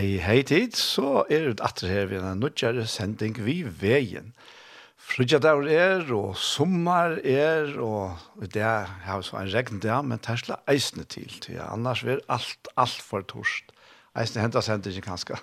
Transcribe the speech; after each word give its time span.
Hei, 0.00 0.14
hei 0.16 0.40
tid, 0.48 0.78
så 0.80 1.26
er 1.28 1.50
det 1.50 1.60
atter 1.60 1.90
her 1.92 2.06
ved 2.08 2.22
en 2.24 2.38
nødgjere 2.40 2.86
sending 2.88 3.36
vi 3.44 3.58
veien. 3.82 4.30
Frugjadag 4.96 5.66
er, 5.68 6.06
og 6.16 6.38
sommar 6.40 7.18
er, 7.20 7.74
og 7.84 8.16
det 8.54 8.64
har 8.64 9.26
så 9.26 9.36
en 9.42 9.50
regn 9.52 9.82
det, 9.84 9.98
men 10.08 10.22
tersla 10.24 10.56
eisne 10.72 11.04
til, 11.04 11.28
til 11.44 11.60
annars 11.60 12.00
vil 12.08 12.24
alt, 12.32 12.72
alt 12.80 13.04
for 13.10 13.28
torst. 13.28 13.76
Eisne 14.16 14.40
hentas 14.40 14.70
sendingen 14.72 15.04
kanskje. 15.04 15.36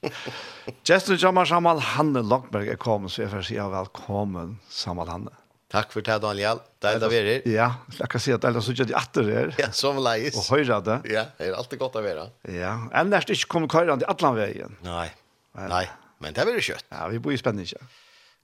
Gjesten 0.88 1.20
kommer 1.20 1.44
Samal 1.44 1.84
Hanne 1.92 2.24
Lokberg 2.24 2.72
er 2.72 2.80
kommet, 2.80 3.12
så 3.12 3.26
jeg 3.26 3.34
får 3.36 3.48
si 3.50 3.60
velkommen, 3.60 4.62
Samal 4.72 5.12
Hanne. 5.12 5.43
Tack 5.74 5.92
för 5.92 6.02
det 6.02 6.18
Daniel. 6.22 6.58
Det 6.78 6.88
er 6.94 6.98
det 7.00 7.42
Ja, 7.50 7.74
jag 7.98 8.10
kan 8.10 8.20
säga 8.20 8.36
att 8.36 8.44
alla 8.44 8.60
såg 8.62 8.76
det 8.76 8.94
atter 8.94 9.22
her. 9.22 9.54
Ja, 9.58 9.72
som 9.72 9.98
leis. 9.98 10.36
Och 10.36 10.56
höra 10.56 10.80
det. 10.80 11.00
Ja, 11.04 11.24
det 11.36 11.44
är 11.44 11.52
alltid 11.52 11.78
gott 11.78 11.96
att 11.96 12.04
vara. 12.04 12.28
Ja, 12.42 12.90
än 12.92 13.10
när 13.10 13.24
det 13.26 13.48
kommer 13.48 13.68
köra 13.68 13.96
till 13.96 14.06
Atlanvägen. 14.06 14.76
Nej. 14.82 15.14
Nej, 15.52 15.90
men 16.18 16.32
det 16.32 16.44
blir 16.44 16.60
kött. 16.60 16.84
Ja, 16.88 17.08
vi 17.08 17.18
bor 17.18 17.32
i 17.32 17.38
spänning. 17.38 17.66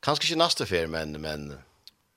Kanskje 0.00 0.26
ikke 0.26 0.38
nästa 0.38 0.66
fer, 0.66 0.86
men 0.86 1.12
men 1.20 1.58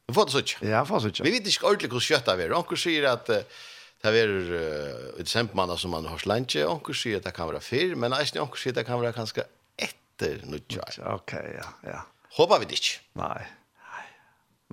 vi 0.08 0.14
får 0.14 0.26
det 0.26 0.32
så. 0.32 0.66
Ja, 0.66 0.86
får 0.86 1.00
så. 1.00 1.24
Vi 1.24 1.32
vet 1.32 1.46
inte 1.46 1.66
ordentlig 1.66 1.92
hur 1.92 2.00
kött 2.00 2.26
det 2.26 2.44
är. 2.44 2.54
Onkel 2.54 2.78
säger 2.78 3.04
att 3.04 3.26
det 3.26 4.10
er 4.22 4.28
uh, 4.28 5.22
ett 5.22 5.28
sempmanna 5.28 5.78
som 5.78 5.92
man 5.92 6.06
har 6.06 6.18
slänge. 6.18 6.66
Onkel 6.66 6.96
säger 6.96 7.18
att 7.18 7.24
det 7.24 7.32
kan 7.32 7.48
vara 7.48 7.60
fyr, 7.60 7.96
men 7.96 8.12
nästan 8.12 8.42
onkel 8.42 8.58
säger 8.58 8.72
att 8.72 8.76
det 8.76 8.84
kan 8.84 9.00
vara 9.00 9.12
ganska 9.12 9.44
efter 9.78 10.42
nu. 10.44 10.60
Okej, 11.06 11.60
ja, 11.62 11.68
ja. 11.92 12.06
Håper 12.38 12.60
vi 12.60 12.66
det. 12.66 12.78
Nej. 13.14 13.48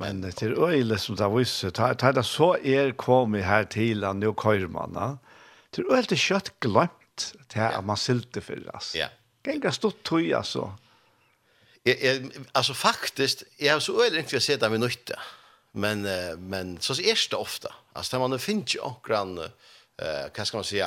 Men 0.01 0.23
det 0.25 0.41
er 0.43 0.57
øyelig 0.57 1.01
som 1.03 1.19
det 1.19 1.29
viser, 1.35 1.73
Ta, 1.77 1.93
det 1.93 2.25
så 2.25 2.55
er 2.57 2.95
kommet 2.97 3.45
her 3.45 3.67
til 3.69 4.05
han 4.07 4.25
og 4.25 4.39
køyrmannene, 4.41 5.19
det 5.71 5.85
er 5.85 5.93
øyelig 5.93 6.19
kjøtt 6.19 6.55
glemt 6.65 7.27
til 7.53 7.67
at 7.67 7.85
man 7.85 8.01
silte 8.01 8.41
for 8.41 8.59
det. 8.59 8.81
Ja. 8.97 9.11
Gengar 9.45 9.75
stått 9.77 10.01
tøy, 10.05 10.33
altså. 10.37 10.71
Jeg, 11.85 11.97
jeg, 12.03 12.31
altså 12.55 12.75
faktisk, 12.75 13.45
jeg 13.61 13.73
har 13.73 13.81
så 13.85 13.95
øyelig 14.03 14.25
ikke 14.25 14.41
sett 14.41 14.61
det 14.61 14.71
med 14.73 14.83
nytte. 14.83 15.17
Men, 15.73 16.03
men 16.39 16.75
så 16.83 16.97
er 16.99 17.15
det 17.15 17.39
ofte. 17.39 17.71
Altså, 17.95 18.19
man 18.19 18.39
finner 18.43 18.67
ikke 18.67 18.89
akkurat, 18.89 19.53
uh, 20.03 20.27
hva 20.35 20.45
skal 20.45 20.59
man 20.59 20.67
si, 20.67 20.81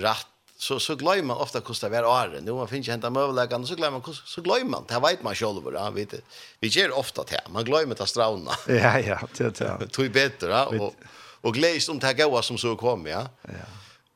rett 0.00 0.34
så 0.60 0.80
så 0.80 0.94
glömmer 0.94 1.22
man 1.22 1.36
ofta 1.36 1.60
kosta 1.60 1.88
vär 1.88 2.04
år. 2.04 2.40
Nu 2.42 2.52
man 2.52 2.68
finns 2.68 2.88
ju 2.88 2.92
hämta 2.92 3.10
möbelläggarna 3.10 3.66
så 3.66 3.74
glömmer 3.74 4.02
man 4.06 4.14
så 4.26 4.40
glömmer 4.40 4.70
man. 4.70 4.84
Det 4.88 5.00
vet 5.00 5.22
man 5.22 5.34
själv 5.34 5.62
då, 5.64 5.90
vet 5.94 6.10
du. 6.10 6.20
Vi 6.60 6.68
ger 6.68 6.90
ofta 6.92 7.24
det. 7.30 7.42
Man 7.50 7.64
glömmer 7.64 7.94
ta 7.94 8.06
strauna. 8.06 8.52
Ja 8.66 8.98
ja, 8.98 9.18
det 9.36 9.60
ja. 9.60 9.78
Tror 9.92 10.06
ju 10.06 10.12
bättre 10.12 10.64
och 10.64 10.94
och 11.40 11.54
glädjes 11.54 11.88
om 11.88 11.98
det 11.98 12.14
goda 12.14 12.42
som 12.42 12.58
så 12.58 12.76
kom, 12.76 13.06
ja. 13.06 13.28
Ja. 13.42 13.66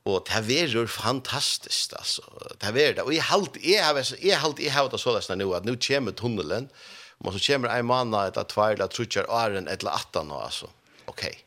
Och 0.03 0.27
det 0.47 0.59
är 0.59 0.67
ju 0.67 0.87
fantastiskt 0.87 1.93
alltså. 1.93 2.21
Det 2.57 2.65
är 2.65 2.93
det. 2.93 3.01
Och 3.01 3.13
i 3.13 3.19
halt 3.19 3.57
är 3.57 3.83
har 3.83 4.25
är 4.25 4.35
halt 4.35 4.59
i 4.59 4.69
har 4.69 4.89
det 4.89 4.97
så 4.97 5.19
där 5.27 5.35
nu 5.35 5.55
att 5.55 5.65
nu 5.65 5.77
kommer 5.77 6.11
tunneln. 6.11 6.69
Man 7.17 7.39
så 7.39 7.53
kommer 7.53 7.69
en 7.69 7.85
man 7.85 8.13
att 8.13 8.49
tvärla 8.49 8.87
trutcher 8.87 9.25
åren 9.29 9.67
eller 9.67 9.91
attan 9.91 10.31
alltså. 10.31 10.69
Okej. 11.05 11.29
Okay. 11.29 11.41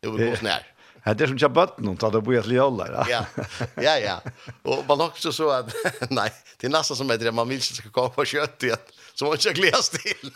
Nu 0.00 0.10
vill 0.10 0.24
vi 0.24 0.30
gå 0.30 0.36
snär. 0.36 0.77
Det 1.14 1.24
är 1.24 1.26
som 1.26 1.38
jag 1.38 1.52
bött 1.52 1.78
någon 1.78 1.96
tar 1.96 2.10
det 2.10 2.22
på 2.22 2.32
ett 2.32 2.46
ljölla. 2.46 3.06
Ja, 3.10 3.26
ja, 3.74 3.98
ja. 3.98 4.20
Och 4.62 4.84
man 4.88 5.00
også 5.00 5.32
så 5.32 5.50
att, 5.50 5.74
nej, 6.10 6.32
det 6.56 6.66
är 6.66 6.70
nesten 6.70 6.96
som 6.96 7.10
heter 7.10 7.24
det 7.24 7.32
man 7.32 7.48
vil 7.48 7.58
ikke 7.58 7.74
skal 7.74 7.90
komme 7.90 8.10
på 8.10 8.24
kjøtt 8.24 8.62
igjen, 8.62 8.78
Så 9.14 9.24
man 9.24 9.38
ska 9.38 9.50
gläs 9.52 9.88
till. 9.88 10.30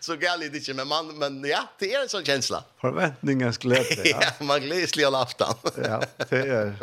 så 0.00 0.14
gärna 0.14 0.48
det 0.48 0.56
ikke, 0.56 0.74
men, 0.74 0.88
man, 0.88 1.18
men 1.18 1.44
ja, 1.44 1.68
det 1.78 1.94
är 1.94 2.02
en 2.02 2.08
sån 2.08 2.24
känsla. 2.24 2.64
Forventningens 2.80 3.58
glede, 3.58 4.02
ja. 4.08 4.18
ja, 4.20 4.44
man 4.44 4.60
gläs 4.60 4.92
till 4.92 5.14
aftan. 5.14 5.54
ja, 5.84 6.02
det 6.28 6.36
är... 6.36 6.76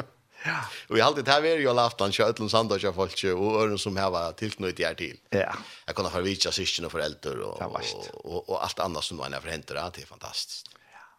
Ja. 0.45 0.53
Och 0.87 0.97
jag 0.97 1.05
har 1.05 1.09
alltid 1.09 1.27
här 1.27 1.45
är 1.45 1.57
ju 1.57 1.69
alle 1.69 1.81
aftan 1.81 2.11
kör 2.11 2.29
utlån 2.29 2.49
sandar 2.49 2.79
kör 2.79 2.91
folk 2.93 3.23
och 3.23 3.61
øren 3.61 3.77
som 3.77 3.97
här 3.97 4.09
var 4.09 4.31
tillknutit 4.31 4.85
her 4.87 4.93
till. 4.93 5.17
Ja. 5.29 5.53
Jag 5.85 5.95
kunde 5.95 6.11
ha 6.11 6.19
vitsa 6.19 6.51
syskon 6.51 6.85
och 6.85 6.91
föräldrar 6.91 7.39
och, 7.39 7.61
och, 7.61 8.25
og, 8.25 8.49
og 8.49 8.63
allt 8.63 8.79
annat 8.79 9.03
som 9.03 9.17
var 9.17 9.29
när 9.29 9.39
för 9.39 9.49
händer 9.49 9.75
det 9.75 10.01
är 10.01 10.05
fantastiskt. 10.05 10.76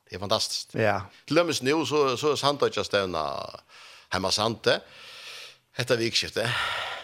Det 0.08 0.16
er 0.16 0.20
fantastisk. 0.20 0.74
Ja. 0.74 1.00
Til 1.26 1.38
och 1.38 1.46
med 1.46 1.62
nu 1.62 1.86
så 1.86 2.16
så 2.16 2.36
sant 2.36 2.62
att 2.62 2.76
jag 2.76 2.86
stävna 2.86 3.50
hemma 4.08 4.30
sante. 4.30 4.80
Etter 5.76 5.96
vikskiftet, 5.96 6.48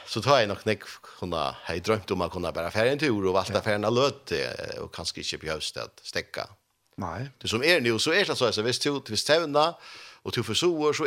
Så 0.07 0.21
tar 0.23 0.39
jeg 0.39 0.49
nok 0.49 0.67
nek 0.67 0.83
kunna 1.19 1.57
jeg 1.69 1.81
drømte 1.85 2.13
om 2.13 2.23
å 2.23 2.29
kunne 2.29 2.53
bare 2.53 2.71
fære 2.71 2.93
en 2.93 2.99
tur 2.99 3.25
og 3.25 3.37
och 3.37 3.47
fære 3.65 3.75
en 3.75 3.95
löt 3.95 4.33
og 4.81 4.93
kanskje 4.93 5.21
ikke 5.21 5.39
behövs 5.39 5.73
det 5.73 5.81
at 5.81 6.01
stäcka. 6.05 6.47
Nei. 6.97 7.29
Det 7.43 7.51
som 7.51 7.63
er 7.63 7.81
nu 7.81 7.99
så 7.99 8.13
er 8.13 8.25
det 8.25 8.37
så 8.37 8.45
att 8.45 8.59
visst 8.59 8.87
ut 8.87 9.11
visst 9.11 9.23
stävna 9.23 9.75
och 10.23 10.33
till 10.33 10.45
för 10.45 10.55
så 10.55 10.69
er 10.87 10.93
det 10.93 10.97
så 10.97 11.05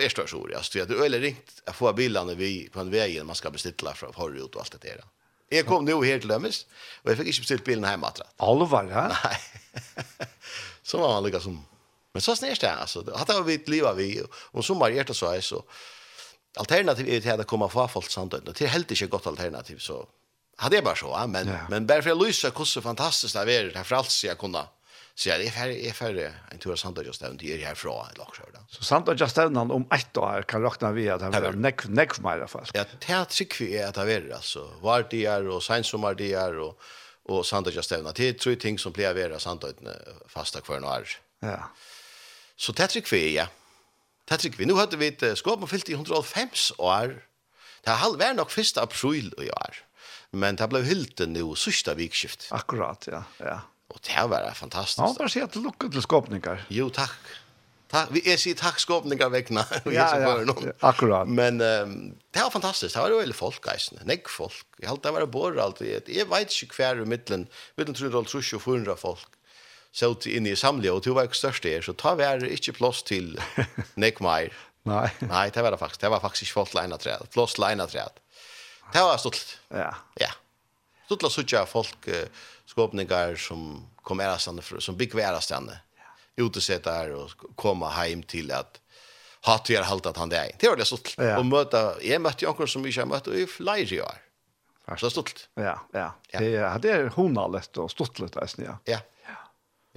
att 0.81 0.87
det 0.87 0.97
er 0.97 1.05
eller 1.05 1.19
ringt 1.19 1.61
å 1.67 1.73
få 1.73 1.93
bilene 1.93 2.35
vi 2.35 2.69
på 2.69 2.79
en 2.79 2.91
vägen 2.91 3.25
man 3.25 3.35
ska 3.35 3.49
beställa 3.49 3.93
från 3.93 4.13
förut 4.13 4.55
og 4.55 4.61
alt 4.61 4.71
det 4.71 4.81
der. 4.81 5.03
Jeg 5.51 5.65
kom 5.65 5.85
nå 5.85 6.01
her 6.03 6.19
til 6.19 6.27
Lømmes, 6.27 6.65
og 7.03 7.11
jeg 7.11 7.17
fikk 7.17 7.27
ikke 7.27 7.41
bestilt 7.41 7.63
bilen 7.63 7.85
hjemme. 7.87 8.09
Alvar, 8.43 8.89
ja? 8.91 9.07
Nei. 9.07 9.37
så 10.89 10.99
var 10.99 11.13
man 11.13 11.23
lykkes 11.23 11.43
som 11.43 11.61
Men 12.17 12.21
så 12.21 12.35
snärs 12.35 12.59
det 12.59 12.71
alltså. 12.71 13.15
Hade 13.15 13.43
vi 13.43 13.53
ett 13.53 13.67
liv 13.67 13.85
av 13.85 13.95
vi 13.95 14.23
och 14.31 14.65
som 14.65 14.79
var 14.79 14.89
hjärta 14.89 15.13
så 15.13 15.31
är 15.31 15.41
så 15.41 15.63
alternativ 16.57 17.09
är 17.09 17.21
det 17.21 17.33
att 17.33 17.47
komma 17.47 17.69
få 17.69 17.87
folk 17.87 18.09
samtidigt. 18.09 18.57
Det 18.57 18.65
är 18.65 18.69
helt 18.69 18.91
inte 18.91 19.05
gott 19.05 19.27
alternativ 19.27 19.77
så 19.77 20.07
hade 20.57 20.75
jag 20.75 20.83
bara 20.85 20.95
så 20.95 21.27
men 21.27 21.47
ja. 21.47 21.57
men 21.69 21.87
bara 21.87 22.01
för 22.01 22.09
att 22.09 22.27
lysa 22.27 22.51
hur 22.55 22.65
så 22.65 22.81
fantastiskt 22.81 23.33
det 23.33 23.53
är 23.53 23.63
det 23.63 23.83
för 23.83 23.95
allt 23.95 24.09
så 24.09 24.27
jag 24.27 24.37
kunde 24.37 24.63
Så 25.15 25.29
jag 25.29 25.41
är 25.41 25.49
färre, 25.49 25.87
är 25.87 25.91
färre 25.91 26.33
en 26.51 26.57
tur 26.57 26.75
sant 26.75 26.97
just 26.97 27.07
Justaven, 27.07 27.37
det 27.37 27.53
är 27.53 27.65
härifrån 27.65 28.05
en 28.11 28.17
lagsjör. 28.17 28.49
Så 28.69 28.83
Santa 28.83 29.15
Justaven 29.15 29.57
om 29.57 29.87
ett 29.91 30.17
år 30.17 30.41
kan 30.47 30.61
räkna 30.61 30.91
vi 30.91 31.09
att 31.09 31.19
det 31.19 31.39
var 31.39 31.51
neck 31.51 31.87
näck 31.87 32.13
för 32.13 32.21
mig 32.21 32.31
i 32.31 32.39
alla 32.39 32.47
fall. 32.47 32.65
Ja, 32.73 32.85
det 32.99 33.05
här 33.05 33.25
tycker 33.25 33.65
vi 33.65 33.83
att 33.83 33.95
är 33.97 34.33
alltså. 34.33 34.69
Var 34.81 35.07
det 35.09 35.25
är 35.25 35.47
och 35.47 35.63
sen 35.63 35.83
som 35.83 36.01
var 36.01 36.15
det 36.15 36.33
är 36.33 36.59
och, 36.59 36.79
och 37.25 37.45
Santa 37.45 37.71
Justaven. 37.71 38.13
Det 38.15 38.29
är 38.29 38.33
tre 38.33 38.55
ting 38.55 38.79
som 38.79 38.91
blir 38.91 39.13
vara 39.13 39.29
vara 39.29 39.39
Santa 39.39 39.67
fasta 40.27 40.61
kvar 40.61 40.79
några 40.79 40.95
år. 40.95 41.07
Ja. 41.39 41.71
Så 42.57 42.73
det 42.73 42.89
trykk 42.93 43.11
vi, 43.13 43.23
ja. 43.37 43.47
Det 44.27 44.41
trykk 44.41 44.57
vi. 44.59 44.67
Nå 44.67 44.75
hadde 44.79 44.99
vi 44.99 45.11
et 45.13 45.23
skåp 45.39 45.63
og 45.63 45.71
fyllt 45.71 45.89
i 45.93 45.97
105 45.97 46.77
år. 46.83 47.19
Det 47.85 47.95
har 47.95 48.17
vært 48.19 48.35
nok 48.39 48.51
1. 48.51 48.79
april 48.81 49.31
i 49.39 49.51
år. 49.53 49.83
Men 50.35 50.57
det 50.59 50.67
ble 50.71 50.83
hyllt 50.83 51.23
nå 51.31 51.53
sørste 51.55 51.95
vikskift. 51.95 52.49
Akkurat, 52.55 53.07
ja. 53.07 53.23
ja. 53.39 53.59
Og 53.93 54.01
det 54.03 54.17
har 54.17 54.27
vært 54.31 54.57
fantastisk. 54.59 55.03
Ja, 55.03 55.13
bare 55.15 55.31
si 55.31 55.43
at 55.43 55.53
det 55.55 55.63
lukker 55.63 55.91
til 55.93 56.03
skåpninger. 56.03 56.65
Jo, 56.73 56.89
takk. 56.93 57.15
Takk, 57.87 58.09
vi 58.11 58.19
er 58.27 58.35
sier 58.35 58.57
takk 58.59 58.81
skåpningar 58.83 59.31
vekkene. 59.31 59.63
Ja, 59.95 60.09
ja, 60.19 60.33
akkurat. 60.83 61.29
Men 61.31 61.61
um, 61.63 61.93
det 62.35 62.43
var 62.43 62.51
fantastisk, 62.51 62.93
Det 62.93 62.99
var 62.99 63.13
jo 63.13 63.21
väldigt 63.21 63.39
folk 63.39 63.63
geisen. 63.63 64.01
Näck 64.03 64.27
folk. 64.27 64.65
Jeg 64.81 64.89
halte 64.91 65.07
det 65.07 65.15
var 65.15 65.31
bor 65.31 65.59
allt. 65.63 65.79
jeg 65.79 66.27
vet 66.27 66.51
ikke 66.51 66.81
hver 66.81 67.01
i 67.01 67.07
mitten. 67.07 67.47
Vi 67.77 67.85
tror 67.85 68.09
det 68.11 68.35
är 68.35 68.59
300 68.59 68.95
folk 68.95 69.36
så 69.97 70.11
ut 70.13 70.27
inne 70.29 70.53
i 70.53 70.57
samlet, 70.59 70.91
og 70.93 71.01
du 71.01 71.13
var 71.17 71.25
ikke 71.25 71.39
størst 71.39 71.65
der, 71.65 71.81
så 71.81 71.95
ta 71.97 72.13
vær 72.19 72.43
ikke 72.45 72.75
plass 72.77 73.01
til 73.07 73.33
Nick 74.01 74.21
Meyer. 74.21 74.53
Nei. 74.87 75.07
Nei, 75.25 75.47
det 75.51 75.63
var 75.63 75.73
det 75.73 75.81
faktisk. 75.81 76.01
Det 76.03 76.11
var 76.13 76.21
faktisk 76.23 76.45
ikke 76.45 76.59
folk 76.61 76.75
leina 76.77 76.99
træd. 77.01 77.27
til 77.33 77.63
ene 77.67 77.87
træd. 77.87 78.21
Det 78.93 79.01
var 79.03 79.17
stolt. 79.17 79.57
Ja. 79.73 79.89
Ja. 80.21 80.31
Stolt 81.07 81.23
la 81.23 81.31
suttja 81.31 81.65
folk 81.67 82.07
uh, 82.07 82.27
skåpningar 82.67 83.35
som 83.35 83.87
kom 84.03 84.21
ærastande, 84.21 84.63
som 84.79 84.95
bygg 84.97 85.15
værastande, 85.15 85.79
ja. 85.97 86.45
utesetar 86.45 87.11
og 87.15 87.33
koma 87.59 87.89
heim 87.97 88.23
til 88.23 88.51
at 88.55 88.79
hatt 89.47 89.69
vi 89.69 89.75
har 89.75 89.87
haltat 89.87 90.17
han 90.17 90.31
det. 90.31 90.45
Det 90.59 90.69
var 90.69 90.79
det 90.79 90.87
stolt. 90.87 91.15
Ja. 91.17 91.37
Og 91.39 91.45
möta 91.47 91.97
jeg 92.03 92.21
møtte 92.23 92.45
jo 92.45 92.53
anker 92.53 92.69
som 92.69 92.85
vi 92.85 92.93
ikke 92.93 93.03
har 93.03 93.11
møtt, 93.11 93.27
og 93.27 93.35
i 93.35 93.45
flere 93.49 94.01
år. 94.05 94.23
Så 94.97 95.09
stolt. 95.11 95.49
Ja, 95.59 95.75
ja. 95.91 96.11
ja. 96.31 96.39
Det, 96.39 96.51
det 96.85 96.91
er 96.93 97.09
honalett 97.17 97.75
og 97.81 97.91
stottlet 97.91 98.37
litt, 98.39 98.59
ja. 98.63 98.77
Ja. 98.87 99.01
ja. 99.27 99.39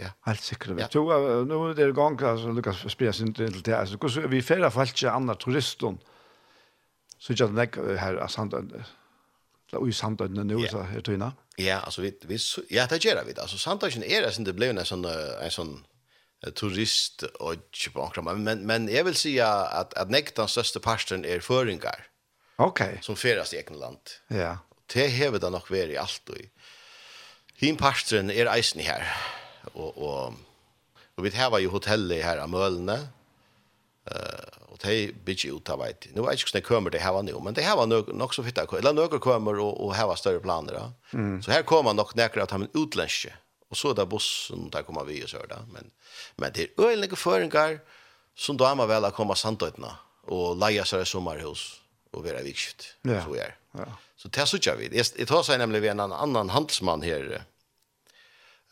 Ja. 0.03 0.09
Helt 0.21 0.43
sikkert. 0.43 0.79
Ja. 0.79 0.89
Så 0.93 1.45
nu 1.45 1.71
är 1.71 1.75
det 1.75 1.93
gång 1.93 2.23
alltså 2.23 2.49
Lucas 2.49 2.93
spelar 2.93 3.21
inte 3.21 3.47
till 3.47 3.63
det 3.63 3.79
alltså 3.79 4.21
hur 4.21 4.29
vi 4.29 4.43
fälla 4.43 4.71
fallet 4.71 5.05
andra 5.05 5.35
turister. 5.35 5.97
Så 7.19 7.33
jag 7.37 7.55
näck 7.55 7.77
här 7.77 8.17
att 8.17 8.35
han 8.35 8.85
la 9.73 9.89
i 9.89 9.93
samtalen 9.93 10.47
nu 10.47 10.69
så 10.69 10.79
er 10.79 11.03
det 11.05 11.15
inne. 11.15 11.33
Ja, 11.57 11.77
alltså 11.77 12.03
vi 12.03 12.19
vi 12.23 12.39
ja 12.69 12.87
det 12.87 13.05
gör 13.05 13.25
vi 13.25 13.41
alltså 13.41 13.59
samtalen 13.59 14.03
är 14.03 14.23
det 14.23 14.39
inte 14.39 14.53
blev 14.53 14.79
en 14.79 14.85
sån 14.85 15.05
en 15.05 15.51
sån 15.51 15.85
turist 16.55 17.23
och 17.23 17.55
typ 17.71 17.95
men 18.25 18.67
men 18.67 18.89
jag 18.89 19.05
vill 19.05 19.15
säga 19.15 19.49
att 19.49 19.95
att 19.95 20.11
näktan 20.11 20.49
största 20.49 20.81
parten 20.81 21.25
är 21.25 21.41
föringar. 21.41 22.07
Okej. 22.57 22.89
Okay. 22.89 23.03
Som 23.03 23.17
färas 23.17 23.55
i 23.55 23.57
egen 23.57 23.79
land. 23.79 24.05
Ja. 24.29 24.59
Det 24.93 25.07
häver 25.07 25.39
det 25.39 25.51
nog 25.51 25.71
vært 25.71 25.91
i 25.91 25.97
allt 25.97 26.29
och 26.29 26.37
hin 27.55 27.77
parten 27.77 28.31
är 28.31 28.47
eisen 28.47 28.81
här 28.81 29.05
och 29.73 29.99
och 29.99 30.33
och 31.15 31.27
vi 31.27 31.31
har 31.37 31.59
ju 31.59 31.69
hotell 31.69 32.13
här 32.13 32.45
i 32.45 32.47
Mölne. 32.47 33.09
Eh 34.05 34.61
och 34.71 34.79
det 34.83 35.25
bitch 35.25 35.45
ut 35.45 35.69
av 35.71 35.79
vet. 35.79 36.07
Nu 36.15 36.23
vet 36.23 36.41
jag 36.41 36.49
inte 36.49 36.61
kommer 36.61 36.91
det 36.91 36.99
här 36.99 37.13
var 37.13 37.23
nu, 37.23 37.35
men 37.45 37.55
det 37.55 37.63
här 37.63 37.77
var 37.77 37.87
nog 37.87 38.15
nog 38.15 38.35
så 38.35 38.43
fitta 38.45 38.79
eller 38.79 38.93
några 38.93 39.19
kommer 39.19 39.59
och 39.59 39.85
och 39.85 39.95
här 39.95 40.07
var 40.07 40.17
större 40.17 40.41
planer. 40.41 40.93
Mm. 41.13 41.43
Så 41.43 41.51
här 41.51 41.63
kommer 41.63 41.95
nog 41.95 42.17
några 42.17 42.43
att 42.43 42.51
ha 42.51 42.59
en 42.59 42.71
utlenske. 42.75 43.33
Och 43.69 43.77
så 43.77 43.93
där 43.93 44.07
bussen 44.07 44.71
där 44.71 44.83
kommer 44.83 45.05
vi 45.05 45.25
och 45.25 45.31
så 45.31 45.37
där, 45.37 45.63
men 45.73 45.91
men 46.37 46.53
det 46.55 46.63
är 46.63 46.85
øyelige 46.87 47.17
föringar 47.17 47.81
som 48.35 48.57
då 48.57 48.75
man 48.75 48.89
väl 48.89 49.11
komme 49.11 49.35
komma 49.35 49.35
og 50.27 50.63
och 50.63 50.73
seg 50.73 50.87
sig 50.87 51.07
sommarhus 51.07 51.81
och 52.11 52.25
vara 52.25 52.43
vikskift. 52.43 52.97
Ja. 53.03 53.25
Så 53.25 53.35
är. 53.35 53.57
Ja. 53.73 53.87
Så 54.17 54.29
det 54.29 54.47
så 54.47 54.59
jag 54.61 54.83
Jeg 54.83 55.07
Jag 55.19 55.29
tar 55.29 55.43
sig 55.43 55.59
nämligen 55.59 56.01
en 56.01 56.13
annan 56.13 56.49
handelsmann 56.51 57.03
här. 57.03 57.43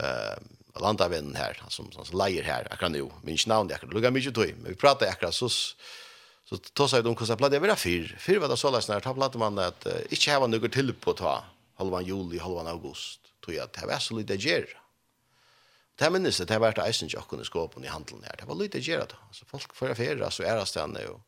Ehm 0.03 0.58
landavennen 0.81 1.37
här 1.37 1.63
som 1.69 1.93
som 1.93 2.19
lejer 2.19 2.43
här 2.43 2.67
jag 2.71 2.79
kan 2.79 2.93
nu 2.93 3.11
min 3.23 3.39
navn, 3.47 3.69
jag 3.69 3.81
kan 3.81 3.91
lugga 3.91 4.11
mycket 4.11 4.35
tog 4.35 4.55
men 4.63 4.71
vi 4.71 4.75
pratar 4.75 5.07
akkurat, 5.07 5.21
kan 5.21 5.33
så 5.33 5.49
så 6.45 6.57
tar 6.57 6.87
sig 6.87 7.03
de 7.03 7.15
kosa 7.15 7.37
platta 7.37 7.57
över 7.57 7.75
fyr 7.75 8.17
fyr 8.19 8.39
vad 8.39 8.51
det 8.51 8.57
så 8.57 8.71
läs 8.71 8.89
när 8.89 9.01
ta 9.01 9.39
man 9.39 9.59
att 9.59 9.87
uh, 9.87 9.93
ikke 10.11 10.35
ha 10.35 10.47
något 10.47 10.73
till 10.73 10.95
på 10.95 11.13
ta 11.13 11.45
halvan 11.75 12.05
juli 12.05 12.39
halvan 12.39 12.67
august 12.67 13.21
tror 13.45 13.57
jag 13.57 13.65
at 13.65 13.73
det 13.73 13.87
var 13.87 13.99
så 13.99 14.15
lite 14.15 14.35
ger 14.35 14.79
Det 15.99 16.11
minnes 16.11 16.39
det, 16.39 16.45
det 16.45 16.59
var 16.59 16.73
det 16.73 16.85
eisen 16.87 17.09
ikke 17.09 17.25
kunne 17.29 17.45
skåpen 17.45 17.85
i 17.85 17.91
handelen 17.91 18.23
her. 18.23 18.37
Det 18.39 18.47
var 18.47 18.55
lite 18.55 18.79
gjer, 18.79 19.03
da. 19.11 19.17
Altså, 19.29 19.45
folk 19.51 19.75
får 19.75 19.91
affære, 19.97 20.31
så 20.31 20.45
er 20.47 20.61
det 20.95 21.05
jo. 21.05 21.21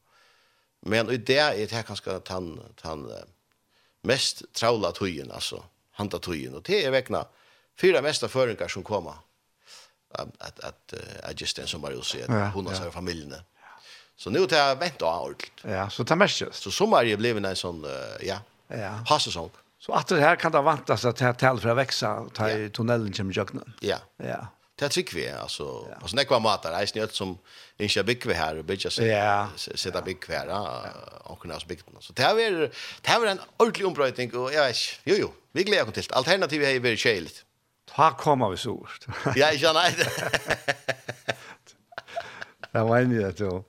Men 0.83 1.11
i 1.11 1.17
det 1.17 1.39
er 1.39 1.67
det 1.67 1.87
kanskje 1.87 2.21
den, 2.29 2.61
den 2.83 3.11
mest 4.03 4.45
traula 4.55 4.93
tøyen, 4.93 5.31
altså, 5.31 5.63
handa 5.99 6.19
tøyen. 6.19 6.55
Og 6.55 6.63
det 6.67 6.85
er 6.85 6.95
vekna 6.95 7.25
fyra 7.77 8.01
mesta 8.01 8.29
føringar 8.29 8.69
som 8.69 8.85
kommer 8.85 9.19
att 10.13 10.61
att 10.61 10.95
att 11.23 11.41
just 11.41 11.57
den 11.57 11.67
som 11.67 11.81
var 11.81 11.91
ju 11.91 12.03
så 12.03 12.19
att 12.19 12.57
og 12.57 12.67
och 12.67 12.77
så 12.77 12.91
familjen. 12.91 13.35
Så 14.17 14.31
nu 14.31 14.47
tar 14.47 14.57
jag 14.57 14.77
vänta 14.77 15.07
allt. 15.07 15.51
Ja, 15.63 15.91
så 15.91 16.05
tar 16.05 16.17
mest 16.17 16.41
just. 16.41 16.63
Så 16.63 16.71
sommar 16.71 17.03
ju 17.03 17.17
blev 17.17 17.45
en 17.45 17.57
sån 17.57 17.87
ja. 18.21 18.39
Ja. 18.69 18.91
Hassäsong. 19.07 19.51
Så 19.79 19.93
att 19.93 20.07
det 20.07 20.21
här 20.21 20.37
kan 20.37 20.53
det 20.53 20.63
vantas 20.63 21.05
att 21.05 21.21
här 21.21 21.33
tal 21.33 21.61
för 21.61 21.69
att 21.69 21.77
växa 21.77 22.27
ta 22.35 22.51
i 22.51 22.71
tunneln 22.71 23.15
som 23.15 23.33
jöknar. 23.33 23.73
Ja. 23.81 23.97
Ja. 24.17 24.47
Det 24.75 24.89
tycker 24.89 25.17
vi 25.17 25.31
alltså 25.31 25.87
på 26.01 26.09
såna 26.09 26.25
kvar 26.25 26.41
matar 26.41 26.73
är 26.73 26.87
snöt 26.87 27.15
som 27.15 27.39
inte 27.79 28.05
bygg 28.05 28.33
här 28.33 28.59
och 28.59 28.65
bygga 28.65 28.91
sig. 28.91 29.09
Ja. 29.09 29.49
Sätta 29.57 30.03
bygg 30.03 30.25
här 30.29 30.49
och 31.23 31.39
kunna 31.41 31.59
bygga 31.67 31.83
Så 32.01 32.13
det 32.13 32.23
här 32.23 32.41
är 32.41 32.53
det 33.01 33.09
här 33.09 33.27
är 33.27 33.27
en 33.27 33.41
ordentlig 33.57 33.87
ombrötning 33.87 34.35
och 34.35 34.53
jag 34.53 34.65
vet. 34.67 34.77
Jo 35.05 35.17
jo, 35.19 35.33
vi 35.53 35.63
glädjer 35.65 35.89
oss 35.89 35.95
till 35.95 36.13
Alternativet 36.13 36.69
är 36.69 36.73
ju 36.73 36.79
väldigt 36.79 37.01
skilt. 37.01 37.45
Ta 37.95 38.13
kommer 38.19 38.53
vi 38.55 38.61
så 38.63 38.77
ja, 39.37 39.51
ikke 39.51 39.73
nei. 39.77 39.91
Det 42.71 42.83
var 42.87 43.01
enig 43.03 43.19
det, 43.19 43.35
jo. 43.43 43.65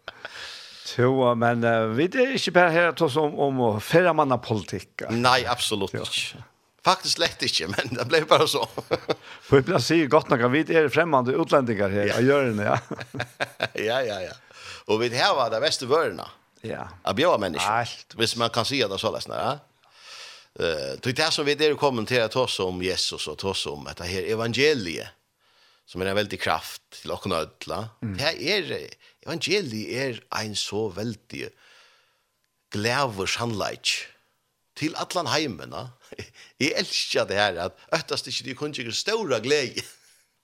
Jo, 0.98 1.12
men 1.40 1.64
uh, 1.64 1.90
vi 1.96 2.06
er 2.12 2.36
ikke 2.36 2.54
bare 2.56 2.72
her 2.76 2.96
til 2.98 3.08
oss 3.08 3.18
om, 3.20 3.38
om 3.40 3.62
færre 3.82 4.14
mann 4.14 4.34
av 4.36 4.42
politikk. 4.46 5.08
Nei, 5.16 5.42
absolutt 5.50 5.96
ikke. 5.96 6.42
Faktisk 6.86 7.22
lett 7.22 7.44
ikke, 7.46 7.70
men 7.70 7.94
det 7.94 8.08
ble 8.10 8.24
bare 8.30 8.48
så. 8.50 8.64
For 9.46 9.60
jeg 9.60 9.68
pleier 9.68 9.78
gott 9.78 9.86
si 9.86 10.00
godt 10.10 10.32
nok 10.34 10.46
at 10.48 10.54
vi 10.54 10.64
er 10.78 10.90
fremmede 10.94 11.36
utlendinger 11.38 11.94
her, 11.94 12.14
og 12.18 12.30
gjør 12.30 12.52
det, 12.58 12.68
ja. 12.68 12.78
ja, 13.90 14.00
ja, 14.06 14.22
ja. 14.28 14.38
Og 14.90 15.02
vi 15.04 15.12
har 15.14 15.42
det 15.54 15.62
beste 15.64 15.90
vørene. 15.90 16.26
Ja. 16.66 16.88
Av 17.08 17.18
bjøra 17.18 17.40
mennesker. 17.42 17.82
Alt. 17.82 18.16
Hvis 18.18 18.36
man 18.38 18.52
kan 18.54 18.68
si 18.68 18.82
det 18.82 19.02
så 19.02 19.14
løsner, 19.14 19.38
ja. 19.42 19.54
Eh, 20.60 21.00
det 21.02 21.20
är 21.20 21.30
så 21.30 21.44
vi 21.44 21.56
det 21.56 21.76
kommentera 21.76 22.28
till 22.28 22.40
oss 22.40 22.60
om 22.60 22.82
Jesus 22.82 23.28
och 23.28 23.38
till 23.38 23.48
oss 23.48 23.66
om 23.66 23.88
att 23.88 23.98
det 23.98 24.04
här 24.04 24.24
evangeliet 24.24 25.08
som 25.86 26.02
är 26.02 26.06
en 26.06 26.16
väldig 26.16 26.42
kraft 26.42 26.82
till 26.90 27.12
och 27.12 27.28
nödla. 27.28 27.90
Mm. 28.02 28.18
Det 28.18 28.24
här 28.24 28.42
är 28.42 28.90
evangeliet 29.22 30.22
är 30.32 30.40
en 30.44 30.56
så 30.56 30.90
väldig 30.90 31.50
gläver 32.72 33.26
sannleik 33.26 33.90
till 34.74 34.96
allan 34.96 35.28
heimena. 35.28 35.90
Jag 36.58 36.72
älskar 36.72 37.26
det 37.28 37.36
här 37.36 37.56
att 37.56 37.78
öttast 37.92 38.28
inte 38.28 38.44
det 38.44 38.56
kunde 38.56 38.82
ju 38.82 38.92
stora 38.92 39.40
glädje. 39.40 39.84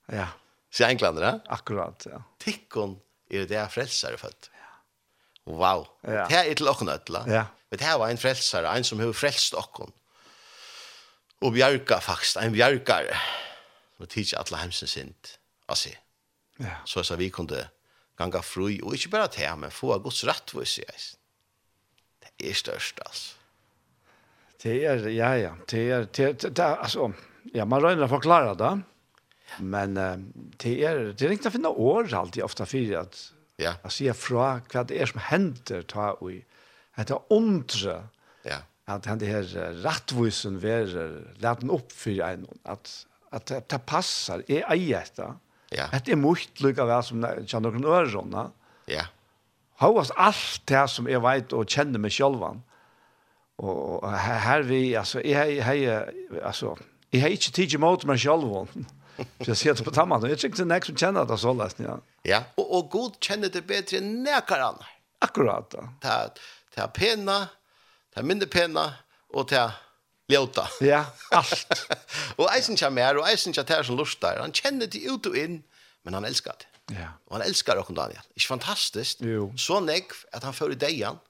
Ja. 0.06 0.28
Så 0.70 0.86
enklander, 0.86 1.40
Akkurat, 1.46 2.08
ja. 2.12 2.24
Tikkon 2.38 3.00
är 3.30 3.46
det 3.46 3.72
frälsare 3.72 4.18
född. 4.18 4.48
Wow. 5.44 5.88
Ja. 6.02 6.10
Det 6.12 6.36
här 6.36 6.46
är 6.46 6.54
till 6.54 6.68
och 6.68 6.82
nödla. 6.82 7.24
Ja. 7.28 7.46
Men 7.70 7.78
det 7.78 7.86
här 7.86 7.98
var 7.98 8.10
en 8.10 8.18
frälsare, 8.18 8.68
en 8.68 8.84
som 8.84 9.00
har 9.00 9.14
frälst 9.14 9.54
okkon 9.54 9.92
og 11.42 11.54
bjarga 11.54 12.00
faktisk, 12.02 12.40
en 12.42 12.56
bjargare, 12.56 13.18
og 13.98 14.10
tidsi 14.10 14.38
atla 14.38 14.62
hemsen 14.64 14.90
sint, 14.90 15.38
altså, 15.70 15.94
ja. 16.60 16.80
så 16.86 17.04
så 17.04 17.18
vi 17.18 17.30
kunde 17.30 17.68
ganga 18.18 18.42
fri, 18.42 18.80
og 18.82 18.96
ikkje 18.98 19.14
bara 19.14 19.30
til, 19.32 19.50
men 19.62 19.74
få 19.74 19.98
gods 20.02 20.24
rettvis 20.28 20.80
i 20.82 20.86
eis. 20.90 21.08
Det 22.22 22.50
er 22.50 22.58
størst, 22.58 23.02
altså. 23.06 23.34
Det 24.64 24.74
er, 24.90 25.04
ja, 25.14 25.34
ja, 25.38 25.52
det 25.70 25.82
er, 25.92 26.06
det 26.10 26.26
er, 26.26 26.34
det 26.34 26.60
er, 26.60 26.80
altså, 26.82 27.12
ja, 27.54 27.66
man 27.66 27.84
røyner 27.84 28.08
å 28.08 28.12
forklare 28.12 28.56
det, 28.58 28.74
men 29.62 29.98
uh, 30.02 30.16
det 30.64 30.74
er, 30.84 31.02
det 31.14 31.28
er 31.28 31.36
ikke 31.36 31.52
å 31.52 31.54
finne 31.54 31.70
år 31.70 32.10
alltid 32.18 32.44
ofta 32.44 32.66
for 32.68 32.96
at, 33.00 33.20
ja. 33.62 33.76
at 33.78 33.94
sier 33.94 34.18
fra 34.18 34.58
hva 34.66 34.84
det 34.90 34.98
er 34.98 35.12
som 35.12 35.22
hender 35.30 35.86
ta 35.88 36.16
og 36.18 36.34
i, 36.34 36.40
at 36.98 37.12
det 37.12 37.16
er 37.16 37.34
omtre 37.38 38.00
at 38.88 39.06
han 39.06 39.20
det 39.20 39.28
her 39.28 39.44
rattvusen 39.84 40.62
verer 40.64 41.22
laden 41.44 41.70
opp 41.70 41.92
for 41.92 42.24
en 42.24 42.48
at 42.66 43.06
at 43.32 43.52
det 43.70 43.80
passar 43.86 44.44
är 44.48 44.64
ejeta. 44.72 45.36
Ja. 45.70 45.84
Att 45.92 46.06
det 46.06 46.16
måste 46.16 46.64
lukka 46.64 46.86
väl 46.86 47.04
som 47.04 47.28
kan 47.48 47.64
någon 47.64 47.86
örona. 47.86 48.52
Ja. 48.86 49.06
Hauas 49.76 50.12
allt 50.12 50.62
det 50.66 50.88
som 50.88 51.08
jag 51.08 51.22
vet 51.22 51.54
och 51.54 51.70
känner 51.70 52.00
mig 52.00 52.12
självan. 52.12 52.62
Och 53.56 54.12
här 54.12 54.62
vi 54.62 54.96
alltså 54.96 55.22
är 55.22 55.62
hej 55.62 56.06
alltså 56.44 56.78
jag 57.10 57.22
har 57.22 57.30
inte 57.30 57.52
tid 57.52 57.74
emot 57.74 58.06
mig 58.06 58.18
själv. 58.18 58.42
Så 59.18 59.50
jag 59.50 59.58
ser 59.58 59.74
det 59.74 59.84
på 59.84 59.92
tamman. 59.92 60.30
Jag 60.30 60.40
tycker 60.40 60.66
det 60.66 60.76
är 60.76 60.82
som 60.82 60.96
känner 60.96 61.26
det 61.26 61.38
så 61.38 61.54
läst. 61.54 61.80
Ja, 61.80 62.00
ja. 62.22 62.44
og, 62.56 62.76
og 62.76 62.90
god 62.90 63.16
kjenner 63.22 63.50
det 63.50 63.64
bedre 63.66 63.98
enn 63.98 64.24
näkar 64.24 64.62
annan. 64.62 64.86
Akkurat. 65.20 65.76
Det 66.76 66.82
är 66.82 66.88
pena, 66.88 67.48
Det 68.18 68.24
er 68.24 68.26
mindre 68.32 68.48
pena 68.50 68.84
og 69.30 69.44
til 69.52 69.76
ljota. 70.34 70.64
Ja, 70.82 71.04
alt. 71.38 71.84
og 72.34 72.48
eisen 72.50 72.80
kommer 72.80 73.06
her, 73.06 73.20
og 73.22 73.28
eisen 73.30 73.54
kommer 73.54 73.76
her 73.78 73.86
som 73.86 74.00
lustar. 74.00 74.40
Han 74.42 74.56
kjenner 74.58 74.90
det 74.90 75.04
ut 75.06 75.30
og 75.30 75.38
inn, 75.38 75.60
men 76.02 76.18
han 76.18 76.26
elskar 76.26 76.58
det. 76.58 76.72
Ja. 76.96 77.12
Og 77.30 77.36
han 77.38 77.46
elskar 77.46 77.78
Rokon 77.78 78.00
Daniel. 78.00 78.26
Ikke 78.34 78.56
fantastisk? 78.56 79.22
Jo. 79.22 79.52
Så 79.54 79.78
negv 79.86 80.18
at 80.34 80.48
han 80.48 80.58
fører 80.58 80.74
deian, 80.82 81.22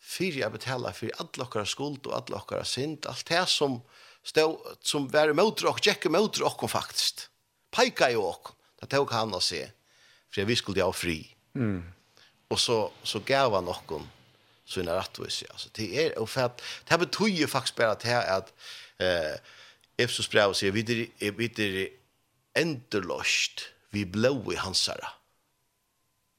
fyrir 0.00 0.46
jeg 0.46 0.56
betala 0.56 0.94
fyrir 0.96 1.12
alle 1.20 1.44
okkara 1.44 1.68
skuld 1.68 2.08
og 2.08 2.16
alle 2.16 2.40
okkara 2.40 2.64
synd, 2.64 3.04
alt 3.10 3.28
det 3.28 3.44
som 3.52 3.82
stå 4.24 4.48
som 4.80 5.08
var 5.12 5.28
emot 5.28 5.60
och 5.62 5.84
checka 5.84 6.08
emot 6.08 6.40
och 6.40 6.70
faktiskt. 6.70 7.28
Pika 7.76 8.10
ju 8.10 8.16
och. 8.16 8.48
Det 8.80 8.86
tog 8.86 9.12
han 9.12 9.34
å 9.34 9.40
se. 9.40 9.70
För 10.32 10.44
vi 10.44 10.56
skulle 10.56 10.82
ha 10.82 10.92
fri. 10.92 11.36
Mm. 11.54 11.84
Och 12.48 12.60
så 12.60 12.92
så 13.02 13.18
gav 13.18 13.54
han 13.54 13.64
någon 13.64 14.08
sina 14.74 14.96
rättvisa. 14.96 15.46
Alltså 15.50 15.68
det 15.72 15.94
er 15.94 16.18
och 16.18 16.30
för 16.30 16.50
det 16.84 16.98
betyr 16.98 16.98
betyder 16.98 17.38
ju 17.38 17.46
faktiskt 17.46 17.76
bara 17.76 17.90
att 17.90 18.52
eh 18.98 19.36
Efsos 19.96 20.30
brev 20.30 20.52
sier, 20.52 20.72
vi 20.72 20.80
är 21.18 21.30
vi 21.30 21.88
är 22.54 22.94
vi 23.90 24.04
blå 24.04 24.52
i 24.52 24.56
hansara. 24.56 25.08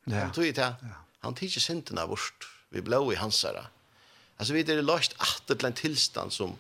Ja. 0.06 0.20
Han 0.20 0.32
tog 0.32 0.54
det. 0.54 0.76
Han 1.20 1.36
tycker 1.36 1.60
synden 1.60 1.98
av 1.98 2.10
vårt. 2.10 2.48
Vi 2.70 2.82
blå 2.82 3.14
i 3.14 3.16
hansara. 3.16 3.68
Alltså 4.38 4.54
vi 4.54 4.60
är 4.60 4.82
lost 4.82 5.16
att 5.18 5.48
det 5.48 5.64
en 5.64 5.74
tillstånd 5.74 6.34
som 6.34 6.58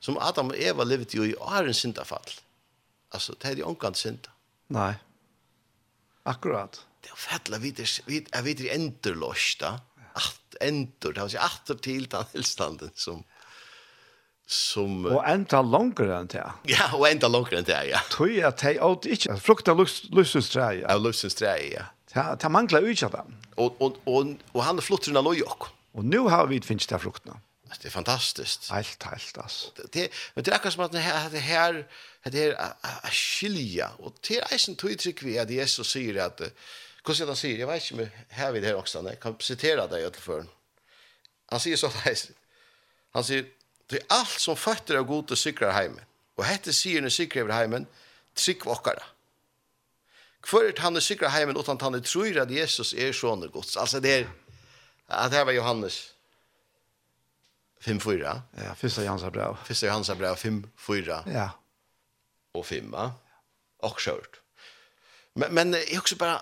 som 0.00 0.18
Adam 0.18 0.48
och 0.48 0.56
Eva 0.56 0.84
levde 0.84 1.16
ju 1.16 1.30
i 1.30 1.36
årens 1.36 1.76
syndafall. 1.76 2.30
Alltså 3.08 3.34
det 3.38 3.48
är 3.48 3.56
ju 3.56 3.62
onkant 3.62 3.96
synd. 3.96 4.28
Nej. 4.66 4.94
Akkurat. 6.22 6.86
Det 7.00 7.08
är 7.08 7.14
fettla 7.14 7.58
vi 7.58 7.70
det 7.70 8.00
vi 8.06 8.26
är 8.32 8.42
vi 8.42 8.54
det 8.54 8.74
enterlosta 8.74 9.80
att 10.12 10.56
endur, 10.60 11.12
det 11.12 11.20
har 11.20 11.28
sig 11.28 11.40
åter 11.40 11.74
till 11.74 12.06
den 12.08 12.90
som 12.94 13.24
som 14.46 15.06
och 15.06 15.28
ända 15.28 15.62
längre 15.62 16.16
än 16.16 16.26
det. 16.26 16.52
Ja, 16.62 16.92
och 16.92 17.08
ända 17.08 17.28
längre 17.28 17.58
än 17.58 17.64
det, 17.64 17.86
ja. 17.86 18.00
Tror 18.10 18.30
jag 18.30 18.48
att 18.48 18.56
det 18.56 18.80
åt 18.80 19.06
inte 19.06 19.36
frukta 19.36 19.74
lustens 20.10 20.50
trä. 20.50 20.74
Ja, 20.74 20.96
lustens 20.96 21.34
trä, 21.34 21.58
ja. 21.58 21.82
Ta 22.12 22.36
ta 22.36 22.48
mangla 22.48 22.78
ut 22.78 23.02
av 23.02 23.10
dem. 23.10 23.36
Och 23.54 23.80
och 23.80 23.96
och 24.04 24.26
och 24.52 24.64
han 24.64 24.80
flottar 24.80 25.12
den 25.12 25.24
lojok. 25.24 25.62
Och 25.92 26.04
nu 26.04 26.18
har 26.18 26.46
vi 26.46 26.60
finns 26.60 26.86
det 26.86 26.98
frukterna. 26.98 27.40
Det 27.82 27.88
är 27.88 27.90
fantastiskt. 27.90 28.70
Helt 28.70 29.02
helt 29.02 29.38
alltså. 29.38 29.70
Det 29.92 30.12
men 30.34 30.44
det 30.44 30.52
är 30.64 30.70
som 30.70 30.84
att 30.84 30.92
det 30.92 30.98
här 30.98 31.30
det 31.30 31.38
här 31.38 31.86
det 32.24 32.44
är 32.44 33.10
skilja 33.10 33.90
och 33.98 34.14
det 34.28 34.38
är 34.38 34.68
en 34.70 34.76
tydlig 34.76 35.18
vi 35.22 35.38
att 35.38 35.50
Jesus 35.50 35.90
säger 35.90 36.26
att 36.26 36.40
Hvordan 37.10 37.32
han 37.32 37.38
sier, 37.38 37.58
jeg 37.58 37.66
vet 37.66 37.82
ikke 37.82 37.96
om 37.96 38.02
jeg 38.04 38.10
har 38.38 38.52
det 38.54 38.68
her 38.68 38.78
også, 38.78 39.02
jeg 39.08 39.18
kan 39.22 39.38
sitere 39.42 39.86
deg 39.90 40.04
etter 40.06 40.22
før. 40.22 40.44
Han 41.50 41.62
sier 41.62 41.80
så 41.80 41.90
her, 42.04 42.20
han 43.16 43.26
sier, 43.26 43.48
det 43.90 43.98
er 43.98 44.12
alt 44.14 44.36
som 44.38 44.58
fatter 44.58 45.00
av 45.00 45.08
gode 45.08 45.32
til 45.32 45.40
sikre 45.40 45.72
heimen, 45.74 46.04
og 46.38 46.44
hette 46.46 46.72
sier 46.76 47.02
når 47.02 47.14
sikre 47.16 47.42
over 47.42 47.56
heimen, 47.56 47.88
trygg 48.38 48.62
vokkere. 48.68 49.02
Kvørt 50.46 50.78
han 50.80 50.96
er 50.96 51.04
sikre 51.04 51.32
heimen, 51.34 51.58
utan 51.58 51.80
han 51.82 51.98
er 51.98 52.04
tror 52.06 52.38
at 52.40 52.52
Jesus 52.54 52.94
er 52.94 53.10
sånn 53.16 53.42
gods. 53.52 53.74
Altså 53.76 54.00
det 54.00 54.14
er, 54.20 54.30
at 55.10 55.34
her 55.34 55.44
var 55.48 55.58
Johannes 55.58 55.98
5-4. 57.84 58.36
Ja, 58.60 58.74
første 58.76 59.04
Johans 59.04 59.24
er 59.24 59.34
bra. 59.34 59.50
Første 59.66 59.88
Johans 59.88 60.08
er 60.12 60.20
bra, 60.20 60.34
5-4. 60.36 61.18
Ja. 61.32 61.48
Og 62.54 62.64
5, 62.66 62.94
ja. 62.94 63.10
Og 63.88 64.00
skjørt. 64.00 64.40
Men, 65.34 65.54
men 65.56 65.74
jeg 65.74 66.00
også 66.00 66.18
bare, 66.20 66.40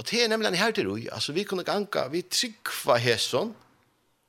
Og 0.00 0.06
det 0.10 0.22
er 0.24 0.28
nemlig 0.32 0.58
her 0.58 0.70
til 0.70 0.88
roi. 0.88 1.08
altså 1.12 1.32
vi 1.32 1.44
kunne 1.44 1.64
ganga, 1.64 2.06
vi 2.08 2.22
tryggva 2.22 2.96
hesson, 2.96 3.56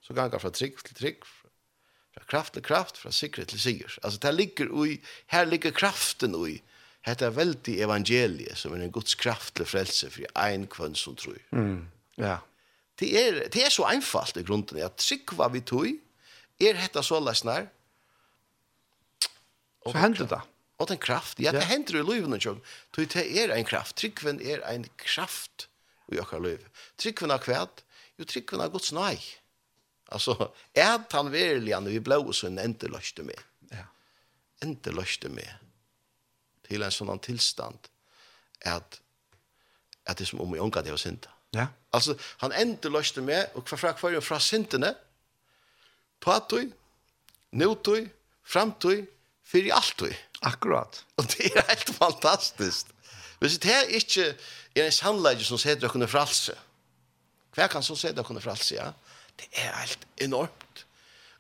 så 0.02 0.14
ganga 0.14 0.38
fra 0.38 0.50
trygg 0.50 0.84
til 0.86 0.96
trygg, 0.96 1.24
fra 2.14 2.26
kraft 2.28 2.54
til 2.54 2.64
kraft, 2.64 2.98
fra 2.98 3.12
sikkerhet 3.12 3.50
til 3.50 3.60
sikker. 3.60 4.00
Altså 4.04 4.20
det 4.20 4.34
ligger 4.36 4.68
ui, 4.72 5.00
her 5.28 5.46
ligger 5.46 5.72
kraften 5.72 6.36
ui, 6.36 6.62
Hetta 7.02 7.32
er 7.32 7.34
veldig 7.34 7.80
evangeliet, 7.82 8.58
som 8.58 8.76
er 8.76 8.84
en 8.86 8.94
Guds 8.94 9.16
kraft 9.18 9.56
til 9.58 9.66
frelse 9.66 10.10
for 10.14 10.28
ein 10.38 10.68
kvann 10.70 10.94
som 10.96 11.16
tror. 11.18 11.40
Mm, 11.50 11.88
ja. 12.22 12.38
Det 13.00 13.10
er, 13.18 13.40
det 13.50 13.64
er 13.66 13.74
så 13.74 13.88
einfalt 13.90 14.38
i 14.38 14.46
grunden, 14.46 14.78
at 14.78 15.00
tryggva 15.02 15.48
vi 15.50 15.64
tog, 15.66 15.88
er 16.62 16.78
hetta 16.78 17.02
så 17.02 17.18
lesnar. 17.20 17.66
Så 19.88 19.98
hender 19.98 20.30
det? 20.30 20.42
Og 20.82 20.88
den 20.90 20.98
kraft, 20.98 21.40
ja, 21.40 21.52
det 21.54 21.68
hender 21.70 22.00
i 22.00 22.06
livet 22.06 22.30
noen 22.32 22.42
sjøen. 22.42 22.62
Det 22.96 23.14
er 23.22 23.54
en 23.54 23.68
kraft. 23.68 24.00
Tryggven 24.02 24.40
er 24.42 24.64
en 24.66 24.88
kraft 24.98 25.68
i 26.12 26.20
okkar 26.20 26.42
liv. 26.42 26.64
Tryggven 27.00 27.34
er 27.34 27.44
kvært, 27.44 27.84
jo 28.18 28.26
tryggven 28.26 28.64
er 28.64 28.72
gods 28.74 28.90
nei. 28.96 29.20
Altså, 30.12 30.34
er 30.74 30.98
han 31.14 31.30
verilig 31.32 31.76
han 31.76 31.88
vi 31.88 32.02
blå 32.04 32.34
så 32.34 32.50
en 32.50 32.60
ente 32.60 32.90
løste 32.92 33.24
med. 33.24 33.38
Ja. 33.72 33.86
Ente 34.66 34.94
løste 34.96 35.30
med. 35.32 35.70
Til 36.66 36.84
en 36.84 36.96
sånn 36.96 37.22
tilstand 37.24 37.92
at 38.66 39.00
at 40.10 40.18
det 40.18 40.26
er 40.26 40.30
som 40.32 40.42
om 40.42 40.56
i 40.56 40.60
unga 40.60 40.82
det 40.82 40.90
var 40.92 40.98
synda. 40.98 41.30
Ja. 41.54 41.68
Altså, 41.94 42.16
han 42.42 42.56
ente 42.58 42.90
løste 42.90 43.22
med, 43.22 43.54
og 43.54 43.70
hva 43.70 43.78
fra 43.78 43.92
hver 43.94 44.24
fra 44.26 44.40
syndene, 44.42 44.96
tatoi, 46.26 46.64
notoi, 47.54 48.08
framtoi, 48.42 48.98
fyrir 49.46 49.78
altoi. 49.78 50.10
Ja 50.10 50.31
Akkurat. 50.42 51.04
Og 51.18 51.28
det 51.32 51.52
er 51.56 51.66
helt 51.70 51.90
fantastisk. 51.96 52.88
Hvis 53.40 53.58
det 53.58 53.74
er 53.74 53.82
ikke 53.98 54.36
er 54.76 54.86
en 54.86 54.94
sannleggje 54.96 55.46
som 55.46 55.60
sier 55.60 55.80
dere 55.80 56.08
fralse, 56.08 56.56
hva 57.56 57.68
kan 57.68 57.84
så 57.84 57.98
sier 58.00 58.14
dere 58.16 58.42
fralse, 58.44 58.76
ja? 58.76 58.92
Det 59.40 59.48
er 59.58 59.74
helt 59.80 60.08
enormt. 60.22 60.86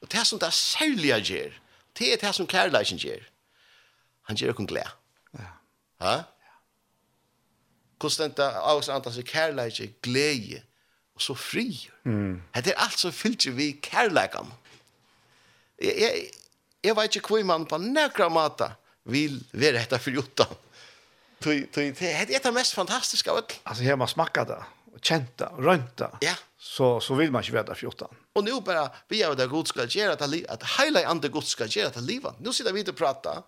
Og 0.01 0.12
det 0.12 0.25
som 0.27 0.39
det 0.39 0.48
er 0.48 0.58
særlige 0.58 1.20
gjør, 1.22 1.51
det 2.00 2.13
er 2.13 2.17
det 2.17 2.36
som 2.36 2.48
kærleggjen 2.48 3.00
gjør. 3.00 3.24
Han 4.29 4.36
gjør 4.36 4.53
dere 4.53 4.67
glede. 4.67 4.89
Ja. 5.38 5.51
Ha? 6.01 6.15
Ja. 6.15 6.24
Hvordan 8.01 8.34
det 8.38 8.46
er 8.46 8.60
av 8.65 8.81
oss 8.81 8.89
andre 8.89 9.13
som 9.13 9.24
kærleggje, 9.24 9.91
glede, 10.01 10.62
og 11.15 11.22
så 11.22 11.34
fri. 11.38 11.89
Mm. 12.03 12.41
Det 12.55 12.74
er 12.74 12.81
alt 12.81 13.00
som 13.00 13.13
fyller 13.13 13.53
vi 13.53 13.72
kærleggene. 13.84 14.58
Jeg, 15.81 15.96
jeg, 15.98 16.29
jeg 16.84 16.96
vet 16.96 17.15
ikke 17.15 17.27
hvor 17.27 17.43
man 17.46 17.65
på 17.65 17.77
nekra 17.77 18.29
måte 18.29 18.72
vil 19.03 19.39
være 19.51 19.81
etter 19.81 19.98
for 19.98 20.12
Jutta. 20.12 20.46
Det 21.41 22.01
är 22.01 22.43
det 22.43 22.53
mest 22.53 22.74
fantastiska 22.74 23.31
av 23.31 23.43
Alltså 23.63 23.84
her 23.84 23.96
man 23.96 24.08
smakar 24.08 24.46
det 24.46 24.63
och 24.93 25.00
kjent 25.01 25.38
det 25.38 25.46
och 25.46 25.63
rønt 25.63 25.98
det. 25.98 26.10
Ja. 26.22 26.36
Så 26.58 27.00
så 27.00 27.15
vill 27.15 27.31
man 27.31 27.43
ju 27.43 27.53
vara 27.53 27.75
för 27.75 27.84
Jutta. 27.84 28.08
Och 28.34 28.43
nu 28.43 28.62
bara 28.62 28.91
vi 29.08 29.24
är 29.24 29.36
där 29.36 29.48
god 29.48 29.67
ska 29.67 29.86
göra 29.86 30.13
att 30.13 30.22
att 30.22 30.63
highlight 30.63 31.05
ande 31.05 31.29
god 31.29 31.43
ska 31.43 31.65
göra 31.65 31.88
att 31.88 32.01
leva. 32.01 32.34
Nu 32.39 32.53
sitter 32.53 32.74
vi 32.74 32.84
och 32.89 32.96
pratar. 32.96 33.43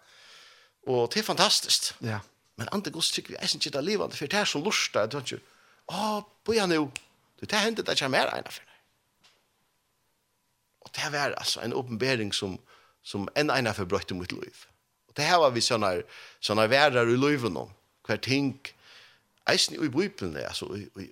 Och 0.88 1.10
det 1.14 1.20
är 1.20 1.24
fantastiskt. 1.24 1.96
Ja. 2.00 2.20
Men 2.56 2.70
ande 2.70 2.90
god 2.90 3.04
tycker 3.04 3.30
vi 3.30 3.36
är 3.36 3.56
inte 3.56 3.70
det 3.70 3.82
leva 3.82 4.10
för 4.10 4.28
det 4.28 4.38
är 4.38 4.46
så 4.46 4.60
lustigt 4.60 5.12
då 5.12 5.18
inte. 5.18 5.40
Åh, 5.86 6.26
boja 6.44 6.66
nu. 6.66 6.88
Det 7.40 7.50
där 7.50 7.58
händer 7.58 7.84
det 7.84 8.00
kommer 8.00 8.18
ena 8.18 8.50
för. 8.50 8.64
Och 10.80 10.90
det 10.94 11.10
var 11.10 11.32
alltså 11.32 11.62
en 11.62 11.74
uppenbarelse 11.74 12.40
som 12.40 12.60
som 13.04 13.30
en 13.36 13.50
ena 13.52 13.74
förbrötte 13.74 14.14
mot 14.14 14.32
liv. 14.32 14.66
Och 15.14 15.20
det 15.20 15.24
här 15.24 15.40
var 15.40 15.52
vi 15.52 15.62
såna 15.62 16.02
såna 16.40 16.68
världar 16.68 17.10
i 17.10 17.18
löven 17.18 17.58
om. 17.58 17.70
Kvar 18.06 18.18
tänk 18.18 18.74
eisen 19.46 19.76
i 19.76 19.90
Bibeln 19.90 20.38
altså, 20.38 20.66
i 20.76 20.90
i 21.02 21.10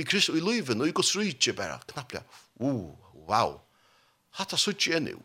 i 0.00 0.04
Kristus 0.04 0.34
i 0.34 0.88
i 0.88 0.92
Guds 0.92 1.16
rike 1.16 1.52
bara 1.52 1.78
knappt. 1.78 2.14
uh, 2.60 2.94
wow. 3.26 3.60
Hatta 4.30 4.56
så 4.56 4.72
tjän. 4.72 5.22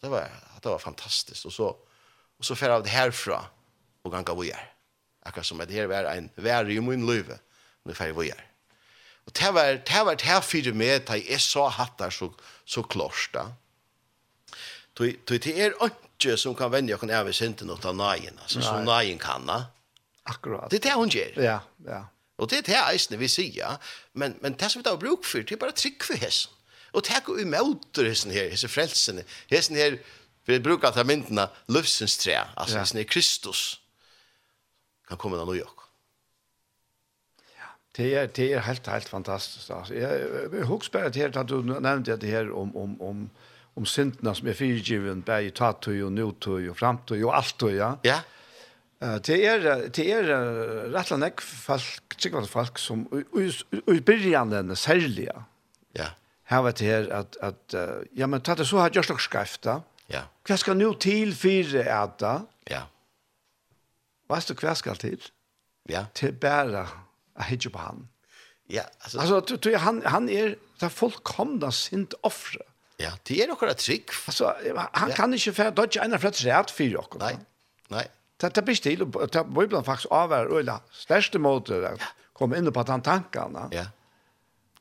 Det 0.00 0.08
var 0.08 0.30
det 0.62 0.68
var 0.68 0.78
fantastiskt 0.78 1.44
och 1.44 1.52
så 1.52 1.76
och 2.38 2.44
så 2.44 2.54
för 2.56 2.70
av 2.70 2.82
det 2.82 2.90
härifrån 2.90 3.44
och 4.02 4.12
ganga 4.12 4.34
vi 4.34 4.50
är. 4.50 4.72
Akkurat 5.22 5.46
som 5.46 5.58
det 5.58 5.72
här 5.72 5.86
var 5.86 6.04
en 6.04 6.30
värld 6.34 6.70
i 6.70 6.80
min 6.80 7.06
löve. 7.06 7.38
Nu 7.84 7.94
fer 7.94 8.12
vi 8.12 8.30
är. 8.30 8.44
Og 9.26 9.32
det 9.36 9.54
var 9.54 9.64
det 9.64 10.04
var 10.04 10.14
det 10.14 10.44
fyrir 10.44 10.72
med, 10.72 11.00
da 11.00 11.12
jeg 11.12 11.40
så 11.40 11.68
hatt 11.68 11.98
det 11.98 12.12
så, 12.12 12.30
så 12.64 12.82
klart 12.82 13.28
da. 13.34 13.46
Det 14.98 15.46
er 15.46 15.74
ikke 15.74 16.07
ikke 16.18 16.36
som 16.36 16.54
kan 16.58 16.72
vende 16.72 16.94
oss 16.94 17.02
av 17.02 17.28
i 17.30 17.32
synden 17.32 17.70
og 17.70 17.80
ta 17.82 17.92
nøyen, 17.92 18.38
altså, 18.42 18.62
som 18.62 18.84
nøyen 18.84 19.18
kan. 19.22 19.46
Na. 19.46 19.64
Akkurat. 20.26 20.70
Det 20.70 20.80
er 20.82 20.90
det 20.90 20.94
hun 20.98 21.10
gjør. 21.10 21.40
Ja, 21.42 21.58
ja. 21.86 22.04
Og 22.38 22.50
det 22.50 22.58
er 22.58 22.66
det 22.68 22.78
eisene 22.92 23.18
vi 23.18 23.28
sier, 23.28 23.78
men, 24.14 24.36
men 24.42 24.54
det 24.54 24.70
som 24.70 24.78
vi 24.78 24.86
da 24.86 24.94
har 24.94 25.00
bruk 25.02 25.24
for, 25.26 25.42
det 25.42 25.56
er 25.56 25.62
bare 25.62 25.74
trygg 25.74 26.04
for 26.06 26.20
hessen. 26.20 26.52
Og 26.92 27.02
det 27.04 27.12
er 27.12 27.22
ikke 27.22 27.42
umøter 27.42 28.06
hessen 28.08 28.30
her, 28.32 28.46
hessen 28.52 28.70
frelsene, 28.70 29.24
hessen 29.50 29.76
her, 29.76 29.98
vi 30.46 30.60
bruker 30.62 30.88
at 30.88 31.06
myndene, 31.06 31.48
løvsens 31.68 32.16
tre, 32.22 32.38
altså 32.56 32.78
ja. 32.78 32.84
hessen 32.84 33.02
her 33.02 33.08
Kristus, 33.10 33.80
kan 35.08 35.18
komme 35.18 35.38
til 35.38 35.50
New 35.50 35.58
York. 35.58 35.78
Det 37.98 38.12
er, 38.14 38.26
det 38.26 38.52
er 38.54 38.60
helt, 38.62 38.86
helt 38.86 39.08
fantastisk. 39.08 39.70
Altså. 39.74 39.94
Jeg, 39.94 40.20
jeg, 40.20 40.52
jeg 40.52 40.66
husker 40.66 41.00
bare 41.00 41.10
til 41.10 41.38
at 41.38 41.48
du 41.48 41.62
nevnte 41.62 42.16
det 42.16 42.30
her 42.30 42.52
om, 42.54 42.76
om, 42.76 43.00
om 43.02 43.30
om 43.78 43.86
syndene 43.86 44.34
som 44.34 44.48
er 44.50 44.56
fyrgiven, 44.58 45.22
bare 45.26 45.48
i 45.48 45.54
tattøy 45.54 46.00
og 46.06 46.12
nøtøy 46.16 46.68
og 46.70 46.76
framtøy 46.78 47.20
og 47.22 47.36
alttøy, 47.38 47.76
ja. 47.78 47.92
Ja. 48.06 48.18
Uh, 48.98 49.18
det 49.22 49.38
er, 49.46 49.66
det 49.94 50.06
er 50.10 50.30
uh, 50.32 50.88
rett 50.90 51.12
og 51.14 51.20
slett 51.20 51.42
folk, 51.44 52.16
sikkert 52.18 52.50
folk 52.50 52.80
som 52.82 53.04
i 53.14 54.00
begynnelsen 54.02 54.74
særlig, 54.76 55.28
ja. 55.28 55.44
Ja. 55.98 56.10
Her 56.50 56.64
vet 56.64 56.82
jeg 56.82 57.10
at, 57.14 57.38
at 57.44 57.78
uh, 57.78 58.02
ja, 58.16 58.26
men 58.26 58.42
tatt 58.42 58.58
det 58.62 58.66
så 58.68 58.82
har 58.82 58.94
gjort 58.94 59.12
nok 59.12 59.22
skreft, 59.22 59.62
da. 59.68 59.80
Ja. 60.10 60.24
Hva 60.48 60.56
skal 60.58 60.78
nå 60.80 60.94
til 61.02 61.34
fire 61.36 61.84
er 61.84 62.14
da? 62.18 62.38
Ja. 62.70 62.86
Vet 64.32 64.48
du 64.48 64.56
hva 64.58 64.74
skal 64.76 64.98
til? 65.00 65.20
Ja. 65.88 66.06
Til 66.16 66.32
bare 66.40 66.86
å 67.38 67.46
hitje 67.48 67.70
på 67.72 67.80
han. 67.80 68.08
Ja, 68.68 68.82
altså. 69.04 69.20
Altså, 69.22 69.40
du, 69.44 69.54
du, 69.56 69.70
han, 69.80 70.02
han 70.04 70.26
er 70.32 70.56
det 70.78 70.88
er 70.88 70.92
fullkomna 70.92 71.70
sint 71.74 72.16
offre. 72.26 72.64
Ja 72.64 72.74
Ja, 72.98 73.12
det 73.28 73.42
er 73.42 73.52
akkurat 73.54 73.78
trygg. 73.78 74.10
Altså, 74.26 74.52
han 74.94 75.12
ja. 75.12 75.14
kan 75.14 75.34
ikke 75.34 75.54
fære 75.54 75.74
dodge 75.76 76.02
en 76.02 76.16
av 76.16 76.22
fløttes 76.22 76.46
rett 76.46 76.72
for 76.74 76.94
dere. 76.94 77.20
Nei, 77.22 77.34
nei. 77.94 78.06
Det, 78.38 78.50
det 78.54 78.64
blir 78.66 78.78
stil, 78.78 79.02
og 79.06 79.30
det 79.34 79.44
må 79.50 79.66
iblant 79.66 79.86
faktisk 79.86 80.12
avvære 80.14 80.58
øyla 80.58 80.78
største 80.94 81.40
måte 81.42 81.78
å 81.78 81.94
komme 82.38 82.58
inn 82.58 82.70
på 82.74 82.84
den 82.86 83.02
tankene. 83.06 83.68
Ja. 83.74 83.88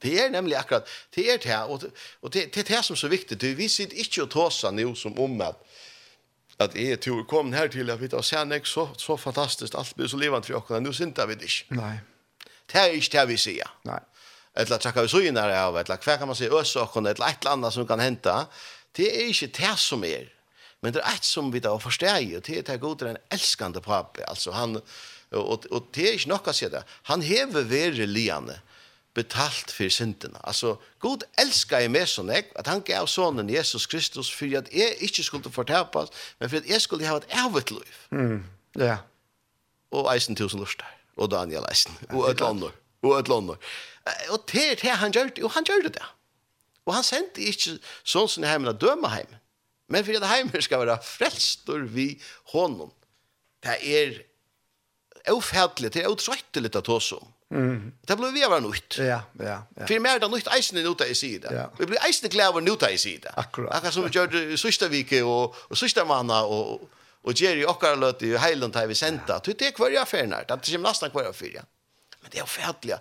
Det 0.02 0.14
er 0.22 0.30
nemlig 0.30 0.58
akkurat, 0.60 0.90
det 1.16 1.26
er 1.34 1.40
det, 1.42 1.58
og, 1.66 1.88
og 2.22 2.34
det, 2.34 2.52
det 2.54 2.62
er 2.66 2.70
det 2.76 2.84
som 2.86 2.94
er 2.94 3.02
så 3.02 3.10
viktig. 3.10 3.40
Du, 3.42 3.48
vi 3.58 3.70
sitter 3.70 3.98
ikke 3.98 4.28
og 4.28 4.34
tåser 4.36 4.76
nå 4.78 4.92
som 4.98 5.18
om 5.22 5.42
at 5.46 5.64
at 6.58 6.74
jeg 6.74 6.96
er 6.96 6.98
tror 6.98 7.26
kom 7.30 7.52
her 7.54 7.68
til 7.70 7.90
at 7.94 8.02
vi 8.02 8.08
tar 8.10 8.24
sen 8.26 8.52
ikke 8.52 8.70
så, 8.70 8.88
så 8.98 9.18
fantastisk, 9.18 9.76
alt 9.78 9.94
blir 9.96 10.10
så 10.10 10.18
levant 10.18 10.46
for 10.46 10.58
dere, 10.58 10.82
nå 10.82 10.94
synte 10.96 11.28
vi 11.30 11.36
det 11.38 11.50
ikke. 11.52 11.78
Nei. 11.78 11.92
Det 12.68 12.82
er 12.82 12.96
ikke 12.98 13.14
det 13.14 13.26
vi 13.30 13.38
sier. 13.38 13.74
Nei 13.86 14.00
eller 14.58 14.82
trakka 14.82 15.06
vi 15.06 15.12
søgjen 15.12 15.38
her 15.40 15.54
av, 15.54 15.78
eller 15.78 16.02
hva 16.02 16.18
kan 16.18 16.30
man 16.30 16.38
si, 16.38 16.50
øsåkken, 16.50 17.06
eller 17.06 17.30
et 17.30 17.44
eller 17.44 17.58
annet 17.58 17.76
som 17.76 17.88
kan 17.90 18.02
hente, 18.02 18.34
det 18.98 19.08
er 19.12 19.30
ikke 19.32 19.52
det 19.60 19.76
som 19.82 20.06
er. 20.08 20.32
Men 20.82 20.94
det 20.94 21.02
er 21.02 21.18
et 21.18 21.26
som 21.26 21.50
vi 21.54 21.62
da 21.62 21.74
forstår 21.82 22.22
og 22.38 22.46
det 22.46 22.60
er 22.60 22.66
det 22.66 22.82
god 22.82 23.00
til 23.00 23.12
en 23.12 23.22
elskande 23.34 23.82
pape. 23.82 24.22
Altså 24.30 24.54
han, 24.54 24.78
og, 25.32 25.66
og 25.72 25.90
det 25.96 26.06
er 26.06 26.18
ikke 26.18 26.34
nok 26.34 26.50
å 26.50 26.56
si 26.56 26.70
det. 26.70 26.84
Han 27.10 27.26
hever 27.26 27.66
være 27.70 28.10
liane 28.10 28.60
betalt 29.18 29.72
for 29.74 29.90
syndene. 29.90 30.38
Altså, 30.46 30.76
god 31.02 31.26
elsker 31.42 31.82
jeg 31.82 31.92
meg 31.94 32.06
sånn, 32.10 32.30
jeg, 32.30 32.52
at 32.60 32.70
han 32.70 32.84
gav 32.86 33.08
sonen 33.10 33.50
Jesus 33.50 33.88
Kristus 33.90 34.30
for 34.34 34.52
at 34.60 34.70
jeg 34.74 34.94
ikke 35.08 35.26
skulle 35.26 35.54
fortapas, 35.54 36.14
men 36.38 36.52
for 36.52 36.62
at 36.62 36.70
jeg 36.70 36.84
skulle 36.84 37.10
ha 37.10 37.18
et 37.18 37.26
evigt 37.46 37.74
liv. 37.74 37.96
Mm, 38.14 38.44
ja. 38.78 39.00
Og 39.96 40.12
eisen 40.14 40.38
tusen 40.38 40.62
lust 40.62 40.84
der, 40.84 40.94
og 41.18 41.32
Daniel 41.34 41.66
eisen, 41.72 41.98
og 42.12 42.28
et 42.30 42.44
lander, 42.44 42.76
og 43.02 43.18
et 43.18 43.32
lander. 43.32 43.58
Og 44.30 44.46
det 44.52 44.64
er 44.72 44.76
det 44.82 44.96
han 45.02 45.12
gjør 45.12 45.34
det, 45.36 45.44
og 45.44 45.52
han 45.52 45.68
gjør 45.68 45.90
det. 45.90 46.06
Og 46.86 46.94
han 46.96 47.04
sendte 47.04 47.44
ikke 47.44 47.78
sånn 48.08 48.30
som 48.32 48.46
heimen 48.48 48.72
å 48.72 48.76
døme 48.78 49.10
heimen. 49.12 49.42
Men 49.88 50.04
for 50.04 50.20
at 50.20 50.30
heimen 50.32 50.64
skal 50.64 50.84
være 50.84 51.00
frelstor 51.04 51.88
vi 51.92 52.10
hånden. 52.54 52.92
Det 53.64 53.78
er 53.82 54.20
ofædelig, 55.32 55.94
det 55.94 56.04
er 56.04 56.12
utrøytelig 56.12 56.72
å 56.76 56.84
ta 56.84 56.96
oss 56.96 57.12
om. 57.16 57.34
Mm. 57.50 57.94
Det 58.08 58.16
blir 58.20 58.34
vi 58.36 58.44
av 58.44 58.58
nytt. 58.64 58.98
Ja, 59.00 59.22
ja, 59.40 59.64
ja. 59.76 59.88
För 59.88 60.00
mer 60.00 60.20
det 60.20 60.28
nytt 60.28 60.48
eisen 60.48 60.84
nu 60.84 60.94
där 60.94 61.06
i 61.06 61.16
sida. 61.16 61.54
Ja. 61.54 61.70
Vi 61.80 61.86
blir 61.86 62.06
eisen 62.06 62.30
klar 62.30 62.62
nu 62.62 62.76
där 62.76 62.90
i 62.90 62.98
sida. 62.98 63.34
Akkurat. 63.36 63.76
Akkurat 63.76 63.94
som 63.94 64.04
vi 64.04 64.10
gjorde 64.10 64.58
sista 64.58 64.88
vike 64.88 65.24
och 65.24 65.56
och 65.58 65.78
sista 65.78 66.06
månaden 66.06 66.46
och 66.46 66.90
och 67.22 67.34
Jerry 67.34 67.66
och 67.66 67.82
Karl 67.82 68.00
låt 68.00 68.22
i 68.22 68.38
Highland 68.38 68.76
Hive 68.76 68.96
senta. 68.96 69.42
Ja. 69.46 69.54
Det 69.58 69.68
är 69.68 69.72
kvar 69.72 69.90
jag 69.90 70.04
affären 70.04 70.30
där. 70.30 70.46
Det 70.48 70.74
är 70.74 70.78
nästan 70.78 71.10
kvar 71.10 71.24
i 71.24 71.28
affären. 71.28 71.66
Men 72.22 72.30
det 72.32 72.40
är 72.40 72.44
ofärdligt 72.44 73.00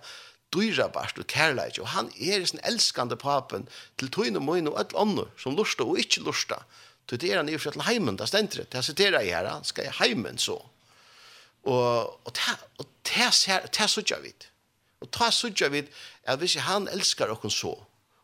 dyra 0.55 0.87
bast 0.93 1.19
og 1.19 1.27
kærleik, 1.27 1.79
og 1.81 1.89
han 1.91 2.11
er 2.19 2.45
sin 2.45 2.61
elskande 2.67 3.17
papen 3.19 3.67
til 3.99 4.11
tøyne 4.13 4.39
moin 4.39 4.69
og 4.69 4.79
alle 4.79 5.01
andre 5.01 5.25
som 5.39 5.57
lusta 5.57 5.83
og 5.83 5.99
ikkje 5.99 6.23
lusta. 6.25 6.61
Til 7.07 7.21
det 7.21 7.31
er 7.31 7.41
han 7.41 7.49
i 7.49 7.55
og 7.55 7.63
til 7.63 7.85
heimen, 7.87 8.17
det 8.19 8.27
stendere, 8.27 8.67
det 8.71 8.83
siterer 8.83 9.23
i 9.23 9.31
her, 9.31 9.49
skal 9.63 9.87
jeg 9.87 9.97
heimen 10.01 10.37
så. 10.37 10.57
Og, 11.67 12.15
og, 12.23 12.31
ta, 12.35 12.55
og 12.79 12.87
ta, 13.03 13.29
ta, 13.31 13.59
ta 13.67 13.87
sutja 13.91 14.19
vid. 14.23 14.47
Og 15.03 15.11
ta 15.11 15.29
sutja 15.31 15.69
vid 15.71 15.91
at 16.27 16.39
hvis 16.39 16.57
han 16.63 16.87
elskar 16.91 17.31
okken 17.31 17.51
så, 17.51 17.75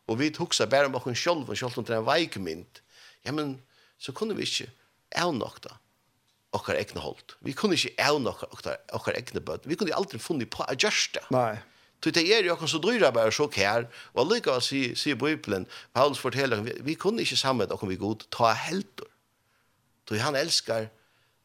og 0.04 0.20
vi 0.20 0.32
hugsa 0.36 0.66
bare 0.68 0.90
om 0.90 0.96
okken 0.98 1.16
sjølv 1.16 1.48
og 1.48 1.56
sjølv 1.56 1.80
om 1.80 1.86
det 1.86 1.96
er 1.96 2.02
en 2.02 2.08
veikmynd, 2.08 2.80
ja, 3.24 3.32
men 3.32 3.56
så 4.00 4.12
kunne 4.12 4.36
vi 4.36 4.44
ikkje 4.44 4.68
er 5.16 5.32
nok 5.32 5.62
da 5.64 5.78
okkar 6.54 6.78
egne 6.78 7.02
holdt. 7.02 7.36
Vi 7.44 7.54
kunne 7.56 7.76
ikkje 7.78 7.94
er 7.98 8.16
nok 8.22 8.44
okkar 8.46 8.76
okkar 8.94 9.16
egne 9.18 9.42
bøtt. 9.42 9.64
Vi 9.66 9.78
kunne 9.78 9.96
aldri 9.96 10.20
funnet 10.22 10.52
på 10.54 10.66
a 10.66 10.76
gjørste. 10.76 11.24
Nei. 11.34 11.56
Så 12.04 12.10
det 12.12 12.26
er 12.28 12.44
jo 12.44 12.52
akkurat 12.52 12.68
så 12.74 12.78
dryra 12.84 13.08
bare 13.16 13.32
så 13.32 13.46
kær, 13.48 13.86
og 14.12 14.28
lykka 14.28 14.58
å 14.58 14.62
si, 14.62 14.90
si 14.92 15.14
Bibelen, 15.16 15.64
Paulus 15.96 16.18
forteller, 16.20 16.60
vi, 16.60 16.74
vi 16.84 16.96
kunne 17.00 17.24
ikke 17.24 17.38
sammen, 17.40 17.70
og 17.72 17.86
vi 17.88 17.96
god, 17.96 18.26
ta 18.34 18.50
helter. 18.52 19.08
Så 20.04 20.18
han 20.20 20.36
elskar 20.36 20.90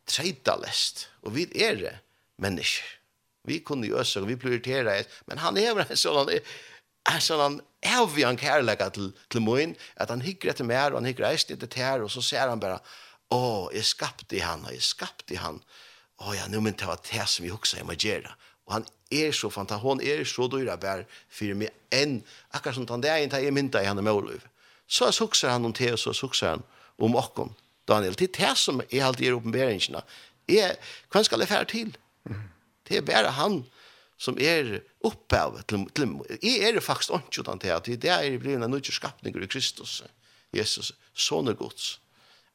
treita 0.09 0.57
lest, 0.59 1.05
og 1.23 1.38
vi 1.38 1.45
er 1.55 1.79
det 1.79 1.93
mennesker. 2.43 2.97
Vi 3.47 3.62
kunne 3.63 3.88
jo 3.88 4.01
også, 4.01 4.25
vi 4.27 4.36
prioriterer 4.36 4.89
det, 4.89 5.07
men 5.31 5.39
han 5.39 5.55
er 5.62 5.79
en 5.79 5.95
sånn, 5.95 6.34
en 7.07 7.23
sånn 7.23 7.62
avgjørn 7.95 8.41
kærlega 8.43 8.89
til, 8.97 9.13
til 9.31 9.45
min, 9.45 9.77
at 9.95 10.12
han 10.12 10.25
hikker 10.27 10.51
etter 10.51 10.67
mer, 10.67 10.91
og 10.91 10.99
han 10.99 11.07
hikker 11.07 11.29
eist 11.29 11.55
etter 11.55 11.71
tær, 11.71 12.03
og 12.03 12.12
så 12.12 12.25
ser 12.25 12.51
han 12.51 12.60
bare, 12.60 12.81
å, 13.31 13.69
jeg 13.71 13.88
skapte 13.88 14.43
han, 14.43 14.67
og 14.67 14.75
jeg 14.75 14.84
skapte 14.84 15.39
han, 15.39 15.63
å 16.19 16.36
ja, 16.36 16.51
nå 16.51 16.60
men 16.60 16.75
det 16.75 16.84
var 16.89 16.99
det 17.07 17.31
som 17.31 17.47
vi 17.47 17.55
også 17.55 17.79
jeg 17.79 17.88
må 17.88 17.95
gjøre, 17.95 18.36
Og 18.69 18.75
han 18.77 18.86
er 19.12 19.32
så 19.34 19.49
fantastisk, 19.49 19.88
hon 19.88 20.01
er 20.05 20.21
så 20.29 20.45
dyra 20.51 20.77
bær 20.77 21.01
fyrir 21.34 21.58
meg 21.58 21.73
enn, 21.89 22.19
akkurat 22.53 22.77
som 22.77 22.86
han 22.91 23.01
degen 23.01 23.32
tar 23.34 23.41
jeg 23.41 23.55
mynda 23.55 23.82
i 23.82 23.89
henne 23.89 24.05
med 24.05 24.13
Olof. 24.13 24.45
Så 24.89 25.10
suksar 25.13 25.55
han 25.55 25.65
om 25.65 25.73
te, 25.73 25.89
og 25.93 25.99
så 26.01 26.13
suksar 26.13 26.58
han 26.58 26.63
om 27.01 27.17
okkon, 27.17 27.55
Daniel. 27.89 28.13
Det 28.13 28.29
er 28.29 28.38
det 28.38 28.53
som 28.62 28.82
er 28.86 29.05
alltid 29.05 29.25
i 29.25 29.34
oppenberingsene. 29.34 30.03
Er, 30.49 30.77
hvem 31.10 31.25
skal 31.25 31.41
jeg 31.41 31.49
fære 31.49 31.69
til? 31.73 31.97
Det 32.89 32.97
er 32.97 33.05
bare 33.05 33.34
han 33.38 33.63
som 34.19 34.38
er 34.41 34.79
opphavet 35.05 35.65
til, 35.69 35.86
til 35.95 36.15
jeg 36.43 36.75
er 36.75 36.79
faktisk 36.84 37.13
ikke 37.15 37.41
utan 37.41 37.62
at 37.63 37.86
det 37.86 38.10
er 38.10 38.21
det 38.29 38.39
blir 38.41 38.58
en 38.58 38.65
nødvendig 38.65 38.93
skapning 38.93 39.38
i 39.38 39.47
Kristus, 39.47 40.03
Jesus, 40.53 40.91
sånne 41.13 41.53
gods. 41.55 41.99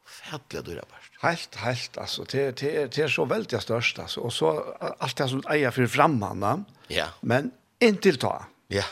Fætlig 0.04 0.66
dyra 0.66 0.84
bæst. 0.84 1.14
Helt, 1.22 1.56
helt, 1.64 1.96
altså. 2.00 2.24
Det, 2.24 2.60
det, 2.60 2.96
det 2.96 3.04
er 3.04 3.08
så 3.08 3.24
veldig 3.24 3.60
størst, 3.62 3.98
altså. 3.98 4.20
Og 4.20 4.32
så 4.32 4.52
alt 5.00 5.18
det 5.18 5.28
som 5.30 5.42
eier 5.52 5.72
for 5.72 5.88
fremmanna. 5.88 6.58
Ja. 6.92 7.08
Men 7.22 7.52
inntil 7.80 8.18
ta. 8.20 8.36
Ja. 8.72 8.84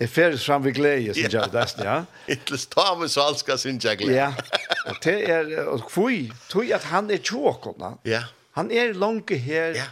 Jeg 0.00 0.08
ferdes 0.08 0.44
fram 0.46 0.64
ved 0.64 0.72
glede, 0.78 1.14
synes 1.14 1.34
jeg, 1.34 1.52
det 1.52 1.84
ja. 1.84 1.96
Ikke 2.32 2.56
ta 2.72 2.94
med 2.96 3.10
svalska, 3.12 3.56
synes 3.60 3.84
jeg 3.84 3.98
glede. 3.98 4.16
Ja. 4.16 4.32
Og 4.86 4.96
det 5.04 5.16
er, 5.30 5.50
og 5.66 5.82
kvui, 5.90 6.30
tog 6.48 6.70
at 6.72 6.86
han 6.88 7.10
er 7.10 7.18
tjåkona. 7.18 7.96
Ja. 8.08 8.22
Han 8.56 8.70
er 8.70 8.94
langt 8.96 9.30
her, 9.30 9.74
ja. 9.76 9.88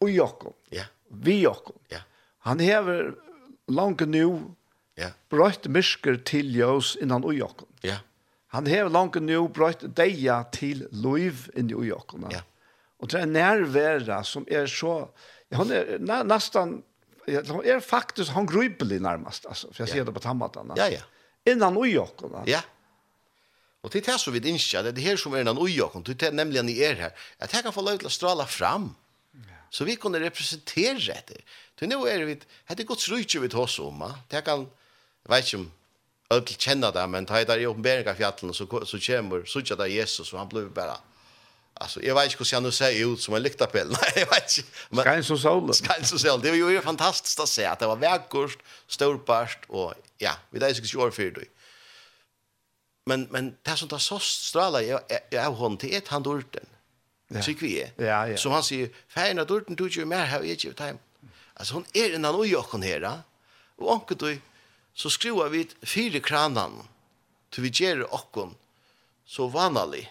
og 0.00 0.08
jokken. 0.10 0.54
Ja. 0.72 0.86
Vi 1.10 1.42
jokken. 1.42 1.76
Ja. 1.92 2.00
Han 2.46 2.60
hever 2.60 3.10
langt 3.68 4.06
nu, 4.08 4.54
ja. 4.96 5.10
brøtt 5.30 5.68
mysker 5.68 6.16
til 6.24 6.54
jøs 6.56 6.96
innan 7.02 7.24
og 7.24 7.34
jokken. 7.36 7.68
Ja. 7.82 7.98
Ja 7.98 8.09
Han 8.50 8.66
har 8.66 8.88
langt 8.90 9.18
nu 9.22 9.44
brøtt 9.54 9.84
deia 9.94 10.40
til 10.50 10.82
loiv 10.90 11.46
inni 11.54 11.76
i 11.76 11.90
jokkene. 11.92 12.32
Ja. 12.34 12.42
Og 13.00 13.10
det 13.12 13.20
er 13.22 13.30
nærværa 13.30 14.22
som 14.26 14.46
er 14.50 14.66
så... 14.70 15.04
Ja, 15.50 15.60
han 15.62 15.70
er 15.74 15.98
næ, 16.02 16.22
nesten... 16.26 16.80
Ja, 17.30 17.44
han 17.46 17.62
er 17.62 17.80
faktisk... 17.84 18.34
Han 18.34 18.50
grubelig 18.50 18.98
nærmast, 19.00 19.46
altså, 19.48 19.70
for 19.70 19.84
jeg 19.84 19.88
ja. 19.88 19.94
sier 19.94 20.08
det 20.08 20.16
på 20.16 20.24
tammatan. 20.24 20.74
Ja, 20.76 20.90
ja. 20.90 21.06
Innan 21.46 21.78
i 21.84 21.94
jokkene. 21.94 22.42
Ja. 22.50 22.60
Og 23.80 23.94
det 23.94 24.02
er 24.02 24.10
det 24.10 24.18
som 24.20 24.34
vi 24.34 24.42
innskjer, 24.50 24.84
det 24.84 24.92
er 24.92 24.98
det 24.98 25.06
her 25.06 25.20
som 25.20 25.32
er 25.32 25.46
innan 25.46 25.60
i 25.62 25.72
jokkene, 25.72 26.10
det 26.10 26.28
er 26.28 26.34
nemlig 26.36 26.60
han 26.60 26.68
i 26.68 26.78
er 26.84 26.98
her, 27.06 27.26
at 27.38 27.54
jeg 27.54 27.64
kan 27.64 27.72
få 27.72 27.86
lov 27.86 28.02
til 28.02 28.10
å 28.10 28.12
strala 28.12 28.44
fram. 28.50 28.90
Ja. 29.46 29.62
Så 29.72 29.86
vi 29.88 29.94
kunne 29.96 30.20
representere 30.20 31.14
etter. 31.14 31.40
Så 31.78 31.88
nå 31.88 32.02
er 32.10 32.26
vi... 32.28 32.34
Det 32.42 32.82
er 32.82 32.88
godt 32.90 33.06
strykje 33.06 33.46
vi 33.46 33.54
tar 33.54 33.64
oss 33.64 33.78
om, 33.80 34.02
det 34.28 34.42
kan... 34.44 34.66
Jeg 35.20 35.32
vet 35.32 35.46
ikke 35.46 35.62
om 35.62 35.70
öll 36.30 36.46
känna 36.46 36.90
det 36.90 37.06
men 37.06 37.26
ta 37.26 37.44
där 37.44 37.58
i 37.58 37.66
uppenbarelsen 37.66 38.16
fjallen 38.16 38.54
så 38.54 38.66
så 38.84 38.98
kommer 38.98 39.44
så 39.44 39.60
tjata 39.60 39.88
Jesus 39.88 40.32
och 40.32 40.38
han 40.38 40.48
blev 40.48 40.70
bara 40.70 40.96
alltså 41.74 42.02
jag 42.02 42.14
vet 42.14 42.24
inte 42.24 42.44
hur 42.44 42.54
han 42.54 42.62
nu 42.62 42.72
ser 42.72 43.12
ut 43.12 43.20
som 43.20 43.34
en 43.34 43.42
lyktapel 43.42 43.88
nej 44.02 44.12
jag 44.16 44.30
vet 44.30 44.58
inte. 44.58 44.70
Men 44.90 45.04
kan 45.04 45.24
så 45.24 45.38
så 45.38 45.84
kan 45.84 46.04
så 46.04 46.18
så 46.18 46.36
det 46.36 46.50
var 46.50 46.70
ju 46.70 46.80
fantastiskt 46.80 47.40
att 47.40 47.48
se 47.48 47.64
att 47.64 47.78
det 47.78 47.86
var 47.86 47.96
verkost 47.96 48.58
storpast 48.86 49.58
och 49.68 49.94
ja 50.18 50.32
vi 50.50 50.58
där 50.58 50.74
skulle 50.74 51.04
ju 51.04 51.10
för 51.10 51.30
det 51.30 51.44
men 53.06 53.28
men 53.30 53.56
det 53.62 53.76
som 53.76 53.88
tar 53.88 53.98
så 53.98 54.18
strålar 54.18 54.80
jag 54.80 55.00
jag 55.30 55.50
hon 55.50 55.76
till 55.76 55.94
ett 55.94 56.08
han 56.08 56.22
dorten. 56.22 56.66
Tykker 57.42 57.66
vi. 57.66 57.80
Er. 57.80 57.90
ja 57.96 58.28
ja. 58.28 58.36
Som 58.36 58.52
han 58.52 58.62
säger 58.62 58.88
färna 59.08 59.44
dorten 59.44 59.76
tog 59.76 59.90
ju 59.90 60.04
mer 60.04 60.24
her 60.24 60.26
har 60.26 60.38
jag 60.38 60.64
ju 60.64 60.72
time 60.72 60.98
Altså, 61.54 61.74
hun 61.74 61.86
er 61.94 62.14
en 62.14 62.24
annan 62.24 62.40
och 62.40 62.46
her, 62.46 62.62
kan 62.70 62.82
höra 62.82 63.22
och 63.76 64.12
du 64.18 64.38
så 64.94 65.10
skriver 65.12 65.52
vi 65.52 65.64
fire 65.86 66.20
kranan 66.20 66.80
til 67.50 67.66
vi 67.66 67.72
gjør 67.74 68.06
okkon 68.14 68.54
så 69.26 69.48
vanlig. 69.50 70.06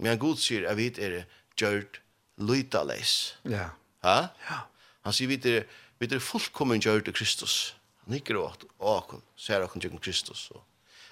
Men 0.00 0.18
Gud 0.20 0.40
sier 0.40 0.68
at 0.68 0.78
vi 0.78 0.90
er 1.00 1.24
gjørt 1.58 2.00
lytaleis. 2.40 3.34
Ja. 3.48 3.70
Ha? 4.04 4.16
Ja. 4.48 4.62
Han 5.04 5.16
sier 5.16 5.30
vi 5.30 5.40
er, 5.48 5.66
vi 6.00 6.08
er 6.08 6.22
fullkommen 6.24 6.80
gjørt 6.80 7.08
til 7.08 7.16
Kristus. 7.16 7.74
Han 8.04 8.16
ikke 8.16 8.36
råd 8.36 8.66
åt 8.78 8.98
okkon, 9.04 9.24
så 9.36 9.56
er 9.56 9.66
gjørt 9.68 10.00
Kristus. 10.04 10.48
Og 10.54 10.64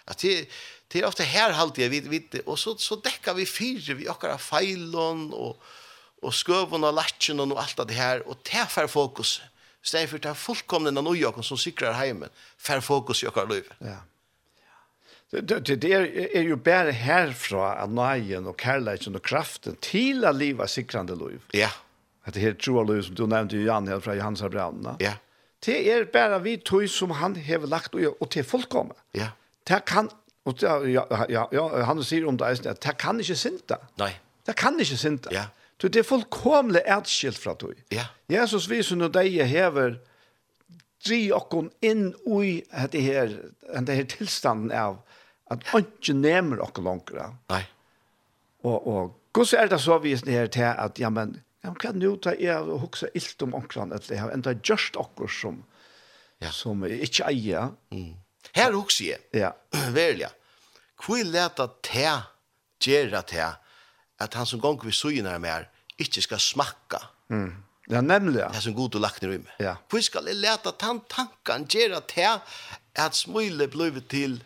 at 0.09 0.23
det, 0.25 0.49
det 0.89 1.03
er 1.03 1.09
ofte 1.09 1.27
her 1.29 1.53
halte 1.53 1.83
jeg 1.83 1.93
vi, 1.93 2.01
vi, 2.09 2.23
og 2.47 2.57
så, 2.61 2.73
så 2.81 2.97
dekker 3.05 3.37
vi 3.37 3.45
fire, 3.49 3.97
vi 3.99 4.09
akkurat 4.09 4.41
feilon 4.41 5.29
og, 5.37 5.61
og 6.25 6.33
skøvun 6.35 6.87
og 6.89 6.97
latchen 6.97 7.45
og 7.45 7.59
alt 7.61 7.83
det 7.91 7.99
her, 7.99 8.25
og 8.25 8.41
det 8.49 8.57
er 8.65 8.89
fokuset 8.89 9.45
stedet 9.89 10.11
for 10.13 10.23
det 10.23 10.31
er 10.31 10.39
fullkomne 10.39 10.93
noen 10.93 11.11
nøyakon 11.11 11.47
som 11.47 11.59
sikrer 11.61 11.97
heimen, 11.99 12.33
fer 12.61 12.85
fokus 12.85 13.25
i 13.25 13.31
okkar 13.31 13.49
liv. 13.51 13.69
Ja. 13.85 14.01
Det, 15.29 15.43
det, 15.51 15.77
det 15.83 15.91
er, 15.93 16.07
er 16.41 16.47
jo 16.49 16.57
bare 16.57 16.95
herfra 16.97 17.75
av 17.83 17.93
nøyen 17.93 18.49
og 18.49 18.57
kærleikken 18.61 19.19
og 19.19 19.25
kraften 19.27 19.77
til 19.85 20.25
å 20.25 20.33
leve 20.33 20.65
sikrande 20.73 21.19
liv. 21.21 21.43
Ja. 21.57 21.69
At 22.25 22.37
det 22.37 22.45
her 22.45 22.57
troa 22.57 22.85
liv 22.89 23.03
som 23.05 23.17
du 23.17 23.27
nevnte 23.29 23.59
jo 23.59 23.67
Jan 23.67 23.89
her 23.89 24.01
fra 24.05 24.17
Johans 24.17 24.45
Abraunene. 24.45 24.97
Ja. 25.05 25.19
Det 25.65 25.77
er 25.91 26.07
bare 26.13 26.39
vi 26.45 26.57
tog 26.63 26.87
som 26.89 27.13
han 27.19 27.37
har 27.45 27.67
lagt 27.69 27.97
og, 27.99 28.17
og 28.23 28.31
til 28.33 28.47
fullkomne. 28.47 28.97
Ja. 29.17 29.33
Det 29.69 29.83
kan, 29.89 30.09
og 30.49 30.57
det, 30.61 30.73
ja, 30.95 31.05
ja, 31.29 31.45
ja, 31.53 31.67
han 31.85 32.01
sier 32.07 32.29
om 32.29 32.39
det, 32.41 32.65
at 32.65 32.81
det 32.85 32.97
kan 33.01 33.21
ikke 33.21 33.37
synda. 33.37 33.83
Nei. 34.01 34.15
Det 34.49 34.57
kan 34.57 34.79
ikke 34.81 34.97
synda. 34.97 35.33
Ja. 35.35 35.49
Du, 35.79 35.87
det 35.87 36.03
er 36.03 36.07
fullkomlig 36.07 36.83
atskilt 36.91 37.39
fra 37.39 37.55
du. 37.59 37.71
Ja. 37.95 38.09
Jesus 38.31 38.67
viser 38.71 38.99
når 38.99 39.13
de 39.15 39.47
hever 39.47 39.99
dri 41.07 41.29
okkon 41.35 41.71
inn 41.87 42.11
ui 42.27 42.65
det 42.93 43.03
her, 43.05 43.35
det 43.87 43.99
her 44.01 44.09
tilstanden 44.11 44.73
av 44.75 44.99
at 45.53 45.63
ikke 45.79 46.17
nemer 46.19 46.61
okkon 46.65 46.89
langere. 46.89 47.31
Nei. 47.53 47.63
Og, 48.67 48.89
og 48.91 49.15
hvordan 49.33 49.63
er 49.63 49.71
det 49.71 49.81
så 49.81 49.99
vi 50.03 50.17
det 50.19 50.35
her 50.35 50.51
til 50.53 50.67
at, 50.67 50.99
ja, 50.99 51.11
men, 51.15 51.37
ja, 51.65 51.71
hva 51.71 51.93
nu 51.95 52.17
ta 52.19 52.35
er 52.35 52.67
og 52.67 52.83
hukse 52.89 53.11
ilt 53.15 53.43
om 53.47 53.55
okkon, 53.55 53.95
at 53.95 54.09
det 54.11 54.19
har 54.19 54.35
enda 54.35 54.57
gjørst 54.59 54.99
okkon 54.99 55.31
som, 55.31 55.63
ja. 56.43 56.51
som 56.51 56.83
ikke 56.85 57.29
eier. 57.31 57.71
Mm. 57.95 58.17
Her 58.57 58.75
hukse 58.75 59.13
jeg, 59.13 59.23
ja. 59.37 59.55
verlig, 59.97 60.33
hvor 60.99 61.23
leta 61.23 61.69
te 61.87 62.11
gjøre 62.83 63.23
te, 63.31 63.47
at 64.19 64.35
han 64.35 64.47
som 64.47 64.61
gong 64.61 64.81
vi 64.83 64.93
suginar 64.95 65.39
mer 65.43 65.69
ikkje 65.99 66.25
skal 66.27 66.43
smakka. 66.43 67.01
Mm. 67.33 67.53
Ja, 67.89 68.03
nemlig. 68.05 68.41
Ja. 68.43 68.51
Det 68.53 68.63
som 68.63 68.75
god 68.77 68.99
og 68.99 69.03
lagt 69.03 69.23
ned 69.23 69.39
i 69.39 69.41
meg. 69.41 69.55
Ja. 69.63 69.79
Hvor 69.89 70.03
skal 70.05 70.29
jeg 70.29 70.41
leta 70.43 70.75
tan 70.77 71.01
tankan 71.09 71.65
gjera 71.71 72.03
til 72.05 72.43
at 72.99 73.17
smule 73.17 73.69
blivit 73.73 74.11
til 74.13 74.41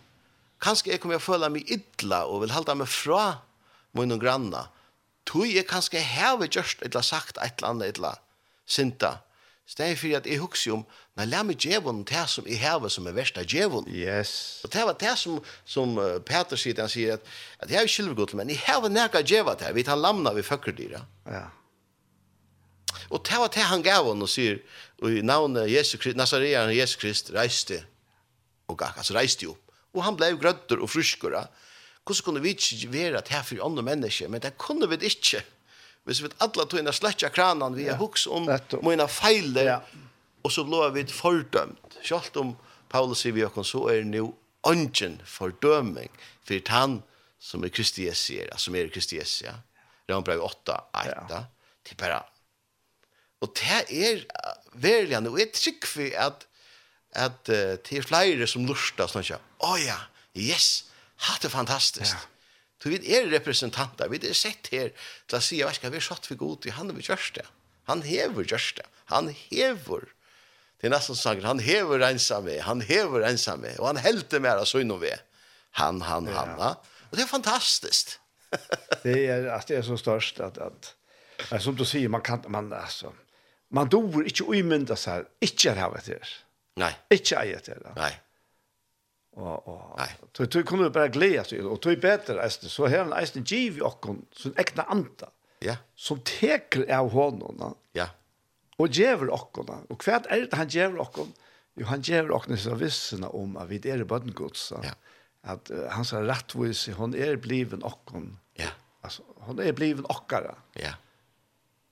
kanskje 0.63 0.93
jeg 0.93 1.03
kommer 1.03 1.19
å 1.19 1.25
føle 1.25 1.51
meg 1.51 1.67
idla 1.73 2.23
og 2.31 2.45
vil 2.45 2.55
halda 2.55 2.77
meg 2.79 2.91
fra 2.91 3.43
min 3.99 4.15
og 4.15 4.23
granna. 4.23 4.69
tog 5.27 5.47
jeg 5.47 5.67
kanskje 5.71 6.01
heve 6.03 6.49
gjørst 6.51 6.83
eller 6.83 7.05
sagt 7.07 7.39
et 7.39 7.61
eller 7.61 7.69
annet 7.69 7.99
eller 7.99 8.19
sinta 8.67 9.21
Steg 9.73 9.97
for 9.97 10.13
at 10.19 10.27
jeg 10.29 10.41
husker 10.43 10.75
om, 10.75 10.83
nei, 11.17 11.25
la 11.31 11.41
meg 11.47 11.57
djevun 11.63 12.03
det 12.09 12.27
som 12.29 12.45
jeg 12.49 12.61
hever 12.61 12.93
som 12.93 13.07
er 13.09 13.15
verst 13.17 13.39
av 13.41 13.47
djevun. 13.49 13.87
Yes. 13.89 14.35
Og 14.67 14.73
det 14.75 14.85
var 14.85 14.99
det 15.01 15.15
som, 15.21 15.39
som 15.65 15.95
uh, 15.97 16.19
Peter 16.29 16.61
sier, 16.61 16.77
han 16.83 16.93
sier 16.93 17.17
at, 17.17 17.31
at 17.65 17.73
jeg 17.73 17.81
er 17.81 17.93
skilvegod, 17.93 18.35
men 18.37 18.53
jeg 18.53 18.61
hever 18.67 18.93
nekka 18.93 19.23
djeva 19.25 19.57
til, 19.57 19.73
vi 19.77 19.87
tar 19.87 20.01
lamna 20.01 20.35
vi 20.37 20.45
føkker 20.45 20.77
dyra. 20.77 21.01
Ja. 21.25 21.47
Og 23.09 23.23
det 23.25 23.41
var 23.41 23.53
det 23.55 23.65
han 23.71 23.85
gav 23.85 24.11
hon 24.11 24.25
og 24.25 24.29
sier, 24.29 24.61
og 25.01 25.17
i 25.17 25.25
navnet 25.25 25.71
Jesus 25.73 26.01
Krist, 26.03 26.21
Nazarean 26.21 26.75
Jesus 26.77 27.01
Krist 27.01 27.33
reiste, 27.33 27.81
og 28.69 28.77
gakk, 28.81 29.01
altså 29.01 29.17
reiste 29.17 29.49
jo. 29.49 29.57
Og 29.97 30.05
han 30.05 30.17
ble 30.21 30.35
grøtter 30.41 30.85
og 30.85 30.89
fruskere. 30.93 31.47
Hvordan 32.05 32.25
kunne 32.27 32.45
vi 32.45 32.55
ikke 32.57 32.93
være 32.93 33.21
det 33.21 33.33
her 33.33 33.45
for 33.47 33.65
andre 33.65 33.85
mennesker, 33.89 34.29
men 34.33 34.43
det 34.45 34.57
kunne 34.61 34.89
vi 34.91 35.01
ikke. 35.09 35.41
Ja 35.41 35.62
Hvis 36.09 36.23
vi 36.23 36.31
alle 36.43 36.67
tog 36.67 36.81
inn 36.81 36.91
og 36.91 36.97
slett 36.97 37.23
kranen, 37.35 37.77
vi 37.79 37.87
er 37.87 37.99
huks 38.01 38.27
om 38.27 38.49
mine 38.83 39.07
feiler, 39.11 39.69
ja. 39.69 39.79
og 40.43 40.51
så 40.51 40.65
blir 40.67 40.91
vi 40.97 41.07
fordømt. 41.07 41.99
Selv 42.03 42.41
om 42.43 42.57
Paulus 42.91 43.23
sier 43.23 43.37
vi 43.37 43.45
oss, 43.47 43.71
så 43.71 43.87
er 43.93 44.03
det 44.03 44.19
jo 44.19 44.33
ønsken 44.69 45.21
fordøming 45.27 46.11
for 46.47 46.75
han 46.75 47.01
som 47.43 47.65
er 47.67 47.73
Kristi 47.75 48.07
Jesu, 48.07 48.39
som 48.59 48.75
er 48.79 48.91
Kristi 48.95 49.19
Jesu. 49.19 49.45
Ja. 49.47 49.57
Rønbrev 50.11 50.43
8, 50.43 50.79
8. 50.95 51.27
Ja. 51.31 51.45
til 51.87 51.99
bare... 51.99 52.23
Og 53.43 53.51
det 53.59 53.79
er 53.91 54.21
veldig, 54.79 55.17
og 55.27 55.39
jeg 55.39 55.51
trykker 55.55 55.89
for 55.91 56.19
at, 56.27 56.45
at 57.19 57.49
uh, 57.51 57.75
det 57.83 57.99
er 57.99 58.07
flere 58.07 58.47
som 58.47 58.67
lurer, 58.67 59.09
sånn 59.11 59.25
at, 59.25 59.49
å 59.59 59.73
oh, 59.73 59.79
ja, 59.83 59.99
yes, 60.39 60.85
hatt 61.27 61.43
det 61.43 61.51
fantastisk. 61.51 62.15
Ja. 62.15 62.32
Så 62.83 62.91
vi 62.91 62.99
er 63.15 63.29
representanter, 63.31 64.11
vi 64.11 64.19
er 64.27 64.35
sett 64.35 64.73
her 64.73 64.91
til 65.31 65.39
å 65.39 65.43
si, 65.43 65.61
jeg 65.61 65.69
vet 65.69 65.79
ikke, 65.79 65.93
vi 65.95 66.01
er 66.01 66.09
satt 66.09 66.27
for 66.27 66.41
god 66.41 66.65
til 66.65 66.75
han 66.75 66.91
vi 66.97 67.05
gjørs 67.07 67.29
det. 67.37 67.45
Han 67.91 68.03
hever 68.07 68.47
gjørs 68.49 68.73
det. 68.79 68.87
Han 69.13 69.29
hever. 69.31 70.09
Det 70.81 70.89
er 70.89 70.95
nesten 70.97 71.19
sanger, 71.19 71.47
han 71.47 71.63
hever 71.63 72.03
ensamme, 72.09 72.57
han 72.67 72.83
hever 72.83 73.23
ensamme, 73.29 73.77
og 73.79 73.93
han 73.93 74.01
helter 74.03 74.43
mer 74.43 74.59
av 74.59 74.67
søgn 74.67 74.91
og 74.91 75.05
ved. 75.05 75.23
Han, 75.79 76.01
han, 76.03 76.27
han, 76.27 76.57
ja. 76.59 76.73
Og 77.13 77.15
det 77.15 77.23
er 77.23 77.31
fantastiskt. 77.31 78.17
det 79.05 79.15
er, 79.31 79.47
at 79.55 79.71
det 79.71 79.79
er 79.79 79.87
så 79.87 79.95
størst 80.01 80.43
at, 80.43 80.59
at, 80.59 80.91
at 81.53 81.63
som 81.63 81.79
du 81.79 81.87
sier, 81.87 82.11
man 82.11 82.25
kan, 82.27 82.43
man, 82.51 82.73
altså, 82.75 83.13
man 83.71 83.93
dår 83.95 84.27
ikke 84.33 84.49
umynda 84.51 84.99
seg, 84.99 85.31
ikke 85.45 85.71
er 85.71 85.85
havet 85.85 86.11
det. 86.11 86.19
Nei. 86.83 86.91
Ikke 87.15 87.39
eier 87.45 87.63
det. 87.63 87.79
Nei. 87.95 88.11
Och 89.35 89.69
och 89.69 90.01
så 90.37 90.45
du 90.45 90.63
kunde 90.63 90.91
bara 90.91 91.09
glädje 91.09 91.45
sig 91.45 91.63
och 91.63 91.81
tror 91.83 91.97
bättre 91.97 92.43
äste 92.43 92.69
så 92.69 92.87
här 92.87 92.99
en 92.99 93.13
äste 93.13 93.41
giv 93.41 93.81
och 93.81 94.01
kon 94.01 94.27
så 94.33 94.49
en 94.49 94.55
äkta 94.57 94.83
anta. 94.83 95.29
Ja. 95.59 95.77
Som 95.95 96.21
teker 96.21 96.97
av 96.97 97.11
honom. 97.11 97.75
Ja. 97.93 98.07
Och 98.77 98.89
djävul 98.89 99.31
och 99.31 99.53
kon 99.53 99.87
och 99.89 100.01
kvärt 100.01 100.27
är 100.27 100.41
det 100.41 100.57
han 100.57 100.69
ger 100.69 100.97
och. 100.97 101.19
Jo 101.75 101.87
han 101.87 102.01
ger 102.01 102.31
och 102.31 102.45
kon 102.45 102.59
så 102.59 102.75
vissna 102.75 103.29
om 103.29 103.57
att 103.57 103.69
vi 103.69 103.91
är 103.91 103.99
det 103.99 104.05
bara 104.05 104.19
Guds. 104.19 104.73
Ja. 104.83 104.91
Att 105.43 105.71
uh, 105.71 105.89
han 105.89 106.05
sa 106.05 106.23
rättvis 106.23 106.89
hon 106.89 107.15
är 107.15 107.37
bliven 107.37 107.83
och. 107.83 108.11
Ja. 108.55 108.69
Alltså 109.01 109.23
hon 109.37 109.59
är 109.59 109.73
bliven 109.73 110.05
ochkara. 110.05 110.55
Ja. 110.73 110.91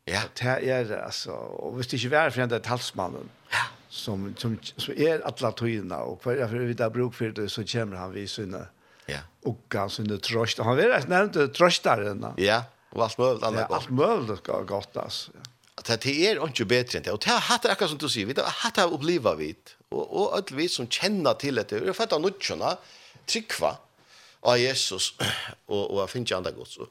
Ja. 0.04 0.20
Det 0.40 0.70
är 0.70 0.98
alltså 1.04 1.32
och 1.32 1.80
visst 1.80 1.92
inte 1.92 2.08
värre 2.08 2.30
för 2.30 2.46
den 2.46 2.60
talsmannen. 2.60 3.28
Ja 3.50 3.66
som 3.90 4.34
som 4.38 4.58
så 4.76 4.92
är 4.92 5.20
alla 5.20 5.52
tydna 5.52 5.98
och 5.98 6.22
för 6.22 6.48
för 6.48 6.56
vi 6.56 6.74
där 6.74 6.90
bruk 6.90 7.14
för 7.14 7.28
det 7.28 7.48
så 7.48 7.64
kommer 7.64 7.96
han 7.96 8.12
vid 8.12 8.30
sina 8.30 8.66
ja. 9.06 9.18
och 9.42 9.58
kan 9.68 9.90
sina 9.90 10.16
tröst. 10.16 10.58
Han 10.58 10.76
vet 10.76 10.90
att 10.90 11.08
nämnt 11.08 11.54
tröstaren 11.54 12.26
ja 12.36 12.64
och 12.90 13.02
allt 13.02 13.18
möjligt 13.18 13.42
annat 13.42 13.66
ja, 13.70 13.76
allt 13.76 14.38
ska 14.38 14.62
gott 14.62 14.96
alltså. 14.96 15.30
Att 15.74 16.00
det 16.02 16.26
är 16.26 16.44
inte 16.46 16.64
bättre 16.64 16.98
än 16.98 17.04
det. 17.04 17.12
Och 17.12 17.18
det 17.24 17.30
har 17.30 17.40
hatt 17.40 17.66
akkurat 17.66 17.90
som 17.90 17.98
du 17.98 18.08
säger 18.08 18.26
vi 18.26 18.40
har 18.40 18.48
hatt 18.48 18.74
det 18.74 18.82
uppleva 18.82 19.34
vid 19.34 19.56
och 19.88 20.20
och 20.20 20.34
alla 20.34 20.44
vi 20.50 20.68
som 20.68 20.88
känner 20.88 21.34
till 21.34 21.54
det 21.54 21.72
Vi 21.72 21.86
har 21.86 21.92
fått 21.92 22.12
att 22.12 22.20
nutcherna 22.20 22.78
tryckva 23.26 23.76
av 24.40 24.58
Jesus 24.58 25.14
och 25.66 25.90
och 25.90 26.10
finns 26.10 26.32
andra 26.32 26.50
gott 26.50 26.68
så 26.68 26.86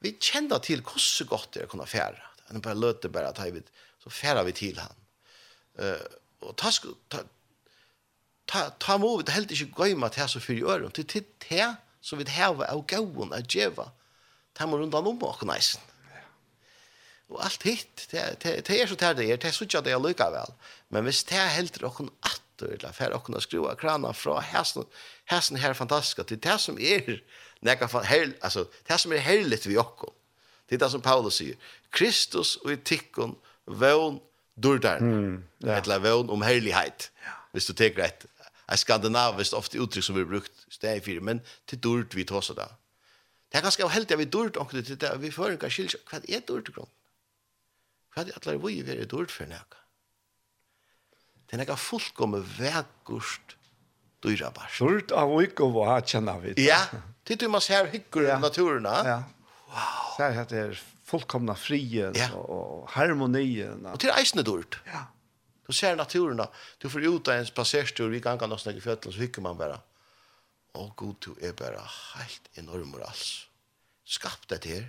vi 0.00 0.16
känner 0.20 0.58
till 0.58 0.78
hur 0.78 0.98
så 0.98 1.24
gott 1.24 1.48
det 1.52 1.60
är 1.60 1.66
kunna 1.66 1.86
färra. 1.86 2.22
Han 2.48 2.60
bara 2.60 2.74
löter 2.74 3.08
bara 3.08 3.28
att 3.28 3.46
vi 3.52 3.62
så 4.04 4.10
färrar 4.10 4.44
vi 4.44 4.52
till 4.52 4.78
han. 4.78 4.94
Eh 5.78 6.00
og 6.42 6.56
ta 6.56 6.70
ta 7.10 7.22
ta 8.46 8.68
ta 8.78 8.98
mo 8.98 9.16
við 9.20 9.32
helt 9.36 9.54
ikki 9.54 9.70
gøyma 9.76 10.10
til 10.12 10.28
så 10.28 10.42
fyrir 10.42 10.68
ørum 10.74 10.92
til 10.92 11.06
til 11.06 11.24
ta 11.40 11.76
so 12.00 12.18
við 12.18 12.34
hava 12.36 12.68
au 12.74 12.82
góðun 12.82 13.34
at 13.36 13.48
geva 13.48 13.92
ta 14.54 14.66
mo 14.66 14.76
rundan 14.76 15.06
um 15.06 15.22
okkum 15.22 15.52
næs 15.52 15.76
og 17.32 17.40
alt 17.46 17.62
hitt 17.64 18.06
te 18.10 18.22
te 18.40 18.76
er 18.76 18.88
so 18.88 18.96
tær 18.98 19.16
det 19.16 19.28
er. 19.30 19.38
Te 19.40 19.52
so 19.52 19.64
tjata 19.64 19.90
er 19.90 20.00
lukka 20.02 20.28
vel 20.32 20.52
men 20.92 21.06
viss 21.08 21.24
te 21.24 21.38
heldur 21.38 21.88
okkum 21.88 22.10
attur 22.28 22.74
eller 22.76 22.92
fer 22.96 23.14
okkum 23.16 23.38
at 23.38 23.46
skrua 23.46 23.76
krana 23.78 24.12
frá 24.16 24.40
hæsn 24.52 24.84
hæsn 25.32 25.60
her 25.62 25.76
fantastiska 25.78 26.26
til 26.28 26.40
te 26.40 26.58
som 26.58 26.78
er 26.78 27.22
nekka 27.64 27.88
fan 27.88 28.08
hel 28.08 28.34
altså 28.42 28.66
te 28.88 28.98
som 28.98 29.12
er 29.12 29.24
heiligt 29.24 29.66
við 29.66 29.80
okkum. 29.84 30.12
Det 30.68 30.76
er 30.76 30.84
det 30.84 30.92
som 30.92 31.04
Paulus 31.04 31.40
sier. 31.40 31.56
Kristus 31.92 32.56
og 32.64 32.72
etikken, 32.72 33.34
vøvn 33.66 34.20
dörrar. 34.62 34.96
Mm, 34.96 35.44
ja. 35.58 35.72
Ett 35.72 35.86
lavon 35.86 36.30
om 36.30 36.42
härlighet. 36.42 37.10
Ja. 37.24 37.30
Visst 37.52 37.66
du 37.66 37.74
tar 37.74 37.98
rätt. 37.98 38.26
Är 38.66 38.76
skandinaviskt 38.76 39.54
ofta 39.54 39.78
uttryck 39.78 40.04
som 40.04 40.14
vi 40.16 40.24
brukt 40.24 40.52
steg 40.72 41.04
för 41.04 41.20
men 41.20 41.40
till 41.64 41.80
dörrt 41.80 42.14
vi 42.14 42.24
tar 42.24 42.40
så 42.40 42.54
där. 42.54 42.72
Det 43.48 43.58
är 43.58 43.62
ganska 43.62 43.86
helt 43.86 44.10
jag 44.10 44.16
vi 44.16 44.24
dörrt 44.24 44.56
och 44.56 44.70
det 44.72 45.00
där 45.00 45.16
vi 45.16 45.30
för 45.30 45.50
en 45.50 45.58
kanske 45.58 45.88
vad 46.12 46.30
är 46.30 46.40
dörrt 46.40 46.74
grund. 46.74 46.88
Vad 48.16 48.28
är 48.28 48.48
alla 48.48 48.58
vi 48.58 48.80
är 48.80 49.04
dörrt 49.04 49.30
för 49.30 49.46
näka. 49.46 49.76
Det 51.46 51.56
är 51.56 51.66
något 51.66 51.80
fullkommen 51.80 52.42
verkost 52.58 53.40
dyrabart. 54.22 54.78
Dörrt 54.78 55.10
av 55.10 55.32
och 55.32 55.60
och 55.60 55.72
vad 55.72 56.08
känner 56.08 56.38
vi. 56.38 56.66
Ja, 56.66 56.80
tittar 57.24 57.48
man 57.48 57.60
ser 57.60 57.74
här 57.74 57.86
hyggor 57.86 58.24
i 58.24 58.38
naturen. 58.38 58.84
Ja. 58.84 59.22
Wow. 59.66 60.16
Så 60.16 60.22
här 60.22 60.30
heter 60.30 60.68
det 60.68 60.76
fullkomna 61.12 61.56
frien 61.58 62.16
ja. 62.16 62.30
og, 62.36 62.48
og 62.56 62.92
harmonien. 62.96 63.84
Og 63.92 64.00
til 64.00 64.12
eisende 64.14 64.44
dårlig. 64.46 64.80
Ja. 64.88 65.06
Du 65.66 65.72
ser 65.76 65.96
naturen, 65.96 66.40
du 66.82 66.88
får 66.90 67.06
ut 67.06 67.28
av 67.30 67.38
en 67.38 67.46
spaserstur, 67.48 68.10
vi 68.10 68.20
ganger 68.20 68.50
noe 68.50 68.60
snakke 68.60 68.82
fjøtlen, 68.82 69.14
så 69.14 69.22
hykker 69.22 69.44
man 69.44 69.60
bare. 69.60 69.78
Å 70.72 70.88
god, 70.96 71.18
du 71.22 71.44
er 71.44 71.54
bare 71.56 71.80
helt 72.16 72.48
enorm 72.58 72.94
og 72.96 73.04
alls. 73.06 73.46
Det 74.48 74.64
her. 74.66 74.88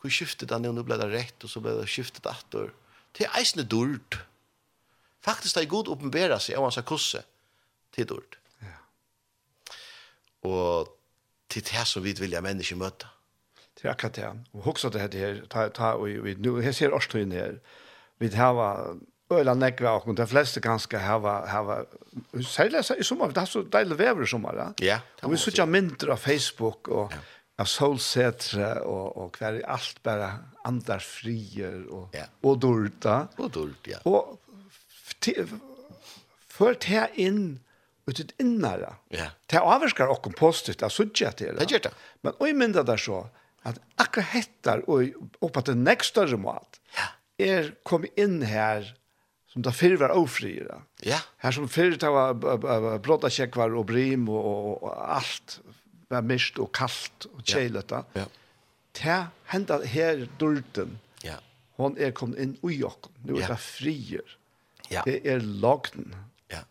Hvor 0.00 0.12
skiftet 0.12 0.52
han, 0.52 0.66
og 0.68 0.74
nå 0.76 0.84
ble 0.84 0.98
det 1.00 1.06
rett, 1.12 1.36
og 1.44 1.52
så 1.52 1.62
ble 1.64 1.76
det 1.78 1.86
skiftet 1.88 2.26
atter. 2.28 2.72
Til 3.16 3.30
eisende 3.38 3.64
dårlig. 3.64 4.18
Faktisk 5.24 5.56
det 5.56 5.64
er 5.64 5.70
god 5.70 5.88
åpenbæra 5.94 6.40
seg, 6.42 6.58
og 6.58 6.68
han 6.68 6.74
sa 6.74 6.84
kosse 6.86 7.22
til 7.94 8.08
dårlig. 8.08 8.40
Ja. 8.64 8.76
Og 10.50 10.92
til 11.48 11.64
det 11.64 11.86
som 11.88 12.04
vi 12.04 12.16
vilja 12.18 12.42
mennesker 12.44 12.78
møte. 12.80 13.08
Det 13.86 13.92
er 13.92 13.94
akkurat 13.94 14.16
det. 14.16 14.28
Og 14.56 14.62
hoksa 14.66 14.88
det 14.90 15.04
her, 15.14 15.36
ta, 15.46 15.68
ta, 15.70 15.92
og 15.94 16.08
vi, 16.24 16.32
nu, 16.42 16.56
her 16.58 16.72
ser 16.74 16.94
årstøyen 16.96 17.30
her. 17.30 17.60
Vi 18.18 18.32
har 18.34 18.58
øyla 19.30 19.54
nekva, 19.54 19.92
og 20.00 20.16
de 20.18 20.26
fleste 20.26 20.60
ganske 20.60 20.98
hava, 20.98 21.36
hava 21.46 21.76
særlig 22.42 22.82
i 22.98 23.06
sommer, 23.06 23.30
det 23.30 23.44
er 23.44 23.50
så 23.50 23.62
deilig 23.62 23.98
vever 24.00 24.26
i 24.26 24.30
sommer. 24.30 24.58
Ja. 24.58 24.66
Ja. 24.82 24.98
Og 25.22 25.36
vi 25.36 25.38
sitter 25.38 25.70
mindre 25.70 26.16
av 26.16 26.18
Facebook, 26.18 26.88
og 26.88 27.14
ja. 27.14 27.20
av 27.62 27.70
solsetre, 27.70 28.72
og, 28.82 29.16
og 29.22 29.38
hver 29.38 29.60
alt 29.62 30.02
bare 30.02 30.32
andar 30.66 31.06
frier, 31.06 31.86
og, 31.86 32.10
ja. 32.14 32.26
og 32.42 32.58
dorda. 32.66 33.20
Og 33.38 33.54
dort, 33.54 33.86
ja. 33.86 34.02
Og 34.02 34.34
ført 36.50 36.90
her 36.90 37.14
inn, 37.14 37.60
ut 38.06 38.18
et 38.22 38.34
innere. 38.42 38.96
Ja. 39.14 39.30
Det 39.46 39.62
avvarskar 39.62 40.10
okkom 40.10 40.34
positivt, 40.38 40.82
det 40.82 40.90
er 40.90 40.94
sutja 40.94 41.34
til 41.38 41.54
det. 41.54 41.62
Det 41.62 41.74
gjør 41.74 41.88
det. 41.88 41.96
Men 42.26 42.42
oi 42.42 42.52
mynda 42.54 42.82
der 42.86 42.98
så, 43.02 43.28
at 43.66 43.80
akkurat 43.98 44.32
hettar 44.34 44.84
og 44.86 45.16
oppa 45.44 45.64
til 45.66 45.78
nekst 45.80 46.14
større 46.14 46.38
mat 46.40 46.80
er 47.42 47.74
kommet 47.84 48.14
inn 48.20 48.40
her 48.46 48.86
som 49.52 49.64
da 49.64 49.72
fyrir 49.72 50.00
var 50.00 50.12
ofrira. 50.16 50.82
Ja. 51.04 51.18
Her 51.40 51.54
som 51.56 51.68
fyrir 51.68 51.96
det 52.00 52.10
var 52.12 52.98
blåta 53.04 53.30
kjekvar 53.32 53.72
og 53.76 53.86
brim 53.88 54.28
og, 54.28 54.40
og, 54.44 54.82
og 54.84 55.16
alt 55.16 55.58
var 56.12 56.26
mist 56.26 56.60
og 56.62 56.70
kallt 56.76 57.28
og 57.32 57.42
kjeilet 57.44 57.94
Ja. 58.16 58.26
Det 58.96 59.16
hendet 59.52 59.86
her 59.92 60.26
dulten. 60.40 60.98
Ja. 61.24 61.36
Hon 61.76 61.96
er 62.00 62.14
kommet 62.16 62.40
inn 62.40 62.54
ui 62.64 62.80
okkom. 62.84 63.12
Nu 63.24 63.36
er 63.36 63.50
det 63.52 63.60
frier. 63.60 64.36
Ja. 64.88 65.02
Det 65.04 65.20
er 65.28 65.40
lagden. 65.44 66.14
Ja. 66.52 66.62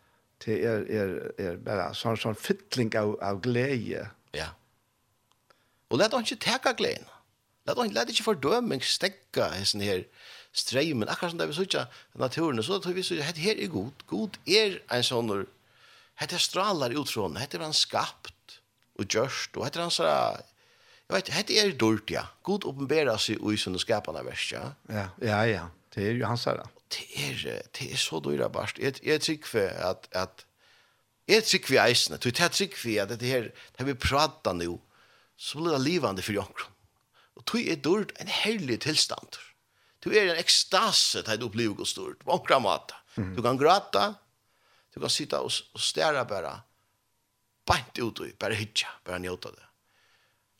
Det 0.45 0.57
er, 0.65 0.85
er, 0.89 1.15
er 1.37 1.57
bare 1.61 1.91
sånn, 1.93 2.17
sånn 2.17 2.37
fytling 2.37 2.93
av, 2.97 3.13
av 3.21 3.41
glede. 3.45 4.07
Ja. 4.33 4.53
Og 5.89 5.99
let 6.01 6.13
han 6.13 6.25
ikke 6.25 6.41
teka 6.43 6.73
gleden. 6.77 7.07
Let 7.65 7.79
han 7.81 7.93
let 7.93 8.09
ikke 8.09 8.27
fordøming 8.27 8.83
stekka 8.85 9.49
hessen 9.55 9.81
her 9.81 10.05
streimen. 10.55 11.09
Akkurat 11.09 11.33
som 11.33 11.39
det 11.39 11.49
vi 11.49 11.57
sutja 11.57 11.85
naturen, 12.19 12.63
så 12.63 12.79
tror 12.79 12.95
vi 12.95 13.03
sutja, 13.03 13.25
hette 13.25 13.43
her 13.43 13.59
er 13.59 13.71
god. 13.73 14.05
God 14.09 14.39
er 14.47 14.79
en 14.93 15.05
sånn, 15.05 15.45
hette 16.21 16.39
stralar 16.39 16.93
i 16.93 16.99
hette 17.39 17.57
er 17.57 17.65
han 17.65 17.75
skapt 17.75 18.59
og 18.99 19.07
gjørst, 19.11 19.57
og 19.57 19.65
hette 19.65 19.79
er 19.79 19.87
han 19.87 19.95
sånn, 19.95 20.43
Jeg 21.05 21.13
vet, 21.13 21.27
hette 21.29 21.53
er 21.61 21.75
dårlig, 21.77 22.15
ja. 22.15 22.23
God 22.41 22.63
åpenberer 22.65 23.19
seg 23.21 23.37
i 23.37 23.57
sånne 23.61 23.77
skapene 23.77 24.23
vers, 24.25 24.45
ja. 24.49 24.71
Ja, 24.89 25.09
ja, 25.21 25.41
ja. 25.45 25.65
Det 25.93 26.01
er 26.01 26.15
jo 26.17 26.25
hans 26.25 26.47
her. 26.49 26.63
Det 26.89 27.05
er, 27.21 27.61
det 27.77 27.91
er 27.93 27.99
så 28.01 28.17
dårlig, 28.19 28.47
bare. 28.51 28.73
Jeg, 28.81 28.97
jeg 29.05 29.21
tykker 29.21 29.69
at, 29.85 30.07
at, 30.17 30.45
jeg 31.29 31.45
tykker 31.45 31.75
vi 31.75 31.77
eisene, 31.77 32.17
jeg 32.17 32.51
tykker 32.57 32.81
vi 32.81 32.97
at 33.03 33.13
det 33.13 33.29
her, 33.29 33.51
det 33.77 33.85
vi 33.85 33.93
prater 33.93 34.57
nå, 34.57 34.79
så 35.37 35.59
blir 35.59 35.75
det 35.75 35.83
livande 35.83 36.23
for 36.23 36.35
jonkron. 36.35 36.71
Og 37.35 37.43
tog 37.43 37.67
er 37.67 37.81
dårlig 37.83 38.15
en 38.21 38.31
herlig 38.31 38.79
tilstand. 38.85 39.39
Du 40.03 40.11
er 40.13 40.29
en 40.29 40.39
ekstase 40.39 41.23
til 41.25 41.41
du 41.41 41.47
opplever 41.49 41.75
god 41.75 41.89
stort, 41.89 42.23
på 42.23 42.31
omkra 42.35 42.59
måte. 42.63 42.95
Du 43.15 43.41
kan 43.43 43.57
gråta, 43.57 44.13
du 44.93 44.99
kan 44.99 45.11
sitta 45.11 45.41
og, 45.43 45.51
og 45.73 45.81
stære 45.81 46.25
bare, 46.29 46.53
bant 47.65 47.99
ut 47.99 48.21
og 48.21 48.35
bare 48.39 48.57
hytja, 48.59 48.91
bare 49.07 49.21
njóta 49.23 49.51
det. 49.55 49.63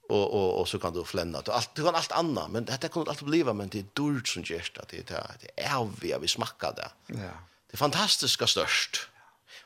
Og, 0.06 0.22
og, 0.22 0.50
og 0.60 0.68
så 0.70 0.78
kan 0.82 0.94
du 0.94 1.02
flenna, 1.08 1.42
du, 1.42 1.50
alt, 1.54 1.72
du 1.74 1.82
kan 1.86 1.96
alt 1.98 2.14
anna, 2.14 2.46
men 2.52 2.68
dette 2.68 2.92
kan 2.94 3.06
du 3.06 3.10
alltid 3.10 3.30
bliva, 3.30 3.56
men 3.58 3.72
det 3.74 3.82
er 3.82 3.94
dårlig 3.98 4.28
som 4.30 4.46
gjør 4.46 4.68
det, 4.78 5.06
det 5.10 5.18
er, 5.18 5.40
det 5.42 5.54
er 5.58 5.88
vi, 6.02 6.12
vi 6.22 6.30
smakka 6.30 6.72
det. 6.78 6.90
Ja. 7.18 7.32
Det 7.72 7.80
fantastiska 7.82 8.48
størst. 8.48 9.08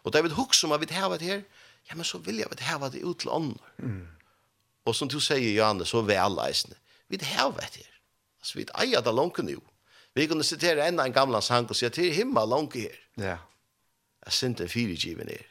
Og 0.04 0.13
det 0.13 0.22
er 0.22 0.30
vi 0.30 0.38
hukk 0.38 0.56
som 0.56 0.72
vi 0.80 0.88
har 0.95 1.17
det 1.17 1.28
her, 1.28 1.43
ja, 1.89 1.98
men 1.98 2.08
så 2.08 2.22
vil 2.24 2.39
jeg 2.39 2.52
vi 2.54 2.63
har 2.63 2.88
det 2.88 3.04
ut 3.04 3.19
til 3.19 3.34
ånden. 3.36 3.60
Mm 3.78 4.08
Og 4.85 4.95
som 4.95 5.09
du 5.11 5.19
sier, 5.19 5.51
Janne, 5.53 5.85
så 5.85 6.01
velleisende. 6.05 6.77
Vi 7.09 7.19
har 7.35 7.51
vært 7.55 7.79
her. 7.81 7.91
Altså, 8.39 8.59
vi 8.59 8.65
eier 8.81 9.03
det 9.03 9.13
langt 9.13 9.41
nå. 9.43 9.59
Vi 10.15 10.25
kunne 10.27 10.43
sitere 10.43 10.87
enda 10.87 11.05
en 11.05 11.13
gamla 11.13 11.41
sang 11.41 11.69
og 11.69 11.77
sier, 11.77 11.93
til 11.93 12.13
himmel 12.13 12.49
langt 12.49 12.77
her. 12.79 12.95
Ja. 13.17 13.37
Jeg 14.25 14.35
synes 14.35 14.57
det 14.57 14.71
fire 14.71 14.95
firegiven 14.95 15.29
her. 15.29 15.45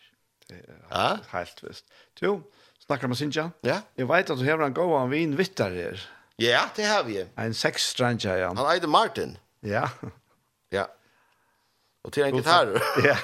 Ja, 0.91 1.19
helt 1.33 1.63
visst. 1.63 1.85
Du, 2.21 2.43
snakker 2.87 3.09
om 3.09 3.15
Sinja. 3.15 3.51
Ja. 3.65 3.81
Jeg 3.97 4.09
vet 4.09 4.31
at 4.31 4.39
du 4.39 4.45
har 4.45 4.65
en 4.65 4.75
god 4.75 4.95
av 4.97 5.05
en 5.07 5.13
vin 5.13 5.37
vittar 5.39 5.75
her. 5.77 6.01
Ja, 6.39 6.69
det 6.77 6.87
har 6.87 7.03
vi. 7.05 7.19
En 7.39 7.55
sexstranja, 7.55 8.37
ja. 8.39 8.53
Han 8.55 8.71
eier 8.71 8.87
Martin. 8.87 9.37
Ja. 9.67 9.89
Ja. 10.73 10.85
Og 12.05 12.13
til 12.15 12.29
en 12.29 12.39
gitarr. 12.39 12.77
Ja. 13.09 13.17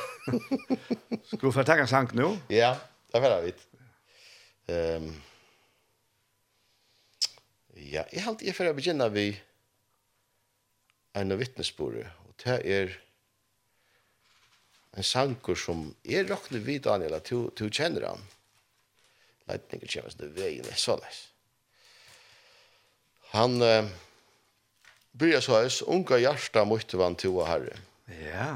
Skal 1.29 1.47
vi 1.49 1.53
få 1.53 1.63
takke 1.63 1.87
sang 1.87 2.09
nå? 2.17 2.31
Ja, 2.51 2.75
det 3.13 3.23
var 3.23 3.37
det 3.37 3.45
vidt. 3.45 3.69
Ehm... 4.73 5.09
Um, 5.09 5.15
Ja, 7.85 8.05
jeg 8.13 8.25
halte 8.25 8.47
jeg 8.47 8.57
for 8.57 8.71
å 8.71 8.77
begynne 8.77 9.11
vi 9.13 9.29
en 11.15 11.35
av 11.35 11.41
vittnesbordet, 11.41 12.07
og 12.25 12.33
det 12.43 12.57
er 12.65 12.95
en 14.95 15.07
sanker 15.07 15.59
som 15.59 15.87
jeg 16.07 16.27
råkner 16.31 16.63
vi, 16.65 16.79
Daniel, 16.83 17.17
at 17.19 17.29
du, 17.31 17.51
du 17.59 17.67
kjenner 17.69 18.09
han. 18.09 18.25
Leitninger 19.51 19.91
kommer 19.91 20.17
til 20.17 20.35
veien, 20.35 20.67
jeg 20.71 20.81
så 20.81 20.97
det. 21.03 21.13
Han 23.35 23.59
eh, 23.67 23.91
bryr 25.19 25.43
så 25.45 25.59
høys, 25.59 25.83
unga 25.91 26.21
hjärsta 26.23 26.65
måtte 26.69 27.01
vann 27.01 27.19
til 27.21 27.37
å 27.37 27.49
herre. 27.49 27.77
Ja, 28.23 28.53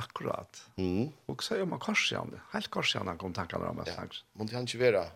akkurat. 0.00 0.62
Mm. 0.78 1.10
Og 1.30 1.42
så 1.44 1.58
gjør 1.58 1.68
man 1.74 1.82
korsjande, 1.82 2.40
helt 2.54 2.70
korsjande 2.72 3.12
han 3.12 3.20
kom 3.20 3.34
tankene 3.36 3.72
om 3.74 3.82
det. 3.82 3.90
Ja, 3.92 4.06
måtte 4.38 4.56
han 4.56 4.70
ikke 4.70 4.86
være 4.86 5.08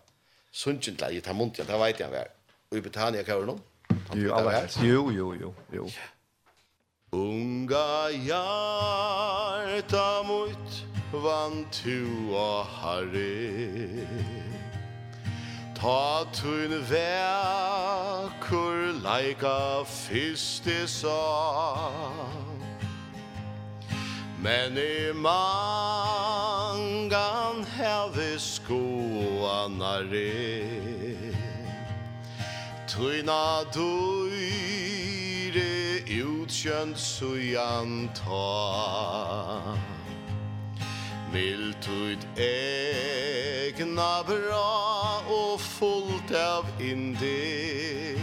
sunnsynt, 0.51 0.99
det 0.99 1.23
er 1.23 1.33
måtte 1.33 1.63
han, 1.63 1.71
det 1.71 1.81
vet 1.85 2.03
jeg 2.03 2.09
han 2.11 2.19
være 2.19 2.35
i 2.71 2.81
Betania 2.81 3.23
kan 3.23 3.49
hon. 3.49 3.61
Jo, 4.13 4.51
jo, 4.81 5.11
jo, 5.11 5.33
jo, 5.33 5.53
jo. 5.73 5.89
Unga 7.11 8.09
hjarta 8.11 10.23
mot 10.23 10.85
vann 11.11 11.65
tu 11.71 12.29
og 12.29 12.65
harre 12.65 14.05
Ta 15.73 16.23
tun 16.33 16.83
vekur 16.91 18.93
leika 19.01 19.83
fyrste 19.85 20.87
sang 20.87 22.61
Men 24.37 24.77
i 24.77 25.11
mangan 25.13 26.05
heve 27.65 28.39
skoanare 28.39 30.29
Tøyna 32.89 33.61
døyre 33.69 35.61
utkjønt 36.25 36.97
sujan 36.97 38.09
ta 38.17 39.77
Vil 41.29 41.75
tøyt 41.85 42.25
egna 42.41 44.23
bra 44.25 44.71
og 45.29 45.61
fullt 45.61 46.33
av 46.33 46.65
indi 46.81 48.17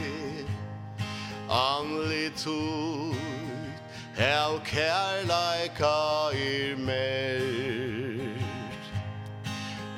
Anli 1.47 2.27
tøyt 2.35 3.79
Hel 4.19 4.59
kærleika 4.67 5.95
ir 6.35 6.75
mer 6.83 7.47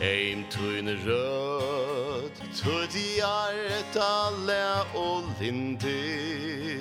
Eim 0.05 0.45
tøyne 0.53 0.95
rød 1.07 2.28
Tødi 2.59 3.21
le 4.47 4.83
og 4.95 5.23
lindi 5.41 6.81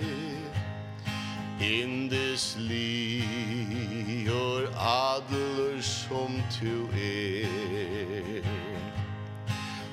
Indes 1.61 2.57
lior 2.59 4.65
adler 4.73 5.81
som 5.81 6.41
tu 6.49 6.89
er. 6.97 8.41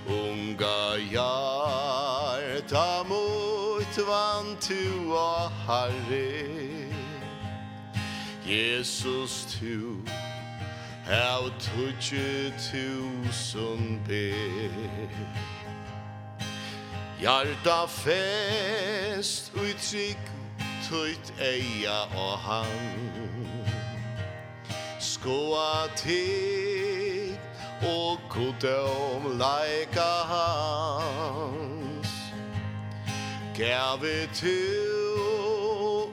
Unga 0.09 0.97
hjarta 1.13 3.05
mot 3.09 3.99
vann 4.09 4.57
tu 4.61 5.13
og 5.13 5.51
harre 5.67 6.49
Jesus 8.47 9.59
tu 9.61 10.01
How 11.05 11.51
touch 11.59 12.11
tu 12.11 12.51
to 12.73 13.33
some 13.33 14.01
Hjarta 17.21 17.87
fest 17.89 19.53
ui 19.55 19.73
trygg 19.79 20.19
Tøyt 20.85 21.31
eia 21.41 22.01
og 22.19 22.39
han 22.43 23.15
Skoa 24.99 25.87
til 25.97 27.39
Og 27.87 28.19
kote 28.29 28.75
om 28.81 29.39
leika 29.39 30.13
hans. 30.31 32.11
Gave 33.57 34.27
til 34.35 34.95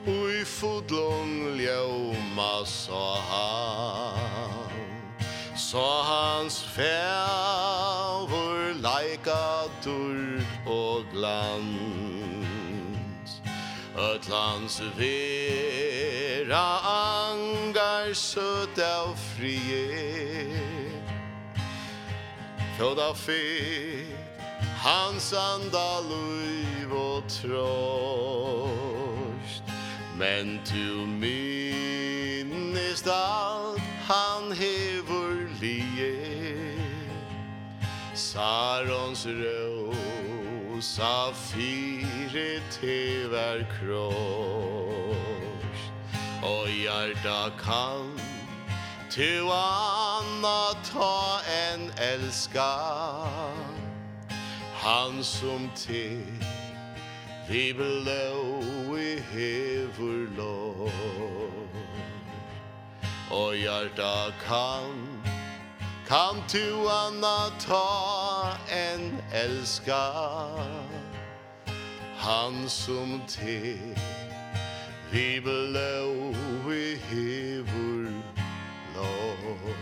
Ui 0.07 0.45
fudlung 0.45 1.57
ljauma 1.57 2.65
sa 2.65 3.05
han 3.31 4.71
Så 5.57 5.87
hans 6.07 6.63
fævur 6.75 8.61
leika 8.85 9.67
dur 9.83 10.20
land 11.21 12.45
Öt 13.97 14.29
lands 14.29 14.81
vera 14.97 16.79
angar 16.79 18.13
söt 18.13 18.79
av 18.79 19.15
frie 19.37 20.59
Föda 22.77 23.13
fe 23.13 24.05
hans 24.83 25.33
anda 25.33 26.01
luiv 26.01 26.93
och 26.93 27.29
trost 27.29 27.53
Men 30.17 30.59
du 30.73 31.05
minnest 31.05 33.07
allt 33.07 33.81
han 34.07 34.51
hevor 34.51 35.49
lie 35.61 36.75
Sarons 38.13 39.25
rå 39.25 39.90
safire 40.81 42.61
tever 42.71 43.65
kross. 43.79 44.15
Og 46.43 46.67
hjarta 46.69 47.51
kan 47.57 48.19
tu 49.09 49.49
anna 49.51 50.73
ta 50.83 51.41
en 51.45 51.91
elska 51.97 52.73
Han 54.73 55.23
som 55.23 55.69
te 55.75 56.19
vi 57.51 57.73
blå 57.73 58.97
i 58.97 59.19
hevur 59.31 60.27
lov. 60.37 60.91
Og 63.31 63.55
hjarta 63.55 64.31
kan 64.47 65.10
Kan 66.11 66.43
tu 66.47 66.87
anna 66.89 67.49
ta 67.59 68.53
en 68.69 69.17
elska 69.31 70.11
Han 72.17 72.69
som 72.69 73.21
te 73.27 73.77
Vi 75.11 75.41
blå 75.41 76.33
vi 76.67 76.95
hevor 76.95 78.11
lost 78.95 79.81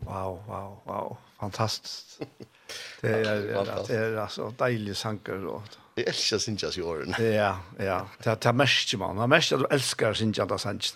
Wow, 0.00 0.42
wow, 0.46 0.80
wow. 0.84 1.16
Fantastiskt. 1.40 2.20
Det 3.00 3.08
är 3.08 3.86
det 3.88 3.94
är 3.94 4.16
alltså 4.16 4.50
deilig 4.50 4.96
sanker 4.96 5.46
och 5.46 5.62
Jeg 5.98 6.06
elsker 6.12 6.38
Sinjas 6.42 6.76
i 6.78 6.82
årene. 6.86 7.18
Ja, 7.18 7.56
ja. 7.82 8.02
Det 8.22 8.36
er 8.46 8.54
mest, 8.54 8.92
man. 9.00 9.18
Det 9.18 9.24
er 9.24 9.32
mest 9.32 9.54
at 9.56 9.64
du 9.64 9.70
elsker 9.74 10.14
Sinjas 10.14 10.50
da 10.50 10.58
Sinjas. 10.62 10.94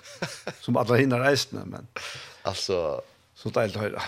Som 0.63 0.79
alle 0.79 1.01
hinner 1.01 1.25
reisende, 1.25 1.65
men... 1.67 1.89
Altså... 2.47 3.01
Så 3.43 3.51
deilig 3.51 3.75
å 3.81 3.83
høre. 3.83 4.03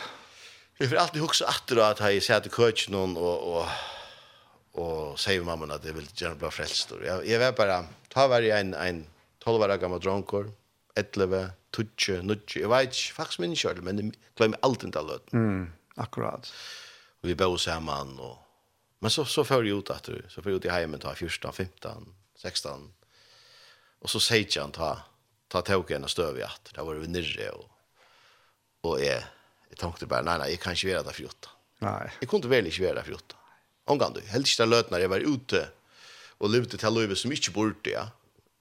Jeg 0.79 0.91
får 0.91 1.01
alltid 1.01 1.23
huske 1.25 1.49
atter 1.51 1.81
at 1.83 2.03
jeg 2.03 2.23
sier 2.23 2.43
til 2.45 2.53
køkken 2.55 2.95
og, 2.99 3.17
og, 3.19 3.49
og, 3.51 4.85
og 4.85 5.19
sier 5.19 5.43
mamma 5.47 5.67
at 5.75 5.87
jeg 5.87 5.97
vil 5.97 6.07
gjerne 6.13 6.39
bli 6.39 6.51
frelst. 6.55 6.95
Jeg, 7.03 7.25
jeg 7.27 7.43
vet 7.43 7.59
bare, 7.59 7.81
ta 8.15 8.29
var 8.31 8.47
jeg 8.47 8.63
en, 8.63 8.75
en 8.79 9.01
12 9.43 9.67
år 9.67 9.75
gammel 9.83 10.03
dronker, 10.03 10.53
11, 10.99 11.43
12, 11.75 12.23
9, 12.23 12.39
jeg 12.61 12.71
vet 12.71 12.95
ikke, 12.95 13.17
faktisk 13.17 13.43
min 13.43 13.59
kjøl, 13.59 13.83
men 13.87 14.03
jeg 14.03 14.15
glemmer 14.39 14.63
alltid 14.67 14.95
til 14.95 15.11
løten. 15.11 15.45
Mm, 15.45 15.65
akkurat. 16.07 16.51
Og 17.23 17.31
vi 17.33 17.39
bor 17.39 17.59
sammen, 17.59 18.15
og 18.23 18.39
Men 19.05 19.11
så, 19.11 19.25
så 19.25 19.45
får 19.45 19.67
jag 19.67 19.79
ut 19.79 19.91
att 19.91 20.03
du, 20.03 20.23
så 20.29 20.43
får 20.43 20.53
jag 20.53 20.57
ut 20.57 20.65
i 20.65 20.69
hemmet 20.69 21.01
ta 21.01 21.15
14, 21.15 21.53
15, 21.53 22.15
16. 22.37 22.95
Och 23.99 24.11
så 24.11 24.21
säger 24.21 24.61
han 24.61 24.71
ta, 24.71 25.03
ta 25.49 25.63
token 25.63 26.05
och 26.05 26.11
stöv 26.11 26.39
i 26.39 26.43
att. 26.43 26.71
det 26.75 26.83
var 26.83 26.95
det 26.95 27.07
nere 27.07 27.51
och, 27.51 27.71
och 28.81 29.01
jag, 29.01 29.23
jag 29.69 29.79
tänkte 29.79 30.07
bara, 30.07 30.23
nej, 30.23 30.39
nej, 30.39 30.51
jag 30.51 30.61
kan 30.61 30.73
inte 30.73 30.87
vara 30.87 31.03
där 31.03 31.13
14. 31.13 31.51
Nej. 31.79 32.13
Jag 32.21 32.31
kunde 32.31 32.49
väl 32.49 32.67
inte 32.67 32.83
vara 32.83 32.95
där 32.95 33.13
Om 33.13 33.21
Omgång 33.85 34.13
du, 34.15 34.21
helt 34.21 34.49
inte 34.49 34.67
löt 34.67 34.91
när 34.91 34.99
jag 34.99 35.09
var 35.09 35.19
ute 35.19 35.69
och 36.39 36.51
levde 36.51 36.77
till 36.77 36.95
livet 36.95 37.19
som 37.19 37.29
mycket 37.29 37.55
borde 37.55 37.91
ja. 37.91 38.09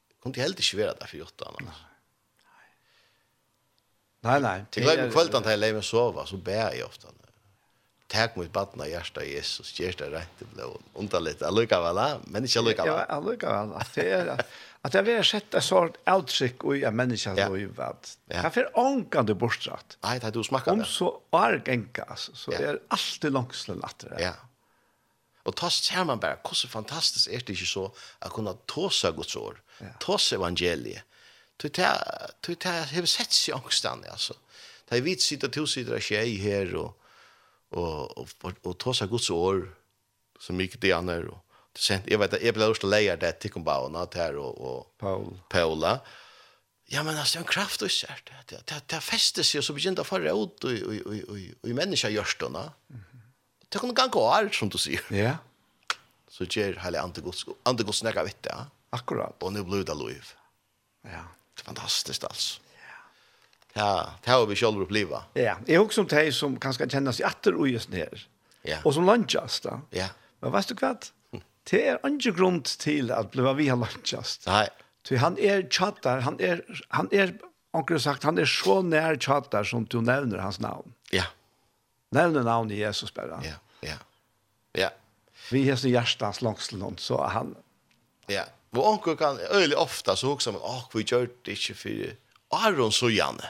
Jag 0.10 0.24
kunde 0.24 0.42
helt 0.42 0.60
inte 0.60 0.78
vara 0.78 0.94
där 0.94 1.08
14 1.08 1.48
annars. 1.60 1.76
Nej. 4.22 4.42
Nej, 4.42 4.42
nej. 4.42 4.66
Till 4.70 4.84
kvällen 4.84 5.12
kvällen 5.12 5.44
till 5.44 5.62
jag 5.62 5.84
sova 5.84 6.26
så 6.26 6.38
bär 6.38 6.74
jag 6.74 6.88
ofta. 6.88 7.08
Tack 8.08 8.36
mot 8.36 8.52
barna 8.52 8.88
hjärta 8.88 9.24
Jesus, 9.24 9.80
ger 9.80 9.94
det 9.98 10.12
rätt 10.12 10.30
det 10.40 10.46
blå. 10.46 10.82
Underligt. 10.94 11.42
Alluka 11.42 11.82
väl, 11.82 12.20
men 12.24 12.44
inte 12.44 12.60
alluka 12.60 12.84
väl. 12.84 12.94
Ja, 12.94 13.04
alluka 13.04 13.50
väl. 13.50 13.74
att 13.74 13.94
Det 13.94 14.12
är 14.12 14.46
att 14.82 14.92
det 14.92 15.02
vill 15.02 15.24
sätta 15.24 15.62
sort 15.62 16.10
outtryck 16.10 16.64
och 16.64 16.78
en 16.78 16.96
människa 16.96 17.48
då 17.50 17.58
ju 17.58 17.68
vad. 17.68 17.98
Ja. 18.26 18.50
För 18.50 18.72
ankan 18.74 19.26
du 19.26 19.34
bortsatt. 19.34 19.98
Nej, 20.02 20.20
det 20.20 20.32
du 20.32 20.44
smakar. 20.44 20.72
Om 20.72 20.86
så 20.86 21.22
arg 21.30 21.62
enkas 21.66 22.30
så 22.34 22.52
så 22.52 22.64
är 22.64 22.80
allt 22.88 23.24
långslön 23.24 23.84
att 23.84 24.00
det. 24.00 24.18
Ja. 24.20 24.34
Och 25.44 25.56
tas 25.56 25.74
ser 25.74 26.04
man 26.04 26.20
bara 26.20 26.38
hur 26.44 26.56
så 26.56 26.68
fantastiskt 26.68 27.28
är 27.28 27.32
det 27.32 27.50
inte 27.50 27.66
så 27.66 27.92
att 28.20 28.34
kunna 28.34 28.54
tåsa 28.66 29.12
Guds 29.12 29.36
ord, 29.36 29.58
tåsa 30.00 30.36
evangeliet. 30.36 31.04
Du 31.58 31.70
tar 31.70 31.98
du 32.40 32.56
tar 32.56 32.84
hur 32.84 33.06
sätts 33.06 33.50
i 33.50 33.54
ångstan 33.54 34.04
alltså. 34.12 34.34
Det 34.90 34.98
är 34.98 35.02
vit 35.02 35.22
sitter 35.22 35.48
till 35.48 35.68
sitter 35.68 36.00
tjej 36.00 36.38
här 36.38 36.76
och 36.76 37.00
och 37.74 38.18
och 38.18 38.54
og 38.64 38.78
ta 38.80 38.94
sig 38.94 39.08
Guds 39.08 39.30
ord 39.30 39.68
så 40.40 40.54
mycket 40.54 40.82
det 40.82 40.92
andra 40.92 41.18
och 41.18 41.46
det 41.74 41.82
sent 41.82 42.04
jag 42.08 42.20
vet 42.20 42.34
att 42.34 42.42
jag 42.42 42.54
blev 42.54 42.68
första 42.68 42.88
lejer 42.88 43.18
det 43.18 43.32
till 43.32 43.52
kom 43.52 43.64
bara 43.64 43.88
nåt 43.88 44.16
og 44.16 44.36
och 44.36 44.78
och 44.78 44.98
Paul 44.98 45.40
Paula 45.50 46.00
Ja 46.86 47.04
men 47.04 47.18
alltså 47.18 47.40
en 47.40 47.46
kraft 47.46 47.82
och 47.82 47.90
kjært 47.90 48.32
det 48.50 48.62
det 48.68 48.82
det 48.88 49.02
fäster 49.02 49.44
sig 49.44 49.58
och 49.60 49.66
så 49.66 49.74
begynte 49.74 50.02
det 50.02 50.06
förra 50.06 50.32
ut 50.32 50.64
och 50.64 50.72
och 50.72 51.30
och 51.30 51.38
och 51.62 51.70
i 51.70 51.74
människa 51.74 52.10
görs 52.10 52.38
då 52.40 52.50
va. 52.50 52.74
Det 53.70 53.80
kan 53.80 53.94
gå 53.94 54.08
går 54.08 54.50
som 54.52 54.70
du 54.70 54.78
säger. 54.78 55.02
Ja. 55.10 55.38
Så 56.28 56.44
ger 56.44 56.76
hela 56.84 57.02
antigos 57.02 57.46
antigos 57.64 58.04
näka 58.04 58.24
vet 58.24 58.46
ja 58.46 58.66
Akkurat. 58.90 59.44
og 59.44 59.54
nu 59.54 59.64
blir 59.64 59.84
det 59.84 59.96
liv. 59.96 60.34
Ja. 61.04 61.24
Det 61.56 61.62
er 61.62 61.66
fantastiskt 61.66 62.24
alltså. 62.24 62.60
Ja, 63.74 64.14
det 64.24 64.32
har 64.32 64.46
vi 64.46 64.56
själva 64.56 64.82
upplevt. 64.82 65.10
Ja, 65.34 65.56
jag 65.66 65.82
också 65.82 65.96
som 65.96 66.08
dig 66.08 66.32
som 66.32 66.60
kanske 66.60 66.90
känner 66.90 67.12
sig 67.12 67.26
åter 67.26 67.54
och 67.54 67.68
just 67.68 67.90
ner. 67.90 68.28
Ja. 68.62 68.78
Och 68.84 68.94
som 68.94 69.06
lunchast 69.06 69.64
då. 69.64 69.82
Ja. 69.90 70.08
Men 70.40 70.52
vet 70.52 70.68
du 70.68 70.76
vad? 70.82 71.06
Det 71.70 71.88
är 71.88 72.08
inte 72.08 72.32
grund 72.32 72.66
till 72.66 73.12
att 73.12 73.32
bli 73.32 73.54
vi 73.54 73.70
har 73.70 73.78
lunchast. 73.78 74.48
Nej. 74.48 74.70
Ty 75.04 75.16
han 75.16 75.40
är 75.40 75.70
chattar, 75.70 76.20
han 76.20 76.40
är 76.40 76.84
han 76.88 77.08
är 77.12 77.38
onkel 77.72 78.02
sagt 78.02 78.24
han 78.24 78.38
är 78.38 78.46
så 78.46 78.82
när 78.82 79.18
chattar 79.18 79.64
som 79.64 79.86
du 79.86 80.02
nämner 80.02 80.38
hans 80.38 80.60
namn. 80.60 80.94
Ja. 81.12 81.24
Nämner 82.12 82.44
namn 82.44 82.72
i 82.72 82.76
Jesus 82.76 83.14
bara. 83.14 83.42
Ja, 83.44 83.54
ja. 83.82 83.96
Ja. 84.72 84.90
Vi 85.52 85.70
har 85.70 85.78
så 85.78 85.88
hjärtans 85.88 86.42
långslånd 86.42 87.00
så 87.00 87.24
han 87.24 87.56
Ja. 88.28 88.44
Vår 88.70 88.88
onkel 88.88 89.18
kan 89.18 89.40
öle 89.40 89.76
ofta 89.76 90.16
så 90.16 90.32
också 90.32 90.52
men 90.52 90.62
åh 90.62 90.90
vi 90.94 91.04
gör 91.04 91.30
det 91.42 91.52
inte 91.52 91.74
för 91.74 92.16
Aron 92.50 92.92
så 92.92 93.10
janne. 93.10 93.50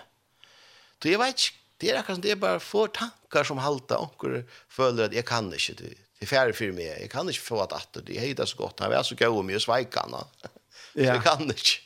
Så 1.04 1.12
jeg 1.12 1.20
vet 1.20 1.36
ikke, 1.36 1.60
det 1.82 1.89
er 1.92 2.00
akkurat 2.00 2.16
som 2.16 2.24
det 2.24 2.32
er 2.32 2.39
bare 2.39 2.63
få 2.63 2.86
tankar 2.96 3.44
som 3.44 3.60
halta, 3.60 4.00
onker 4.00 4.44
føler 4.72 5.10
at 5.10 5.16
jeg 5.18 5.26
kan 5.28 5.50
ikke, 5.52 5.76
det, 5.82 5.89
det 6.00 6.24
er 6.24 6.30
færre 6.30 6.56
for 6.56 6.72
meg, 6.72 6.94
jeg 7.02 7.10
kan 7.12 7.28
ikke 7.28 7.44
få 7.44 7.60
at 7.66 7.76
atter, 7.76 8.06
det 8.08 8.22
heiter 8.24 8.48
så 8.48 8.62
godt, 8.62 8.80
jeg 8.80 8.96
er 8.96 9.04
så 9.04 9.18
gøy 9.20 9.28
og 9.28 9.44
mye 9.44 9.60
sveikar 9.60 10.08
henne, 10.08 10.24
så 10.96 11.10
jeg 11.10 11.24
kan 11.26 11.44
ikke. 11.52 11.82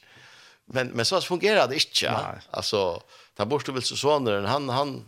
Men, 0.76 0.92
men 0.94 1.08
så 1.08 1.24
fungerar 1.26 1.66
det 1.72 1.82
ikke, 1.82 2.06
ja. 2.06 2.36
altså, 2.54 3.00
den 3.40 3.50
bortståelse 3.50 3.98
sonen, 3.98 4.46
han, 4.46 4.70
han, 4.70 5.00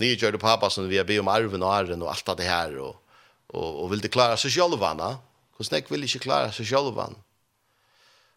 Ni 0.00 0.14
gjorde 0.16 0.38
pappa 0.38 0.70
som 0.70 0.88
vi 0.88 0.96
har 0.96 1.04
be 1.04 1.18
om 1.20 1.28
arven 1.28 1.62
og 1.62 1.74
arven 1.74 2.02
og 2.02 2.08
allt 2.08 2.36
det 2.36 2.48
här 2.48 2.78
och 2.78 2.96
och 3.46 3.84
og 3.84 3.90
vil 3.90 4.00
det 4.00 4.08
klara 4.08 4.36
seg 4.36 4.50
själva 4.50 4.94
hvordan 5.56 5.76
jeg 5.76 5.90
vil 5.90 6.04
ikke 6.04 6.18
klare 6.18 6.50
klara 6.50 6.52
sig 6.52 6.76
og 6.76 7.14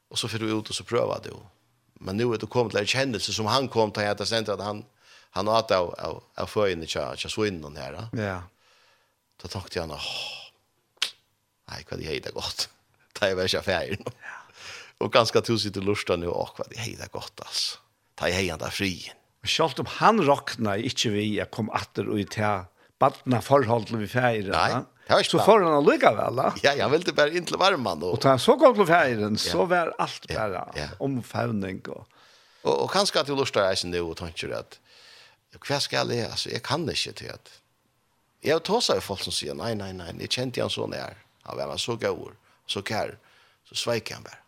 Och 0.09 0.19
så 0.19 0.27
får 0.27 0.39
du 0.39 0.59
ut 0.59 0.69
och 0.69 0.75
så 0.75 0.83
prøver 0.83 1.19
det 1.23 1.31
men 1.99 2.17
nu 2.17 2.33
är 2.33 2.37
det 2.37 2.45
kommit 2.45 2.73
lite 2.73 2.85
kändelse 2.85 3.33
som 3.33 3.45
han 3.45 3.67
kom 3.67 3.91
till 3.91 4.07
att 4.07 4.27
sen 4.27 4.49
att 4.49 4.61
han 4.61 4.85
han 5.29 5.47
åt 5.47 5.71
av 5.71 5.93
av 5.99 6.23
av 6.35 6.45
förin 6.45 6.83
i 6.83 6.87
church 6.87 7.31
så 7.31 7.45
in 7.45 7.61
den 7.61 7.77
här. 7.77 8.07
Ja. 8.13 8.43
Då 9.41 9.47
tänkte 9.47 9.79
jag, 9.79 9.91
åh. 9.91 9.99
Nej, 11.69 11.85
vad 11.89 11.99
det 11.99 12.05
heter 12.05 12.31
gott. 12.31 12.69
Ta 13.13 13.27
jag 13.27 13.35
väl 13.35 13.57
affären. 13.57 14.03
Ja. 14.05 14.11
Och 14.97 15.13
ganska 15.13 15.41
tusigt 15.41 15.77
och 15.77 15.83
lustar 15.83 16.17
nu 16.17 16.27
och 16.27 16.55
vad 16.57 16.69
det 16.69 16.79
heter 16.79 17.07
gott 17.07 17.39
alltså. 17.39 17.77
Ta 18.15 18.27
jag 18.27 18.35
hejande 18.35 18.71
fri. 18.71 19.11
Och 19.41 19.49
självt 19.49 19.79
om 19.79 19.85
han 19.89 20.21
rocknar 20.21 20.77
inte 20.77 21.09
vi 21.09 21.35
jag 21.35 21.51
kom 21.51 21.69
åter 21.69 22.09
och 22.09 22.19
i 22.19 22.25
ta 22.25 22.65
badna 22.99 23.41
förhåll 23.41 23.85
till 23.85 23.97
vi 23.97 24.07
färger. 24.07 24.51
Nej. 24.51 24.75
Det 25.05 25.13
var 25.13 25.21
ikke 25.21 25.31
Så 25.35 25.43
får 25.45 25.61
han 25.61 25.85
lukka 25.85 26.11
vel, 26.17 26.39
da. 26.39 26.47
Ja, 26.63 26.71
han 26.79 26.91
ville 26.91 27.13
bare 27.13 27.35
inn 27.37 27.45
til 27.45 27.59
varmen. 27.61 28.01
Og, 28.01 28.15
og 28.15 28.21
da 28.23 28.33
han 28.33 28.41
så 28.41 28.55
kom 28.57 28.73
til 28.73 28.87
ferien, 28.89 29.37
så 29.37 29.67
var 29.69 29.93
alt 30.01 30.25
bare 30.31 30.63
ja, 30.73 30.79
ja. 30.79 30.87
omfavning. 31.05 31.83
Og, 31.93 32.07
og, 32.63 32.73
og 32.73 32.89
kanskje 32.93 33.21
at 33.21 33.29
du 33.29 33.35
lurer 33.35 33.53
deg 33.53 33.69
eisen 33.69 33.93
det, 33.93 34.01
og 34.01 34.17
tenker 34.17 34.55
at 34.57 34.79
hva 35.61 35.77
skal 35.79 36.09
jeg, 36.11 36.25
altså, 36.27 36.49
jeg 36.51 36.63
kan 36.65 36.83
ikke 36.89 37.13
til 37.15 37.31
at 37.31 37.53
Jeg 38.45 38.61
tar 38.61 38.81
seg 38.83 38.99
folk 39.01 39.23
som 39.25 39.33
sier, 39.33 39.55
nei, 39.57 39.71
nei, 39.73 39.89
nei, 39.95 40.11
jeg 40.21 40.29
kjente 40.29 40.61
han 40.61 40.69
så 40.69 40.85
nær. 40.85 41.15
Han 41.47 41.57
var 41.57 41.77
så 41.81 41.95
gøy, 41.97 42.27
så 42.69 42.83
kær, 42.85 43.15
så 43.65 43.77
sveik 43.77 44.11
han 44.13 44.25
bare. 44.25 44.41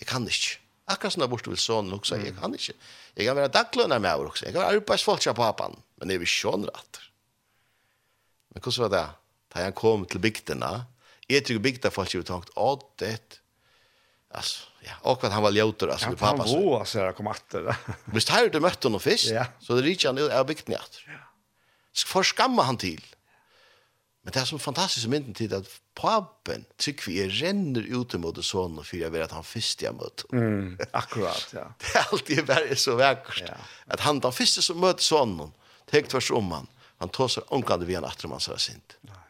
Jeg 0.00 0.08
kan 0.08 0.24
ikke. 0.24 0.56
Akkurat 0.88 1.14
sånn 1.14 1.24
der 1.24 1.30
borte 1.30 1.52
vil 1.52 1.60
sånn 1.60 1.92
også, 1.92 2.16
jeg 2.22 2.32
kan 2.38 2.54
ikke. 2.56 2.72
Jeg 3.16 3.28
kan 3.28 3.36
være 3.36 3.52
daglønner 3.52 4.00
med 4.00 4.08
meg 4.08 4.24
også, 4.24 4.46
jeg 4.46 4.54
kan 4.54 4.64
være 4.64 4.78
arbeidsfolk 4.78 5.26
av 5.28 5.36
papan, 5.36 5.76
men 6.00 6.12
jeg 6.12 6.22
vil 6.22 6.32
sånn 6.32 6.64
rett. 6.68 7.02
Men 8.52 8.64
hvordan 8.64 8.84
var 8.86 8.94
det? 8.96 9.04
da 9.52 9.66
han 9.66 9.76
kom 9.76 10.06
til 10.08 10.22
bygdene, 10.24 10.72
jeg 11.30 11.46
tror 11.46 11.62
bygda 11.64 11.92
folk 11.92 12.12
har 12.12 12.28
tenkt, 12.28 12.52
å, 12.58 12.74
det, 13.00 13.16
altså, 14.34 14.68
ja, 14.84 14.96
og 15.08 15.22
han 15.22 15.44
var 15.44 15.54
ljøter, 15.54 15.92
altså, 15.94 16.12
ja, 16.12 16.18
pappa. 16.18 16.46
Han 16.48 16.66
var, 16.66 16.82
altså, 16.82 17.02
jeg 17.04 17.16
kom 17.18 17.30
atter. 17.30 17.70
Hvis 18.12 18.28
her 18.34 18.50
du 18.52 18.58
møtte 18.62 18.90
noen 18.90 19.04
fisk, 19.04 19.30
ja. 19.34 19.46
så 19.62 19.78
det 19.78 19.86
rikker 19.86 20.10
han 20.10 20.20
ut 20.20 20.32
av 20.34 20.48
bygden 20.48 20.76
i. 20.76 20.80
Ja. 21.08 21.20
For 22.08 22.26
skamma 22.26 22.66
han 22.66 22.80
til. 22.80 23.02
Men 24.22 24.34
det 24.34 24.38
er 24.38 24.46
som 24.46 24.60
fantastisk 24.62 25.10
mynden 25.10 25.34
til 25.34 25.52
at 25.56 25.66
papen, 25.98 26.64
tykker 26.80 27.08
vi, 27.10 27.16
renner 27.40 27.86
ut 27.90 28.14
mot 28.22 28.36
det 28.36 28.44
sånn 28.46 28.78
og 28.78 28.92
jeg 28.94 29.10
vet 29.10 29.24
at 29.26 29.34
han 29.34 29.46
først 29.46 29.82
jeg 29.82 29.96
møtte. 29.98 30.28
Mm, 30.30 30.76
akkurat, 30.94 31.48
ja. 31.56 31.66
det 31.82 31.90
er 31.98 32.12
alltid 32.14 32.44
bare 32.46 32.78
så 32.78 32.94
vekkert. 33.00 33.48
Ja. 33.48 33.58
At 33.94 34.06
han, 34.06 34.22
den 34.22 34.34
første 34.36 34.62
som 34.62 34.78
møter 34.82 35.04
sånn, 35.04 35.34
tenk 35.90 36.10
tvers 36.12 36.30
om 36.38 36.54
han, 36.54 36.70
han 37.02 37.10
tåser 37.10 37.46
omkant 37.54 37.82
vi 37.88 37.98
en 37.98 38.06
atter 38.06 38.30
man 38.30 38.42
sier 38.42 38.62
sint. 38.62 38.96
Ja. 39.10 39.21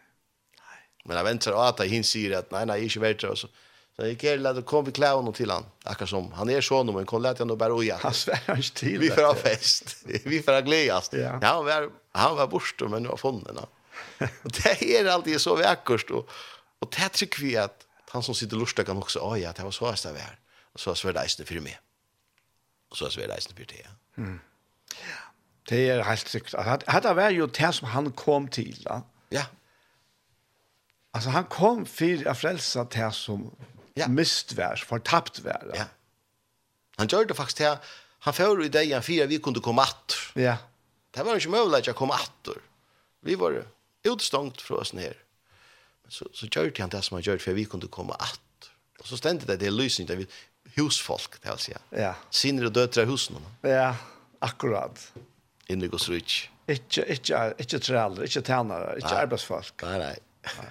Men 1.04 1.16
jeg 1.16 1.24
väntar 1.24 1.68
att 1.68 1.78
han 1.78 1.88
hin 1.88 2.04
nei, 2.14 2.34
att 2.34 2.50
nej 2.50 2.66
nej, 2.66 2.82
inte 2.82 3.00
vet 3.00 3.20
så. 3.20 3.36
Så 3.36 4.06
jag 4.06 4.18
kan 4.18 4.42
lade, 4.42 4.62
kom 4.62 4.84
vi 4.84 4.92
klä 4.92 5.08
honom 5.08 5.32
till 5.32 5.50
han. 5.50 5.64
Akkurat 5.84 6.08
som 6.08 6.32
han 6.32 6.50
är 6.50 6.60
sånn, 6.60 6.94
men 6.94 7.06
kom 7.06 7.22
lätt 7.22 7.40
ändå 7.40 7.56
bara 7.56 7.74
oja. 7.74 7.98
Han 8.00 8.14
svär 8.14 8.40
han 8.46 8.62
til. 8.62 8.98
Vi 9.02 9.10
får 9.10 9.22
ha 9.22 9.34
fest. 9.34 9.96
Vi 10.24 10.42
får 10.42 10.52
ha 10.52 10.60
glädjast. 10.60 11.12
Ja. 11.12 11.38
ja, 11.42 11.48
han 11.48 11.64
var 11.64 11.90
han 12.12 12.36
var 12.36 12.46
borst 12.46 12.80
men 12.80 13.08
var 13.08 13.26
Och 14.42 14.52
det 14.52 14.96
är 14.96 15.06
alltid 15.06 15.40
så 15.40 15.56
vackert 15.56 16.10
och 16.10 16.28
och 16.78 16.94
det 16.98 17.08
tycker 17.08 17.42
vi 17.42 17.56
att 17.56 17.86
han 18.08 18.22
som 18.22 18.34
sitter 18.34 18.56
lustig 18.56 18.86
kan 18.86 18.96
också 18.96 19.18
oja 19.18 19.42
ja 19.42 19.52
det 19.56 19.62
var 19.62 19.70
så 19.70 19.86
här 19.86 19.96
det 20.02 20.12
var. 20.12 20.38
Och 20.72 20.80
så 20.80 21.08
är 21.08 21.12
det 21.12 21.44
för 21.44 21.60
mig. 21.60 21.78
Och 22.90 22.96
så 22.96 23.04
är 23.04 23.28
det 23.28 23.54
för 23.56 23.64
det. 23.64 23.86
Mm. 24.16 24.40
Ja. 24.88 25.32
Det 25.68 25.90
är 25.90 26.02
helt 26.02 26.28
sikkert. 26.28 26.54
Hade 26.86 27.08
det 27.08 27.14
vært 27.16 27.36
jo 27.36 27.46
det 27.46 27.72
som 27.74 27.88
han 27.88 28.10
kom 28.12 28.48
til, 28.48 28.74
da? 28.84 29.02
Ja. 29.30 29.44
Alltså 31.14 31.30
han 31.30 31.44
kom 31.44 31.86
för 31.86 32.28
att 32.28 32.38
frälsa 32.38 32.84
det 32.84 33.12
som 33.12 33.50
ja. 33.94 34.08
mistvär, 34.08 34.76
förtappt 34.76 35.38
vär. 35.38 35.70
Ja. 35.74 35.84
Han 36.96 37.06
gjorde 37.06 37.24
det 37.24 37.34
faktiskt 37.34 37.58
här. 37.58 37.78
Han 38.18 38.34
får 38.34 38.64
i 38.64 38.68
dig 38.68 38.92
en 38.92 39.02
fyra 39.02 39.26
vi 39.26 39.38
kunde 39.38 39.60
komma 39.60 39.82
att. 39.82 40.14
Ja. 40.34 40.56
Det 41.10 41.22
var 41.22 41.34
inte 41.34 41.48
möjligt 41.48 41.88
att 41.88 41.96
komma 41.96 42.14
att. 42.14 42.48
Vi 43.20 43.34
var 43.34 43.64
utstångt 44.02 44.60
från 44.60 44.78
oss 44.78 44.92
ner. 44.92 45.16
Men 46.02 46.10
så, 46.10 46.26
så 46.32 46.46
gjorde 46.46 46.82
han 46.82 46.88
det 46.88 47.02
som 47.02 47.14
han 47.14 47.22
gjorde 47.22 47.38
för 47.38 47.52
vi 47.52 47.64
kunde 47.64 47.86
komma 47.86 48.14
att. 48.14 48.70
Och 49.00 49.06
så 49.06 49.16
stände 49.16 49.46
det, 49.46 49.56
det 49.56 49.66
är 49.66 49.70
lysning 49.70 50.06
där 50.06 50.16
vi 50.16 50.26
husfolk, 50.64 51.42
det 51.42 51.50
vill 51.50 51.58
säga. 51.58 51.78
Ja. 51.90 52.14
Sinner 52.30 52.64
och 52.64 52.72
döttrar 52.72 53.06
husen. 53.06 53.36
Ja, 53.60 53.96
akkurat. 54.38 55.12
Inne 55.66 55.86
går 55.86 55.98
så 55.98 56.12
rich. 56.12 56.48
Inte, 56.66 57.12
inte, 57.12 57.54
inte 57.58 57.78
trälar, 57.78 58.22
inte 58.22 58.42
tjänare, 58.42 58.94
inte 58.96 59.18
arbetsfolk. 59.18 59.82
Nej, 59.82 59.98
nej. 59.98 60.18
nej. 60.42 60.66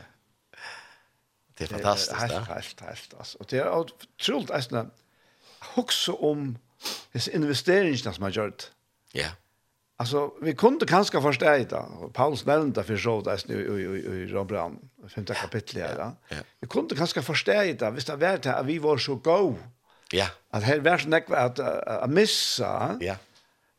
Det 1.62 1.76
är 1.76 1.80
fantastiskt. 1.80 2.22
Helt, 2.22 2.34
helt, 2.34 2.50
helt, 2.50 2.82
helt. 2.82 3.14
Alltså. 3.18 3.38
Og 3.40 3.46
det 3.50 3.58
är 3.58 3.78
otroligt 3.78 4.52
att 4.52 4.88
hukse 5.76 6.12
om 6.12 6.58
disse 7.14 7.32
investeringene 7.32 8.14
som 8.14 8.24
har 8.24 8.30
gjort. 8.30 8.72
Ja. 9.12 9.30
Alltså, 9.98 10.32
vi 10.42 10.56
kunde 10.56 10.86
kanske 10.86 11.22
förstå 11.22 11.46
det. 11.46 11.86
Paulus 12.14 12.46
nämnde 12.46 12.84
för 12.84 12.98
så 12.98 13.22
där 13.22 13.42
nu 13.46 13.56
i, 13.56 13.84
i, 13.84 14.22
i 14.22 14.28
Rombrand, 14.28 14.90
femte 15.08 15.34
kapitlet. 15.34 15.96
Ja. 15.98 16.14
Ja. 16.30 16.36
ja. 16.36 16.44
Vi 16.60 16.68
kunde 16.68 16.96
kanske 16.96 17.22
förstå 17.22 17.52
det. 17.52 17.92
Visst 17.92 18.08
det 18.08 18.16
var 18.16 18.38
det 18.38 18.56
att 18.56 18.66
vi 18.66 18.80
var 18.80 18.98
så 18.98 19.16
go. 19.16 19.56
Ja. 20.12 20.28
Att 20.50 20.64
här 20.64 20.80
var 20.80 20.98
så 20.98 21.08
näkva 21.08 21.38
att, 21.38 21.60
att, 21.60 22.10
missa. 22.10 22.98
Ja. 23.02 23.16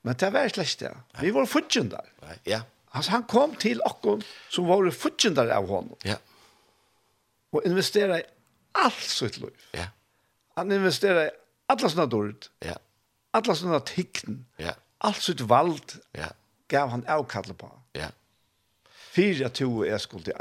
Men 0.03 0.15
det 0.15 0.31
var 0.31 0.49
slett 0.49 0.79
det. 0.79 0.97
Vi 1.21 1.31
var 1.31 1.47
futchen 1.47 1.89
där. 1.89 2.07
Ja. 2.45 2.61
Alltså, 2.89 3.11
han 3.11 3.23
kom 3.23 3.55
till 3.55 3.81
oss 3.81 4.25
som 4.49 4.67
var 4.67 4.91
futchen 4.91 5.35
där 5.35 5.49
av 5.49 5.69
honom. 5.69 5.97
Ja 6.03 6.17
og 7.53 7.67
investera 7.69 8.19
i 8.21 8.25
allt 8.75 9.05
sitt 9.05 9.39
liv. 9.39 9.53
Ja. 9.75 9.89
Han 10.57 10.73
investera 10.73 11.27
i 11.27 11.31
alla 11.69 11.89
sina 11.89 12.07
dård. 12.07 12.49
Ja. 12.65 12.77
Alla 13.33 13.55
sina 13.55 13.81
tikten. 13.81 14.47
Ja. 14.59 14.75
Allt 14.99 15.23
sitt 15.23 15.41
vald. 15.41 15.99
Ja. 16.13 16.33
Gav 16.69 16.89
han 16.89 17.05
avkallet 17.09 17.59
på. 17.59 17.71
Ja. 17.93 18.09
Fyra 19.13 19.49
to 19.49 19.85
er 19.85 19.99
skulle 19.99 20.35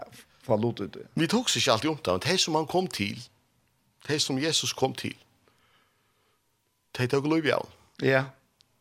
få 0.44 0.58
lot 0.58 0.80
ut 0.80 0.94
det. 0.94 1.08
Vi 1.14 1.28
tog 1.28 1.50
sig 1.50 1.72
alltid 1.72 1.90
om 1.90 1.98
det, 2.04 2.12
men 2.12 2.20
det 2.20 2.40
som 2.40 2.56
han 2.56 2.68
kom 2.68 2.88
till, 2.88 3.20
det 4.08 4.20
som 4.20 4.40
Jesus 4.40 4.74
kom 4.74 4.94
till, 4.94 5.18
det 6.98 7.08
tog 7.08 7.28
lov 7.28 7.48
av. 7.54 7.68
Ja. 8.02 8.24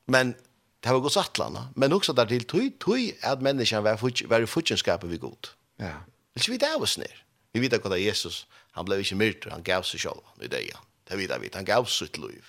Men 0.06 0.34
det 0.80 0.92
var 0.92 1.00
gott 1.00 1.12
sattlanda, 1.12 1.68
men 1.74 1.92
också 1.92 2.12
där 2.12 2.26
till 2.26 2.44
tog, 2.44 2.78
tog 2.78 3.18
att 3.22 3.42
människan 3.42 3.82
var, 3.82 4.26
var 4.28 4.40
i 4.40 5.08
vi 5.08 5.16
god. 5.16 5.48
Ja. 5.76 5.94
Det 6.34 6.48
är 6.48 6.50
vi 6.50 6.58
där 6.58 6.82
oss 6.82 6.98
ner. 6.98 7.24
Vi 7.52 7.62
vet 7.62 7.74
at 7.74 8.00
Jesus, 8.00 8.46
han 8.72 8.86
blev 8.86 9.02
ikke 9.02 9.18
myrter, 9.18 9.50
han 9.50 9.66
gav 9.66 9.84
seg 9.86 10.00
selv 10.00 10.42
i 10.42 10.48
det. 10.50 10.70
Det 11.08 11.18
vet 11.18 11.34
vi, 11.42 11.50
han 11.54 11.66
gav 11.66 11.86
sitt 11.90 12.18
liv. 12.18 12.44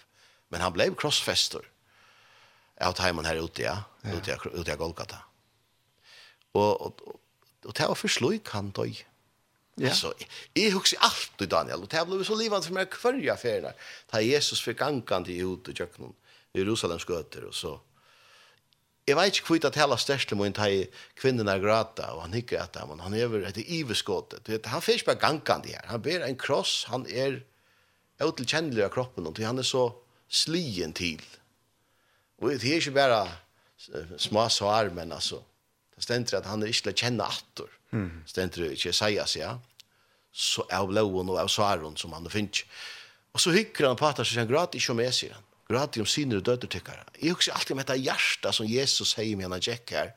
Men 0.49 0.61
han 0.61 0.73
blev 0.73 0.95
krossfester 0.99 1.65
av 2.81 2.99
heimen 2.99 3.25
her 3.25 3.39
ute, 3.41 3.63
ja, 3.63 3.77
ute, 4.05 4.37
ute 4.51 4.73
av 4.73 4.77
Golgata. 4.81 5.21
Og, 6.53 6.81
og, 6.81 7.19
og 7.65 7.73
det 7.77 7.87
var 7.87 7.97
først 7.97 8.19
slik 8.19 8.51
han 8.55 8.71
døg. 8.75 8.99
Ja. 9.79 9.89
Altså, 9.89 10.11
jeg 10.57 10.73
husker 10.75 10.99
alt 11.01 11.41
i 11.41 11.47
Daniel, 11.49 11.85
og 11.85 11.91
det 11.91 12.01
ble 12.05 12.25
så 12.27 12.35
livende 12.37 12.67
for 12.67 12.75
meg 12.75 12.97
hver 13.01 13.33
affærene. 13.33 13.71
Da 14.11 14.19
Jesus 14.21 14.61
fikk 14.61 14.83
angene 14.85 15.25
til 15.25 15.39
Jod 15.39 15.71
og 15.71 15.79
Jøknen, 15.79 16.13
i 16.51 16.59
Jerusalems 16.59 17.07
gøter, 17.07 17.47
og 17.47 17.55
så 17.55 17.77
Jeg 19.09 19.17
vet 19.17 19.37
ikke 19.37 19.55
hvitt 19.55 19.65
det 19.65 19.79
hele 19.81 19.97
største 19.97 20.37
må 20.37 20.45
ta 20.53 20.67
i 20.69 20.83
kvinnen 21.17 21.49
er 21.49 21.61
grata, 21.61 22.11
og 22.15 22.21
han 22.27 22.35
hikker 22.37 22.61
etter 22.61 22.83
ham, 22.85 22.99
han 23.01 23.15
er 23.17 23.33
etter 23.49 23.63
et 23.65 24.47
Vet, 24.47 24.65
Han 24.69 24.81
finnes 24.81 25.03
bare 25.03 25.17
gangene 25.17 25.73
her. 25.73 25.87
Han 25.89 26.01
ber 26.01 26.21
en 26.21 26.37
kross, 26.37 26.85
han 26.87 27.07
er 27.09 27.41
utilkjennelig 28.21 28.85
av 28.85 28.93
kroppen, 28.93 29.25
og 29.27 29.39
han 29.41 29.57
er 29.57 29.65
så 29.65 29.89
slien 30.29 30.93
til. 30.93 31.21
Og 32.41 32.53
det 32.53 32.69
er 32.69 32.81
ikke 32.81 32.95
bare 32.95 33.25
små 34.21 34.47
svar, 34.49 34.89
men 34.93 35.11
altså, 35.11 35.41
det 35.95 36.03
stender 36.03 36.37
at 36.37 36.49
han 36.49 36.61
er 36.61 36.71
ikke 36.71 36.87
til 36.89 36.93
å 36.93 36.99
kjenne 37.01 37.27
atter. 37.27 37.77
Mm. 37.91 38.09
Stender 38.29 38.71
ikke 38.71 38.93
å 38.93 38.97
si 39.01 39.39
ja. 39.41 39.55
Så 40.31 40.63
er 40.69 40.85
blåen 40.87 41.29
og 41.29 41.39
er 41.41 41.49
svaren 41.51 41.97
som 41.99 42.13
han 42.15 42.29
finnes. 42.31 42.63
Og 43.33 43.41
så 43.41 43.53
hykker 43.55 43.89
han 43.89 43.99
på 43.99 44.07
at 44.07 44.21
han 44.21 44.27
sier, 44.27 44.43
han 44.43 44.49
gråter 44.49 44.79
ikke 44.79 44.93
om 44.93 45.01
jeg, 45.03 45.15
sier 45.17 45.35
han. 45.35 45.47
Radio 45.73 46.05
om 46.05 46.09
syner 46.09 46.41
og 46.41 46.45
døder 46.47 46.69
tykkar. 46.71 47.03
Jeg 47.17 47.35
husker 47.35 47.55
alltid 47.55 47.75
om 47.75 47.81
dette 47.81 47.99
hjärsta 47.99 48.53
som 48.55 48.69
Jesus 48.69 49.13
sier 49.15 49.37
med 49.37 49.47
henne 49.47 49.61
Jack 49.63 49.91
her, 49.95 50.13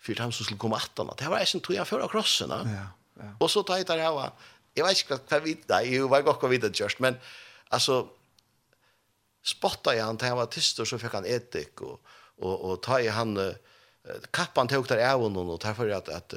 for 0.00 0.22
han 0.22 0.32
som 0.32 0.46
skulle 0.46 0.60
komme 0.60 0.78
attan. 0.80 1.10
Det 1.18 1.28
var 1.28 1.42
jeg 1.42 1.50
som 1.52 1.62
tog 1.64 1.76
han 1.76 1.88
før 1.88 2.06
av 2.06 2.12
krossen. 2.12 2.52
Ja, 2.52 2.86
ja. 3.20 3.32
Og 3.38 3.50
så 3.52 3.62
tar 3.66 3.82
jeg 3.82 3.88
der 3.90 4.02
her, 4.04 4.32
jeg 4.76 4.86
vet 4.86 5.02
ikke 5.02 5.18
hva 5.18 5.38
jeg 5.38 5.44
vet, 5.44 5.66
nei, 5.70 5.82
jeg 5.90 6.08
var 6.10 6.24
godt 6.26 6.44
hva 6.44 6.50
vite 6.52 6.70
det 6.70 6.80
just, 6.80 7.00
men 7.02 7.18
altså, 7.74 8.04
spotta 9.42 9.94
jeg 9.96 10.06
han, 10.06 10.18
til 10.20 10.30
han 10.30 10.38
var 10.38 10.50
tyst, 10.52 10.80
og 10.82 10.88
så 10.88 10.98
fikk 11.00 11.18
han 11.18 11.28
etik, 11.28 11.82
og, 11.86 11.98
og, 12.40 12.54
og 12.54 12.80
ta 12.84 13.00
i 13.02 13.10
han, 13.12 13.34
uh, 13.36 14.30
kappan 14.34 14.70
tok 14.70 14.88
der 14.92 15.04
av 15.08 15.24
henne, 15.24 15.42
og 15.42 15.60
derfor 15.62 15.90
at, 15.96 16.08
at, 16.14 16.36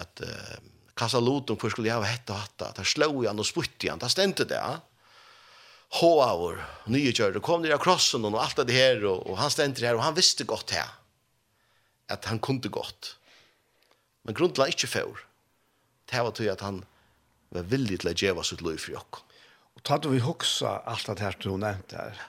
at, 0.00 0.24
uh, 0.24 0.58
kassa 0.98 1.20
loten, 1.22 1.58
hvor 1.60 1.70
skulle 1.70 1.90
jeg 1.90 2.00
ha 2.00 2.08
hett 2.08 2.30
og 2.34 2.40
hatt, 2.40 2.64
der 2.80 2.88
slå 2.88 3.12
han 3.20 3.38
og 3.38 3.46
sputte 3.46 3.90
han, 3.90 4.00
der 4.02 4.10
stendte 4.12 4.48
det, 4.48 4.58
ja. 4.58 4.78
Håavur, 5.96 6.58
nye 6.92 7.12
kjører, 7.16 7.40
kom 7.40 7.62
ned 7.64 7.72
av 7.72 7.80
krossen 7.80 8.26
og 8.28 8.36
alt 8.36 8.60
det 8.68 8.76
her, 8.76 9.00
og, 9.08 9.22
og 9.24 9.38
han 9.40 9.52
stendte 9.52 9.86
her, 9.86 9.96
og 9.96 10.04
han 10.04 10.16
visste 10.18 10.44
godt 10.48 10.74
her, 10.76 10.90
at 12.12 12.28
han 12.28 12.40
kunde 12.44 12.68
godt. 12.68 13.14
Men 14.28 14.36
grunnen 14.36 14.56
til 14.56 14.66
han 14.66 14.74
ikke 14.74 14.90
før, 14.92 15.22
det 16.12 16.24
var 16.24 16.34
til 16.36 16.52
at 16.52 16.64
han 16.64 16.82
var 17.56 17.64
villig 17.70 18.02
til 18.02 18.12
å 18.12 18.16
gjøre 18.16 18.44
sitt 18.44 18.64
liv 18.64 18.76
for 18.82 18.98
jokk. 18.98 19.22
Og 19.78 19.84
tatt 19.88 20.08
vi 20.10 20.20
hoksa 20.20 20.80
alt 20.90 21.08
det 21.08 21.24
her 21.24 21.38
du 21.40 21.54
nevnte 21.56 21.96
her, 21.96 22.20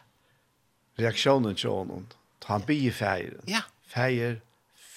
reaksjonen 0.99 1.59
til 1.59 1.73
honom, 1.73 2.07
ta 2.39 2.55
han 2.55 2.67
bygge 2.67 2.95
feir, 2.95 3.35
ja. 3.49 3.65
feir, 3.91 4.39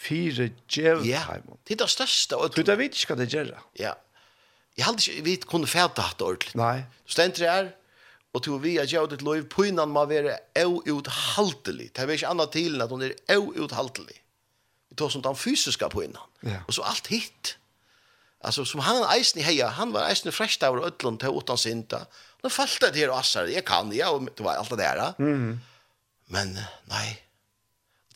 fire 0.03 0.51
djev 0.71 1.05
ja. 1.07 1.23
Det 1.67 1.77
er 1.77 1.85
det 1.85 1.91
største. 1.91 2.39
Og 2.39 2.55
du 2.55 2.63
vet 2.63 2.95
ikke 2.95 3.15
hva 3.15 3.21
det 3.23 3.31
gjør. 3.35 3.53
Ja. 3.79 3.95
Jeg 4.79 4.87
hadde 4.87 5.05
ikke 5.05 5.25
vidt 5.27 5.47
kunne 5.51 5.69
fæta 5.69 6.07
hatt 6.09 6.23
ordentlig. 6.25 6.57
Nei. 6.59 6.85
Du 7.07 7.15
stendte 7.15 7.47
her, 7.47 7.73
og 8.33 8.43
til 8.45 8.61
vi 8.63 8.79
at 8.81 8.89
gjøre 8.89 9.11
ditt 9.13 9.25
liv, 9.27 9.45
pynan 9.53 9.93
må 9.93 10.07
være 10.09 10.39
euuthaltelig. 10.57 11.91
Det 11.93 12.05
er 12.05 12.13
ikke 12.15 12.31
annet 12.33 12.53
til 12.55 12.77
enn 12.77 12.85
at 12.85 12.93
hun 12.95 13.05
er 13.05 13.17
euuthaltelig. 13.35 14.17
Vi 14.89 14.97
tar 14.97 15.13
som 15.13 15.25
den 15.25 15.37
fysiske 15.37 15.89
pynan. 15.93 16.31
Ja. 16.45 16.63
Og 16.67 16.77
så 16.77 16.87
alt 16.89 17.11
hitt. 17.13 17.57
Altså, 18.43 18.65
som 18.67 18.83
han 18.83 19.05
eisen 19.15 19.39
i 19.41 19.45
heia, 19.47 19.69
han 19.77 19.93
var 19.95 20.09
eisen 20.11 20.33
i 20.33 20.35
fresta 20.35 20.73
over 20.73 20.89
ødlund 20.89 21.21
til 21.23 21.37
åttan 21.39 21.61
sinta. 21.61 22.07
Nå 22.43 22.51
falt 22.51 22.81
det 22.83 22.99
her 22.99 23.13
og 23.13 23.21
assar, 23.21 23.47
jeg 23.47 23.63
kan, 23.69 23.93
ja, 23.95 24.11
og 24.11 24.27
det 24.27 24.43
var 24.43 24.59
alt 24.59 24.73
det 24.73 24.81
der. 24.81 25.13
Mm. 25.23 25.61
Men, 26.33 26.57
nei, 26.91 27.07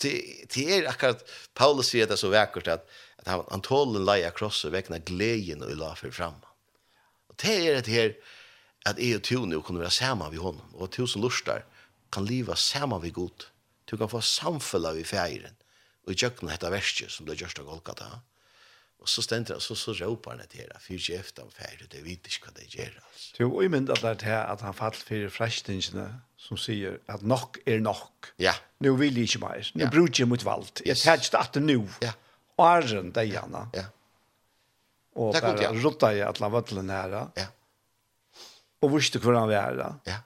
det, 0.03 0.15
det 0.55 0.65
er 0.67 0.89
akkurat, 0.91 1.23
Paulus 1.55 1.93
sier 1.93 2.09
det 2.11 2.19
så 2.19 2.33
vekkert, 2.33 2.73
at, 2.73 2.89
at 3.23 3.31
han, 3.31 3.45
han 3.53 3.63
tålen 3.65 4.05
leia 4.09 4.33
krosset 4.35 4.75
vekna 4.75 4.99
gleden 5.07 5.63
og 5.63 5.77
la 5.79 5.93
for 5.99 6.15
fram. 6.15 6.41
Og 7.31 7.39
det 7.45 7.57
er 7.61 7.81
det 7.87 7.95
her, 7.95 8.17
at 8.87 9.01
jeg 9.03 9.19
og 9.19 9.25
to 9.27 9.43
nå 9.49 9.61
kunne 9.67 9.83
være 9.83 9.95
sammen 9.95 10.31
ved 10.33 10.43
honom, 10.43 10.75
og 10.79 10.93
to 10.95 11.09
som 11.11 11.25
lustar 11.25 11.65
kan 12.15 12.27
leva 12.27 12.55
sammen 12.55 13.03
ved 13.03 13.17
god. 13.17 13.49
Du 13.91 13.97
kan 13.97 14.11
få 14.11 14.21
samfella 14.21 14.95
ved 14.95 15.07
feiren, 15.09 15.57
og 16.07 16.15
i 16.15 16.19
tjøkken 16.19 16.51
hette 16.51 16.71
verset 16.71 17.11
som 17.13 17.27
det 17.27 17.39
gjørst 17.41 17.61
av 17.63 17.69
Golgata. 17.71 18.11
Og 19.03 19.11
så 19.11 19.23
stender 19.23 19.55
han, 19.55 19.63
så, 19.63 19.77
så 19.79 19.93
råper 19.95 20.35
han 20.35 20.43
etter 20.43 20.71
det, 20.71 20.79
fyrt 20.83 21.05
ikke 21.05 21.19
efter 21.21 21.45
han 21.45 21.53
fjæren, 21.55 21.91
det 21.93 22.05
vet 22.05 22.31
ikke 22.31 22.49
hva 22.49 22.55
det 22.57 22.69
gjør. 22.73 22.95
Altså. 23.03 23.27
Du, 23.37 23.43
og 23.49 23.61
jeg 23.63 23.75
at 23.83 24.23
det 24.23 24.31
er 24.33 24.53
at 24.55 24.65
han 24.65 24.79
fall 24.79 24.97
for 24.99 25.35
frestingene 25.35 26.07
som 26.41 26.59
sier 26.61 26.99
at 27.13 27.23
nok 27.27 27.61
er 27.67 27.83
nok. 27.83 28.33
Ja. 28.43 28.55
Nå 28.83 28.95
vil 29.01 29.19
jeg 29.19 29.31
ikke 29.31 29.43
mer, 29.45 29.69
nå 29.75 29.85
ja. 29.85 29.91
bruker 29.93 30.23
jeg 30.23 30.31
mot 30.31 30.47
valgt. 30.47 30.83
Jeg 30.87 30.99
tar 31.03 31.21
ikke 31.21 31.45
det 31.59 31.63
nå. 31.67 31.83
Ja. 32.03 32.15
Og 32.57 32.67
er 32.71 32.89
det, 33.13 33.27
Janna. 33.29 33.67
Ja. 33.77 33.87
Og 35.17 35.37
bare 35.37 35.71
rutta 35.81 36.11
i 36.13 36.21
at 36.25 36.41
la 36.41 36.49
vøtlen 36.53 36.91
her. 36.93 37.15
Ja 37.37 37.47
og 38.83 38.95
visste 38.97 39.21
hvor 39.23 39.37
han 39.39 39.49
var 39.49 39.77
da. 39.79 39.91
Ja. 40.07 40.21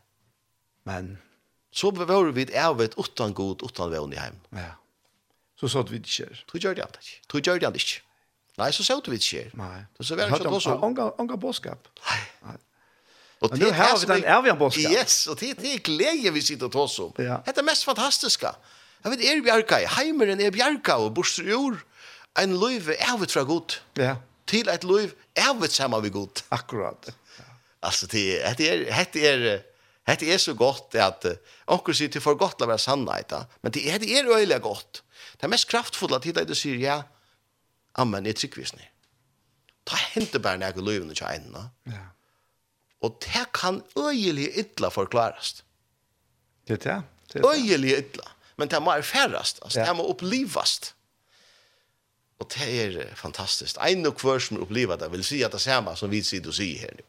Men 0.89 1.19
så 1.73 1.91
var 1.95 2.31
vi 2.35 2.47
ervet 2.53 2.97
utan 2.99 3.35
god, 3.35 3.63
utan 3.63 3.91
vevn 3.93 4.13
i 4.13 4.19
heim. 4.19 4.39
Ja. 4.57 4.73
Så 5.61 5.69
sa 5.69 5.83
vi 5.83 6.01
ikke. 6.01 6.27
Du 6.49 6.59
gjør 6.59 6.75
det 6.75 6.89
ikke. 7.03 7.21
Du 7.29 7.39
gjør 7.39 7.61
det 7.61 7.75
ikke. 7.83 8.01
Nei, 8.59 8.71
så 8.73 8.85
sa 8.85 8.97
vi 9.07 9.21
ikke. 9.21 9.51
Nei. 9.59 9.85
Det 9.99 10.07
så 10.07 10.17
var 10.17 10.33
det 10.33 10.41
ikke 10.41 10.57
også. 10.59 10.77
Onga 11.21 11.37
bådskap. 11.37 11.89
Nei. 12.09 12.57
Og 13.41 13.55
det 13.57 13.71
har 13.73 13.95
vi 13.97 14.09
den 14.09 14.25
ervian 14.25 14.59
bådskap. 14.59 14.93
Yes, 14.93 15.27
og 15.27 15.39
det 15.41 15.55
er 15.57 15.79
glede 15.85 16.33
vi 16.33 16.43
sitter 16.45 16.69
og 16.69 16.73
tås 16.73 16.99
om. 16.99 17.13
Ja. 17.19 17.41
Det 17.47 17.57
er 17.59 17.65
mest 17.65 17.85
fantastiske. 17.89 18.51
Jeg 19.05 19.13
vet, 19.13 19.23
er 19.25 19.41
bjerka 19.45 19.79
i 19.81 19.87
heimeren 19.89 20.41
er 20.45 20.53
bjerka 20.53 20.99
og 21.01 21.15
borster 21.17 21.47
i. 21.49 21.61
En 22.41 22.53
løyve 22.61 22.97
ervet 23.01 23.33
fra 23.33 23.43
god. 23.49 23.79
Ja. 23.97 24.17
Til 24.47 24.69
et 24.69 24.85
løyve 24.85 25.15
ervet 25.37 25.73
sammen 25.73 26.03
vi 26.05 26.13
god. 26.13 26.43
Akkurat. 26.51 27.13
Alltså 27.81 28.07
det 28.07 28.43
är 28.43 28.55
det 29.13 29.27
är 29.27 29.63
det 30.19 30.35
är 30.35 30.39
så 30.39 30.55
gott 30.55 30.95
att 30.95 31.25
onkel 31.67 31.95
sier 31.95 32.09
till 32.09 32.21
för 32.21 32.35
gott 32.35 32.61
att 32.61 32.67
vara 32.67 32.79
sannheten. 32.79 33.45
Men 33.61 33.73
det 33.73 33.91
är 33.91 33.99
det 33.99 34.19
är 34.19 34.37
öjligt 34.37 34.63
gott. 34.63 35.03
Det 35.37 35.49
mest 35.49 35.71
kraftfulla 35.71 36.21
tiden 36.21 36.47
det 36.47 36.55
säger 36.55 36.77
ja. 36.77 37.03
Amen, 37.93 38.25
det 38.25 38.33
tycker 38.33 38.61
visst 38.61 38.77
ni. 38.77 38.89
Ta 39.85 39.97
hente 39.97 40.39
bara 40.39 40.57
när 40.57 40.67
jag 40.67 40.85
lever 40.89 41.13
i 41.13 41.15
Kina. 41.15 41.71
Ja. 41.85 41.93
Och 42.99 43.19
det 43.21 43.47
kan 43.53 43.83
öjligt 43.97 44.57
illa 44.57 44.91
förklaras. 44.91 45.65
Det 46.65 46.87
är 46.87 47.03
det. 47.33 47.49
Öjligt 47.49 48.15
illa. 48.15 48.29
Men 48.57 48.69
det 48.69 48.81
må 48.81 48.93
erfärast, 48.93 49.63
alltså 49.63 49.79
det 49.79 49.95
må 49.95 50.03
upplivast. 50.09 50.95
Och 52.39 52.53
det 52.59 52.83
är 52.85 53.15
fantastiskt. 53.15 53.79
Ein 53.79 54.07
och 54.07 54.19
kvar 54.19 54.39
som 54.39 54.57
upplever 54.57 54.97
det 54.97 55.09
vill 55.09 55.25
säga 55.25 55.47
att 55.47 55.53
det 55.53 55.57
är 55.57 55.59
samma 55.59 55.97
som 55.97 56.11
vi 56.11 56.23
sitter 56.23 56.49
och 56.49 56.55
säger 56.55 56.79
här 56.79 56.95
nu 56.97 57.03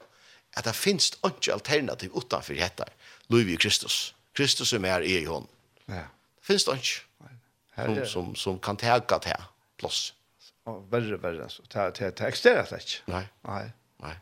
at 0.58 0.66
det 0.68 0.76
finnes 0.76 1.12
ikke 1.26 1.54
alternativ 1.54 2.16
utenfor 2.16 2.58
dette. 2.58 2.86
Louis 3.32 3.58
Kristus. 3.58 4.16
Kristus 4.36 4.74
er 4.74 4.80
mer 4.84 5.04
i 5.04 5.24
hånd. 5.26 5.48
Ja. 5.88 6.08
Det 6.40 6.48
finnes 6.48 6.66
det 6.68 6.76
ikke. 6.82 7.08
Som, 7.82 8.06
som, 8.06 8.34
som 8.36 8.60
kan 8.60 8.78
tega 8.78 9.18
til 9.24 9.46
plass. 9.80 10.12
Og 10.70 10.84
verre, 10.92 11.18
verre. 11.24 11.48
Så 11.50 11.64
det, 11.72 11.86
det, 11.98 12.12
det 12.20 12.28
eksisterer 12.28 12.68
det 12.70 12.82
ikke. 12.84 13.00
Nei. 13.10 13.24
Nei. 13.48 13.64
Nei. 14.04 14.14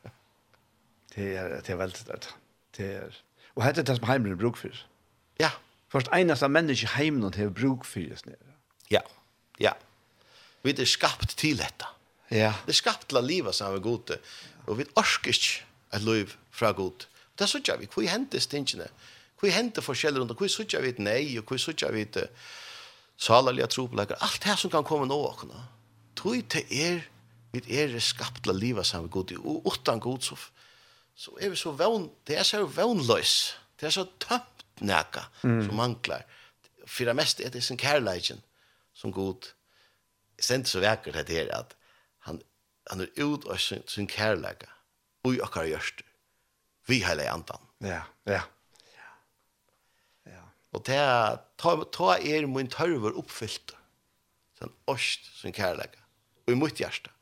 det, 1.14 1.26
er, 1.36 1.56
det 1.64 1.74
er 1.74 1.80
veldig 1.80 2.06
det. 2.06 2.20
Det 2.76 2.90
er... 3.00 3.18
Og 3.56 3.64
hette 3.66 3.82
det 3.82 3.96
som 3.98 4.06
heimelen 4.06 4.38
bruk 4.38 4.60
for. 4.60 4.84
Ja. 5.40 5.50
Først 5.90 6.12
eneste 6.14 6.48
menneske 6.48 6.92
heimelen 6.94 7.34
har 7.34 7.50
bruk 7.50 7.88
for 7.88 8.04
det. 8.04 8.36
Ja. 8.92 9.02
Ja. 9.58 9.72
Vi 10.62 10.76
er 10.76 10.86
skapt 10.86 11.34
til 11.40 11.58
dette. 11.58 11.88
Ja. 12.30 12.52
Det 12.66 12.76
er 12.76 12.78
skapt 12.78 13.08
til 13.10 13.24
livet 13.26 13.56
som 13.56 13.74
er 13.74 13.82
gode. 13.82 14.20
Ja 14.20 14.49
Og 14.70 14.78
vi 14.78 14.86
orsker 14.98 15.34
ikke 15.34 15.64
et 15.96 16.04
liv 16.06 16.34
fra 16.54 16.70
Gud. 16.76 17.06
Det 17.34 17.46
er 17.46 17.50
sånn 17.50 17.80
vi, 17.80 17.88
hvor 17.90 18.06
henter 18.06 18.42
stingene? 18.42 18.86
Hvor 19.40 19.50
henter 19.50 19.82
forskjeller 19.82 20.22
rundt? 20.22 20.36
Hvor 20.38 20.50
sånn 20.52 20.68
vi 20.84 20.92
et 20.92 21.02
nei, 21.02 21.22
og 21.40 21.48
hvor 21.48 21.58
sånn 21.58 21.94
vi 21.96 22.04
et 22.06 22.18
salerlige 23.20 23.70
troplegger? 23.74 24.20
Alt 24.22 24.44
det 24.44 24.58
som 24.60 24.72
kan 24.72 24.86
komme 24.86 25.08
nå, 25.10 25.16
åkne. 25.30 25.64
Tror 26.18 26.38
til 26.52 26.74
er, 26.76 27.02
vi 27.54 27.62
er 27.80 27.96
skapt 28.04 28.44
til 28.44 28.54
livet 28.60 28.86
sammen 28.86 29.08
med 29.08 29.16
Gud, 29.16 29.34
og 29.40 29.66
utan 29.66 30.02
Gud, 30.02 30.22
så, 30.22 30.36
så 31.16 31.34
er 31.40 31.50
vi 31.50 31.58
så 31.58 31.72
vevn, 31.74 32.10
det 32.28 32.38
er 32.38 32.46
så 32.46 32.62
vevnløs, 32.68 33.34
det 33.80 33.88
er 33.88 33.96
så 33.96 34.06
tømt 34.22 34.84
næka, 34.84 35.26
mm. 35.42 35.64
som 35.66 35.80
manglar. 35.80 36.28
For 36.86 37.08
det 37.08 37.16
meste 37.16 37.44
er 37.44 37.50
det 37.54 37.64
sin 37.64 37.80
kærleikken, 37.80 38.42
som 38.94 39.12
Gud, 39.12 39.50
det 40.36 40.50
er 40.54 40.64
så 40.68 40.80
vekkert 40.84 41.26
det 41.26 41.40
her, 41.40 41.52
at 41.56 41.74
han 42.90 43.04
er 43.04 43.10
ut 43.22 43.46
av 43.46 43.60
sin, 43.62 43.82
sin 43.86 44.08
kærleika, 44.10 44.70
og 45.24 45.36
i 45.36 45.42
akkar 45.44 45.68
gjørster, 45.68 46.06
vi 46.90 47.00
heilig 47.06 47.28
andan. 47.30 47.68
Ja, 47.86 48.02
ja. 48.26 48.40
ja. 50.26 50.42
Og 50.74 50.82
det 50.88 50.98
ta, 51.60 51.76
ta 51.94 52.16
er 52.18 52.48
min 52.50 52.70
tørver 52.72 53.14
oppfyllt, 53.20 53.76
sin 54.58 54.74
ost 54.90 55.30
sin 55.38 55.54
kærlega, 55.56 56.02
og 56.46 56.54
i 56.54 56.58
mitt 56.58 56.82
hjerte, 56.82 57.14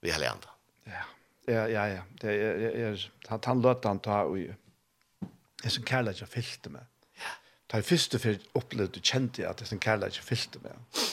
vi 0.00 0.14
heilig 0.14 0.30
andan. 0.32 0.56
Ja, 0.88 1.04
ja, 1.50 1.66
ja, 1.68 1.84
ja. 1.98 2.02
Det 2.22 2.32
er, 2.32 2.64
er, 2.70 2.96
er 3.28 3.46
han 3.50 3.62
løt 3.62 3.84
han 3.84 4.00
ta 4.02 4.22
og 4.30 4.40
er 4.40 5.70
sin 5.70 5.84
kærleika 5.86 6.26
fyllt 6.30 6.70
med. 6.72 6.88
Ja. 7.20 7.36
Ta 7.68 7.82
i 7.82 7.86
første 7.86 8.18
for 8.22 8.40
opplevde 8.58 8.96
du 8.96 9.04
kjente 9.04 9.44
at 9.48 9.60
det 9.60 9.68
er 9.68 9.74
sin 9.74 9.82
kærleika 9.82 10.24
fyllt 10.24 10.56
med. 10.64 11.04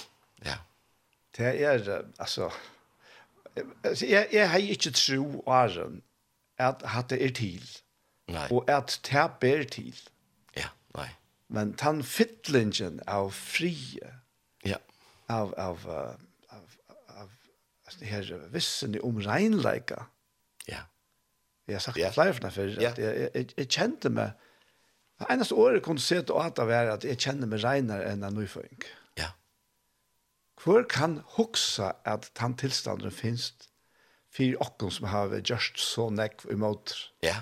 Ja. 0.45 0.61
Det 1.35 1.51
er, 1.51 2.03
altså, 2.19 2.49
altså, 3.83 4.05
jeg, 4.05 4.27
jeg 4.33 4.49
har 4.49 4.57
ikke 4.57 4.91
tro, 4.91 5.43
åren 5.45 6.01
at 6.59 6.83
hatte 6.85 7.19
er 7.19 7.31
til. 7.33 7.63
Nei. 8.29 8.47
Og 8.51 8.69
at 8.69 8.99
det 9.05 9.51
er 9.51 9.63
til. 9.63 9.95
Ja, 10.57 10.69
nei. 10.95 11.07
Men 11.47 11.73
den 11.81 12.03
fytlingen 12.03 12.99
av 13.07 13.31
frie, 13.33 14.11
ja. 14.65 14.77
av, 15.27 15.53
av, 15.57 15.87
av, 15.87 16.19
av, 16.49 16.75
av 17.23 18.03
her 18.05 18.33
vissen 18.53 18.99
om 19.03 19.17
regnleika. 19.25 20.03
Ja. 20.67 20.83
Jeg 21.67 21.79
har 21.79 21.85
sagt 21.87 21.97
ja. 21.97 22.11
flere 22.13 22.33
for 22.33 22.45
det 22.45 22.53
før, 22.53 22.75
at 22.77 23.01
jeg, 23.01 23.31
jeg, 23.33 23.49
jeg, 23.57 23.69
kjente 23.69 24.09
meg, 24.13 24.37
det 25.19 25.27
eneste 25.33 25.55
året 25.55 25.83
kunne 25.83 25.99
se 25.99 26.21
til 26.21 26.37
å 26.37 26.43
ha 26.45 26.53
det 26.53 26.67
at 26.93 27.03
jeg 27.07 27.19
kjenner 27.19 27.49
meg 27.49 27.63
reinere 27.63 28.11
enn 28.11 28.23
en 28.23 28.37
nøyføring. 28.37 28.83
Ja 28.83 28.98
Hvor 30.63 30.83
kan 30.89 31.21
hoksa 31.37 31.93
at 32.05 32.29
den 32.39 32.57
tilstanden 32.59 33.11
finnes 33.11 33.53
for 34.35 34.65
okken 34.65 34.91
som 34.91 35.07
har 35.11 35.31
gjort 35.39 35.79
så 35.79 36.09
nekk 36.13 36.43
imot? 36.51 36.93
Ja. 37.23 37.41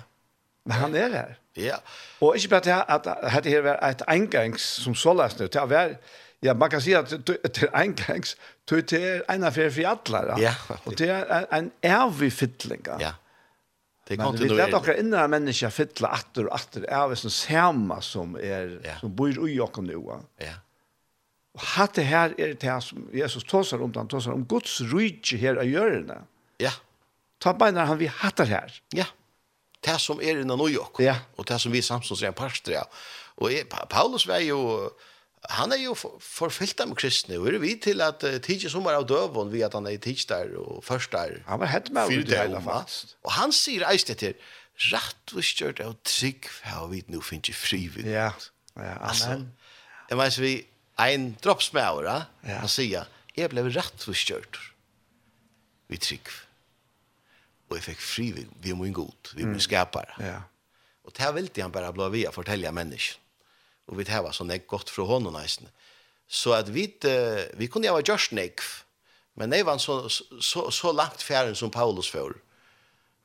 Men 0.68 0.76
han 0.76 0.94
er 0.94 1.12
her. 1.16 1.36
Ja. 1.58 1.76
Og 2.20 2.36
ikke 2.36 2.48
bare 2.48 2.66
til 2.66 2.76
at 2.78 3.04
dette 3.04 3.50
her 3.50 3.62
var 3.66 3.80
et 3.82 4.02
engangs 4.08 4.62
som 4.84 4.94
så 4.94 5.14
løs 5.16 5.38
nu, 5.38 5.46
til 5.46 5.64
å 5.64 5.70
være 5.70 5.98
Ja, 6.42 6.52
man 6.54 6.70
kan 6.70 6.78
si 6.78 6.92
at 6.94 7.10
det 7.10 7.40
er 7.42 7.72
engangs, 7.74 8.36
til 8.70 8.84
det 8.86 8.98
er 9.02 9.22
en 9.34 9.46
affær 9.48 9.72
for 9.74 9.88
alle, 9.90 10.36
ja. 10.38 10.52
og 10.86 10.94
det 10.98 11.08
er 11.10 11.48
en 11.56 11.72
evig 11.82 12.30
fytling. 12.32 12.84
Ja. 13.02 13.16
Det 14.06 14.14
er 14.14 14.22
kontinuerligt. 14.22 14.54
Men 14.54 14.68
vi 14.68 14.76
vet 14.76 14.86
dere 14.86 14.96
innan 15.02 15.32
mennesker 15.34 15.74
fytler 15.74 16.14
atter 16.14 16.46
og 16.46 16.54
atter, 16.54 16.86
er 16.86 17.10
vi 17.10 17.18
som 17.18 17.34
samme 17.34 17.98
som, 18.06 18.36
er, 18.38 18.78
ja. 18.86 18.94
som 19.00 19.16
bor 19.18 19.34
i 19.48 19.58
okken 19.60 19.90
nå. 19.90 20.20
Ja. 20.40 20.54
Og 21.56 21.64
hatt 21.74 21.96
det 21.98 22.06
her 22.06 22.34
er 22.36 22.54
det 22.54 22.68
her 22.68 22.82
som 22.84 23.06
Jesus 23.14 23.46
tåsar 23.48 23.82
om, 23.82 23.92
han 23.96 24.10
tåsar 24.10 24.36
om 24.36 24.44
Guds 24.48 24.80
rydtje 24.92 25.38
her 25.40 25.60
av 25.62 25.68
hjørne. 25.68 26.20
Ja. 26.62 26.74
Ta 27.42 27.54
beinar 27.56 27.88
han 27.88 28.00
vi 28.00 28.10
hatt 28.10 28.38
det 28.40 28.48
her. 28.50 28.74
Ja. 28.94 29.06
Det 29.84 29.94
som 30.02 30.20
er 30.20 30.40
innan 30.42 30.58
New 30.58 30.70
York. 30.70 31.00
Ja. 31.02 31.20
Og 31.38 31.46
det 31.48 31.60
som 31.62 31.72
vi 31.72 31.82
samstås 31.82 32.22
er 32.22 32.32
en 32.32 32.38
parstri 32.38 32.76
av. 32.78 32.90
Og 33.38 33.52
jeg, 33.54 33.68
Paulus 33.70 34.26
var 34.26 34.42
jo, 34.42 34.58
han 35.54 35.72
er 35.74 35.84
jo 35.84 35.94
forfyllt 35.94 36.80
med 36.88 36.98
kristne, 36.98 37.38
og 37.38 37.46
er 37.52 37.60
vi 37.62 37.76
til 37.78 38.02
at 38.02 38.24
uh, 38.26 38.38
tidsi 38.42 38.70
som 38.72 38.86
var 38.86 38.98
av 38.98 39.06
døvån, 39.08 39.52
vi 39.52 39.62
at 39.66 39.76
han 39.78 39.86
er 39.86 40.00
tidsi 40.02 40.26
der 40.30 40.56
og 40.58 40.82
først 40.86 41.14
der. 41.14 41.38
Han 41.46 41.62
var 41.62 41.70
hett 41.70 41.92
med 41.94 42.02
av 42.02 42.26
det 42.26 42.40
hele 42.40 42.62
fast. 42.64 43.14
Og 43.22 43.34
han 43.38 43.54
sier 43.54 43.86
eist 43.86 44.10
etter, 44.14 44.34
rett 44.90 45.34
og 45.34 45.46
stjørt 45.46 45.82
av 45.82 45.94
trygg, 46.06 46.50
for 46.50 46.90
vi 46.90 47.04
nu 47.10 47.20
finnes 47.22 47.54
fri. 47.58 47.84
Ja, 48.02 48.32
ja, 48.74 48.98
amen. 48.98 49.06
Altså, 49.10 49.38
jeg 50.10 50.18
mener, 50.18 50.42
vi, 50.42 50.54
en 50.98 51.30
droppsmæver, 51.44 52.08
ja. 52.10 52.58
han 52.62 52.70
sier, 52.70 53.08
jeg 53.36 53.52
ble 53.52 53.64
rätt 53.70 54.02
forstjørt. 54.02 54.58
Vi 55.88 55.98
trygg. 56.02 56.30
Og 57.68 57.76
jeg 57.78 57.84
fikk 57.84 58.02
fri, 58.02 58.26
vid, 58.36 58.52
vi 58.64 58.74
må 58.76 58.88
god, 58.96 59.32
vi 59.36 59.46
må 59.46 59.60
skapare. 59.62 60.16
Ja. 60.24 60.40
Og 61.04 61.14
det 61.16 61.28
ville 61.36 61.62
han 61.62 61.72
bare 61.72 61.92
bli 61.92 62.08
via 62.18 62.32
fortelle 62.32 62.72
mennesken. 62.72 63.20
Og 63.88 63.96
vi 63.96 64.04
det 64.04 64.20
var 64.20 64.34
sånn 64.36 64.50
jeg 64.52 64.66
godt 64.68 64.90
fra 64.92 65.06
hånden 65.08 65.32
nesten. 65.32 65.70
Så 66.28 66.52
at 66.52 66.68
vi, 66.68 66.90
vi 67.56 67.68
kunne 67.72 67.88
ha 67.88 68.02
gjort 68.04 68.34
nekv, 68.36 68.66
men 69.40 69.54
det 69.54 69.62
var 69.64 69.78
så, 69.80 70.02
så, 70.10 70.66
så 70.74 70.92
langt 70.92 71.22
färre 71.24 71.54
som 71.56 71.72
Paulus 71.72 72.10
før, 72.10 72.34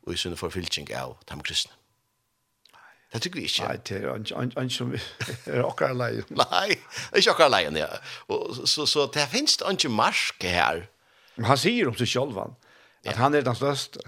og 0.05 0.13
i 0.13 0.19
sinne 0.19 0.39
forfylking 0.39 0.87
av 0.95 1.17
de 1.27 1.39
kristne. 1.43 1.75
Det 3.13 3.19
tycker 3.19 3.39
vi 3.39 3.41
inte. 3.41 3.67
Nej, 3.67 3.79
det 3.83 3.95
är 3.95 4.43
inte 4.43 4.75
som 4.75 4.97
är 5.45 5.65
åkar 5.65 5.93
lejen. 5.93 6.23
Nej, 6.51 6.79
inte 7.15 7.31
åkar 7.31 7.49
lejen, 7.49 7.75
ja. 7.75 7.87
Och 8.27 8.69
så, 8.69 8.87
så 8.87 9.05
det 9.05 9.27
finns 9.27 9.59
inte 9.69 9.89
marsk 9.89 10.43
här. 10.43 10.89
Men 11.35 11.45
han 11.45 11.57
säger 11.57 11.87
om 11.87 11.95
sig 11.95 12.07
själv, 12.07 12.33
han. 12.35 12.55
Att 13.05 13.15
han 13.15 13.33
är 13.33 13.41
den 13.41 13.55
största. 13.55 13.99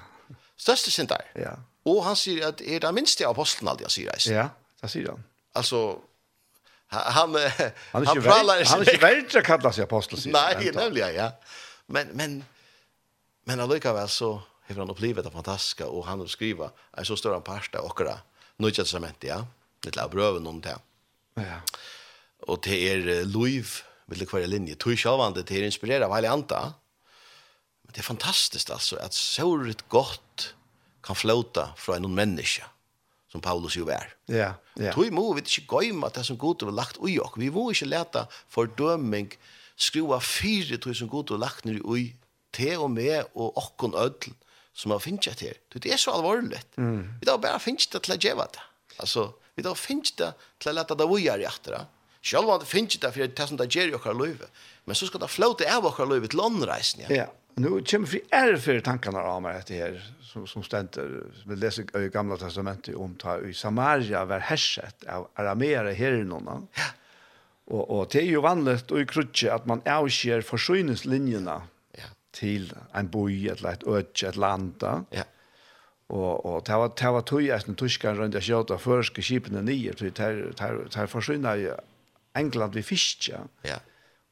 Största 0.58 0.91
sin 0.91 1.06
där. 1.06 1.22
Ja. 1.34 1.58
Och 1.84 2.03
han 2.03 2.16
säger 2.16 2.47
att 2.47 2.62
är 2.62 2.80
den 2.80 2.95
minsta 2.95 3.30
aposteln 3.30 3.68
alltid, 3.68 3.84
jag 3.84 3.91
säger 3.91 4.12
det. 4.12 4.34
Ja, 4.34 4.49
det 4.82 4.88
säger 4.88 5.08
han. 5.08 5.24
Alltså, 5.53 5.99
han, 6.88 7.36
han, 7.91 8.06
han 8.06 8.22
pralar. 8.22 8.66
Han 8.66 8.82
är 8.82 8.93
inte 8.93 8.97
värd 8.97 9.36
att 9.36 9.43
kalla 9.43 9.72
sig 9.72 9.84
apostel. 9.84 10.20
Nej, 10.26 10.72
nämligen, 10.74 11.16
ja. 11.16 11.32
Men, 11.86 12.08
men, 12.08 12.43
men 13.43 13.60
allikevel 13.60 14.10
så 14.10 14.41
har 14.68 14.76
han 14.76 14.89
upplevt 14.89 15.24
det 15.24 15.32
fantastiska 15.32 15.88
och 15.88 16.06
han 16.06 16.28
skriver 16.28 16.70
en 16.97 17.06
så 17.06 17.18
stor 17.18 17.39
part 17.39 17.76
av 17.76 17.86
åkara 17.86 18.20
nødt 18.62 18.80
testamentet, 18.80 19.30
ja. 19.30 19.41
Litt 19.86 19.97
av 20.01 20.12
brøven 20.14 20.47
om 20.49 20.62
det. 20.64 20.76
Ja. 21.38 21.60
Og 22.49 22.62
det 22.66 22.78
er 22.89 23.26
Louis 23.28 23.82
vil 24.08 24.22
det 24.22 24.30
være 24.32 24.49
linje. 24.49 24.78
Tog 24.80 24.97
sjølvande, 24.99 25.43
det 25.45 25.58
er 25.58 25.68
inspireret 25.68 26.06
av 26.06 26.14
hele 26.16 26.32
anta. 26.32 26.62
Men 27.86 27.95
det 27.95 28.01
er 28.01 28.08
fantastisk, 28.08 28.72
altså, 28.74 28.99
at 29.01 29.18
såret 29.18 29.86
godt 29.89 30.51
kan 31.06 31.18
flåta 31.18 31.72
fra 31.78 31.97
en 31.97 32.10
menneske, 32.14 32.66
som 33.30 33.41
Paulus 33.41 33.78
jo 33.78 33.89
er. 33.93 34.14
Ja, 34.32 34.53
ja. 34.80 34.93
Tui 34.95 35.12
må 35.14 35.28
vi 35.38 35.43
ikke 35.45 35.78
gøyme 35.78 36.10
det 36.14 36.26
som 36.26 36.38
god 36.41 36.66
har 36.66 36.74
lagt 36.76 36.97
ui 37.01 37.18
ok. 37.22 37.38
Vi 37.41 37.51
må 37.53 37.68
ikke 37.74 37.89
lete 37.89 38.26
fordøming, 38.53 39.34
skrua 39.78 40.22
fire 40.24 40.80
tog 40.82 40.97
som 40.97 41.12
god 41.12 41.36
har 41.36 41.43
lagt 41.45 41.68
ned 41.68 41.82
ui, 41.84 42.14
te 42.56 42.74
og 42.78 42.89
med 42.93 43.26
og 43.36 43.58
okkon 43.60 43.97
ødel, 43.99 44.34
som 44.76 44.91
har 44.91 44.99
finnst 44.99 45.39
det 45.39 45.41
her. 45.41 45.53
Det 45.73 45.91
är 45.91 45.97
så 45.97 46.11
alvorlig. 46.11 46.59
Mm. 46.78 47.13
Vi 47.21 47.32
har 47.32 47.38
bara 47.38 47.59
finnst 47.59 47.91
det 47.91 47.99
till 47.99 48.13
å 48.13 48.15
ge 48.15 48.34
det. 48.34 48.61
Alltså, 48.97 49.34
vi 49.55 49.63
har 49.67 49.76
finnst 49.76 50.17
det 50.17 50.34
till 50.57 50.69
att 50.69 50.76
låta 50.76 50.95
det 50.95 51.05
vara 51.05 51.19
i 51.19 51.43
etter. 51.43 51.86
Själva 52.21 52.51
har 52.51 52.59
det 52.59 52.65
finnst 52.65 53.01
det 53.01 53.11
för 53.11 53.19
det 53.19 53.39
är 53.39 53.45
som 53.45 53.57
det 53.57 53.76
gjør 53.76 53.88
i 53.88 53.91
våra 53.91 54.13
liv. 54.13 54.43
Men 54.86 54.95
så 54.95 55.05
ska 55.05 55.17
det 55.17 55.28
flåte 55.28 55.78
av 55.78 55.84
våra 55.84 56.05
liv 56.05 56.28
till 56.28 56.39
åndreisen. 56.39 57.01
Ja. 57.09 57.15
ja. 57.15 57.28
Nu 57.57 57.69
kommer 57.69 58.07
vi 58.07 58.21
är 58.30 58.57
för 58.57 58.80
tankarna 58.80 59.19
av 59.19 59.41
meg 59.41 59.55
etter 59.55 59.76
her, 59.76 59.91
här 59.91 60.13
som, 60.21 60.47
som 60.47 60.63
ständer. 60.63 61.23
Vi 61.45 61.55
leser 61.55 62.01
i 62.01 62.09
gamla 62.09 62.38
testamentet 62.38 62.95
om 62.95 63.15
ta 63.15 63.39
i 63.39 63.53
Samaria 63.53 64.26
var 64.26 64.39
herset 64.39 65.03
av 65.07 65.30
aramera 65.36 65.91
herrenorna. 65.91 66.61
Ja. 66.73 66.84
Och, 67.65 67.89
och 67.89 68.07
det 68.11 68.19
är 68.19 68.26
ju 68.26 68.41
vanligt 68.41 68.91
och 68.91 68.99
i 69.01 69.05
krutje 69.05 69.53
att 69.53 69.65
man 69.65 69.82
avskär 69.86 70.41
försyningslinjerna 70.41 71.61
til 72.36 72.69
en 72.95 73.09
boi, 73.11 73.47
eller 73.51 73.75
et 73.77 73.88
øtje, 73.88 74.29
et 74.29 74.39
landa. 74.39 74.99
Ja. 75.15 75.23
Og, 76.13 76.45
og 76.45 76.65
det 76.67 76.77
var, 76.77 76.91
det 76.93 77.11
var 77.15 77.23
tog 77.25 77.41
jeg 77.41 77.61
som 77.63 77.77
tyskene 77.79 78.19
rundt 78.19 78.38
jeg 78.38 78.45
kjøtt 78.51 78.73
av 78.75 78.81
førske 78.83 79.23
skipene 79.25 79.63
nye, 79.65 79.93
for 79.97 80.11
det 80.13 80.99
er 81.01 81.09
forsynet 81.09 81.63
i 81.63 81.69
England 82.38 82.75
vi 82.77 82.83
fiske. 82.86 83.39
Ja. 83.65 83.79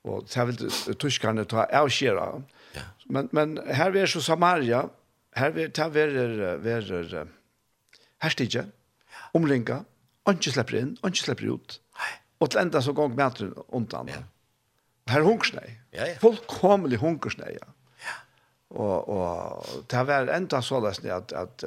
Og 0.04 0.28
det 0.28 0.46
vil 0.50 0.98
tyskerne 1.00 1.48
ta 1.50 1.66
avskjera. 1.72 2.28
Ja. 2.76 2.86
Men, 3.10 3.30
men 3.32 3.58
her 3.72 3.96
er 3.96 4.12
så 4.12 4.22
Samaria, 4.22 4.84
her 5.38 5.56
er 5.56 5.72
det 5.74 5.80
er, 5.80 6.18
er, 6.60 6.92
her 7.16 7.32
herstige, 8.22 8.68
omringa, 9.34 9.82
ikke 10.30 10.54
slipper 10.54 10.80
inn, 10.80 10.94
ikke 11.02 11.26
slipper 11.26 11.56
ut. 11.56 11.80
Nei. 11.98 12.12
Og 12.44 12.52
til 12.52 12.62
enda 12.62 12.82
så 12.84 12.94
gong 12.96 13.16
med 13.16 13.42
undan. 13.72 14.12
Ja. 14.12 14.22
Her 15.10 15.26
hungersnei. 15.26 15.78
Ja, 15.94 16.08
ja. 16.08 16.18
Fullkomlig 16.22 17.00
hungersnei, 17.02 17.56
ja. 17.58 17.73
Og, 18.74 19.10
og 19.10 19.66
det 19.92 20.04
var 20.08 20.30
enda 20.34 20.62
så 20.66 20.80
løsning 20.82 21.14
at, 21.14 21.34
at, 21.38 21.66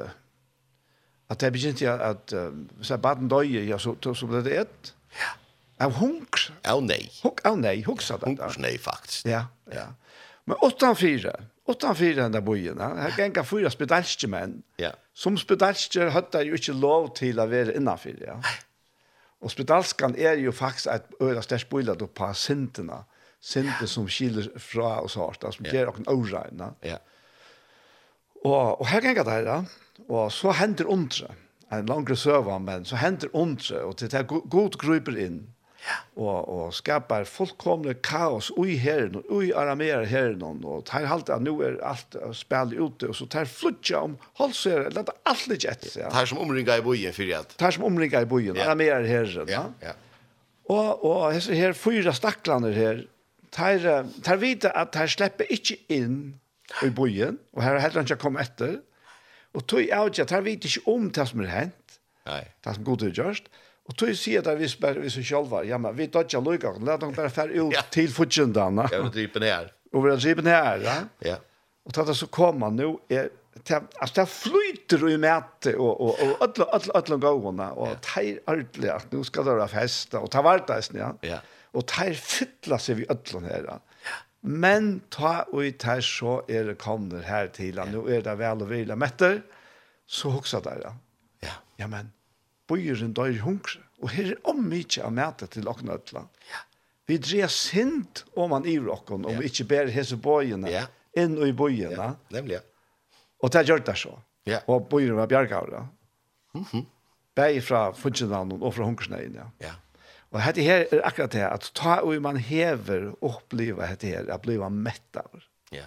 at 1.31 1.41
det 1.41 1.53
begynte 1.55 1.91
at, 1.91 2.33
at 2.33 2.53
hvis 2.79 2.91
jeg 2.91 3.03
baden 3.03 3.31
døye, 3.31 3.63
ja, 3.69 3.79
så, 3.79 3.95
så 4.03 4.27
ble 4.27 4.43
det 4.45 4.57
et. 4.65 4.93
Ja. 5.21 5.35
Av 5.87 5.99
hunks. 6.01 6.51
Av 6.65 6.83
nei. 6.83 7.03
Hunk, 7.23 7.45
av 7.47 7.59
nei, 7.61 7.79
huksa 7.87 8.19
det. 8.19 8.33
Hunks 8.33 8.59
nei, 8.63 8.75
faktisk. 8.81 9.29
Ja, 9.31 9.47
ja. 9.73 9.91
Men 10.47 10.59
8-4, 10.63 11.33
8-4 11.67 12.23
enn 12.27 12.35
der 12.37 12.45
bojen, 12.47 12.79
her 12.79 13.15
genga 13.19 13.43
fyra 13.43 13.71
spedalske 13.75 14.29
menn. 14.31 14.61
Ja. 14.79 14.93
Som 15.17 15.39
spedalske 15.41 16.07
hadde 16.15 16.45
jo 16.47 16.59
ikke 16.59 16.75
lov 16.77 17.11
til 17.19 17.43
å 17.43 17.49
være 17.51 17.75
innanfyr, 17.79 18.21
ja. 18.29 18.39
Og 19.43 19.53
spedalskan 19.53 20.15
er 20.17 20.39
jo 20.41 20.55
faktisk 20.55 20.89
et 20.95 21.11
øyla 21.21 21.43
størst 21.45 21.69
bojlet 21.71 22.03
på 22.17 22.31
sintene. 22.39 23.03
Ja 23.03 23.16
Sinte 23.47 23.87
som 23.87 24.09
skiller 24.11 24.49
fra 24.59 24.97
oss 25.07 25.15
hardt, 25.21 25.45
som 25.55 25.69
gjør 25.71 25.93
noen 25.93 26.09
åregne. 26.11 26.73
Ja. 26.83 26.99
Og, 28.43 28.81
og 28.81 28.87
her 28.91 29.05
ganger 29.05 29.27
det 29.27 29.37
her, 29.37 29.69
og 30.07 30.33
så 30.35 30.55
hender 30.59 30.89
ondre, 30.91 31.35
en 31.73 31.87
langere 31.87 32.17
søve, 32.19 32.57
men 32.63 32.87
så 32.87 32.99
hender 32.99 33.31
ondre, 33.35 33.85
og 33.87 33.97
til 33.99 34.11
det 34.11 34.19
er 34.21 34.27
god 34.27 34.79
gruper 34.83 35.19
inn, 35.23 35.41
ja. 35.87 35.97
og, 36.19 36.49
og 36.51 36.75
skapar 36.75 37.27
fullkomne 37.31 37.97
kaos 38.07 38.53
ui 38.59 38.77
herren, 38.83 39.23
ui 39.31 39.53
arameer 39.55 40.07
herren, 40.11 40.43
og 40.67 40.85
tar 40.91 41.07
halt 41.11 41.31
at 41.31 41.43
nu 41.43 41.57
er 41.67 41.79
alt 41.87 42.19
spil 42.39 42.75
ute, 42.79 43.11
og 43.11 43.19
så 43.19 43.29
tar 43.31 43.51
flutja 43.51 44.03
om 44.09 44.19
halser, 44.41 44.89
eller 44.91 45.11
alt 45.27 45.47
litt 45.51 45.67
etter. 45.67 46.03
Ja. 46.03 46.11
Tar 46.15 46.31
som 46.31 46.43
omringa 46.43 46.79
i 46.79 46.87
bojen, 46.87 47.15
fyrir 47.15 47.41
at. 47.45 47.55
Tar 47.63 47.75
som 47.79 47.87
omringa 47.87 48.27
i 48.27 48.31
bojen, 48.31 48.59
ja. 48.59 48.67
arameer 48.67 49.07
herren. 49.07 49.51
Ja, 49.51 49.69
ja. 49.83 49.93
ja. 49.95 50.01
Og, 50.67 51.05
og 51.07 51.29
hese 51.31 51.55
her 51.55 51.77
fyra 51.79 52.11
staklaner 52.15 52.75
her, 52.75 53.05
tar, 53.57 53.87
tar 54.25 54.41
vite 54.43 54.73
at 54.77 54.93
tar 54.95 55.11
slipper 55.11 55.49
ikke 55.53 55.79
inn 55.93 56.19
i 56.85 56.91
bojen, 56.95 57.39
og 57.55 57.63
her 57.65 57.79
er 57.79 57.87
heller 57.87 58.07
ikke 58.07 58.21
kommet 58.27 58.51
etter, 58.51 58.81
og 59.57 59.65
tog 59.71 59.87
av 59.95 60.11
ikke, 60.11 60.27
tar 60.29 60.45
vite 60.45 60.69
ikke 60.69 60.93
om 60.93 61.09
det 61.15 61.29
som 61.31 61.45
er 61.45 61.53
hent, 61.53 61.97
Nei. 62.27 62.43
det 62.65 62.77
som 62.77 62.85
god 62.87 63.07
er 63.07 63.15
gjørst, 63.17 63.49
og 63.87 63.95
tog 63.95 64.11
jeg 64.11 64.19
sier 64.19 64.45
det 64.45 64.57
hvis 64.59 64.75
bare 64.83 65.03
vi 65.03 65.11
selv 65.15 65.51
var, 65.53 65.67
ja, 65.67 65.79
men 65.79 65.95
vi 65.97 66.09
tar 66.11 66.27
ikke 66.27 66.43
lykke, 66.43 66.77
la 66.87 66.99
dem 67.01 67.15
bare 67.17 67.33
fære 67.33 67.63
ut 67.63 67.75
ja. 67.77 67.85
til 67.95 68.11
fortjentene. 68.13 68.89
Ja, 68.93 69.03
vi 69.07 69.13
driver 69.15 69.45
ned. 69.45 69.75
Og 69.95 70.05
vi 70.05 70.15
driver 70.19 70.47
ned, 70.49 70.87
ja. 70.89 70.97
ja. 71.25 71.37
Og 71.87 71.95
tatt 71.95 72.11
det 72.11 72.17
så 72.19 72.27
kommer 72.35 72.73
nå, 72.75 72.97
er, 73.09 73.31
det, 73.57 73.79
altså 74.03 74.19
det 74.19 74.27
flyter 74.29 75.07
i 75.07 75.17
mæte, 75.23 75.77
og, 75.79 75.93
og, 76.03 76.19
og 76.19 76.43
alle, 76.45 76.67
alle, 76.77 76.97
alle 76.99 77.21
gåene, 77.23 77.69
og 77.79 77.93
ja. 77.93 77.99
det 78.03 78.25
er 78.25 78.41
ordentlig 78.51 78.91
at 78.97 79.15
nå 79.15 79.23
skal 79.29 79.47
det 79.47 79.55
være 79.63 79.75
fest, 79.77 80.19
og 80.19 80.27
ta 80.35 80.43
vart 80.45 80.67
det, 80.69 80.83
ja. 80.99 81.13
Ja 81.25 81.39
og 81.77 81.85
teir 81.91 82.17
fytla 82.17 82.79
seg 82.81 83.01
vi 83.01 83.09
ødlån 83.13 83.49
her. 83.51 83.71
Men 84.47 85.01
ta 85.11 85.41
og 85.53 85.79
teir 85.83 86.05
så 86.05 86.39
er 86.49 86.71
det 86.71 86.79
kommer 86.83 87.25
her 87.27 87.51
til, 87.55 87.81
nå 87.93 88.05
er 88.09 88.23
det 88.25 88.37
vel 88.41 88.63
og 88.65 88.71
vila 88.71 88.97
metter, 88.99 89.41
så 90.07 90.31
hoksa 90.31 90.63
der. 90.65 90.87
Ja, 91.43 91.57
ja 91.81 91.89
men, 91.91 92.13
bøyeren 92.71 93.15
døyr 93.17 93.43
hungre, 93.43 93.83
og 94.03 94.13
her 94.15 94.33
er 94.35 94.49
om 94.49 94.63
mykje 94.71 95.05
av 95.07 95.15
metter 95.17 95.51
til 95.51 95.69
åkne 95.69 95.99
ødlån. 95.99 96.31
Ja. 96.53 96.63
Vi 97.07 97.19
dreier 97.23 97.51
sint 97.53 98.25
om 98.35 98.51
man 98.51 98.67
i 98.67 98.79
rokken, 98.83 99.27
om 99.27 99.39
vi 99.39 99.51
ikke 99.51 99.69
ber 99.71 99.91
hese 99.95 100.19
bøyene, 100.19 100.71
ja. 100.73 100.87
inn 101.19 101.37
i 101.43 101.53
bøyene. 101.55 101.95
Ja, 101.95 102.13
nemlig, 102.35 102.61
ja. 102.61 102.65
Og 103.45 103.53
det 103.53 103.67
gjør 103.69 103.83
det 103.85 103.95
så. 104.01 104.15
Ja. 104.47 104.63
Og 104.71 104.89
bøyeren 104.91 105.19
var 105.19 105.31
bjergavra. 105.31 105.87
Mhm. 106.55 106.63
Mm 106.63 106.67
-hmm. 106.73 106.85
Bæg 107.37 107.63
fra 107.63 107.93
funksjonen 107.93 108.63
og 108.63 108.75
fra 108.75 108.85
hunkersneien, 108.85 109.35
ja. 109.35 109.45
Ja. 109.61 109.73
Og 110.37 110.43
hette 110.45 110.65
her 110.65 110.85
er 110.93 111.01
akkurat 111.09 111.33
det, 111.33 111.45
at 111.49 111.71
ta 111.79 112.01
og 112.05 112.17
man 112.21 112.37
hever 112.37 113.09
oppleva 113.25 113.89
hette 113.89 114.11
her, 114.13 114.27
at 114.33 114.45
bliva 114.45 114.69
mett 114.69 115.17
av. 115.17 115.47
Ja. 115.73 115.87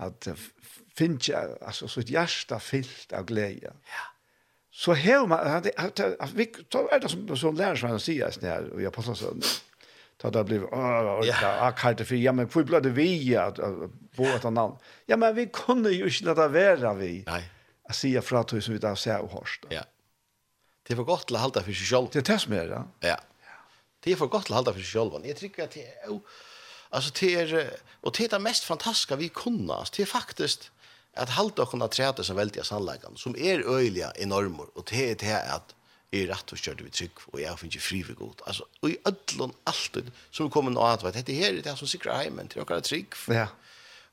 At 0.00 0.30
finnes 0.96 1.28
jeg, 1.28 1.56
altså, 1.60 1.88
så 1.90 2.00
et 2.00 2.12
hjärsta 2.12 2.56
fyllt 2.62 3.12
av 3.16 3.26
glede. 3.28 3.74
Ja. 3.92 4.06
Så 4.72 4.96
hever 4.96 5.28
man, 5.28 5.44
at, 5.44 5.68
at, 5.76 6.00
at, 6.00 6.16
at 6.24 6.32
vi, 6.36 6.48
så 6.72 6.86
er 6.88 7.02
det 7.02 7.10
som, 7.12 7.26
som 7.36 7.58
lærer 7.58 7.76
som 7.76 7.92
han 7.92 8.00
sier, 8.00 8.32
sånn 8.32 8.48
her, 8.48 8.70
og 8.72 8.80
jeg 8.80 8.92
passer 8.96 9.18
sånn, 9.20 9.44
ta 10.22 10.30
det 10.32 10.46
blir, 10.48 10.64
åh, 10.72 11.10
orka, 11.18 11.50
akkart 11.66 12.00
det 12.00 12.06
fri, 12.08 12.22
ja, 12.24 12.32
men 12.32 12.48
hvor 12.48 12.64
ble 12.64 12.80
det 12.80 12.94
vi, 12.96 13.10
at, 13.36 13.60
på 14.16 14.28
et 14.30 14.46
annet 14.48 14.92
Ja, 15.10 15.18
men 15.20 15.36
vi 15.36 15.50
kunne 15.52 15.92
jo 15.92 16.08
ikke 16.08 16.30
lade 16.30 16.48
være 16.54 16.94
vi. 17.02 17.12
Nei. 17.28 17.42
At 17.90 17.98
sier 17.98 18.24
fra 18.24 18.40
til 18.48 18.62
som 18.64 18.72
vi 18.72 18.80
da 18.80 18.94
ser 18.96 19.20
og 19.26 19.34
hørst. 19.36 19.68
Ja. 19.74 19.84
Det 20.88 20.96
var 20.96 21.10
godt 21.10 21.28
til 21.28 21.36
å 21.36 21.42
holde 21.44 21.60
for 21.66 21.76
seg 21.76 21.90
selv. 21.92 22.08
Det 22.14 22.22
er 22.22 22.28
det 22.30 22.38
som 22.40 22.56
er, 22.56 22.72
ja. 22.72 22.82
Ja. 23.12 23.18
Det 24.04 24.12
är 24.12 24.16
för 24.16 24.26
gott 24.26 24.50
att 24.50 24.56
hålla 24.56 24.72
för 24.72 24.80
sig 24.80 25.00
själva. 25.00 25.26
Jag 25.26 25.36
tycker 25.36 25.64
at 25.64 25.70
det 25.70 25.86
är 25.86 26.20
alltså 26.90 27.10
det 27.20 27.34
är 27.34 27.70
och 28.02 28.12
det 28.12 28.24
er 28.24 28.28
det 28.28 28.38
mest 28.38 28.64
fantastiska 28.64 29.16
vi 29.16 29.28
kunne. 29.28 29.74
Alltså 29.74 29.94
det 29.96 30.02
er 30.02 30.06
faktiskt 30.06 30.70
att 31.14 31.30
hålla 31.30 31.62
och 31.62 31.70
kunna 31.70 31.88
träta 31.88 32.22
som 32.22 32.36
väldigt 32.36 32.66
sannläggande 32.66 33.18
som 33.18 33.36
är 33.36 33.62
øyelige 33.76 34.12
enormer 34.16 34.66
och 34.74 34.84
det 34.90 35.10
er 35.10 35.14
det 35.14 35.36
att 35.36 35.74
är 36.12 36.26
rätt 36.26 36.52
och 36.52 36.58
körde 36.58 36.84
vi 36.84 36.90
trygg, 36.90 37.10
och 37.26 37.40
jag 37.40 37.58
finner 37.58 37.72
ikke 37.72 37.80
fri 37.80 38.02
for 38.02 38.12
god. 38.14 38.42
Alltså 38.46 38.64
og 38.82 38.90
i 38.90 38.96
ödlon 39.06 39.52
alltid 39.64 40.10
som 40.30 40.50
kommer 40.50 40.70
något 40.70 40.82
annat 40.82 41.16
vet 41.16 41.26
det 41.26 41.34
här 41.34 41.52
är 41.58 41.62
det 41.62 41.76
som 41.76 41.88
sikrar 41.88 42.24
hemmen 42.24 42.48
till 42.48 42.60
och 42.60 42.84
trygg. 42.84 43.06
Ja. 43.28 43.46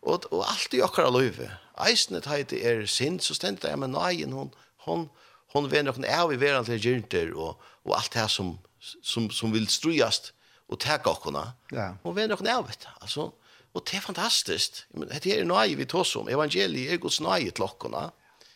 Och 0.01 0.25
och 0.33 0.49
allt 0.49 0.73
i 0.73 0.81
och 0.81 0.99
alla 0.99 1.19
löve. 1.19 1.51
Eisnet 1.77 2.25
heter 2.25 2.57
er 2.57 2.85
sint, 2.85 3.23
så 3.23 3.33
ständer 3.33 3.69
jeg 3.69 3.79
med 3.79 3.89
nøyen, 3.89 4.31
hon 4.31 4.51
hon 4.77 5.09
hon 5.53 5.71
vet 5.71 5.85
noen 5.85 6.05
av 6.05 6.29
vi 6.29 6.35
världen 6.35 6.65
til 6.65 6.79
gynter 6.79 7.33
och 7.33 7.61
och 7.83 7.95
allt 7.95 8.11
det 8.11 8.19
här 8.19 8.27
som 8.27 8.59
som, 9.01 9.30
som 9.30 9.51
vill 9.51 9.67
strujast 9.67 10.34
och 10.67 10.80
täcka 10.80 11.09
oss. 11.09 11.47
Ja. 11.69 11.97
Och 12.01 12.17
vända 12.17 12.36
oss 12.36 12.41
ner. 12.41 12.65
Alltså, 12.99 13.32
och 13.71 13.88
det 13.91 13.97
är 13.97 14.01
fantastiskt. 14.01 14.86
Men 14.89 15.09
det 15.21 15.25
är 15.25 15.45
nöje 15.45 15.75
vi 15.75 15.86
tar 15.86 16.03
som. 16.03 16.27
Evangeliet 16.27 16.93
är 16.93 16.97
Guds 16.97 17.19
nöje 17.21 17.51
till 17.51 17.63
oss. 17.63 18.11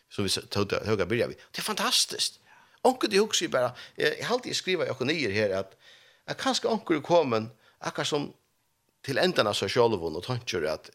Som 0.10 0.24
vi 0.24 0.30
tog 0.30 0.72
höga 0.72 1.06
börjar 1.06 1.28
vi. 1.28 1.34
Det 1.52 1.58
är 1.58 1.62
fantastiskt. 1.62 2.40
Onkel 2.82 3.10
det 3.10 3.20
också 3.20 3.48
bara 3.48 3.72
jag 3.96 4.26
har 4.26 4.34
alltid 4.36 4.56
skriva 4.56 4.86
jag 4.86 4.98
kunde 4.98 5.14
här 5.14 5.50
att 5.50 5.78
jag 6.26 6.38
kanske 6.38 6.68
onkel 6.68 7.02
kommer 7.02 7.46
akkar 7.80 8.04
som 8.04 8.34
till 9.02 9.18
ändarna 9.18 9.54
så 9.54 9.70
själv 9.70 10.04
och 10.04 10.24
tänker 10.24 10.64
att 10.64 10.90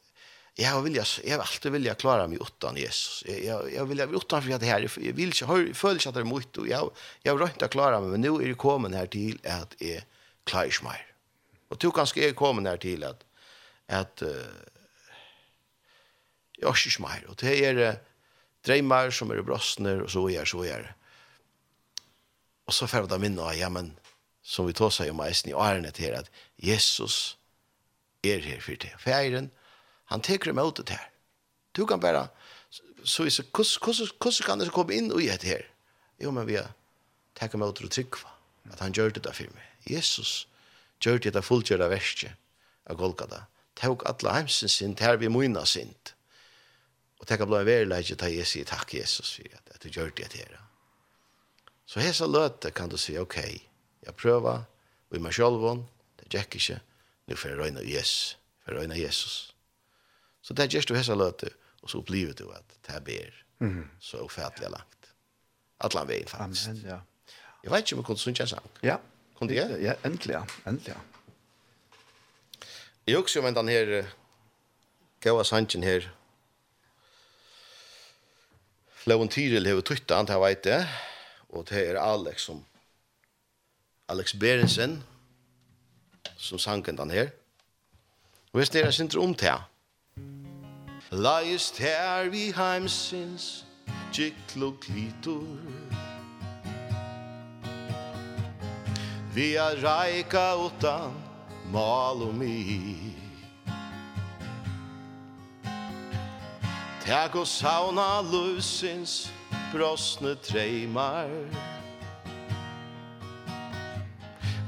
jag 0.60 0.70
har 0.70 0.82
vilja 0.82 1.04
jag 1.24 1.36
har 1.36 1.40
alltid 1.40 1.72
vilja 1.72 1.94
klara 1.94 2.26
mig 2.26 2.38
utan 2.40 2.76
Jesus. 2.76 3.24
Jag 3.26 3.72
jag 3.74 3.84
vill 3.84 3.98
jag 3.98 4.14
utan 4.14 4.42
for 4.42 4.52
att 4.52 4.60
det 4.60 4.66
här 4.66 4.80
vil 4.80 5.12
vill 5.14 5.26
inte 5.26 5.74
føler 5.74 5.96
ikke 5.96 6.08
at 6.08 6.14
det 6.14 6.20
er 6.20 6.24
mot 6.24 6.56
och 6.56 6.68
jag 6.68 6.90
jag 7.22 7.40
rønt 7.40 7.52
inte 7.52 7.68
klara 7.68 8.00
mig 8.00 8.10
men 8.10 8.20
nu 8.20 8.28
är 8.28 8.48
det 8.48 8.54
kommen 8.54 8.94
här 8.94 9.06
till 9.06 9.38
att 9.44 9.82
är 9.82 10.02
ikke 10.64 10.82
mer. 10.84 11.06
Och 11.68 11.78
du 11.78 11.90
kanske 11.90 12.28
är 12.28 12.32
kommen 12.32 12.66
här 12.66 12.76
till 12.76 13.04
att 13.04 13.24
att 13.86 14.22
uh, 14.22 14.28
jag 16.58 16.74
ikke 16.76 17.02
mer. 17.02 17.24
och 17.28 17.36
det 17.36 17.64
är 17.64 17.76
uh, 17.76 17.94
dreymar 18.64 19.10
som 19.10 19.30
är 19.30 19.42
brostner 19.42 20.02
och 20.02 20.10
så 20.10 20.30
är 20.30 20.44
så 20.44 20.64
är. 20.64 20.94
Och 22.64 22.74
så 22.74 22.86
får 22.86 23.06
det 23.06 23.18
minna 23.18 23.54
ja 23.54 23.68
men 23.68 23.96
som 24.42 24.66
vi 24.66 24.72
tar 24.72 24.90
sig 24.90 25.10
om 25.10 25.20
i 25.46 25.54
årene 25.54 25.90
til 25.90 26.10
at 26.10 26.30
Jesus 26.56 27.36
är 28.22 28.38
her 28.38 28.60
för 28.60 28.76
det. 28.76 28.98
Färden 28.98 29.50
Han 30.12 30.24
teker 30.24 30.50
imot 30.50 30.80
det 30.80 30.96
her. 30.96 31.10
Du 31.76 31.84
kan 31.86 32.00
bare, 32.00 32.28
så 33.04 33.24
er 33.24 33.30
det, 33.30 33.46
hvordan 33.52 34.46
kan 34.46 34.60
det 34.60 34.72
komme 34.74 34.96
inn 34.96 35.12
i 35.12 35.28
det 35.28 35.46
her? 35.46 35.64
Jo, 36.18 36.32
men 36.34 36.46
vi 36.48 36.56
har 36.58 36.72
takker 37.38 37.58
imot 37.58 37.78
det 37.78 37.86
og 37.86 37.94
tryggva, 37.94 38.34
at 38.72 38.80
han 38.82 38.94
gjør 38.94 39.14
det 39.14 39.24
da 39.26 39.32
for 39.36 39.50
meg. 39.54 39.66
Jesus 39.88 40.48
gjør 41.04 41.20
det 41.22 41.34
da 41.36 41.42
fullgjør 41.44 41.86
verset 41.90 42.34
av 42.88 42.98
Golgata. 42.98 43.44
Tåk 43.78 44.02
alle 44.10 44.34
heimsen 44.34 44.70
sin, 44.72 44.96
her 44.98 45.20
vi 45.20 45.30
munna 45.30 45.64
sint. 45.66 46.14
Og 47.18 47.26
tenk 47.26 47.42
at 47.42 47.50
blå 47.50 47.60
en 47.60 47.68
verilegje 47.68 48.16
ta 48.18 48.30
jeg 48.30 48.46
sier 48.46 48.66
takk 48.66 48.94
Jesus 48.94 49.36
for 49.36 49.54
at, 49.54 49.74
at 49.74 49.82
du 49.82 49.90
gjør 49.90 50.10
det 50.18 50.32
her. 50.34 50.58
Så 51.86 52.02
hesa 52.04 52.26
løte 52.26 52.70
kan 52.74 52.90
du 52.90 52.98
si, 53.00 53.16
ok, 53.18 53.38
jeg 53.38 54.14
prøver, 54.18 54.66
vi 55.10 55.20
må 55.22 55.32
sjølvån, 55.32 55.86
det 56.20 56.28
gjør 56.34 56.50
ikke, 56.58 56.80
nu 57.28 57.36
får 57.36 57.54
jeg 57.54 57.58
røyne 57.58 57.84
Jesus, 57.86 58.36
får 58.64 58.74
jeg 58.74 58.80
røyne 58.80 58.98
Jesus. 58.98 59.36
Så 60.48 60.54
det 60.54 60.62
är 60.62 60.74
just 60.74 60.88
du 60.88 60.96
hessa 60.96 61.14
løte, 61.14 61.50
og 61.82 61.90
så 61.90 61.98
upplever 61.98 62.32
du 62.32 62.46
at 62.56 62.64
det 62.86 62.94
er 62.94 63.00
ber 63.00 63.34
så 64.00 64.22
ofattliga 64.24 64.70
langt. 64.70 65.08
Alla 65.80 66.04
vägen 66.04 66.28
faktisk. 66.28 66.68
Amen, 66.68 66.82
ja. 66.84 67.00
Jeg 67.64 67.72
vet 67.72 67.78
ikke 67.78 67.94
om 67.94 67.98
jeg 67.98 68.04
kunne 68.04 68.18
synka 68.18 68.42
en 68.42 68.48
sang. 68.48 68.70
Ja. 68.82 68.96
Kunde 69.38 69.54
jeg? 69.54 69.82
Ja, 69.82 69.92
endelig, 70.04 70.36
äntligen, 70.36 70.48
äntligen. 70.66 71.00
Jag 73.06 73.28
jo 73.36 73.42
med 73.42 73.54
den 73.54 73.68
här 73.68 74.06
gåa 75.20 75.44
sanchen 75.44 75.82
her. 75.82 76.10
Flauen 78.94 79.28
Tyril 79.28 79.66
har 79.66 79.80
tytt 79.80 80.10
han 80.10 80.26
til 80.26 80.40
vet 80.40 80.64
det. 80.64 80.88
og 81.48 81.68
det 81.68 81.88
er 81.90 82.00
Alex 82.00 82.40
som 82.40 82.64
Alex 84.08 84.34
Berensen 84.34 85.04
som 86.36 86.58
sanken 86.58 86.96
den 86.96 87.10
her. 87.10 87.30
Og 88.52 88.58
hvis 88.58 88.70
dere 88.70 88.86
det 88.86 89.00
inte 89.00 89.18
om 89.18 89.34
til 89.34 89.48
här. 89.48 89.77
Lajist 91.10 91.78
her 91.78 92.28
vi 92.28 92.50
heimsins 92.52 93.64
Gikl 94.12 94.66
og 94.66 94.74
klitur 94.80 95.56
Vi 99.32 99.54
er 99.56 99.80
reika 99.80 100.52
utan 100.60 101.16
Mal 101.72 102.20
og 102.28 102.34
mi 102.36 103.14
Teg 107.06 107.40
og 107.40 107.48
sauna 107.48 108.20
lusins 108.28 109.32
Brosne 109.72 110.34
treimar 110.44 111.32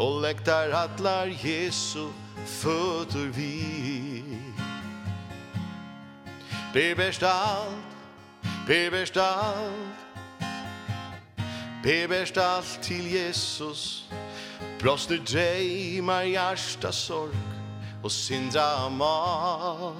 Og 0.00 0.22
lektar 0.24 0.72
atlar 0.72 1.28
Jesu 1.44 2.08
Fötur 2.48 3.28
vi 3.36 4.19
Vi 6.74 6.94
best 6.94 7.22
alt, 7.22 7.74
vi 8.66 8.90
best 8.90 9.16
alt 9.16 9.96
Vi 11.84 12.06
best 12.06 12.38
alt 12.38 12.78
til 12.82 13.12
Jesus. 13.12 14.04
Blåste 14.78 15.24
dreimar 15.24 16.22
hjärsta 16.22 16.92
sorg 16.92 17.34
Og 18.04 18.10
syndra 18.10 18.88
mal 18.88 19.94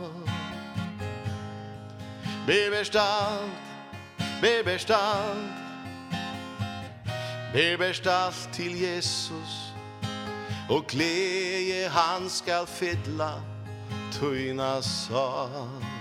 Vi 2.47 2.71
best 2.71 2.97
alt, 2.97 3.51
vi 4.43 4.63
best 4.65 4.91
alt 4.91 5.61
Vi 7.55 7.77
best 7.77 8.07
alt 8.07 8.49
til 8.53 8.81
Jesus. 8.81 9.75
Og 10.69 10.87
glede 10.87 11.89
han 11.89 12.29
skal 12.29 12.67
fylla 12.67 13.31
Tøyna 14.13 14.81
sorg. 14.83 16.00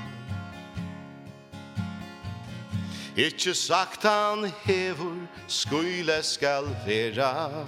Ikkje 3.20 3.54
sagt 3.54 4.04
han 4.04 4.46
hevur 4.64 5.28
skuile 5.48 6.24
skal 6.24 6.64
vera. 6.86 7.66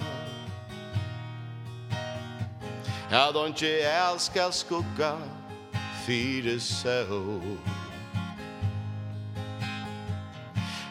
Ja, 3.10 3.32
donkje 3.32 3.68
elskar 3.84 4.50
skugga 4.50 5.16
fyre 6.06 6.60
sol 6.60 7.58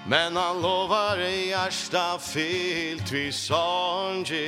Men 0.05 0.35
han 0.35 0.61
lovar 0.61 1.17
i 1.17 1.47
hjärsta 1.49 2.19
fyllt 2.19 3.11
vi 3.11 3.31
sorge 3.31 4.45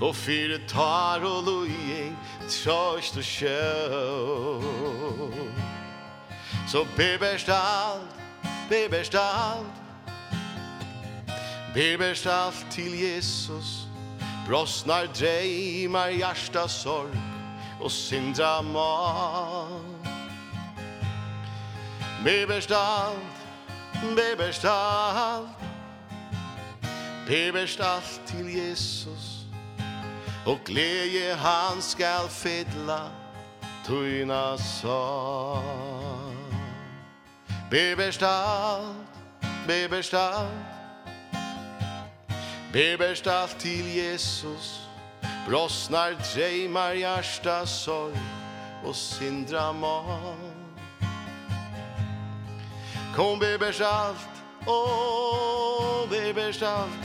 Og 0.00 0.14
fyre 0.16 0.58
tar 0.68 1.24
og 1.26 1.42
loje, 1.46 2.12
tröst 2.46 3.16
og 3.18 3.24
kjøl 3.26 4.62
Så 6.72 6.86
beberst 6.96 7.48
allt, 7.48 8.14
beberst 8.68 9.14
allt 9.14 9.66
Beberst 11.74 12.26
allt 12.26 12.66
till 12.70 12.94
Jesus. 12.94 13.86
Brostnar 14.48 15.06
drejmar, 15.06 16.08
hjärsta 16.08 16.68
sorg 16.68 17.18
Och 17.80 17.92
syndra 17.92 18.62
mal 18.62 19.80
Beberst 22.24 22.70
allt, 22.70 23.46
beberst 24.16 24.64
allt 24.64 25.48
Beberst 27.26 27.80
allt 27.80 28.20
till 28.26 28.48
Jesus. 28.48 29.44
Och 30.46 30.58
glede 30.64 31.34
han 31.34 31.82
skall 31.82 32.28
fylla 32.28 33.10
Tøyna 33.86 34.58
sorg. 34.58 36.11
Bli 37.72 37.96
bestalt, 37.96 38.96
bli 39.66 39.88
bestalt 39.88 40.48
Bli 42.72 42.96
bestalt 42.96 43.58
till 43.58 43.88
Jesus 43.88 44.80
Brossnar 45.48 46.16
drejmar 46.34 46.92
hjärsta 46.92 47.66
sorg 47.66 48.18
Och 48.84 48.96
sindra 48.96 49.72
mal 49.72 50.36
Kom 53.16 53.38
bli 53.38 53.58
bestalt, 53.58 54.28
åh 54.66 56.08
bli 56.08 56.32
bestalt 56.34 57.04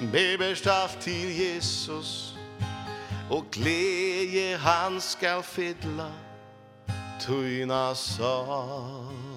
Bli 0.00 0.38
bestalt 0.38 1.00
till 1.00 1.30
Jesus 1.30 2.34
Och 3.30 3.44
glädje 3.50 4.56
han 4.56 5.00
skall 5.00 5.42
fylla 5.42 6.12
Tyna 7.26 7.94
sorg. 7.94 9.33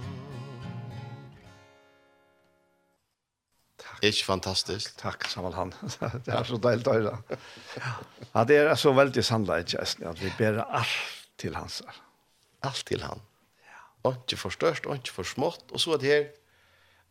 Ikke 4.06 4.26
fantastisk. 4.28 4.94
Takk, 5.00 5.26
Samuel 5.32 5.56
han. 5.58 5.72
det 6.26 6.34
er 6.34 6.44
så 6.46 6.60
deilig 6.62 6.86
døyre. 6.86 7.16
Ja, 8.34 8.44
det 8.48 8.60
er 8.62 8.76
så 8.78 8.94
veldig 8.98 9.24
sannleik, 9.26 9.74
at 9.78 10.22
vi 10.22 10.34
ber 10.38 10.62
alt 10.66 10.98
til 11.42 11.58
hans. 11.58 11.82
Alt 12.66 12.84
til 12.90 13.02
han. 13.06 13.24
Ja. 13.66 13.80
Og 14.06 14.20
ikke 14.22 14.40
for 14.44 14.54
størst, 14.54 14.86
og 14.86 15.00
ikke 15.00 15.16
for 15.16 15.28
smått, 15.28 15.66
og 15.72 15.82
så 15.82 15.96
er 15.96 16.04
det 16.04 16.14
her, 16.14 16.28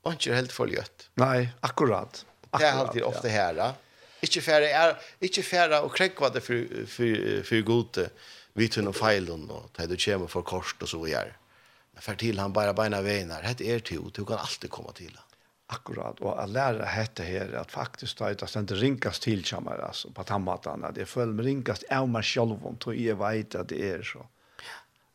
og 0.06 0.14
ikke 0.14 0.38
helt 0.38 0.54
for 0.54 0.70
gjøtt. 0.70 1.08
Nei, 1.18 1.48
akkurat. 1.66 2.22
akkurat 2.52 2.60
det 2.60 2.68
er 2.68 2.80
alltid 2.84 3.08
ofte 3.08 3.34
her, 3.34 3.58
ja. 3.58 3.72
Ikke 4.24 4.40
færre, 4.40 4.68
er, 4.70 4.94
ikke 5.22 5.42
færre 5.44 5.82
og 5.84 5.92
krekva 5.94 6.30
det 6.32 6.42
for, 6.42 6.78
for, 6.88 7.26
for 7.46 7.66
gode, 7.68 8.06
vi 8.56 8.70
tunne 8.72 8.94
feilen, 8.96 9.44
og 9.52 9.68
tar 9.76 9.90
du 9.90 9.98
kommer 10.00 10.30
for 10.32 10.46
kors 10.46 10.72
og 10.80 10.88
så 10.88 11.02
gjør. 11.10 11.34
Men 11.96 12.04
for 12.04 12.18
til 12.20 12.40
han 12.40 12.54
bare 12.56 12.74
beina 12.76 13.02
veinar, 13.04 13.44
hette 13.44 13.66
er 13.68 13.84
til, 13.84 14.08
du 14.12 14.24
kan 14.24 14.40
alltid 14.40 14.72
komme 14.72 14.94
til 14.96 15.12
han 15.12 15.25
akkurat 15.66 16.20
och 16.20 16.42
att 16.42 16.50
lära 16.50 16.84
hette 16.84 17.22
här 17.22 17.52
att 17.52 17.72
faktiskt 17.72 18.18
da 18.18 18.30
utan 18.30 18.48
inte 18.56 18.74
ringast 18.74 19.22
till 19.22 19.44
kammar 19.44 19.78
alltså 19.78 20.10
på 20.10 20.24
tammatan 20.24 20.84
at 20.84 20.94
det 20.94 21.06
föll 21.06 21.32
med 21.32 21.44
rinkas 21.44 21.84
är 21.88 22.06
man 22.06 22.22
själv 22.22 22.78
tror 22.78 22.94
jag 22.94 23.16
vet 23.16 23.54
at 23.54 23.68
det 23.68 23.90
är 23.90 24.02
så. 24.02 24.26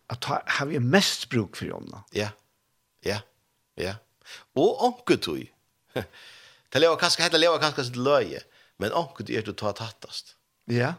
At 0.07 0.21
ta, 0.21 0.43
har 0.45 0.65
vi 0.65 0.79
mest 0.79 1.29
bruk 1.29 1.55
för 1.55 1.65
jonna 1.65 2.03
ja 2.11 2.29
ja 2.99 3.21
ja. 3.75 3.95
Och 4.53 4.85
onkel 4.85 5.17
tui 5.17 5.51
det 6.69 6.79
lever 6.79 6.95
kanske 6.95 7.29
det 7.29 7.37
lever 7.37 7.59
kanske 7.59 7.83
sitt 7.83 7.95
löje 7.95 8.43
men 8.77 8.93
onkel 8.93 9.25
du 9.25 9.33
är 9.33 9.41
du 9.41 9.53
tar 9.53 9.73
tattast. 9.73 10.35
Ja. 10.65 10.93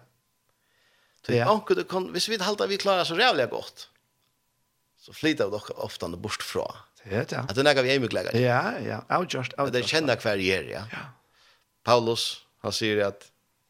Så 1.26 1.32
ja. 1.32 1.53
onkel 1.53 1.76
du 1.76 1.84
kan, 1.84 2.12
hvis 2.12 2.28
vi 2.28 2.36
halter 2.38 2.66
vi 2.66 2.78
klarar 2.78 3.05
så 3.05 3.14
rævlig 3.14 3.50
godt, 3.50 3.88
så 4.98 5.12
flyter 5.12 5.44
vi 5.44 5.50
dere 5.50 5.74
ofte 5.82 6.09
bort 6.09 6.42
fra. 6.42 6.66
Det 7.11 7.32
ja. 7.32 7.38
Att 7.38 7.55
den 7.55 7.64
där 7.64 7.82
vi 7.82 7.92
hemglägger. 7.92 8.36
Ja, 8.40 8.72
ja. 9.09 9.18
Out 9.18 9.34
just 9.34 9.59
out. 9.59 9.72
Det 9.72 9.82
kända 9.82 10.16
kvar 10.16 10.36
här, 10.36 10.62
ja. 10.62 10.80
Ja. 10.90 10.98
Paulus 11.84 12.40
han 12.62 12.72
säger 12.72 13.05
att 13.05 13.22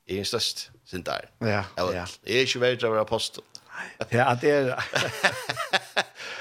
är 0.07 0.19
en 0.19 0.25
störst 0.25 0.71
sin 0.85 1.03
där. 1.03 1.31
Ja. 1.39 1.65
Ja. 1.77 2.07
Är 2.25 2.55
ju 2.55 2.61
väl 2.61 2.85
av 2.85 2.99
apostel. 2.99 3.45
Ja, 4.09 4.39
det 4.41 4.51
är 4.51 4.85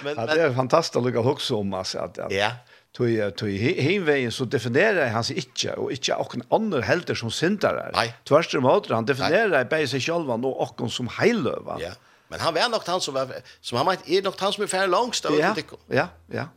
Men 0.04 0.16
det 0.16 0.42
är 0.42 0.54
fantastiskt 0.54 0.96
att 0.96 1.04
lukka 1.04 1.20
också 1.20 1.56
om 1.56 1.74
alltså 1.74 2.00
att 2.00 2.18
Ja. 2.30 2.52
Tui 2.98 3.32
tui 3.32 3.58
heinvegin 3.58 4.32
så 4.32 4.46
definerer 4.46 5.14
han 5.14 5.24
seg 5.24 5.38
ikkje, 5.40 5.78
og 5.80 5.94
ikkje 5.96 6.18
okken 6.20 6.42
andre 6.52 6.82
helter 6.84 7.16
som 7.16 7.32
syndarar. 7.32 7.94
Nei. 7.96 8.10
om 8.58 8.66
åter, 8.66 8.96
han 8.96 9.06
definerer 9.08 9.64
bare 9.64 9.88
seg 9.88 10.04
sjálva 10.04 10.36
og 10.36 10.60
okken 10.66 10.90
som 10.90 11.08
heiløva. 11.08 11.78
Ja, 11.80 11.94
men 12.28 12.40
han 12.40 12.54
var 12.54 12.68
nok 12.68 12.88
han 12.88 13.00
som 13.00 13.16
var, 13.16 13.32
som 13.62 13.78
han 13.78 13.88
meint, 13.88 14.04
er 14.08 14.22
nok 14.24 14.36
han 14.40 14.52
som 14.52 14.64
er 14.64 14.68
færre 14.68 14.92
langst 14.92 15.26
av 15.26 15.38
ja, 15.40 15.54
ja, 15.88 16.10
ja, 16.28 16.50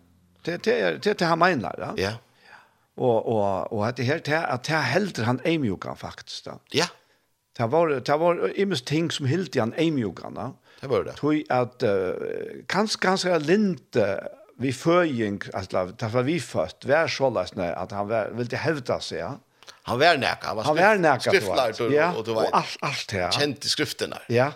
Det 0.44 0.62
det 0.62 1.18
det 1.18 1.24
han 1.24 1.38
menar, 1.38 1.74
ja. 1.78 1.94
Ja. 1.96 2.12
Och 2.94 3.26
och 3.26 3.72
och 3.72 3.86
att 3.86 3.96
det 3.96 4.02
helt 4.02 4.28
att 4.28 4.64
det 4.64 4.74
helt 4.74 5.18
han 5.18 5.40
ämjukan 5.44 5.96
faktiskt. 5.96 6.48
Ja. 6.70 6.86
Det 7.56 7.66
var 7.66 7.88
det 7.88 8.16
var 8.16 8.58
immers 8.60 8.82
ting 8.82 9.10
som 9.10 9.26
helt 9.26 9.56
han 9.56 9.74
ämjukan, 9.76 10.32
ja. 10.36 10.52
Det 10.80 10.86
var 10.86 11.04
det. 11.04 11.12
Tror 11.12 11.42
att 11.48 11.82
kanske 12.66 12.98
kanske 13.06 13.38
linte 13.38 14.28
vi 14.58 14.72
förging 14.72 15.40
alltså 15.52 15.86
det 15.86 16.08
var 16.08 16.22
vi 16.22 16.40
först 16.40 16.84
vär 16.84 17.08
sållas 17.08 17.54
när 17.54 17.72
att 17.72 17.90
han 17.92 18.36
ville 18.36 18.56
hävda 18.56 19.00
sig, 19.00 19.18
ja. 19.18 19.38
Han 19.82 19.98
var 19.98 20.16
näka, 20.16 20.46
han 20.46 20.56
var 20.56 20.64
han 20.64 20.76
var 20.76 20.96
näka 20.96 21.20
skriftlar 21.20 21.92
ja, 21.92 22.12
och 22.12 22.24
du 22.24 22.34
vet. 22.34 22.42
Och 22.42 22.56
allt 22.56 22.76
allt 22.80 23.08
det. 23.08 23.32
Kände 23.32 23.60
skrifterna. 23.60 24.18
Ja. 24.28 24.52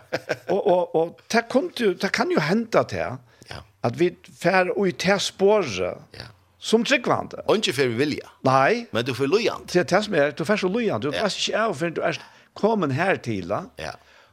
Och 0.48 0.66
och 0.66 0.94
och 0.94 1.20
det 1.26 1.42
kunde 1.50 1.94
det 1.94 2.08
kan 2.08 2.30
ju 2.30 2.40
hända 2.40 2.82
det. 2.82 3.16
Ja. 3.50 3.62
At 3.86 3.98
vi 3.98 4.10
fer 4.40 4.72
og 4.74 4.88
i 4.88 4.92
te 4.92 5.18
spåret. 5.22 6.02
Ja. 6.16 6.28
Som 6.58 6.82
tryggvande. 6.82 7.44
Og 7.46 7.60
ikke 7.60 7.72
for 7.76 7.92
vilja. 8.00 8.32
Nei. 8.42 8.88
Men 8.92 9.04
du 9.06 9.12
får 9.14 9.30
lojant. 9.30 9.68
Det 9.70 9.84
er 9.84 9.86
det 9.92 10.00
som 10.04 10.14
er, 10.18 10.32
du 10.34 10.42
fer 10.44 10.58
så 10.58 10.68
lojant. 10.68 11.04
Du 11.04 11.12
er 11.14 11.28
ikke 11.30 11.54
av, 11.54 11.76
for 11.78 11.94
du 11.94 12.00
er 12.02 12.18
kommet 12.58 12.96
her 12.98 13.20
til. 13.22 13.54
Ja. 13.78 13.92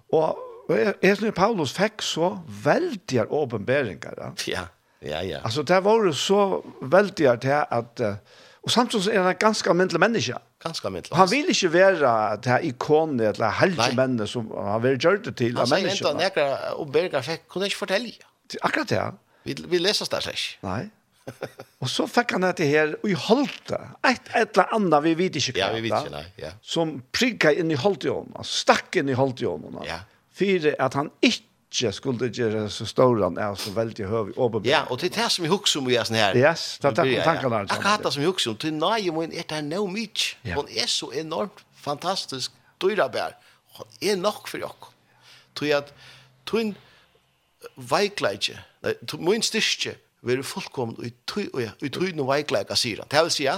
Og 0.09 0.74
jeg 0.74 1.20
synes 1.20 1.36
Paulus 1.38 1.76
fikk 1.78 2.01
så 2.01 2.32
veldige 2.66 3.28
åpenberinger. 3.30 4.34
Ja, 4.49 4.66
ja, 5.05 5.22
ja. 5.22 5.43
Altså, 5.45 5.61
det 5.61 5.84
var 5.86 6.11
så 6.18 6.41
veldige 6.82 7.38
til 7.45 7.61
at... 7.61 8.03
Og 8.66 8.72
samtidig 8.74 9.13
er 9.13 9.22
han 9.22 9.36
en 9.36 9.38
ganske 9.38 9.70
almindelig 9.70 9.99
menneske. 10.01 10.38
Ganske 10.63 10.88
almindelig. 10.89 11.13
Han 11.13 11.30
vil 11.30 11.49
ikke 11.53 11.74
være 11.74 12.38
det 12.41 12.49
her 12.49 12.63
ikonet 12.66 13.36
eller 13.36 13.53
helgemennene 13.59 14.26
som 14.28 14.47
han 14.57 14.82
vil 14.82 14.97
gjøre 14.97 15.22
det 15.28 15.36
til 15.38 15.53
Han 15.53 15.68
av 15.68 15.76
mennesker. 15.76 15.86
Han 15.86 15.99
sier 15.99 16.09
enda 16.09 16.24
nekker 16.24 16.80
og 16.82 16.89
berger 16.95 17.22
fikk, 17.28 17.43
kunne 17.53 17.70
ikke 17.70 17.84
fortelle. 17.84 18.16
Det 18.52 18.60
er 18.62 18.68
Akkurat 18.68 18.89
det. 18.89 19.02
Vi, 19.46 19.56
vi 19.70 19.82
leser 19.82 20.10
det 20.10 20.24
ikke. 20.34 20.54
Nei. 20.66 20.84
og 21.82 21.89
så 21.89 22.06
fikk 22.10 22.36
han 22.36 22.46
dette 22.46 22.68
her, 22.70 22.93
og 23.00 23.10
i 23.10 23.16
holdte, 23.18 23.80
et, 24.06 24.28
et 24.38 24.52
eller 24.54 24.76
annet, 24.78 25.00
vi 25.08 25.16
vet 25.24 25.39
ikke 25.39 25.56
hva. 25.56 25.64
Ja, 25.64 25.70
vi 25.74 25.88
vet 25.88 25.96
ikke, 25.98 26.14
nei. 26.14 26.26
Ja. 26.41 26.52
Som 26.62 27.00
prikket 27.16 27.62
inn 27.62 27.74
i 27.74 27.80
holdt 27.80 28.06
i 28.06 28.12
altså 28.14 28.62
stakk 28.62 29.02
inn 29.02 29.10
i 29.10 29.18
holdt 29.18 29.41
i 29.41 29.50
om. 29.50 29.66
Ja. 29.88 30.04
Fyre 30.36 30.76
at 30.82 30.98
han 31.00 31.10
ikke 31.26 31.91
skulle 31.96 32.30
gjøre 32.32 32.68
så 32.72 32.86
stor 32.88 33.18
han 33.24 33.39
er 33.41 33.58
så 33.60 33.74
veldig 33.76 34.06
høy 34.08 34.30
åpenbart. 34.36 34.70
Ja, 34.70 34.86
og 34.89 35.02
det 35.02 35.12
er 35.12 35.24
det 35.24 35.32
som 35.34 35.48
vi 35.48 35.52
husker 35.52 35.82
om 35.82 35.89
vi 35.89 35.98
er 35.98 36.08
sånn 36.08 36.20
her. 36.20 36.38
Yes, 36.38 36.68
det 36.84 36.91
er 36.93 36.98
det 37.02 37.26
tankene 37.26 37.64
her. 37.64 37.72
Akkurat 37.74 38.06
det 38.06 38.14
som 38.16 38.24
vi 38.24 38.30
husker 38.30 38.54
om, 38.54 38.60
til 38.62 38.78
nøye 38.78 39.16
må 39.16 39.26
er 39.26 39.50
det 39.50 39.62
no 39.68 39.86
mye. 39.91 40.30
Ja. 40.46 40.60
Hun 40.60 40.70
er 40.72 40.91
så 40.91 41.10
enormt 41.18 41.66
fantastisk 41.82 42.54
dyrabær. 42.82 43.36
Hun 43.80 43.98
er 44.02 44.22
nok 44.22 44.48
for 44.52 44.62
dere. 44.62 44.93
Tror 45.56 45.72
jeg 45.72 45.82
at, 45.82 45.93
tror 46.46 46.76
veikleidje, 47.76 48.57
min 49.20 49.45
styrke, 49.45 49.97
vil 50.26 50.41
fullkommen 50.43 50.97
i 51.05 51.11
tøyne 51.30 52.26
veikleidje, 52.26 52.78
sier 52.80 53.03
han. 53.03 53.09
Det 53.11 53.22
vil 53.28 53.34
si, 53.34 53.49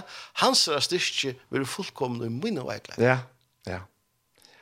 hans 0.42 0.66
styrke 0.84 1.36
vil 1.54 1.68
fullkommen 1.70 2.26
i 2.28 2.32
minne 2.34 2.66
veikleidje. 2.68 3.06
Ja, 3.06 3.20
ja. 3.68 3.86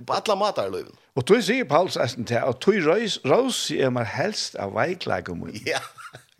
På 0.06 0.14
alla 0.14 0.36
matar 0.36 0.70
løven. 0.70 0.94
Og 1.16 1.24
tøy 1.24 1.40
sier 1.46 1.68
Paulus 1.70 1.96
eisen 1.96 2.28
til, 2.28 2.44
og 2.44 2.60
tøy 2.64 2.82
røys, 2.84 3.22
er 3.24 3.48
sier 3.56 3.92
man 3.96 4.08
helst 4.10 4.58
av 4.60 4.76
veikleika 4.76 5.36
min. 5.38 5.56
Ja, 5.72 5.80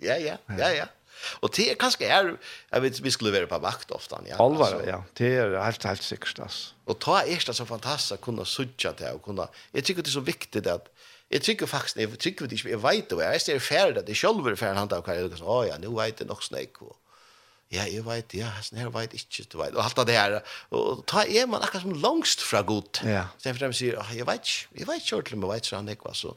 ja, 0.04 0.18
ja, 0.20 0.38
ja, 0.60 0.70
ja. 0.76 0.88
Og 1.42 1.50
det 1.56 1.70
er 1.72 1.78
kanskje 1.80 2.10
her, 2.10 2.34
jeg 2.74 2.84
vet, 2.84 2.98
vi 3.04 3.14
skulle 3.14 3.32
være 3.34 3.48
på 3.50 3.58
vakt 3.64 3.94
ofte. 3.96 4.20
Ja. 4.28 4.36
Alvar, 4.44 4.76
ja. 4.86 5.00
Det 5.18 5.32
er 5.40 5.56
helt, 5.64 5.88
helt 5.88 6.04
sikkert, 6.04 6.42
altså. 6.44 6.74
Og 6.86 7.00
ta 7.02 7.22
er 7.24 7.48
det 7.48 7.56
så 7.56 7.66
fantastisk 7.66 8.20
å 8.20 8.26
kunne 8.28 8.46
sutja 8.46 8.92
til, 8.98 9.16
og 9.16 9.24
kunne, 9.26 9.48
jeg 9.74 9.88
tykker 9.88 10.06
det 10.06 10.12
er 10.12 10.18
så 10.20 10.26
viktig 10.26 10.66
at, 10.70 10.92
Jeg 11.32 11.42
tykker 11.42 11.66
faktisk, 11.66 11.98
jeg 11.98 12.20
tykker 12.22 12.52
ikke, 12.52 12.70
jeg 12.70 12.82
vet 12.84 13.10
det, 13.10 13.18
jeg 13.18 13.56
er 13.56 13.64
ferdig 13.64 13.96
det, 14.04 14.14
jeg 14.14 14.22
selv 14.22 14.46
er 14.46 14.58
ferdig 14.60 14.78
han 14.78 14.90
tar 14.92 15.02
hva 15.02 15.16
jeg 15.18 15.26
er, 15.26 15.42
å 15.42 15.58
ja, 15.66 15.78
nå 15.82 15.90
vet 15.98 16.22
jeg 16.22 16.30
nok 16.30 16.44
snakk, 16.46 16.82
og 16.86 16.94
ja, 17.74 17.88
jeg 17.90 18.04
vet, 18.06 18.36
ja, 18.38 18.52
sånn 18.62 18.78
her 18.78 18.92
vet 18.94 19.16
ikke, 19.18 19.46
du 19.50 19.58
vet, 19.58 19.74
og 19.74 19.82
alt 19.82 20.02
det 20.06 20.16
her, 20.16 20.36
og 20.78 21.02
ta 21.10 21.24
er 21.26 21.48
man 21.50 21.66
akkurat 21.66 21.82
som 21.88 21.96
langst 22.04 22.44
fra 22.46 22.62
god, 22.62 23.02
ja. 23.10 23.26
så 23.42 23.50
jeg 23.50 23.58
fremst 23.58 23.82
sier, 23.82 23.98
jeg 24.14 24.28
vet 24.30 24.46
ikke, 24.46 24.78
jeg 24.78 24.90
vet 24.90 25.02
ikke 25.02 25.18
ordentlig, 25.18 25.40
men 25.42 25.52
vet 25.52 25.66
ikke 25.66 25.80
han 25.80 25.90
ikke, 25.96 26.14
så, 26.20 26.36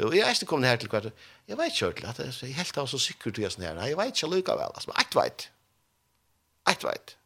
og 0.00 0.14
jeg 0.16 0.22
er 0.24 0.36
ikke 0.36 0.48
kommet 0.52 0.70
her 0.70 0.78
til 0.80 0.92
kvart, 0.92 1.08
jeg 1.50 1.58
vet 1.58 1.74
ikke 1.74 1.88
ordentlig, 1.88 2.12
at 2.14 2.44
jeg 2.46 2.54
helt 2.60 2.78
av 2.78 2.90
så 2.92 3.00
sikkert, 3.02 3.40
jeg 3.42 3.54
sånn 3.56 3.66
her, 3.66 3.82
jeg 3.82 3.98
vet 3.98 4.14
ikke 4.14 4.30
lykka 4.36 4.56
vel, 4.62 4.76
altså, 4.78 4.92
men 4.92 5.02
jeg 5.02 5.18
vet, 5.18 5.48
jeg 6.70 6.84
vet, 6.86 7.16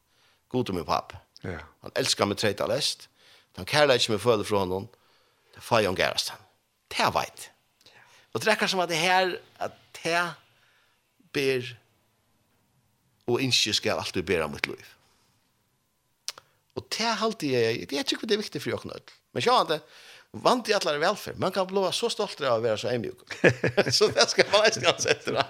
god 0.56 0.72
om 0.72 0.80
min 0.80 0.88
papp, 0.88 1.12
ja. 1.44 1.60
han 1.84 1.98
elsker 2.00 2.32
meg 2.32 2.40
treit 2.40 2.64
av 2.64 2.72
lest, 2.72 3.10
han 3.60 3.68
kærlighet 3.68 4.02
ikke 4.06 4.16
meg 4.16 4.24
føler 4.24 4.48
fra 4.48 4.64
honom, 4.64 4.88
det 5.52 5.60
er 5.60 5.68
fajon 5.68 6.00
gærest 6.00 6.32
han, 6.32 6.43
det 6.96 7.10
vet. 7.14 7.50
Og 8.34 8.42
det 8.42 8.50
er 8.50 8.66
som 8.66 8.82
at 8.82 8.90
det 8.90 8.98
her, 8.98 9.36
at 9.62 9.72
det 10.02 10.22
ber 11.32 11.74
og 13.26 13.40
ikke 13.42 13.72
skal 13.72 14.00
alltid 14.00 14.22
bære 14.22 14.48
mitt 14.48 14.66
liv. 14.66 14.90
Og 16.74 16.86
det 16.90 17.06
er 17.06 17.22
alltid 17.22 17.54
jeg, 17.54 17.86
jeg 17.92 18.06
tykker 18.06 18.26
det 18.26 18.36
er 18.36 18.42
viktig 18.42 18.62
for 18.62 18.76
åkne 18.76 18.92
nødt. 18.92 19.14
Men 19.32 19.42
sjå 19.42 19.54
det, 19.68 19.78
vant 20.44 20.68
i 20.68 20.74
alle 20.74 20.98
velferd. 21.00 21.38
Man 21.38 21.52
kan 21.54 21.66
blive 21.70 21.92
så 21.94 22.10
stolt 22.10 22.42
av 22.42 22.58
å 22.58 22.64
være 22.64 22.78
så 22.82 22.90
emjuk. 22.90 23.22
så 23.96 24.10
det 24.10 24.26
skal 24.30 24.50
man 24.52 24.66
ikke 24.68 24.90
ha 24.90 24.96
sett 24.98 25.30
da. 25.30 25.46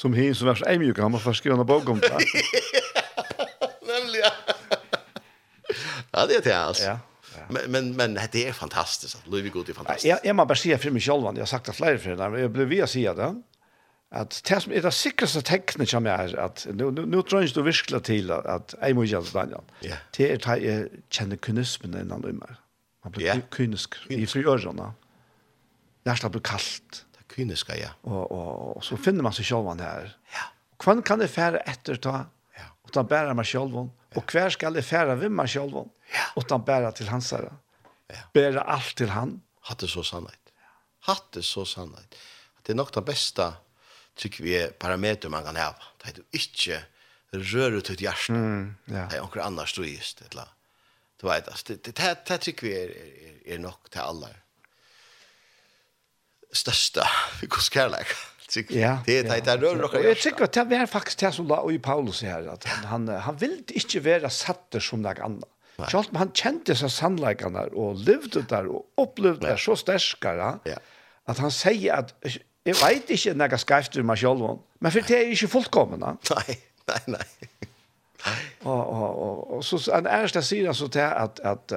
som 0.00 0.16
hin 0.16 0.34
som 0.34 0.48
er 0.48 0.60
så 0.60 0.68
eimjuk, 0.72 0.98
han 0.98 1.12
må 1.12 1.20
få 1.22 1.34
skrive 1.36 1.60
en 1.60 1.68
bok 1.68 1.92
om 1.92 2.00
det. 2.00 2.12
Nemlig, 3.92 4.22
ja. 4.24 4.32
ja, 6.14 6.26
det 6.26 6.40
er 6.40 6.46
det 6.48 6.56
altså. 6.56 6.94
Ja. 6.94 6.98
Men 7.48 7.70
men 7.72 7.96
men 7.96 8.18
det 8.32 8.48
är 8.48 8.52
fantastiskt 8.52 9.14
att 9.14 9.26
Louis 9.26 9.42
Vuitton 9.42 9.64
är 9.68 9.72
fantastiskt. 9.72 10.04
Jag 10.04 10.18
jag 10.22 10.36
måste 10.36 10.54
säga 10.54 10.78
för 10.78 10.90
mig 10.90 11.00
själv, 11.00 11.22
jag 11.24 11.32
har 11.32 11.46
sagt 11.46 11.66
det 11.66 11.72
flera 11.72 11.98
för 11.98 12.16
men 12.30 12.40
jag 12.40 12.50
blev 12.50 12.68
vi 12.68 12.82
att 12.82 12.90
säga 12.90 13.14
det. 13.14 13.42
Att 14.10 14.42
det 14.48 14.60
som 14.60 14.72
är 14.72 14.82
det 14.82 14.90
säkraste 14.90 15.42
tecknet 15.42 15.88
som 15.88 16.06
jag 16.06 16.20
är 16.20 16.38
att 16.38 16.66
nu 16.72 16.90
nu, 16.90 17.22
tror 17.22 17.42
jag 17.42 17.50
du 17.54 17.62
verkligen 17.62 18.02
till 18.02 18.30
att 18.30 18.74
jag 18.80 18.94
måste 18.94 19.12
göra 19.12 19.46
det. 19.46 19.60
Ja. 19.80 19.94
Det 20.16 20.46
är 20.46 20.56
jag 20.56 20.88
känner 21.08 21.36
kynismen 21.36 22.00
innan 22.00 22.20
nu 22.20 22.32
mer. 22.32 22.56
Man 23.04 23.12
blir 23.12 23.42
kynisk 23.56 23.94
i 24.08 24.26
friörarna. 24.26 24.94
Nästa 26.04 26.28
blir 26.28 26.40
kallt. 26.40 27.06
Det 27.18 27.34
kyniska 27.34 27.76
ja. 27.76 27.88
Och 28.00 28.32
och, 28.76 28.84
så 28.84 28.96
finner 28.96 29.22
man 29.22 29.32
sig 29.32 29.44
själv 29.44 29.76
där. 29.76 30.16
Ja. 30.32 30.44
Kvann 30.78 31.02
kan 31.02 31.18
det 31.18 31.28
färre 31.28 31.58
efter 31.58 31.94
ta. 31.94 32.26
Ja. 32.56 32.62
Och 32.82 32.92
ta 32.92 33.02
bära 33.02 33.34
mig 33.34 33.44
själv. 33.44 33.88
Og 34.16 34.24
hver 34.32 34.52
skal 34.52 34.74
jeg 34.78 34.84
fære 34.84 35.18
ved 35.20 35.32
meg 35.32 35.50
selv, 35.50 35.74
Och 36.36 36.44
han 36.50 36.64
bære 36.64 36.92
til 36.92 37.08
hans 37.08 37.30
herre. 37.30 37.56
Bære 38.34 38.62
alt 38.68 38.96
til 38.96 39.10
han. 39.10 39.42
Hatt 39.62 39.80
det 39.80 39.90
så 39.90 40.02
sannhet. 40.02 40.52
Hatt 41.06 41.34
det 41.34 41.44
så 41.44 41.64
sannhet. 41.64 42.16
Det 42.62 42.72
er 42.72 42.76
nok 42.76 42.94
det 42.94 43.04
beste, 43.04 43.52
tykker 44.16 44.44
vi, 44.44 44.56
parameter 44.78 45.28
man 45.28 45.44
kan 45.44 45.56
ha. 45.56 45.72
Det 46.02 46.08
er 46.08 46.18
du 46.20 46.22
ikke 46.32 46.82
rører 47.32 47.78
ut 47.78 47.90
ut 47.90 48.00
hjertet. 48.00 48.36
Mm, 48.36 48.74
ja. 48.88 49.06
Det 49.08 49.18
er 49.18 49.24
noen 49.24 49.46
andre 49.46 49.66
strøyest, 49.66 50.20
et 50.20 50.30
eller 50.30 50.44
annet. 50.44 50.58
Du 51.22 51.28
vet, 51.28 51.48
altså, 51.48 51.64
det, 51.68 51.84
det, 51.86 52.08
det, 52.28 52.40
tycker 52.40 52.66
vi 52.66 52.72
er, 52.74 52.90
er, 52.90 53.34
er 53.54 53.58
nok 53.62 53.90
til 53.90 54.02
alle 54.02 54.32
største, 56.52 57.06
vi 57.40 57.46
går 57.46 57.64
skærleker. 57.64 58.28
Ja. 58.56 58.98
Det 59.06 59.18
är 59.18 59.22
det 59.24 59.40
där 59.44 59.58
rör 59.58 59.82
och 59.82 60.04
jag 60.04 60.16
tycker 60.16 60.44
att 60.44 60.52
det 60.52 60.60
är 60.60 60.86
faktiskt 60.86 61.18
det 61.18 61.32
som 61.32 61.48
då 61.48 61.72
i 61.72 61.78
Paulus 61.78 62.16
säger 62.16 62.46
att 62.48 62.64
han 62.64 63.08
han 63.08 63.36
vill 63.36 63.64
inte 63.68 64.00
vara 64.00 64.30
satt 64.30 64.74
som 64.80 65.02
något 65.02 65.18
annat. 65.18 65.48
Själv 65.76 66.16
han 66.16 66.30
kände 66.32 66.76
sig 66.76 66.90
sannligen 66.90 67.56
och 67.56 67.94
levde 67.94 68.42
där 68.48 68.66
och 68.66 68.84
upplevde 68.96 69.46
det 69.46 69.56
så 69.66 69.76
starkare. 69.76 70.58
Ja. 70.64 70.76
Att 71.24 71.38
han 71.38 71.50
säger 71.50 71.94
att 71.94 72.24
jag 72.64 72.74
vet 72.74 73.10
inte 73.10 73.34
när 73.34 73.50
jag 73.50 73.60
ska 73.60 73.82
ur 73.94 74.02
mig 74.02 74.16
själv 74.16 74.58
men 74.78 74.92
för 74.92 75.04
det 75.06 75.16
är 75.16 75.30
inte 75.30 75.46
fullkomna. 75.48 76.16
Nej, 76.30 76.60
nej, 76.86 77.02
nej. 77.06 77.48
Och 78.62 78.86
och 78.88 79.56
och 79.56 79.64
så 79.64 79.92
en 79.92 80.06
ärsta 80.06 80.42
sidan 80.42 80.74
så 80.74 80.86
där 80.86 81.12
att 81.12 81.40
att 81.40 81.72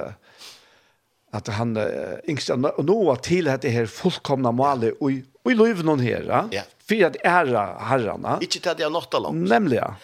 att 1.30 1.48
han 1.48 1.78
yngsta 2.24 2.56
nå 2.56 3.16
till 3.16 3.44
det 3.44 3.68
här 3.68 3.86
fullkomna 3.86 4.52
målet 4.52 4.94
och 5.00 5.10
Och 5.46 5.52
i 5.52 5.54
liv 5.54 5.84
någon 5.84 6.00
här. 6.00 6.48
Ja. 6.50 6.62
För 6.88 7.04
att 7.04 7.16
herrene. 7.24 7.78
herrarna. 7.80 8.38
Inte 8.40 8.58
at 8.58 8.66
att 8.66 8.78
jag 8.78 8.92
nått 8.92 9.12
Nemlig, 9.12 9.48
Nämligen. 9.48 9.94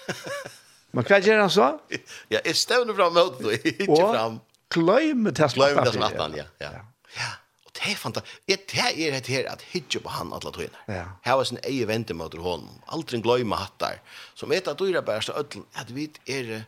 Men 0.90 1.04
hva 1.04 1.18
gjør 1.18 1.38
han 1.38 1.50
så? 1.50 1.80
Ja, 2.28 2.38
är 2.44 2.52
stävna 2.52 2.94
fram 2.94 3.14
mot 3.14 3.40
då. 3.40 3.52
Inte 3.52 4.02
fram. 4.14 4.40
Glöm 4.68 5.24
det 5.24 5.38
här 5.38 5.48
smattan. 5.48 5.90
Glöm 5.92 6.32
det 6.32 6.38
ja. 6.38 6.44
Ja. 6.58 6.68
ja. 7.16 7.30
Och 7.64 7.72
det 7.72 7.90
är 7.92 7.94
fantastiskt. 7.94 8.42
Det 8.46 8.52
är 9.08 9.12
det 9.12 9.28
här 9.28 9.52
att 9.52 9.62
hitcha 9.62 9.98
på 10.00 10.08
han 10.08 10.32
alla 10.32 10.50
tiden. 10.50 10.76
Ja. 10.86 11.04
Här 11.22 11.36
var 11.36 11.44
sin 11.44 11.58
egen 11.62 11.88
vänta 11.88 12.14
mot 12.14 12.34
honom. 12.34 12.76
Aldrig 12.86 13.22
glömma 13.22 13.56
hattar. 13.56 13.94
Som 14.34 14.52
ett 14.52 14.68
av 14.68 14.76
dyra 14.76 15.02
bärsta 15.02 15.32
ödlen. 15.32 15.64
Att 15.72 15.90
vi 15.90 16.10
är... 16.24 16.64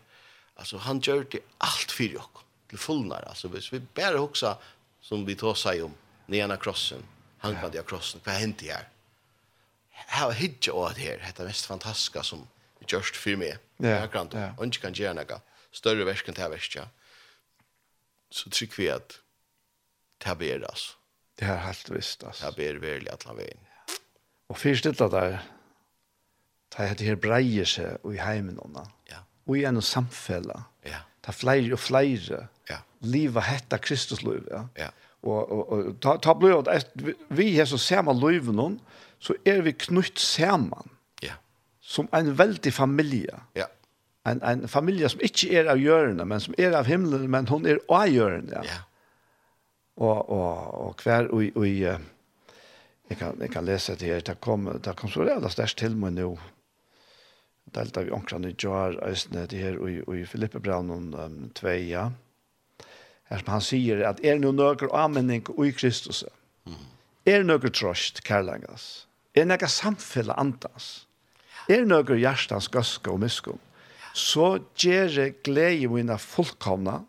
Alltså 0.56 0.76
han 0.76 1.00
gör 1.00 1.26
det 1.30 1.40
allt 1.58 1.90
för 1.98 2.16
oss. 2.16 2.30
Till 2.68 2.78
fullnar. 2.78 3.22
Alltså 3.28 3.48
vi 3.48 3.80
bara 3.94 4.20
också 4.20 4.56
som 5.00 5.24
vi 5.26 5.34
tar 5.34 5.54
sig 5.54 5.82
om. 5.82 5.94
Neana 6.26 6.56
krossen 6.56 7.02
han 7.44 7.60
kom 7.60 7.70
det 7.70 7.86
krossen. 7.86 8.20
Vad 8.24 8.34
hände 8.34 8.64
här? 8.64 8.88
Här 9.90 10.26
var 10.26 10.32
hitje 10.32 10.72
det 10.72 11.00
här. 11.00 11.32
Det 11.36 11.42
är 11.42 11.46
mest 11.46 11.66
fantastiska 11.66 12.22
som 12.22 12.48
just 12.88 13.16
för 13.16 13.36
mig. 13.36 13.58
Ja. 13.76 13.88
Jag 13.88 14.12
kan 14.12 14.22
inte. 14.22 14.54
Och 14.58 14.64
inte 14.64 14.78
kan 14.78 14.92
göra 14.92 15.12
något. 15.12 15.42
Större 15.70 16.04
värsken 16.04 16.34
till 16.34 16.44
ja. 16.74 16.88
Så 18.30 18.50
tryck 18.50 18.78
vi 18.78 18.90
at 18.90 19.08
det 19.08 19.14
att 19.14 19.20
taberas. 20.18 20.96
Det 21.38 21.44
er 21.44 21.56
helt 21.56 21.90
visst. 21.90 22.24
altså. 22.24 22.46
Det 22.46 22.56
ber 22.56 22.74
väl 22.80 23.08
at 23.08 23.22
han 23.22 23.36
vän. 23.36 23.58
Och 24.48 24.58
först 24.58 24.84
det 24.84 24.98
det 24.98 25.42
er 26.78 26.94
det 26.94 27.06
her 27.06 27.14
breier 27.14 27.64
seg 27.64 27.98
i 28.12 28.16
heimen 28.16 28.56
då. 28.56 28.86
Ja. 29.10 29.16
Og 29.46 29.58
i 29.58 29.64
en 29.64 29.82
samfälla. 29.82 30.64
Ja. 30.84 30.98
Det 31.20 31.28
er 31.28 31.32
flere 31.32 31.72
og 31.72 31.78
flere. 31.78 32.48
Ja. 32.70 32.78
Liva 33.00 33.40
hetta 33.40 33.78
Kristus 33.78 34.22
liv, 34.22 34.48
ja. 34.50 34.68
Ja 34.76 34.90
Og, 35.24 35.52
og, 35.52 35.72
og 35.72 35.92
ta, 36.04 36.18
ta 36.20 36.34
blod 36.36 36.68
at 36.68 36.90
vi 37.32 37.54
er 37.58 37.68
så 37.68 37.78
samme 37.80 38.12
løyven 38.12 38.78
så 39.24 39.36
er 39.48 39.62
vi 39.64 39.72
knytt 39.72 40.20
saman 40.20 40.90
Ja. 41.24 41.38
Som 41.80 42.08
en 42.12 42.32
veldig 42.38 42.72
familie. 42.72 43.40
Ja. 43.56 43.70
En, 44.28 44.42
en 44.42 44.68
familie 44.68 45.08
som 45.08 45.20
ikke 45.24 45.52
er 45.56 45.68
av 45.72 45.80
hjørnet, 45.80 46.26
men 46.28 46.40
som 46.40 46.54
er 46.58 46.76
av 46.76 46.88
himmelen, 46.88 47.30
men 47.30 47.48
hun 47.48 47.66
er 47.68 47.80
av 47.92 48.08
hjørnet. 48.08 48.52
Ja. 48.52 48.64
ja. 48.64 48.80
Og, 49.96 50.30
og, 50.30 50.74
og 50.80 51.04
hver, 51.04 51.28
og, 51.30 51.44
og, 51.54 51.66
jeg 53.10 53.18
kan, 53.20 53.36
jeg 53.40 53.52
kan 53.52 53.64
lese 53.68 53.94
det 54.00 54.08
her, 54.08 54.24
det 54.24 54.40
kom, 54.40 54.66
det 54.84 54.96
kom 54.96 55.12
så 55.12 55.26
redan 55.28 55.52
størst 55.52 55.78
til 55.78 55.96
meg 55.96 56.16
nå. 56.16 56.32
Delta 57.74 58.04
vi 58.04 58.12
omkring 58.14 58.46
i 58.48 58.54
Jar, 58.60 58.96
Østene, 59.06 59.46
det 59.50 59.60
her, 59.60 59.78
og, 59.78 59.90
og 60.06 60.18
i 60.18 60.24
Filippe 60.28 60.60
Braun, 60.60 60.90
om 60.90 61.12
um, 61.14 61.38
tve, 61.56 61.76
ja. 61.88 62.08
Her 63.30 63.40
som 63.40 63.54
han 63.54 63.64
sier 63.64 64.02
at 64.04 64.20
er 64.24 64.40
noe 64.40 64.54
nøkker 64.56 64.92
avmenning 64.92 65.44
i 65.56 65.70
Kristus. 65.76 66.24
Mm. 66.68 66.82
Er 67.28 67.46
nøkker 67.46 67.72
trøst, 67.72 68.20
kærlengas. 68.26 69.06
Er 69.34 69.48
nøkker 69.48 69.70
samfunnet 69.72 70.36
antas. 70.40 71.06
Er 71.72 71.86
nøkker 71.88 72.20
hjertens 72.20 72.68
gøske 72.68 73.10
og 73.10 73.22
miskum. 73.24 73.60
Så 74.14 74.58
gjør 74.78 75.08
jeg 75.16 75.38
glede 75.46 75.88
mine 75.90 76.18
fullkomne 76.20 77.00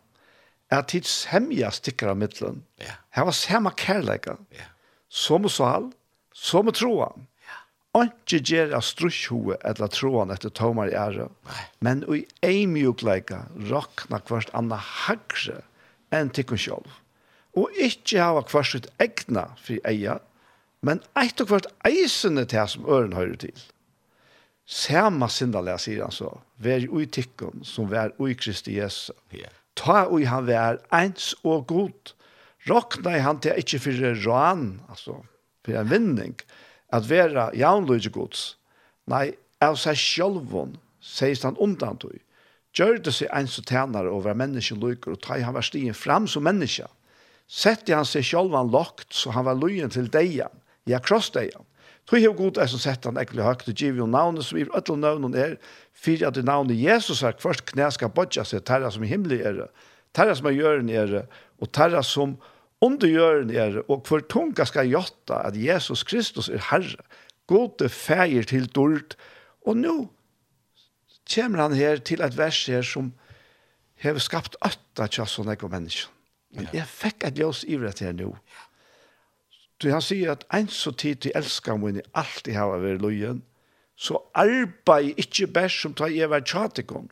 at 0.72 0.88
tid 0.90 1.06
semja 1.06 1.68
stikker 1.70 2.10
av 2.10 2.18
middelen. 2.18 2.64
Ja. 2.82 2.96
Her 3.14 3.28
var 3.28 3.36
samme 3.36 3.70
kærlega. 3.78 4.34
Ja. 4.56 4.72
Som 5.12 5.46
og 5.46 5.52
sval, 5.54 5.92
som 6.34 6.72
og 6.72 6.74
troan. 6.74 7.28
Yeah. 7.44 8.08
Ikke 8.08 8.40
gjør 8.40 8.74
av 8.80 8.82
strusjhoe 8.88 9.60
eller 9.68 9.92
troan 9.92 10.34
etter 10.34 10.50
tomar 10.50 10.90
i 10.90 10.96
ære. 10.98 11.28
Nei. 11.46 11.62
Men 11.84 12.02
i 12.10 12.24
eimjukleika 12.42 13.44
råkna 13.68 14.24
hvert 14.26 14.50
anna 14.56 14.80
hagre. 14.80 15.60
Yeah 15.60 15.72
enn 16.16 16.32
tikkun 16.34 16.60
sjálv. 16.60 16.98
Og 17.56 17.72
ikkje 17.80 18.20
hava 18.20 18.42
kvart 18.44 18.72
sitt 18.72 18.88
egna 19.02 19.48
fri 19.60 19.78
eia, 19.88 20.18
men 20.84 21.00
eit 21.18 21.40
og 21.40 21.50
kvart 21.50 21.70
eisene 21.88 22.44
til 22.48 22.68
som 22.68 22.88
øren 22.88 23.16
høyre 23.16 23.38
til. 23.46 23.62
Sama 24.66 25.28
sindalega, 25.30 25.78
sier 25.78 26.02
han 26.02 26.14
så, 26.14 26.32
vær 26.58 26.84
ui 26.90 27.06
tikkun 27.06 27.62
som 27.64 27.86
vær 27.90 28.12
ui 28.18 28.34
Kristi 28.34 28.76
Jesu. 28.80 29.14
Yeah. 29.30 29.52
Ta 29.78 30.06
ui 30.10 30.26
han 30.26 30.48
vær 30.48 30.80
eins 30.94 31.34
og 31.46 31.68
god. 31.70 32.12
Rokna 32.66 33.14
i 33.14 33.22
han 33.22 33.38
til 33.40 33.58
ikkje 33.62 33.82
fyrir 33.84 34.18
ran, 34.24 34.80
altså, 34.90 35.20
fyrir 35.64 35.84
en 35.84 35.90
vinning, 35.90 36.34
at 36.90 37.06
vera 37.06 37.50
jaunløyge 37.54 38.10
gods. 38.10 38.56
Nei, 39.06 39.36
av 39.62 39.78
seg 39.78 39.98
sjálvun, 40.00 40.74
seist 40.98 41.46
han 41.46 41.58
undan 41.62 42.00
tog 42.02 42.16
gjør 42.76 43.00
det 43.02 43.14
seg 43.16 43.32
en 43.32 43.48
som 43.50 43.64
tjener 43.64 44.08
over 44.10 44.36
menneskelukker, 44.36 45.16
og 45.16 45.22
ta 45.24 45.38
han 45.40 45.56
var 45.56 45.64
stien 45.64 45.96
fram 45.96 46.28
som 46.28 46.44
menneske. 46.46 46.88
Sette 47.46 47.94
han 47.94 48.06
seg 48.08 48.26
selv 48.26 48.56
han 48.56 48.72
lagt, 48.72 49.12
så 49.14 49.32
han 49.36 49.46
var 49.46 49.58
løyen 49.58 49.92
til 49.92 50.10
deian, 50.12 50.52
ja, 50.90 51.00
krossdegen. 51.02 51.64
Tog 52.06 52.22
hev 52.22 52.36
god 52.38 52.58
er 52.62 52.68
som 52.70 52.78
sett 52.82 53.06
han 53.06 53.18
ekkelig 53.18 53.42
høyt, 53.42 53.64
og 53.66 53.80
giv 53.82 53.96
jo 53.98 54.06
navnet 54.06 54.46
som 54.46 54.58
i 54.60 54.66
ødel 54.66 54.98
navnet 55.02 55.38
er, 55.42 55.54
fyrir 55.96 56.28
at 56.28 56.36
det 56.38 56.44
navnet 56.46 56.78
Jesus 56.78 57.24
er, 57.26 57.38
først 57.42 57.64
knæ 57.72 57.88
skal 57.96 58.12
bodja 58.14 58.44
seg, 58.46 58.62
terra 58.66 58.92
som 58.94 59.02
i 59.02 59.10
himmelig 59.10 59.40
er, 59.46 59.64
terra 60.14 60.36
som 60.38 60.46
er 60.50 60.54
gjøren 60.54 60.92
er, 60.92 61.16
og 61.58 61.72
terra 61.74 62.04
som 62.06 62.36
under 62.84 63.10
gjøren 63.10 63.50
er, 63.50 63.80
og 63.88 64.06
hver 64.06 64.22
tunga 64.30 64.66
skal 64.68 64.90
gjotta 64.90 65.40
at 65.48 65.56
Jesus 65.58 66.04
Kristus 66.06 66.50
er 66.52 66.62
Herre, 66.68 67.02
gode 67.50 67.88
feir 67.90 68.46
til 68.46 68.66
dord, 68.70 69.16
og 69.66 69.78
nå 69.78 69.96
kommer 71.34 71.64
han 71.64 71.74
her 71.76 71.98
til 71.98 72.22
et 72.24 72.36
vers 72.38 72.58
her 72.70 72.84
som 72.86 73.12
har 74.02 74.18
skapt 74.22 74.58
åtta 74.64 75.08
tjassene 75.08 75.56
av 75.56 75.72
mennesker. 75.72 76.12
Men 76.56 76.70
jeg 76.72 76.88
fikk 76.88 77.26
et 77.26 77.40
ljøs 77.40 77.64
ivret 77.68 78.00
her 78.04 78.14
nå. 78.16 78.30
Så 79.82 79.92
han 79.92 80.04
sier 80.04 80.32
at 80.32 80.46
en 80.56 80.70
så 80.72 80.92
tid 80.96 81.20
til 81.24 81.34
elsker 81.36 81.76
min 81.80 82.00
alltid 82.16 82.56
har 82.56 82.78
vært 82.80 83.02
løyen, 83.04 83.42
så 83.96 84.20
arbeid 84.36 85.18
ikke 85.20 85.48
best 85.52 85.82
som 85.82 85.94
tar 85.96 86.12
jeg 86.12 86.28
vært 86.32 86.48
tjatikon, 86.48 87.10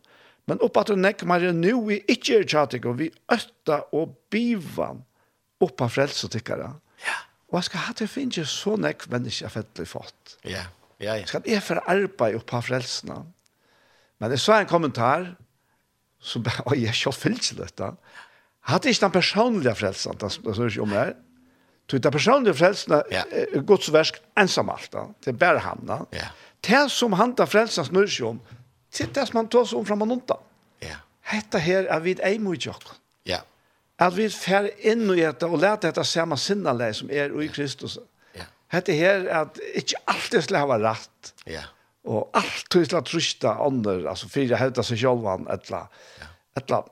men 0.49 0.61
opp 0.65 0.77
at 0.77 0.91
hun 0.93 1.01
nekker 1.01 1.29
meg 1.29 1.45
nå 1.57 1.73
vi 1.87 1.99
ikke 2.09 2.39
er 2.39 2.49
tjatikon, 2.49 2.97
vi 2.99 3.11
øtta 3.33 3.83
og 3.97 4.17
bivan 4.33 5.01
opp 5.65 5.81
av 5.81 5.93
frelsetikkere. 5.93 6.71
Ja. 7.05 7.19
Og 7.49 7.59
jeg 7.59 7.69
skal 7.69 7.85
ha 7.85 7.95
til 7.97 8.09
å 8.09 8.13
finne 8.13 8.49
så 8.49 8.75
nekk 8.81 9.07
mennesker 9.13 9.47
jeg 9.47 9.55
fettelig 9.55 9.89
fått. 9.89 10.35
Ja, 10.45 10.65
ja, 11.01 11.17
ja. 11.17 11.25
Skal 11.29 11.45
jeg 11.49 11.65
for 11.65 11.81
arbeid 11.89 12.37
opp 12.37 12.53
av 12.53 12.65
frelsene? 12.69 13.21
Ja 13.21 13.34
Men 14.19 14.31
jeg 14.31 14.43
sa 14.43 14.59
en 14.61 14.69
kommentar, 14.69 15.27
som 16.23 16.43
bare, 16.45 16.63
oi, 16.71 16.81
jeg 16.85 16.97
kjøpt 17.01 17.21
fyllt 17.21 17.45
til 17.49 17.61
dette. 17.61 17.91
Hadde 18.65 18.89
ikke 18.89 19.05
den 19.05 19.13
personlige 19.13 19.75
frelsen, 19.77 20.17
det 20.21 20.31
synes 20.33 20.73
ikke 20.73 20.85
om 20.87 20.93
det 20.93 21.01
her. 21.03 21.13
Så 21.85 21.99
den 22.01 22.11
personlige 22.11 22.57
frelsen 22.57 22.95
er 22.97 23.03
yeah. 23.13 23.65
Guds 23.65 23.91
versk 23.93 24.17
ensam 24.41 24.71
alt, 24.73 24.87
da. 24.93 25.03
det 25.21 25.35
er 25.35 25.37
bare 25.37 25.61
han. 25.61 25.83
Da. 25.85 25.99
Ja. 26.17 26.31
Det 26.65 26.87
som 26.89 27.13
han 27.13 27.35
tar 27.37 27.45
frelsen 27.45 27.85
snur 27.85 28.07
ikke 28.09 28.31
om, 28.31 28.39
det 28.95 29.05
er 29.05 29.11
det 29.13 29.27
som 29.29 29.37
han 29.37 29.49
tar 29.53 29.67
seg 29.69 29.77
om 29.77 29.85
fra 29.85 29.97
manunta. 29.99 30.39
Ja. 30.81 30.97
Hette 31.29 31.61
her 31.61 31.85
er 31.93 32.01
vi 32.01 32.15
ei 32.25 32.39
mot 32.41 32.57
jokken. 32.57 32.97
Ja. 33.29 33.43
At 34.01 34.17
vi 34.17 34.25
fer 34.33 34.71
inn 34.81 35.05
i 35.13 35.21
dette 35.21 35.45
og 35.45 35.61
lærte 35.61 35.91
dette 35.91 36.03
samme 36.09 36.39
sinnelig 36.41 36.89
som 37.03 37.13
er 37.13 37.37
i 37.37 37.51
Kristus. 37.53 37.99
Ja. 38.33 38.41
Yeah. 38.41 38.49
Hette 38.73 38.97
her 38.97 39.27
er 39.27 39.39
at 39.43 39.61
ikke 39.77 40.01
alltid 40.09 40.47
skal 40.47 40.63
ha 40.63 40.81
rett. 40.89 41.33
Ja. 41.45 41.59
Yeah 41.59 41.69
Og 42.05 42.29
alt 42.37 42.67
til 42.69 42.85
å 42.93 43.01
trysta 43.05 43.55
ånder, 43.65 44.03
altså 44.11 44.29
for 44.29 44.45
jeg 44.45 44.59
hevda 44.59 44.83
seg 44.85 44.99
sjølvan, 45.01 45.47
etla, 45.49 45.87
etla, 46.59 46.83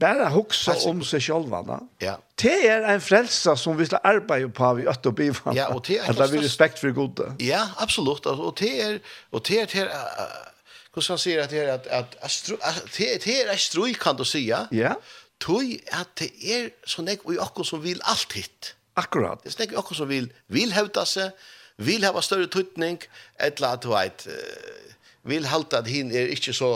bare 0.00 0.30
huksa 0.32 0.78
om 0.88 1.02
seg 1.04 1.24
sjølvan. 1.26 1.74
Ja. 2.00 2.16
Det 2.40 2.54
er 2.70 2.86
en 2.88 3.02
frelsa 3.04 3.56
som 3.58 3.76
vi 3.78 3.88
skal 3.90 4.00
arbeide 4.08 4.48
på 4.54 4.70
vi 4.78 4.86
øtt 4.88 5.06
og 5.10 5.18
bivan. 5.18 5.58
Ja, 5.58 5.68
og 5.74 5.84
det 5.88 5.98
er... 6.00 6.08
Etla 6.14 6.30
vi 6.32 6.40
respekt 6.40 6.80
for 6.80 6.94
gode. 6.96 7.28
Ja, 7.42 7.66
absolutt. 7.84 8.26
Og 8.26 8.54
det 8.58 8.72
er, 8.80 8.98
og 9.30 9.44
det 9.48 9.60
er, 9.66 9.90
hur 10.94 11.08
han 11.08 11.18
säger 11.18 11.42
att 11.42 11.50
det 11.50 11.58
är 11.58 11.74
att 11.74 11.86
att 11.86 12.96
det 12.96 13.26
är 13.26 13.48
är 13.48 13.56
stroj 13.56 13.94
kan 13.94 14.16
du 14.16 14.24
säga. 14.24 14.68
Ja. 14.70 14.94
Tui 15.38 15.80
at 15.90 16.08
det 16.14 16.44
är 16.44 16.70
så 16.86 17.02
nek 17.02 17.20
vi 17.24 17.38
också 17.38 17.64
som 17.64 17.82
vill 17.82 18.00
alt 18.02 18.32
hit. 18.32 18.74
Akkurat. 18.94 19.42
Det 19.42 19.60
är 19.60 19.66
nek 19.66 19.78
också 19.78 19.94
som 19.94 20.08
vill 20.08 20.32
vill 20.46 20.72
hävda 20.72 21.04
sig 21.04 21.30
vil 21.78 22.04
hava 22.04 22.22
større 22.22 22.46
tutning, 22.46 23.02
etla 23.40 23.72
at 23.76 23.82
du 23.82 23.92
veit, 23.92 24.26
vil 25.24 25.46
halta 25.46 25.82
at 25.82 25.86
hin 25.86 26.10
er 26.10 26.34
ikkje 26.34 26.54
så 26.56 26.72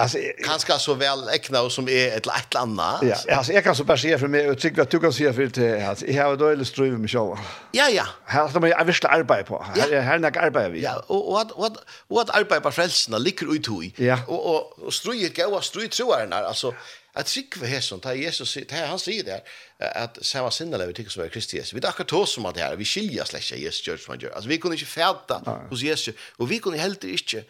Alltså 0.00 0.18
kanske 0.44 0.78
så 0.78 0.94
väl 0.94 1.28
äckna 1.28 1.70
som 1.70 1.88
är 1.88 2.16
ett 2.16 2.26
lätt 2.26 2.54
landa. 2.54 2.98
Ja, 3.02 3.36
alltså 3.36 3.52
jag 3.52 3.64
kan 3.64 3.76
så 3.76 3.84
bara 3.84 3.98
säga 3.98 4.18
för 4.18 4.28
mig 4.28 4.50
och 4.50 4.58
tycker 4.58 4.82
att 4.82 4.90
du 4.90 5.00
kan 5.00 5.12
säga 5.12 5.32
för 5.32 5.46
det 5.46 5.88
att 5.88 6.02
jag 6.02 6.24
har 6.24 6.36
dåligt 6.36 6.68
ströv 6.68 6.98
med 6.98 7.10
själva. 7.10 7.38
Ja, 7.72 7.88
ja. 7.88 8.06
Här 8.24 8.48
ska 8.48 8.60
man 8.60 8.68
ju 8.68 8.74
avsla 8.74 9.08
arbete 9.08 9.44
på. 9.44 9.66
Här 9.74 10.00
här 10.00 10.18
är 10.18 10.38
arbete 10.38 10.68
vi. 10.68 10.82
Ja, 10.82 11.04
och 11.06 11.32
vad 11.32 11.52
vad 11.56 11.78
vad 12.08 12.30
arbeid 12.30 12.62
på 12.62 12.70
frelsene 12.70 13.18
ligger 13.18 13.54
ut 13.54 13.68
i. 13.68 14.12
Och 14.26 14.54
och 14.54 14.86
og 14.86 14.92
strøy, 14.92 15.30
och 15.46 15.64
ströj 15.64 15.88
tror 15.88 16.18
jag 16.18 16.32
alltså 16.32 16.74
at 17.14 17.26
trygg 17.26 17.56
ved 17.58 17.68
hesson, 17.72 18.00
ta 18.02 18.12
Jesus, 18.14 18.52
ta 18.70 18.84
han 18.86 19.00
sier 19.02 19.24
der, 19.26 19.40
at 19.78 20.18
samma 20.26 20.52
sinnele 20.54 20.86
vi 20.90 20.94
tykker 21.00 21.14
som 21.14 21.24
er 21.24 21.32
Kristi 21.32 21.58
Jesus. 21.58 21.74
Vi 21.74 21.82
er 21.82 21.88
akkurat 21.90 22.14
hos 22.14 22.36
som 22.36 22.46
at 22.46 22.54
det 22.54 22.62
her, 22.62 22.76
vi 22.78 22.86
skiljer 22.86 23.26
slett 23.26 23.48
ikke 23.48 23.64
Jesus 23.64 23.86
gjør 23.86 23.98
som 24.02 24.14
han 24.14 24.22
gjør. 24.22 24.36
Altså, 24.38 24.52
vi 24.52 24.60
kunne 24.62 24.78
ikke 24.78 24.92
fæta 24.92 25.40
hos 25.72 25.82
Jesus, 25.82 26.28
og 26.38 26.50
vi 26.52 26.60
kunne 26.62 26.78
heller 26.78 27.10
ikke 27.16 27.42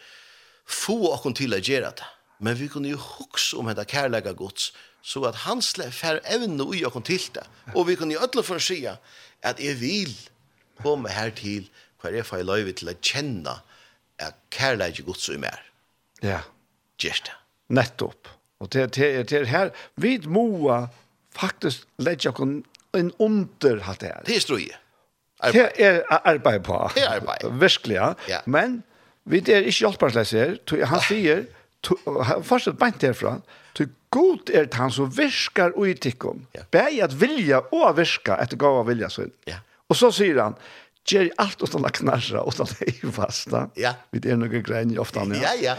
få 0.70 0.96
okken 1.12 1.36
til 1.36 1.56
å 1.56 1.60
gjøre 1.60 1.92
det. 2.00 2.08
Men 2.40 2.56
vi 2.56 2.70
kunne 2.72 2.88
jo 2.88 3.00
hukse 3.04 3.58
om 3.60 3.68
henne 3.68 3.84
kærlega 3.84 4.32
gods, 4.32 4.70
så 5.04 5.22
at 5.28 5.42
han 5.44 5.60
slett 5.64 5.92
fær 5.96 6.22
evne 6.28 6.64
ui 6.64 6.80
okken 6.88 7.04
til 7.04 7.26
det. 7.36 7.44
Og 7.74 7.86
vi 7.88 7.98
kunne 8.00 8.16
jo 8.16 8.24
ødele 8.24 8.44
for 8.46 8.60
å 8.60 8.64
si 8.64 8.80
at 8.88 9.60
jeg 9.60 9.76
vil 9.80 10.12
komme 10.80 11.12
her 11.12 11.32
til 11.36 11.68
hver 12.00 12.16
jeg 12.16 12.28
får 12.28 12.46
løyve 12.48 12.72
til 12.80 12.92
å 12.92 12.96
kjenne 13.04 13.58
at 14.20 14.40
kærlega 14.52 15.04
gods 15.04 15.28
ui 15.28 15.36
mer. 15.40 15.60
Ja. 16.24 16.42
Gjørst 17.00 17.28
det. 17.28 17.36
Nettopp. 17.76 18.39
Og 18.60 18.72
det 18.72 18.82
er 19.00 19.22
det 19.24 19.46
her, 19.48 19.70
vi 19.96 20.18
må 20.28 20.68
faktisk 21.36 21.86
legge 21.98 22.32
oss 22.32 22.40
en 22.96 23.12
under 23.18 23.80
hatt 23.86 24.02
her. 24.02 24.20
Det 24.26 24.36
er 24.36 24.44
strøye. 24.44 24.76
Det 25.54 25.64
er 25.78 26.02
arbeid 26.10 26.64
på. 26.66 26.76
Det 26.94 27.04
er 27.04 27.16
arbeid. 27.16 27.46
Virkelig, 27.60 27.96
ja. 27.96 28.12
ja. 28.28 28.40
Men 28.46 28.82
vi 29.24 29.40
er 29.40 29.64
ikke 29.64 29.86
hjelpersleis 29.86 30.34
her. 30.36 30.58
Han 30.90 31.02
sier, 31.06 31.46
fortsatt 32.44 32.76
beint 32.80 33.02
herfra, 33.06 33.38
du 33.78 33.86
god 34.12 34.50
er 34.52 34.66
det 34.68 34.76
han 34.76 34.92
som 34.92 35.08
virkar 35.14 35.72
og 35.78 35.88
i 35.88 35.94
tikkum. 35.94 36.44
Ja. 36.56 36.66
Bæg 36.74 37.00
at 37.06 37.16
vilja 37.20 37.62
og 37.72 37.96
virka 37.96 38.36
etter 38.42 38.60
gav 38.60 38.82
av 38.82 38.90
vilja 38.90 39.08
sin. 39.12 39.32
Ja. 39.48 39.62
Og 39.88 39.96
så 39.98 40.10
sier 40.14 40.42
han, 40.42 40.58
gjør 41.08 41.30
alt 41.42 41.62
utan 41.62 41.86
å 41.86 41.92
knarra, 41.94 42.44
utan 42.46 42.68
å 42.68 43.14
fasta. 43.14 43.64
Ja. 43.80 43.94
Vi 44.12 44.20
er 44.26 44.38
noen 44.38 44.62
greier 44.66 45.00
ofta 45.02 45.24
han, 45.24 45.34
ja. 45.38 45.54
Ja, 45.54 45.72
ja. 45.72 45.78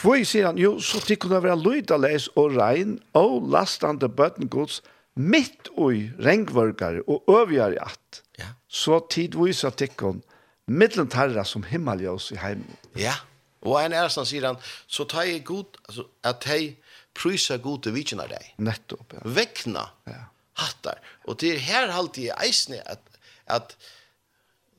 Hvor 0.00 0.16
sier 0.24 0.48
han? 0.48 0.58
Jo, 0.58 0.78
så 0.80 1.02
de 1.04 1.16
kunne 1.20 1.42
være 1.44 1.58
lydaleis 1.60 2.28
og 2.36 2.56
rein 2.56 2.96
og 3.18 3.48
lastande 3.52 4.08
bøttengods 4.08 4.80
mitt 5.14 5.68
ui 5.76 6.08
rengvørgare 6.22 7.02
og 7.06 7.28
øvjare 7.28 7.76
at. 7.84 8.22
Ja. 8.38 8.54
Så 8.68 9.02
tidvis 9.12 9.64
at 9.68 9.76
tikkun 9.82 10.22
mittlen 10.66 11.10
tarra 11.10 11.44
som 11.44 11.66
himmeljøs 11.68 12.30
i 12.32 12.38
heimen. 12.40 12.78
Ja, 12.96 13.14
og 13.62 13.78
en 13.82 13.94
ærestand 13.94 14.28
sier 14.30 14.46
han, 14.48 14.58
så 14.86 15.04
tar 15.08 15.28
jeg 15.28 15.44
god, 15.46 15.78
altså, 15.88 16.06
at 16.24 16.46
jeg 16.48 16.76
prysa 17.14 17.58
god 17.62 17.84
til 17.84 17.94
vikina 17.94 18.26
deg. 18.30 18.52
Nettopp, 18.62 19.18
ja. 19.18 19.24
Vekna 19.36 19.84
ja. 20.08 20.22
hattar. 20.58 21.02
Og 21.28 21.38
det 21.42 21.56
er 21.56 21.66
her 21.66 21.92
halte 21.94 22.24
jeg 22.26 22.38
eisne 22.46 22.80
at, 22.90 23.02
at 23.46 23.76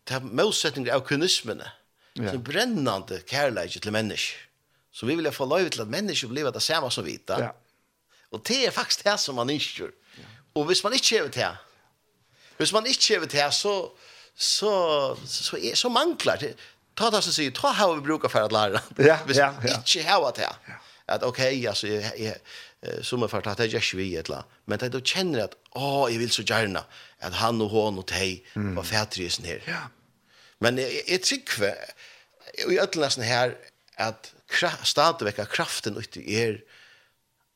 det 0.07 0.17
er 0.17 0.25
motsetninger 0.25 0.91
av 0.95 1.05
kunismene, 1.07 1.69
ja. 2.17 2.31
som 2.33 2.43
brennande 2.43 3.21
kærleik 3.29 3.77
til 3.77 3.95
mennesker. 3.95 4.49
Så 4.93 5.05
vi 5.05 5.15
vill 5.15 5.31
få 5.31 5.45
lov 5.45 5.69
til 5.69 5.81
at 5.81 5.87
mennesker 5.87 6.27
blir 6.27 6.51
det 6.51 6.61
samma 6.61 6.89
som 6.89 7.05
vita. 7.05 7.39
Ja. 7.39 7.49
Och 8.31 8.41
det 8.47 8.65
är 8.65 8.71
faktiskt 8.71 9.03
det 9.03 9.17
som 9.17 9.35
man 9.35 9.49
inte. 9.49 9.83
Ja. 9.83 9.89
Och 10.53 10.65
hvis 10.65 10.83
man 10.83 10.93
inte 10.93 11.15
gör 11.15 11.27
det 11.27 11.57
hvis 12.57 12.73
man 12.73 12.85
inte 12.85 13.13
gör 13.13 13.25
det 13.25 13.53
så, 13.53 13.91
så, 14.35 15.17
så, 15.25 15.57
er, 15.57 15.75
så 15.75 15.89
manglar 15.89 16.37
det. 16.37 16.53
Ta 16.95 17.09
det 17.09 17.21
som 17.21 17.33
sier, 17.33 17.51
ta 17.51 17.71
hur 17.71 17.95
vi 17.95 18.01
brukar 18.01 18.29
för 18.29 18.41
att 18.41 18.51
lära. 18.51 18.81
Ja, 18.97 19.17
hvis 19.25 19.37
ja, 19.37 19.53
ja. 19.63 19.75
inte 19.75 20.09
har 20.09 20.31
det 20.35 20.41
här. 20.41 20.55
Ja. 20.67 20.73
Att 21.05 21.23
okej, 21.23 21.67
alltså, 21.67 21.87
jag, 21.87 22.19
jag, 22.19 22.35
som 23.05 23.23
är 23.23 23.27
för 23.27 23.37
att 23.37 23.59
jag 23.59 23.73
är 23.73 23.95
vi 23.95 24.15
ett. 24.15 24.29
Men 24.65 24.79
det 24.79 24.89
då 24.89 25.01
känner 25.01 25.39
att, 25.39 25.55
åh, 25.71 26.11
jag 26.11 26.19
vill 26.19 26.29
så 26.29 26.41
gärna 26.41 26.83
att 27.19 27.33
han 27.33 27.61
och 27.61 27.69
hon 27.69 27.97
och 27.97 28.07
tej 28.07 28.45
var 28.53 28.83
färdresen 28.83 29.45
här. 29.45 29.61
Ja. 29.65 29.89
Men 30.59 30.77
jag, 30.77 30.91
jag 31.07 31.21
tycker, 31.21 31.75
i 32.69 32.79
ödlarna 32.79 33.23
här, 33.23 33.57
att 33.95 34.33
stadigvæk 34.55 35.39
av 35.43 35.51
kraften 35.51 35.97
ut 35.97 36.17
i 36.17 36.23
er 36.39 36.57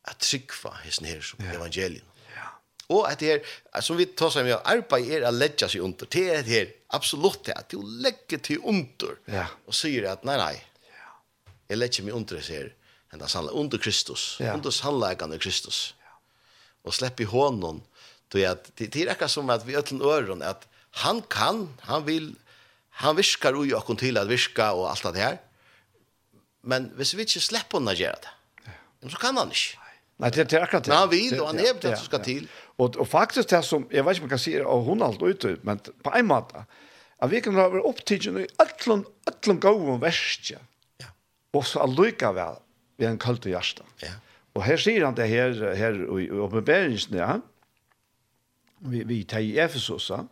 at 0.07 0.21
tryggva 0.23 0.73
hesten 0.85 1.07
her 1.09 1.21
som 1.25 1.41
yeah. 1.43 1.55
evangelien. 1.57 2.05
Yeah. 2.31 2.53
Og 2.95 3.07
at 3.09 3.19
det 3.19 3.31
er, 3.33 3.51
som 3.83 3.99
vi 3.99 4.07
tar 4.07 4.31
seg 4.33 4.47
med 4.47 4.61
arbeid 4.63 5.09
er 5.17 5.27
å 5.27 5.33
legge 5.35 5.67
seg 5.69 5.83
under, 5.83 6.09
det 6.13 6.25
er 6.31 6.45
det 6.47 6.55
her, 6.55 6.71
absolutt 6.95 7.43
det, 7.49 7.57
at 7.57 7.69
du 7.73 7.81
legger 7.83 8.41
til 8.43 8.63
under, 8.63 9.17
yeah. 9.27 9.51
og 9.67 9.75
sier 9.75 10.07
at 10.13 10.23
nei, 10.27 10.37
nei, 10.39 10.55
jeg 11.67 11.81
legger 11.81 12.07
meg 12.07 12.15
under 12.15 12.39
det 12.39 12.47
her, 12.47 12.71
enn 13.11 13.23
det 13.23 13.31
handler 13.33 13.59
under 13.59 13.81
Kristus, 13.83 14.35
yeah. 14.39 14.55
under 14.55 14.71
sannleggende 14.71 15.39
Kristus. 15.43 15.91
Yeah. 15.99 16.17
Og 16.87 16.95
slipp 16.95 17.19
i 17.23 17.27
hånden, 17.27 17.83
det 18.31 18.43
er 18.43 19.11
akkurat 19.11 19.31
som 19.31 19.51
at 19.51 19.63
vi 19.67 19.75
øtlen 19.79 20.03
øren, 20.03 20.43
at 20.43 20.65
han 21.03 21.21
kan, 21.31 21.67
han 21.87 22.07
vil, 22.07 22.31
han 23.03 23.15
virkar 23.19 23.55
ui 23.55 23.71
okkon 23.75 23.99
til 23.99 24.19
at 24.19 24.27
virka 24.31 24.71
og 24.75 24.89
alt 24.91 25.05
det 25.15 25.23
her, 25.23 25.37
Men 26.67 26.89
hvis 26.99 27.15
vi 27.15 27.25
ikke 27.27 27.43
slipper 27.43 27.79
henne 27.79 27.93
å 27.95 27.97
gjøre 27.97 28.23
det, 28.25 28.33
så 29.07 29.19
kan 29.21 29.39
han 29.39 29.53
ikke. 29.53 29.83
Nei, 30.17 30.31
det 30.33 30.47
det 30.49 30.57
er 30.57 30.65
akkurat 30.65 30.87
det. 30.87 30.91
Men 30.91 30.99
han 31.03 31.11
vil, 31.11 31.33
og 31.39 31.49
han 31.51 31.59
hever 31.61 31.81
det 31.83 31.93
som 31.99 32.07
skal 32.07 32.23
ja. 32.23 32.25
til. 32.25 32.45
Og, 32.77 32.97
og 32.97 33.07
faktisk 33.07 33.51
det 33.53 33.61
som, 33.65 33.85
jeg 33.93 34.05
vet 34.05 34.17
ikke 34.17 34.25
om 34.25 34.29
jeg 34.29 34.33
kan 34.33 34.41
si, 34.41 34.53
det, 34.57 34.65
og 34.65 34.87
hun 34.87 35.01
er 35.01 35.11
alt 35.11 35.21
ute, 35.21 35.57
men 35.67 35.81
på 35.81 36.13
en 36.17 36.29
måte, 36.29 36.63
at 37.17 37.31
vi 37.31 37.41
kan 37.41 37.57
være 37.57 37.83
opptidgen 37.85 38.39
i 38.41 38.47
ætlom, 38.61 39.05
ætlom 39.29 39.59
gode 39.61 39.99
verste, 40.01 40.57
ja. 41.01 41.11
og 41.53 41.65
så 41.69 41.83
allikevel 41.85 42.57
er 42.97 43.11
en 43.11 43.21
kalt 43.21 43.45
kaldt 43.45 43.51
hjerte. 43.51 43.85
Ja. 44.01 44.15
Og 44.57 44.65
her 44.65 44.81
sier 44.81 45.05
han 45.05 45.17
det 45.17 45.29
her, 45.29 45.53
her 45.77 46.01
i 46.17 46.27
oppenberingsene, 46.33 47.21
ja, 47.21 47.37
vi, 48.89 49.03
vi 49.09 49.21
tar 49.29 49.45
i 49.45 49.57
Efesus, 49.61 50.09
ja, 50.09 50.23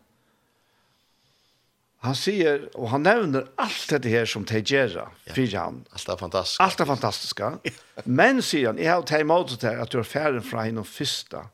han 2.06 2.16
sier, 2.16 2.68
og 2.76 2.90
han 2.92 3.04
nevner 3.06 3.48
alt 3.62 3.90
dette 3.90 4.10
her 4.10 4.26
som 4.30 4.46
de 4.46 4.60
gör 4.60 5.10
for 5.34 5.58
han. 5.58 5.86
Allt 5.92 6.10
är 6.10 6.18
fantastiskt. 6.18 6.62
Allt 6.62 6.80
är 6.80 6.86
fantastiskt. 6.86 7.40
Men 8.04 8.42
sier 8.42 8.68
han, 8.68 8.78
jeg 8.78 8.94
har 8.94 9.02
tagit 9.02 9.22
emot 9.22 9.60
det 9.62 9.68
här 9.68 9.78
att 9.78 9.92
du 9.92 10.00
er 10.00 10.04
ferdig 10.04 10.44
fra 10.44 10.64
henne 10.64 10.80
och 10.80 10.88
första 10.88 11.48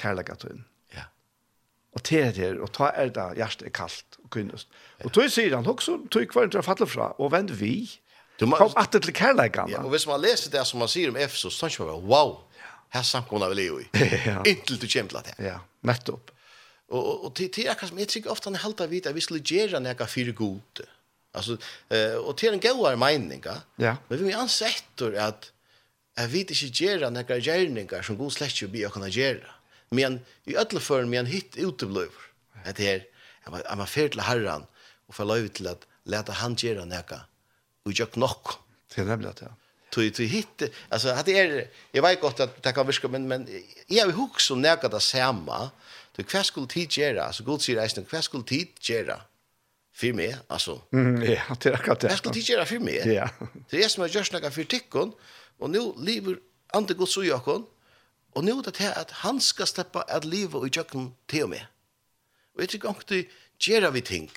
kärlegatun. 0.00 0.64
Ja. 0.94 1.02
til 2.02 2.24
det 2.24 2.36
her, 2.36 2.60
og 2.62 2.72
ta 2.72 2.90
er 2.96 3.10
det 3.10 3.36
hjertet 3.36 3.66
er 3.66 3.70
kaldt 3.74 4.18
og 4.24 4.30
kunnest. 4.30 4.68
Ja. 4.98 5.04
Och 5.04 5.10
då 5.10 5.28
säger 5.28 5.54
han 5.54 5.66
også 5.66 5.98
tog 6.10 6.28
kvar 6.28 6.44
inte 6.44 6.56
jag 6.56 6.64
faller 6.64 6.86
fra, 6.86 7.12
og 7.18 7.32
vend 7.32 7.50
vi. 7.50 7.90
Du 8.40 8.46
må, 8.46 8.56
Kom 8.56 8.72
att 8.76 8.92
til 8.92 9.12
kärlegan. 9.12 9.68
Ja, 9.68 9.82
og 9.82 9.90
hvis 9.90 10.06
man 10.06 10.20
leser 10.20 10.50
det 10.50 10.66
som 10.66 10.78
man 10.78 10.88
sier 10.88 11.08
om 11.08 11.16
Efesos, 11.16 11.54
så 11.54 11.66
tenker 11.66 11.84
man, 11.84 12.06
wow, 12.08 12.38
her 12.88 13.02
samkomna 13.02 13.48
vi 13.48 13.54
lever 13.54 13.80
i. 13.80 13.88
ja. 14.26 14.42
Inntil 14.46 14.80
du 14.80 14.86
kommer 14.88 15.10
til 15.10 15.22
det. 15.24 15.44
Ja, 15.44 15.58
nettopp. 15.82 16.30
Og 16.90 17.24
og 17.24 17.34
til 17.34 17.50
til 17.54 17.68
akkurat 17.70 17.88
som 17.88 17.98
jeg 17.98 18.02
jag 18.02 18.08
tycker 18.08 18.30
ofta 18.30 18.50
helt 18.50 18.80
av 18.80 18.90
vid 18.90 19.06
at 19.06 19.14
vi 19.14 19.20
skulle 19.20 19.42
gjøre 19.42 19.80
noe 19.80 20.06
for 20.06 20.32
god. 20.32 20.86
Altså, 21.34 21.56
eh 21.90 22.16
og 22.18 22.36
til 22.36 22.52
en 22.52 22.60
goda 22.60 22.96
mening, 22.96 23.42
ja. 23.44 23.60
ja. 23.78 23.96
Men 24.08 24.26
vi 24.26 24.32
ansätter 24.32 25.14
at 25.14 25.52
jeg 26.16 26.32
vet 26.32 26.50
ikke 26.50 26.74
gjøre 26.74 27.10
några 27.10 27.38
gjerninger 27.38 28.02
som 28.02 28.16
god 28.16 28.30
slett 28.30 28.52
ikke 28.52 28.72
blir 28.72 28.88
å 28.88 28.90
kunne 28.90 29.10
gjøre. 29.10 29.54
Men 29.90 30.20
i 30.46 30.56
alla 30.56 30.80
fall 30.80 31.06
men 31.06 31.26
hit 31.26 31.56
uteblir. 31.56 32.10
Det 32.64 32.78
här 32.78 33.04
är 33.44 33.76
man 33.76 33.86
fel 33.86 34.10
til 34.10 34.20
Herren 34.20 34.66
og 35.08 35.14
får 35.14 35.24
lov 35.24 35.48
til 35.48 35.66
at 35.66 35.86
lete 36.04 36.32
han 36.32 36.54
gjøre 36.54 36.86
noe, 36.86 37.20
og 37.84 37.98
jag 37.98 38.16
nok. 38.16 38.60
Det 38.94 38.98
er 38.98 39.04
nemlig 39.04 39.28
at, 39.28 39.40
ja 39.42 39.54
tog 39.90 40.14
tog 40.14 40.26
hit 40.26 40.62
alltså 40.88 41.22
det 41.24 41.38
är 41.38 41.68
jag 41.92 42.02
vet 42.02 42.20
gott 42.20 42.40
att 42.40 42.62
det 42.62 42.72
kan 42.72 42.86
viska 42.86 43.08
men 43.08 43.28
men 43.28 43.48
jag 43.86 44.06
vill 44.06 44.14
hugga 44.14 44.38
om 44.50 44.62
nära 44.62 44.88
det 44.88 45.00
samma 45.00 45.70
Du 46.16 46.22
hva 46.22 46.42
skulle 46.44 46.68
tid 46.70 46.90
gjøre? 46.98 47.24
Altså, 47.24 47.44
god 47.46 47.62
sier 47.64 47.80
eisen, 47.82 48.06
hva 48.10 48.22
skulle 48.24 48.46
tid 48.48 48.78
gjøre? 48.84 49.18
Fyr 50.00 50.14
meg, 50.14 50.36
altså. 50.48 50.78
Mm, 50.94 51.18
ja, 51.26 51.42
det 51.60 51.72
er 51.72 51.76
akkurat 51.76 52.02
det. 52.02 52.10
Hva 52.12 52.18
skulle 52.20 52.36
tid 52.38 52.52
gjøre 52.52 52.66
fyr 52.70 52.82
meg? 52.84 53.02
Ja. 53.10 53.26
Det 53.70 53.78
er 53.78 53.84
jeg 53.84 53.92
som 53.92 54.04
har 54.04 54.12
gjort 54.14 54.32
noe 54.36 54.52
for 54.54 54.70
tikkene, 54.74 55.30
og 55.60 55.72
nu 55.72 55.82
lever 56.00 56.38
andre 56.76 56.96
god 56.96 57.16
ui 57.20 57.32
okken, 57.34 57.66
og 58.38 58.46
nå 58.46 58.54
er 58.58 58.68
det 58.68 58.76
til 58.78 58.94
at 58.94 59.10
han 59.24 59.40
skal 59.42 59.66
slippe 59.66 60.04
at 60.06 60.24
livet 60.24 60.68
i 60.68 60.72
jøkken 60.78 61.10
til 61.28 61.48
og 61.48 61.52
med. 61.56 61.66
Og 62.54 62.62
jeg 62.62 62.80
tror 62.80 62.94
ikke 62.94 63.10
du 63.10 63.34
gjør 63.66 63.90
vi 63.90 64.00
ting. 64.06 64.30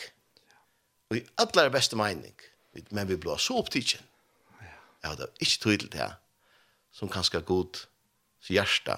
Og 1.11 1.17
i 1.19 1.23
aller 1.37 1.69
beste 1.69 1.95
mening. 1.99 2.33
Men 2.89 3.07
vi 3.09 3.17
blir 3.21 3.37
så 3.37 3.59
opptidsen. 3.61 4.01
Ja, 5.03 5.13
det 5.13 5.27
er 5.27 5.33
ikke 5.39 5.61
tydelig 5.61 5.91
det 5.93 5.99
her. 6.01 6.15
Som 6.93 7.09
kanskje 7.09 7.41
god 7.45 7.83
hjärsta 8.49 8.97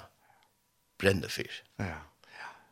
brenner 0.99 1.30
for. 1.30 1.49
Ja. 1.80 1.99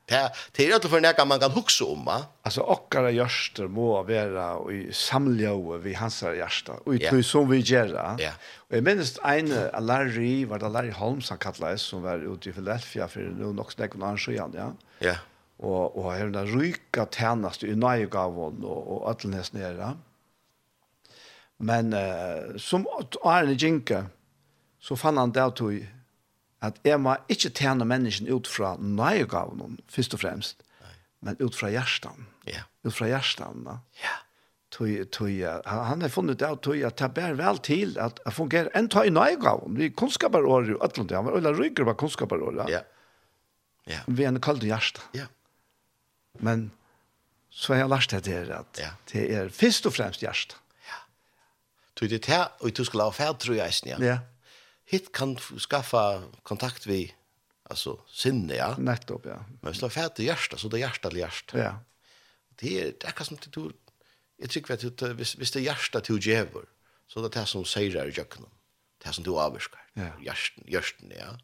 Det 0.05 0.31
det 0.51 0.65
är 0.65 0.87
för 0.89 1.01
näka 1.01 1.25
man 1.25 1.39
kan 1.39 1.51
huxa 1.51 1.85
om 1.85 2.05
va. 2.05 2.25
Alltså 2.41 2.61
okkara 2.61 3.11
hjärter 3.11 3.67
må 3.67 4.03
vara 4.03 4.71
i 4.71 4.93
samljöve 4.93 5.77
vi 5.77 5.93
hansar 5.93 6.33
hjärta 6.33 6.73
och 6.85 6.95
i 6.95 6.97
yeah. 6.97 7.11
tog 7.11 7.25
som 7.25 7.49
vi 7.49 7.59
gärra. 7.59 8.15
Ja. 8.19 8.31
Og 8.57 8.73
Och 8.73 8.77
jag 8.77 8.83
minns 8.83 9.19
en 9.23 9.49
Larry 9.85 10.45
var 10.45 10.59
det 10.59 10.69
Larry 10.69 10.91
Holmes 10.91 11.29
han 11.29 11.37
kallades 11.37 11.81
som 11.81 12.01
var 12.01 12.33
ute 12.33 12.49
i 12.49 12.53
Philadelphia 12.53 13.07
för 13.07 13.19
nu 13.19 13.53
nog 13.53 13.71
snack 13.71 13.93
någon 13.95 14.03
annan 14.03 14.53
ja. 14.53 14.73
Ja. 14.99 15.15
Och 15.57 15.97
och 15.97 16.03
har 16.03 16.27
den 16.27 16.47
ryka 16.47 17.05
tärnast 17.05 17.63
i 17.63 17.75
Nygavon 17.75 18.63
och 18.63 18.87
och 18.93 19.09
Atlenes 19.09 19.53
nere. 19.53 19.93
Men 21.57 21.93
eh, 21.93 22.57
som 22.57 22.87
Arne 23.23 23.53
Jinka 23.53 24.05
så 24.79 24.95
fann 24.95 25.17
han 25.17 25.31
det 25.31 25.51
tog 25.51 25.87
at 26.63 26.79
jeg 26.87 26.99
må 27.03 27.15
ikke 27.31 27.51
tjene 27.51 27.85
mennesken 27.87 28.29
ut 28.31 28.47
fra 28.47 28.75
nøygaven, 28.79 29.79
først 29.91 30.15
og 30.15 30.21
fremst, 30.23 30.63
Nei. 30.83 30.93
men 31.27 31.41
ut 31.43 31.57
fra 31.57 31.71
hjertan. 31.73 32.27
Ja. 32.47 32.63
Ut 32.87 32.95
fra 32.95 33.09
hjertan, 33.11 33.65
da. 33.67 33.79
Ja. 34.03 34.19
Tøy, 34.73 35.03
tøy, 35.13 35.43
han 35.69 36.01
har 36.01 36.09
funnet 36.09 36.39
det, 36.41 36.49
tøy 36.65 36.79
at 36.87 36.97
det 36.97 37.11
bærer 37.13 37.35
vel 37.37 37.59
til 37.61 37.97
at 38.01 38.17
det 38.23 38.33
fungerer 38.33 38.71
enn 38.73 38.87
tøy 38.89 39.11
nøygaven. 39.13 39.75
Vi 39.77 39.91
kunnskaper 39.93 40.47
året 40.49 40.71
i 40.73 40.79
Øtlandet, 40.79 41.17
han 41.19 41.27
var 41.27 41.37
øyla 41.37 41.53
ryker 41.53 41.85
var 41.85 41.99
kunnskaper 41.99 42.41
året. 42.41 42.71
Ja. 42.71 42.81
Ja. 43.91 43.99
Vi 44.07 44.23
er 44.23 44.31
en 44.31 44.41
kaldt 44.41 44.63
hjerte. 44.65 45.03
Ja. 45.13 45.27
Men 46.41 46.71
så 47.53 47.75
har 47.75 47.83
jeg 47.83 47.91
lært 47.91 48.15
det 48.15 48.33
her 48.33 48.53
at 48.61 48.79
ja. 48.81 48.93
det 49.11 49.27
er 49.35 49.51
først 49.53 49.85
og 49.85 49.93
fremst 49.93 50.23
hjerte. 50.23 50.57
Ja. 50.87 51.01
Tøy 51.99 52.07
det 52.15 52.23
her, 52.31 52.47
og 52.63 52.73
du 52.73 52.85
skulle 52.87 53.05
ha 53.05 53.13
ferd, 53.13 53.43
tror 53.43 53.59
jeg, 53.59 53.83
ja. 53.85 53.99
Ja 54.01 54.21
hit 54.85 55.11
kan 55.11 55.37
skaffa 55.37 56.23
kontakt 56.43 56.87
vi 56.87 57.13
alltså 57.63 57.99
sinne 58.07 58.55
ja. 58.55 58.75
Nettopp 58.77 59.25
ja. 59.25 59.45
Men 59.61 59.73
slå 59.73 59.89
fett 59.89 60.19
i 60.19 60.25
hjärta 60.25 60.57
så 60.57 60.67
det 60.67 60.79
hjärta 60.79 61.09
till 61.09 61.19
hjärta 61.19 61.57
ja. 61.57 61.79
Det 62.55 62.81
är 62.81 62.93
det 62.99 63.11
kan 63.11 63.25
som 63.25 63.37
du 63.51 63.71
jag 64.37 64.49
tycker 64.49 64.73
att 64.73 64.97
det 64.97 65.13
visst 65.13 65.53
det 65.53 65.61
hjärta 65.61 66.01
till 66.01 66.27
jävor 66.27 66.65
så 67.07 67.27
det 67.27 67.39
är 67.39 67.45
som 67.45 67.65
säger 67.65 68.07
i 68.07 68.11
jöknen 68.11 68.49
det 69.03 69.13
som 69.13 69.23
du 69.23 69.31
avskar 69.31 69.81
ja. 69.93 70.11
Hjärten 70.21 70.63
hjärten 70.67 71.11
ja 71.19 71.37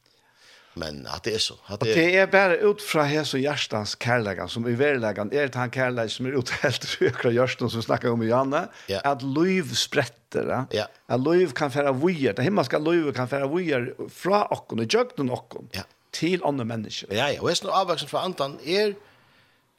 men 0.79 1.01
at 1.11 1.25
det 1.27 1.35
er 1.37 1.43
så. 1.43 1.57
At 1.67 1.83
det, 1.83 1.93
det 1.97 2.07
er 2.21 2.29
bare 2.31 2.57
ut 2.65 2.81
fra 2.83 3.03
hese 3.09 3.41
Gjerstans 3.41 3.95
kærleggen, 3.99 4.49
som 4.51 4.67
i 4.69 4.75
verleggen 4.79 5.33
er 5.35 5.51
han 5.55 5.73
kærleggen 5.73 6.13
som 6.13 6.29
er 6.29 6.37
uthelt 6.39 6.87
fra 7.19 7.33
Gjerstans 7.35 7.75
som 7.75 7.85
snackar 7.85 8.15
om 8.15 8.23
i 8.23 8.29
Janne, 8.31 8.65
ja. 8.91 9.01
at 9.07 9.23
liv 9.25 9.73
spretter, 9.77 10.51
ja. 10.75 10.87
at 11.07 11.25
liv 11.25 11.53
kan 11.57 11.73
fære 11.73 11.93
vujer, 11.99 12.35
det 12.37 12.47
himmelska 12.47 12.79
liv 12.83 13.11
kan 13.17 13.29
fære 13.31 13.49
vujer 13.51 13.91
fra 14.13 14.45
okken, 14.55 14.83
i 14.83 14.87
jøgnen 14.87 15.29
och 15.29 15.55
ja. 15.75 15.83
til 16.11 16.41
andre 16.45 16.65
mennesker. 16.65 17.13
Ja, 17.13 17.27
ja, 17.27 17.41
og 17.41 17.49
jeg 17.49 17.61
snar 17.61 17.81
avvaksen 17.83 18.09
fra 18.11 18.23
andan 18.25 18.59
er 18.65 18.95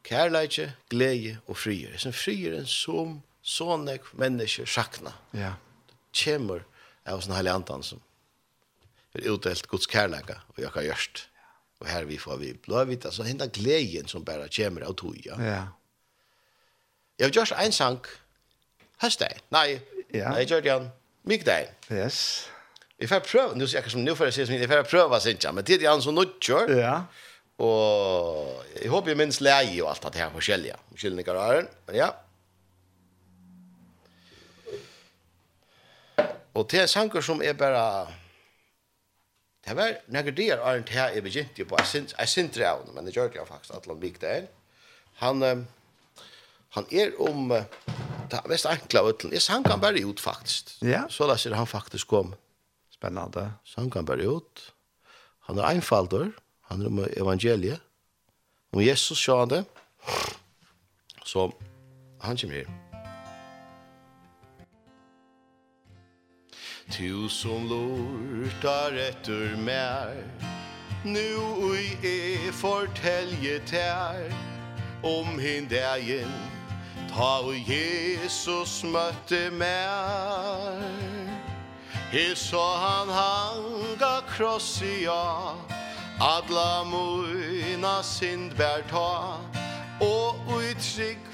kærleggen, 0.05 0.77
glede 0.91 1.39
og 1.47 1.57
frier. 1.57 1.97
Det 1.97 2.13
er 2.13 2.17
frieren 2.17 2.67
som 2.67 3.21
sånne 3.43 3.99
mennesker 4.21 4.69
sakna. 4.69 5.15
Ja. 5.33 5.57
Kjemur 6.13 6.65
av 7.09 7.23
sånne 7.23 7.39
heilige 7.39 7.59
andan 7.61 7.85
som 7.87 8.03
er 9.15 9.31
utdelt 9.32 9.69
Guds 9.70 9.89
kærleika 9.91 10.41
og 10.55 10.62
jeg 10.62 10.73
har 10.74 10.87
gjørst. 10.87 11.27
Og 11.81 11.89
her 11.89 12.05
vi 12.05 12.19
får 12.20 12.37
vi 12.37 12.53
blåvitt, 12.53 13.07
altså 13.09 13.24
henne 13.24 13.49
gleden 13.49 14.09
som 14.09 14.24
bare 14.24 14.51
kommer 14.53 14.85
av 14.85 14.95
tog, 15.01 15.16
ja. 15.24 15.39
ja. 15.41 15.62
Jeg 17.19 17.28
har 17.28 17.32
gjort 17.37 17.55
en 17.57 17.73
sang, 17.73 18.01
høstdag, 19.01 19.41
nei, 19.53 19.81
ja. 20.12 20.28
nei, 20.28 20.43
jeg 20.43 20.51
gjør 20.53 20.65
det 20.65 20.73
han, 20.73 20.87
mykdag. 21.28 21.73
Yes. 21.93 22.20
Vi 23.01 23.09
får 23.09 23.24
prøve, 23.24 23.57
nu, 23.57 23.65
jeg, 23.65 23.85
som, 23.93 24.05
nu 24.05 24.15
får 24.15 24.28
jeg 24.28 24.37
si 24.37 24.47
som 24.49 24.57
jeg 24.57 24.69
får 24.69 24.85
prøve, 24.91 25.20
synes 25.24 25.47
men 25.57 25.65
det 25.65 25.81
er 25.81 25.91
han 25.91 26.03
som 26.05 26.16
nødgjør. 26.16 26.73
Ja. 26.77 26.95
Og 27.61 28.65
jeg 28.77 28.89
håper 28.93 29.12
jeg 29.12 29.20
minns 29.20 29.41
leie 29.45 29.82
og 29.82 29.91
alt 29.91 30.05
det 30.12 30.20
her 30.20 30.32
forskjellige, 30.32 30.77
forskjellige 30.93 31.32
røren, 31.37 31.69
men 31.89 31.97
ja. 31.97 32.11
Og 36.55 36.66
det 36.70 36.82
en 36.82 36.89
sanger 36.89 37.24
som 37.24 37.41
er 37.45 37.53
bare 37.57 38.07
Det 39.65 39.74
var 39.74 39.99
några 40.07 40.31
dagar 40.31 40.59
är 40.59 40.78
inte 40.78 40.93
här 40.93 41.16
i 41.16 41.23
begynte 41.23 41.65
på 41.65 41.77
jag 41.78 41.87
syns 41.87 42.15
jag 42.19 42.28
syns 42.28 42.53
det 42.53 42.70
av 42.70 42.89
men 42.95 43.05
det 43.05 43.16
gjorde 43.16 43.37
jag 43.37 43.49
faktiskt 43.49 43.74
att 43.74 43.87
han 43.87 44.01
gick 44.01 44.20
där. 44.20 44.47
Han 45.15 45.66
han 46.70 46.87
är 46.91 47.20
om 47.20 47.49
det 48.31 48.43
mest 48.49 48.66
enkla 48.66 49.09
utan 49.09 49.32
är 49.32 49.53
han 49.53 49.65
kan 49.65 49.81
bara 49.81 49.99
ut 49.99 50.20
faktiskt. 50.20 50.82
Ja. 50.82 51.07
Så 51.09 51.27
där 51.27 51.37
ser 51.37 51.51
han 51.51 51.66
faktiskt 51.66 52.05
kom. 52.05 52.35
Spännande. 52.91 53.53
Så 53.65 53.81
han 53.81 53.91
kan 53.91 54.05
bara 54.05 54.23
ut. 54.23 54.73
Han 55.41 55.59
är 55.59 55.70
enfaldur. 55.70 56.32
Han 56.61 56.82
är 56.82 56.87
om 56.87 56.99
evangeliet. 56.99 57.81
Om 58.70 58.82
Jesus 58.82 59.19
sjönde. 59.19 59.65
Så 61.24 61.53
han 62.20 62.37
kommer 62.37 62.55
her. 62.55 62.90
Tu 66.91 67.29
som 67.29 67.69
lortar 67.69 68.93
etter 68.99 69.57
mer 69.57 70.11
Nu 71.05 71.21
ui 71.71 71.97
e 72.03 72.51
fortelje 72.51 73.61
tær. 73.67 74.33
Om 75.03 75.39
hin 75.39 75.69
dagen 75.69 76.33
Ta 77.15 77.41
ui 77.47 77.62
Jesus 77.67 78.83
møtte 78.83 79.51
mer 79.51 80.83
He 82.11 82.35
så 82.35 82.67
han 82.83 83.09
hanga 83.09 84.23
krossi 84.27 85.05
ja 85.05 85.55
Adla 86.21 86.85
muina 86.85 88.03
sind 88.03 88.57
bær 88.59 88.83
ta 88.91 89.39
Og 90.01 90.37
ui 90.51 90.75
trygg 90.75 91.31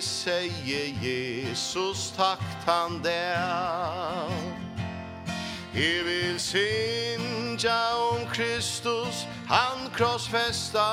seie 0.00 0.94
Jesus 1.00 2.10
takt 2.16 2.64
han 2.66 3.00
der. 3.02 4.57
Jeg 5.78 6.04
vil 6.04 6.40
synja 6.40 7.94
om 8.10 8.26
Kristus, 8.32 9.26
han 9.48 9.90
krossfesta. 9.94 10.88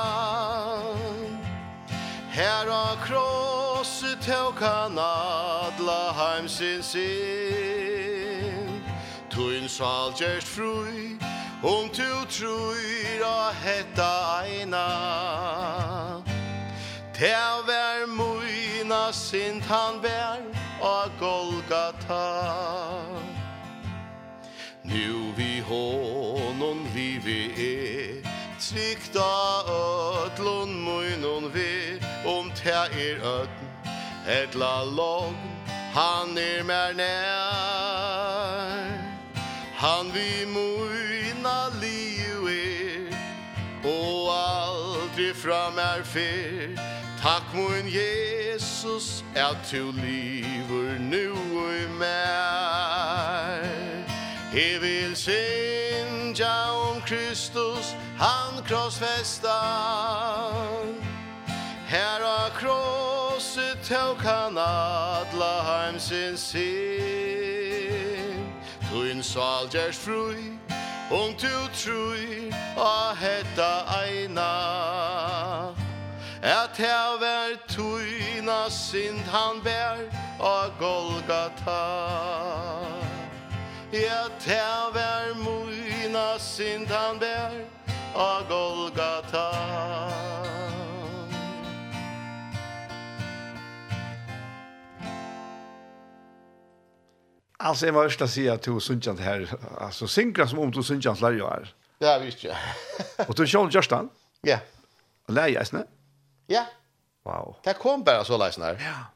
Her 2.30 2.70
av 2.70 2.96
krosset 3.02 4.18
tåk 4.22 4.60
han 4.60 4.98
adla 4.98 6.12
heim 6.14 6.48
sin. 6.48 6.82
Tuin 9.30 9.68
sal 9.68 10.14
gjerst 10.14 10.46
frui, 10.46 11.18
om 11.62 11.88
tu 11.90 12.26
truir 12.30 13.26
a 13.26 13.50
hetta 13.64 14.44
eina. 14.44 14.86
Tær 17.10 17.66
vær 17.66 18.06
muina 18.06 19.10
sint 19.12 19.64
han 19.66 19.98
vær, 20.02 20.46
a 20.78 21.10
Golgata 21.18 23.05
honom 25.68 26.86
livi 26.94 27.42
er. 27.56 28.36
Trykta 28.60 29.62
ötlun 29.68 30.84
munnen 30.84 31.52
vi 31.52 32.00
Om 32.24 32.50
ta 32.50 32.86
er 32.86 33.20
ötn 33.20 33.66
Etla 34.26 34.84
logn 34.84 35.36
Han 35.92 36.38
er 36.38 36.62
mer 36.62 36.92
nær. 36.92 37.16
Han 39.76 40.12
vi 40.12 40.46
muina 40.46 41.68
liu 41.80 42.48
er 42.48 43.12
Og 43.84 44.32
aldri 44.32 45.34
fram 45.34 45.78
er 45.78 46.02
fyr 46.02 46.80
Takk 47.20 47.54
mun 47.54 47.86
Jesus 47.86 49.24
At 49.34 49.56
du 49.70 49.92
livur 49.92 50.98
nu 50.98 51.32
og 51.60 51.90
mer 52.00 53.75
Jeg 54.56 54.80
vil 54.80 55.16
synja 55.16 56.70
om 56.72 57.00
Kristus, 57.00 57.96
han 58.18 58.64
krossfesta. 58.64 59.58
Her 61.86 62.24
har 62.24 62.50
krosset 62.60 63.78
tåg 63.84 64.16
han 64.16 64.58
adla 64.58 65.62
heim 65.62 65.98
sin. 65.98 66.36
Tuin 68.90 69.22
salgers 69.22 69.96
frui, 69.96 70.58
om 71.10 71.34
tu 71.34 71.68
trui, 71.74 72.50
a 72.78 73.14
hetta 73.14 73.84
eina. 74.04 74.54
At 76.42 76.76
her 76.76 77.18
ver 77.20 77.56
tuina 77.68 78.70
sind 78.70 79.20
han 79.20 79.64
ver, 79.64 79.96
a 80.40 80.70
Golgata. 80.78 81.86
Ja, 83.92 84.26
ta 84.42 84.90
vær 84.90 85.34
moina 85.38 86.38
sind 86.42 86.90
han 86.90 87.20
bær 87.22 87.54
A 88.18 88.42
Golgata 88.48 89.44
Alltså 97.58 97.86
jag 97.86 97.94
måste 97.94 98.24
att 98.24 98.30
säga 98.30 98.52
att 98.54 98.62
du 98.62 98.80
synkant 98.80 99.20
här 99.20 99.48
Alltså 99.80 100.06
synkra 100.06 100.46
som 100.48 100.58
om 100.58 100.70
du 100.70 100.82
synkant 100.82 101.20
lär 101.20 101.32
jag 101.32 101.50
här 101.50 101.74
Ja, 101.98 102.18
visst 102.18 102.44
ja 102.44 102.54
Och 103.28 103.34
du 103.34 103.46
kjall 103.46 103.68
just 103.72 103.90
han? 103.90 104.08
Ja. 104.42 104.58
Och 105.28 105.34
lär 105.34 105.48
jag 105.48 105.66
Ja. 106.46 106.66
Wow. 107.24 107.56
Det 107.62 107.74
kom 107.74 108.04
bara 108.04 108.24
så 108.24 108.36
läsna 108.38 108.64
här 108.64 108.74
Ja. 108.80 109.15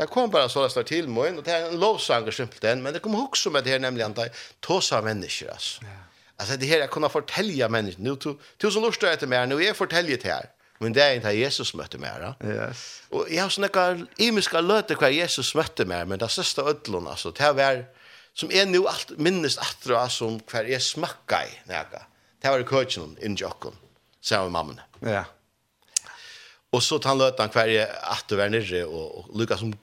Det 0.00 0.06
kom 0.06 0.30
bara 0.30 0.48
så 0.48 0.68
där 0.68 0.82
till 0.82 1.08
mig 1.08 1.36
och 1.38 1.42
det 1.42 1.50
är 1.50 1.68
en 1.68 1.80
lovsång 1.80 2.32
simpelthen 2.32 2.82
men 2.82 2.92
det 2.92 2.98
kom 2.98 3.14
också 3.14 3.50
med 3.50 3.64
det 3.64 3.70
här 3.70 3.78
nämligen 3.78 4.10
att 4.10 4.36
tåsa 4.60 5.02
människor 5.02 5.50
alltså. 5.50 5.82
Ja. 5.82 5.88
Alltså 6.36 6.56
det 6.56 6.66
här 6.66 6.78
jag 6.78 6.90
kunna 6.90 7.08
fortälja 7.08 7.68
människor 7.68 8.02
nu 8.02 8.16
till 8.16 8.34
tusen 8.58 8.82
lustar 8.82 9.08
efter 9.08 9.26
mer 9.26 9.46
nu 9.46 9.64
är 9.64 9.72
fortäljet 9.74 10.22
här. 10.22 10.44
Men 10.78 10.92
det 10.92 11.02
är 11.02 11.14
inte 11.14 11.32
Jesus 11.32 11.74
mötte 11.74 11.98
mer. 11.98 12.34
Yes. 12.44 13.02
Och 13.08 13.26
jag 13.30 13.42
har 13.42 13.48
såna 13.48 14.06
imiska 14.16 14.60
låta 14.60 14.94
kvar 14.94 15.08
Jesus 15.08 15.54
mötte 15.54 15.84
mer 15.84 16.04
men 16.04 16.18
det 16.18 16.28
sista 16.28 16.62
ödlon 16.62 17.06
alltså 17.06 17.30
det 17.30 17.52
var 17.52 17.84
som 18.34 18.50
är 18.52 18.66
nu 18.66 18.86
allt 18.86 19.10
minnes 19.18 19.58
attra 19.58 20.08
som 20.08 20.40
kvar 20.40 20.64
är 20.64 20.78
smakka 20.78 21.38
i 21.46 21.68
näka. 21.68 22.02
Det 22.40 22.48
var 22.48 22.62
coachen 22.62 23.16
in 23.20 23.34
Jockon. 23.34 23.76
Så 24.20 24.48
mamma. 24.48 24.74
Ja. 25.00 25.24
Och 26.70 26.82
så 26.82 27.00
han 27.04 27.18
löt 27.18 27.38
han 27.38 27.48
kvar 27.48 27.68
i 27.68 27.86
att 28.02 28.32
vara 28.32 28.48
nere 28.48 28.84
och, 28.84 29.18
och 29.18 29.38
Lukas 29.38 29.60
som 29.60 29.74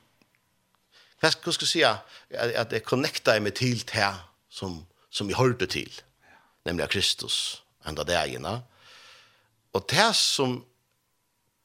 Hva 1.21 1.31
skal 1.33 1.53
jeg 1.53 1.69
si? 1.69 1.83
At, 1.83 2.53
at 2.53 2.73
jeg 2.73 2.85
connecta 2.85 3.37
meg 3.41 3.55
til 3.57 3.81
det 3.89 4.13
som, 4.49 4.79
som 5.09 5.29
jeg 5.29 5.39
hørte 5.39 5.65
til. 5.65 5.91
Nemlig 6.67 6.85
av 6.85 6.91
Kristus. 6.93 7.63
Enda 7.87 8.05
det 8.05 8.17
egna. 8.19 8.59
Og 9.73 9.85
det 9.89 10.09
som 10.15 10.59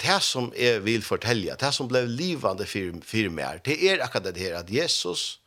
det 0.03 0.19
som 0.23 0.49
jeg 0.59 0.81
vil 0.83 1.03
fortelle, 1.07 1.55
det 1.55 1.70
som 1.74 1.87
ble 1.87 2.01
livande 2.09 2.66
for, 2.66 2.97
for 3.07 3.31
meg, 3.31 3.61
det 3.66 3.77
er 3.87 4.03
akkurat 4.03 4.33
det 4.35 4.43
her, 4.43 4.57
at 4.59 4.70
Jesus 4.70 5.39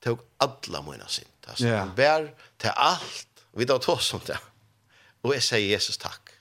tog 0.00 0.22
alla 0.40 1.08
sin. 1.08 1.28
Det 1.44 1.58
som 1.58 1.66
ja. 1.66 1.78
Han 1.78 1.94
bär 1.94 2.34
till 2.56 2.70
allt. 2.70 3.28
Vi 3.52 3.66
tar 3.66 3.90
oss 3.90 4.14
om 4.14 4.20
det. 4.26 4.38
Og 5.22 5.34
jeg 5.34 5.42
sier 5.42 5.68
Jesus 5.68 5.98
takk. 5.98 6.32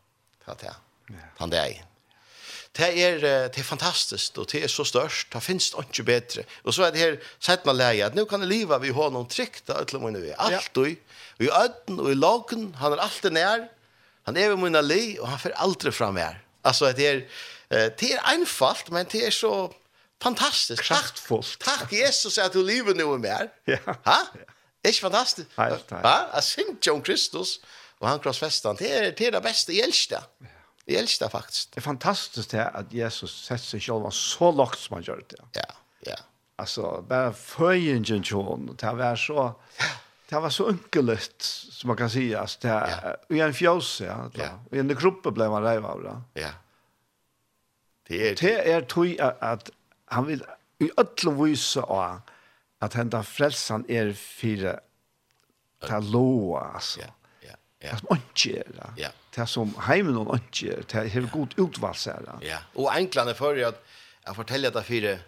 Tack 0.45 0.59
till 0.59 0.69
han. 0.69 0.81
Yeah. 1.11 1.27
Han 1.37 1.49
det 1.49 1.57
är 1.57 1.90
det 2.77 2.87
er, 3.03 3.17
det 3.51 3.59
er 3.59 3.67
fantastisk, 3.67 4.37
og 4.39 4.47
det 4.51 4.61
er 4.63 4.71
så 4.71 4.85
størst, 4.87 5.27
det 5.33 5.41
finnes 5.43 5.69
det 5.73 5.81
ikke 5.89 6.05
bedre. 6.07 6.43
Og 6.63 6.73
så 6.73 6.85
er 6.85 6.93
det 6.95 7.01
her, 7.01 7.17
sett 7.43 7.65
man 7.67 7.75
leie, 7.75 8.05
at 8.05 8.15
nå 8.15 8.23
kan 8.29 8.45
jeg 8.45 8.51
liva 8.51 8.79
vi 8.79 8.93
har 8.95 9.11
noen 9.11 9.27
trygg, 9.31 9.59
da, 9.67 9.81
utlom 9.83 10.07
og 10.07 10.15
vi 10.21 10.31
er 10.31 10.39
alt 10.39 10.79
og 10.79 10.87
i, 10.87 10.95
og 11.39 11.43
i 11.43 11.49
øden 11.51 11.99
og 11.99 12.07
i 12.13 12.15
lagen, 12.15 12.69
han 12.79 12.95
er 12.95 13.03
alltid 13.03 13.35
nær, 13.35 13.65
han 14.29 14.37
er 14.37 14.53
ved 14.53 14.61
munna 14.61 14.79
li, 14.85 15.17
og 15.19 15.27
han 15.33 15.41
får 15.41 15.57
aldri 15.65 15.91
fram 15.91 16.19
her. 16.21 16.39
Altså, 16.63 16.93
det 16.95 17.07
er, 17.09 17.21
det 17.99 18.13
er 18.13 18.23
einfalt, 18.31 18.91
men 18.93 19.09
det 19.11 19.25
er 19.27 19.35
så 19.35 19.51
fantastisk. 20.21 20.85
Kraftfullt. 20.85 21.57
Takk, 21.59 21.91
Jesus, 21.91 22.37
at 22.37 22.53
du 22.53 22.61
lever 22.63 22.95
nu 22.95 23.17
mer. 23.17 23.49
Ja. 23.67 23.81
Ha? 24.05 24.17
Ikke 24.85 25.09
fantastisk? 25.09 25.49
Helt, 25.57 25.89
helt. 25.89 26.05
Ha? 26.05 26.15
Jeg 26.37 26.43
synes 26.43 26.87
om 26.93 27.03
Kristus, 27.03 27.57
og 27.99 28.09
han 28.09 28.21
krossfestan, 28.21 28.77
det 28.79 28.91
er 28.93 29.11
det, 29.11 29.27
er 29.27 29.37
det 29.39 29.43
beste, 29.43 29.75
jeg 29.75 29.89
elsker 29.89 30.21
det. 30.21 30.47
Ja. 30.47 30.60
Jeg 30.87 30.97
elsker 31.03 31.25
det 31.25 31.31
faktisk. 31.31 31.71
Det 31.71 31.81
er 31.81 31.85
fantastisk 31.85 32.51
det 32.51 32.63
at 32.65 32.93
Jesus 32.93 33.33
sett 33.45 33.63
seg 33.63 33.83
selv 33.85 34.09
så 34.15 34.51
lagt 34.55 34.79
som 34.81 34.97
han 34.97 35.05
gjør 35.05 35.21
det. 35.29 35.41
Ja, 35.57 35.67
ja. 36.07 36.17
Altså, 36.61 37.01
bare 37.09 37.33
føyingen 37.33 38.23
til 38.23 38.43
henne, 38.45 38.75
det 38.77 38.93
var 38.97 39.15
så, 39.17 39.51
det 40.29 40.41
var 40.41 40.53
så 40.53 40.67
unkelig, 40.69 41.17
som 41.41 41.89
man 41.89 41.97
kan 41.97 42.09
si, 42.09 42.31
altså, 42.37 42.59
det 42.61 42.71
er, 42.71 42.97
ja. 43.05 43.13
i 43.29 43.41
en 43.45 43.53
fjøs, 43.53 43.93
ja, 44.05 44.17
ja. 44.37 44.51
i 44.71 44.81
en 44.81 44.93
gruppe 44.97 45.33
ble 45.33 45.49
man 45.49 45.65
reiv 45.65 45.85
av 45.85 46.03
det. 46.05 46.17
Ja. 46.43 46.51
Det 48.09 48.21
er, 48.29 48.35
det 48.41 48.53
er 48.73 48.85
tog 48.89 49.07
at 49.21 49.71
han 50.11 50.27
vil 50.27 50.43
i 50.81 50.89
ødlo 50.99 51.33
vise 51.43 51.81
av 51.81 52.21
at 52.81 52.97
henne 52.97 53.23
frelsen 53.23 53.85
er 53.89 54.13
fire, 54.17 54.79
det 55.81 55.97
er 55.97 56.13
loa, 56.13 56.67
altså. 56.75 57.05
Ja 57.05 57.13
Ja. 57.81 57.91
Att 57.91 58.09
man 58.09 58.19
gör. 58.35 58.93
Ja. 58.97 59.09
Det 59.35 59.47
som 59.47 59.75
hemmen 59.79 60.17
och 60.17 60.25
man 60.25 60.39
gör. 60.53 60.83
Det 60.87 60.97
är 60.97 61.31
god 61.33 61.53
utvals 61.57 62.05
där. 62.05 62.39
Ja. 62.41 62.57
Och 62.73 62.93
enklare 62.93 63.33
för 63.33 63.63
att 63.63 63.85
jag 64.25 64.35
fortäller 64.35 64.71
det 64.71 64.83
för 64.83 65.19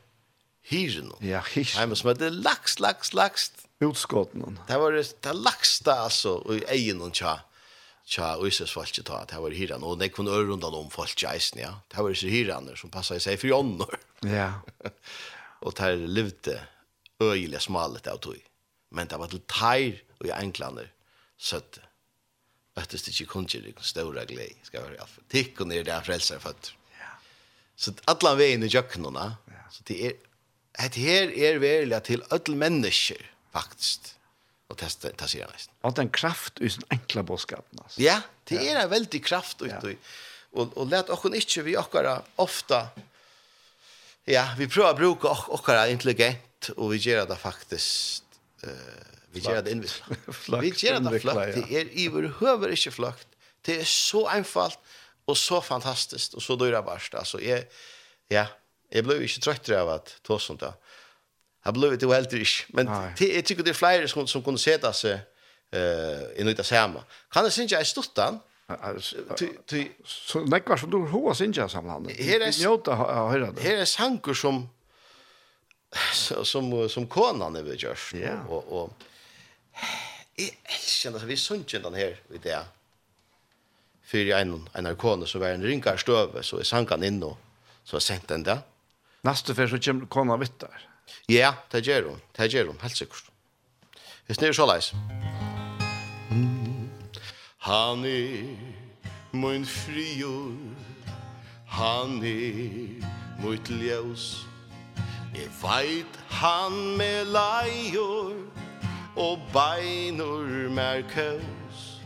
hyren. 0.61 1.13
Ja, 1.19 1.43
hyren. 1.53 1.79
Hemmen 1.79 1.95
som 1.95 2.09
heter 2.09 2.29
lax, 2.29 2.79
lax, 2.79 3.13
lax. 3.13 3.51
Utskotten. 3.79 4.59
Det 4.67 4.77
var 4.77 4.91
det 4.91 5.33
laxta 5.33 5.93
alltså 5.93 6.53
i 6.53 6.63
egen 6.67 7.01
och 7.01 7.15
tja. 7.15 7.39
Tja, 8.05 8.35
och 8.35 8.53
så 8.53 8.67
svalt 8.67 9.05
det 9.05 9.25
det 9.29 9.39
var 9.39 9.51
hyran 9.51 9.83
och 9.83 9.97
det 9.97 10.09
kunde 10.09 10.31
runda 10.31 10.67
om 10.67 10.89
folk 10.89 11.23
i 11.23 11.37
isen, 11.37 11.59
ja. 11.59 11.79
Det 11.87 12.01
var 12.01 12.13
så 12.13 12.27
hyran 12.27 12.71
som 12.75 12.89
passade 12.89 13.19
sig 13.19 13.37
för 13.37 13.47
jonnor. 13.47 13.97
Ja. 14.19 14.53
och 15.61 15.73
där 15.73 15.95
levde 15.95 16.61
öjliga 17.19 17.59
smalet 17.59 18.07
av 18.07 18.17
tog. 18.17 18.39
Men 18.89 19.07
det 19.07 19.17
var 19.17 19.27
till 19.27 19.39
tær 19.39 20.03
och 20.19 20.25
i 20.25 20.31
enklander 20.31 20.91
sötte 21.37 21.81
at 22.75 22.89
det 22.89 23.01
ikke 23.07 23.29
kun 23.29 23.45
gjør 23.45 23.67
det 23.67 23.75
Ska 23.85 24.03
vara 24.03 24.25
skal 24.63 24.81
være 24.81 25.01
alt. 25.01 25.19
Tikkene 25.29 25.75
er 25.75 25.83
det 25.83 25.99
frelser 26.05 26.39
født. 26.39 26.73
Ja. 26.97 27.11
Så 27.75 27.93
alle 28.07 28.37
veien 28.37 28.63
i 28.63 28.69
kjøkkenene, 28.69 29.35
så 29.71 29.85
det 29.87 30.05
er, 30.05 30.13
Det 30.73 30.95
her 30.95 31.29
er 31.29 31.59
velja 31.59 31.99
til 31.99 32.23
alle 32.31 32.55
mennesker, 32.57 33.21
faktisk, 33.53 34.15
og 34.69 34.77
testa 34.77 35.11
ta 35.11 35.27
sig 35.27 35.45
nästan. 35.53 35.75
Och 35.81 35.93
den 35.93 36.09
kraft 36.09 36.61
i 36.61 36.69
sin 36.69 36.83
enkla 36.89 37.23
boskapen. 37.23 37.79
Ja, 37.95 38.21
det 38.43 38.69
är 38.69 38.83
en 38.83 38.89
väldig 38.89 39.25
kraft 39.25 39.61
ut 39.61 39.83
och 39.83 39.91
och 40.51 40.77
och 40.77 40.87
lät 40.87 41.09
och 41.09 41.35
inte 41.35 41.61
vi 41.61 41.77
åkara 41.77 42.21
ofta 42.35 42.87
ja, 44.25 44.47
vi 44.57 44.67
prövar 44.67 44.93
bruka 44.93 45.27
åkara 45.47 45.89
intelligent 45.89 46.69
och 46.75 46.93
vi 46.93 46.97
gör 46.97 47.27
det 47.27 47.35
faktiskt 47.35 48.23
eh 48.63 48.69
Vi 49.33 49.41
gjør 49.41 49.61
det 49.65 49.71
innvisla. 49.75 50.17
Vi 50.63 50.71
gjør 50.71 50.99
det 51.05 51.21
flakt. 51.21 51.55
Det 51.57 51.79
er 51.79 51.91
i 51.97 52.07
vår 52.11 52.29
høver 52.39 52.75
ikke 52.75 52.93
flakt. 52.93 53.27
Det 53.65 53.79
er 53.81 53.87
så 53.87 54.25
einfalt 54.33 54.79
og 55.27 55.37
så 55.39 55.61
fantastisk 55.63 56.35
og 56.35 56.43
så 56.43 56.57
dyra 56.59 56.81
barst. 56.83 57.15
Altså, 57.15 57.39
jeg, 57.39 57.67
ja, 58.31 58.47
jeg 58.91 59.05
ble 59.07 59.21
ikke 59.23 59.43
trøtt 59.45 59.71
av 59.77 59.93
at 59.95 60.15
ta 60.27 60.39
sånt 60.39 60.63
da. 60.65 60.73
Jeg 61.63 61.77
ble 61.77 61.93
ikke 61.95 62.11
helt 62.11 62.33
ikke. 62.35 62.65
Men 62.75 62.89
det, 63.19 63.29
jeg 63.37 63.45
tykker 63.47 63.63
det 63.63 63.71
er 63.71 63.79
flere 63.79 64.07
som, 64.11 64.27
som 64.27 64.43
kunne 64.43 64.59
seta 64.59 64.91
seg 64.93 65.21
uh, 65.71 66.25
i 66.35 66.43
av 66.43 66.65
samme. 66.67 67.05
Kan 67.31 67.47
jeg 67.47 67.55
synes 67.55 67.71
jeg 67.71 67.79
er 67.79 67.87
stått 67.87 68.15
den? 68.19 68.41
Så 70.07 70.43
nekvar 70.47 70.79
som 70.79 70.91
du 70.91 71.05
hoa 71.07 71.33
synes 71.35 71.57
jeg 71.57 71.71
sammen. 71.71 72.09
Her 72.19 72.43
er, 72.43 73.61
her 73.61 73.79
er 73.79 73.85
sanker 73.87 74.33
som 74.33 74.65
som 76.21 76.89
som 76.89 77.07
konan 77.07 77.55
är 77.55 77.63
vi 77.63 77.75
görs 77.75 78.13
yeah. 78.13 78.51
och 78.51 78.83
och 78.83 78.89
Jeg 80.37 80.55
elsker 80.65 81.13
det, 81.13 81.27
vi 81.27 81.37
synes 81.37 81.71
den 81.71 81.95
her 81.95 82.15
i 82.33 82.37
det. 82.41 82.59
Fyrir 84.03 84.35
en, 84.37 84.67
en 84.77 84.89
arkone 84.89 85.27
som 85.27 85.41
var 85.41 85.53
en 85.53 85.63
ringar 85.65 85.97
støve, 85.97 86.43
så 86.43 86.59
jeg 86.61 86.69
sank 86.69 86.89
han 86.93 87.03
inn 87.03 87.21
og 87.23 87.37
så 87.83 87.97
jeg 87.97 88.07
sendt 88.07 88.29
den 88.29 88.45
der. 88.45 88.63
Neste 89.23 89.55
fyr 89.55 89.69
så 89.71 89.79
kommer 89.79 90.09
kona 90.11 90.37
vitt 90.41 90.59
der. 90.61 90.89
Ja, 91.29 91.53
det 91.71 91.85
gjør 91.87 92.09
hun, 92.09 92.21
det 92.37 92.51
gjør 92.53 92.71
hun, 92.71 92.79
helt 92.81 92.97
sikkert. 92.97 93.29
Vi 94.27 94.33
snir 94.33 94.55
så 94.55 94.65
leis. 94.67 94.93
Han 97.63 98.05
er 98.05 98.55
min 99.31 99.65
frior, 99.65 100.51
han 101.67 102.19
er 102.23 103.05
mot 103.39 103.69
ljøs, 103.69 104.47
Jeg 105.33 105.49
veit 105.63 106.17
han 106.29 106.73
med 106.97 107.25
leier, 107.33 108.35
og 109.15 109.39
beinur 109.53 110.69
mer 110.69 111.01
kaus. 111.09 112.01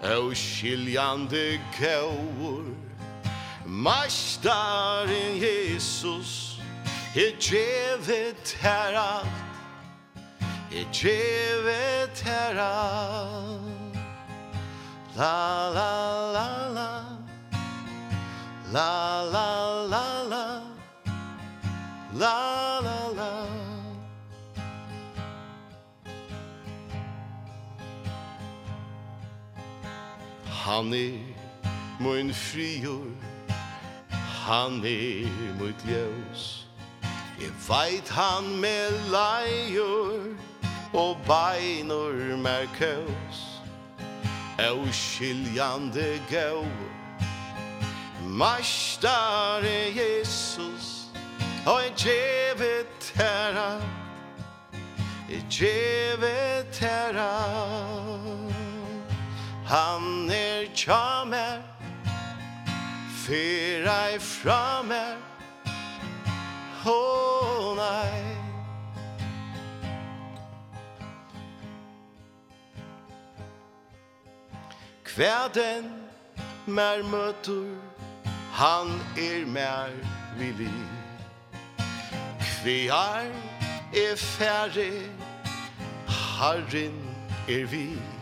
Og 0.00 0.36
skiljande 0.36 1.60
kaur 1.78 2.64
Mastaren 3.66 5.36
Jesus 5.42 6.60
He 7.14 7.32
djevet 7.40 8.56
her 8.60 8.96
alt 8.96 9.26
er 10.72 10.84
djevet 10.92 12.20
her 12.24 12.60
alt 12.60 13.80
la 15.16 15.68
la 15.74 16.32
la 16.32 16.68
la. 16.72 16.90
La 18.72 19.22
la 19.24 19.86
la 19.86 20.22
la. 20.28 20.62
La 22.14 22.80
la 22.80 22.98
la. 23.16 23.69
Han 30.70 30.94
er 30.94 31.18
min 32.00 32.34
frior 32.34 33.06
Han 34.46 34.84
er 34.84 35.26
mot 35.58 35.84
ljøs 35.88 36.66
Jeg 37.40 37.50
veit 37.68 38.08
han 38.08 38.60
med 38.60 38.94
leier 39.10 40.30
Og 40.94 41.16
beinur 41.26 42.36
mer 42.36 42.70
køs 42.78 43.40
Og 44.70 44.86
skiljande 44.94 46.22
gau 46.30 46.66
Mastare 48.28 49.90
Jesus 49.98 51.10
Og 51.66 51.82
jeg 51.82 51.92
djevet 51.98 53.12
herra 53.14 53.80
Jeg 55.30 55.42
djevet 55.50 56.78
herra 56.78 58.49
Han 59.70 60.30
er 60.30 60.66
tja 60.74 61.24
mer 61.24 61.62
Fyra 63.22 64.14
ifra 64.14 64.82
mer. 64.82 65.16
Åh 66.86 66.90
oh, 66.90 67.76
nei. 67.76 68.36
Kvæden 75.04 75.92
mer 76.66 77.02
møtur 77.02 77.78
Han 78.52 79.00
er 79.16 79.46
mer 79.46 79.90
villig. 80.38 80.88
Vi 82.64 82.86
er 82.86 83.30
er 83.94 84.16
færre, 84.16 84.90
Herren 86.08 87.16
er 87.48 87.66
vi 87.66 88.19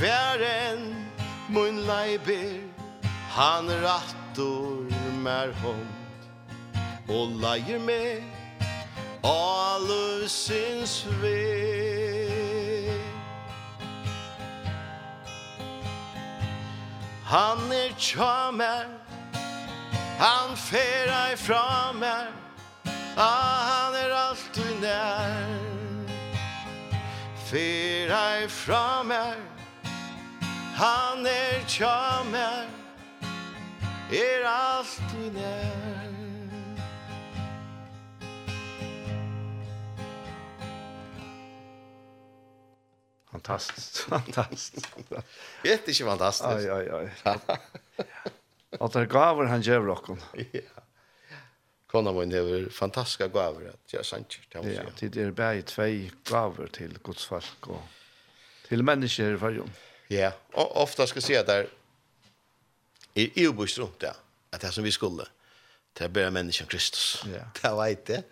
kvären 0.00 1.06
mun 1.48 1.86
leiber 1.86 2.60
han 3.30 3.68
rattor 3.82 4.88
mer 5.24 5.52
hond 5.62 6.20
og 7.08 7.34
leier 7.42 7.78
med 7.78 8.22
allusins 9.22 10.94
ve 11.20 11.44
han 17.24 17.60
er 17.82 17.92
tjamer 17.98 18.88
han 20.18 20.56
färar 20.56 21.36
fram 21.36 22.02
här 22.02 22.30
ah, 23.16 23.62
han 23.68 23.94
är 23.94 24.10
alltid 24.10 24.80
nær. 24.80 25.58
Färar 27.50 28.48
fram 28.48 29.10
här 29.10 29.59
Han 30.80 31.26
er 31.26 31.58
tja 31.68 32.22
mer 32.24 32.68
Er 34.16 34.46
alt 34.48 35.10
i 35.20 35.26
nær 35.34 36.06
Fantastiskt, 43.30 43.98
fantastiskt. 44.14 44.88
Vet 45.62 45.86
ikke 45.88 46.04
fantastisk. 46.04 46.48
Aj, 46.48 46.88
aj, 46.88 47.10
aj. 47.24 47.38
Att 48.80 48.92
det 48.92 49.04
gaver 49.12 49.52
han 49.52 49.62
gjør 49.62 49.84
rocken. 49.92 50.20
Ja. 50.52 50.82
Kona 51.86 52.12
min 52.12 52.30
det 52.30 52.72
fantastiska 52.72 53.28
gaver, 53.28 53.68
at 53.68 53.92
jeg 53.92 54.04
sannsjer 54.04 54.48
det 54.48 54.58
måste 54.58 54.74
jag. 54.74 54.84
Ja, 55.02 55.08
det 55.08 55.22
är 55.22 55.30
bare 55.30 55.62
två 55.62 55.92
gaver 56.24 56.66
till 56.66 56.98
Guds 57.04 57.24
folk 57.24 57.68
och 57.68 57.82
till 58.68 58.82
människor 58.82 59.34
i 59.34 59.38
förjon. 59.38 59.70
Ja, 60.10 60.32
og 60.52 60.76
ofta 60.76 61.06
ska 61.06 61.20
se 61.20 61.42
där 61.42 61.66
i 63.14 63.40
ju 63.40 63.52
bus 63.52 63.78
runt 63.78 64.00
där 64.00 64.14
att 64.50 64.60
det 64.60 64.72
som 64.72 64.84
vi 64.84 64.92
skulle 64.92 65.24
till 65.94 66.04
att 66.04 66.10
börja 66.10 66.30
människan 66.30 66.66
Kristus. 66.66 67.24
Ja. 67.34 67.44
Det 67.62 67.76
vet 67.76 68.06
det. 68.06 68.22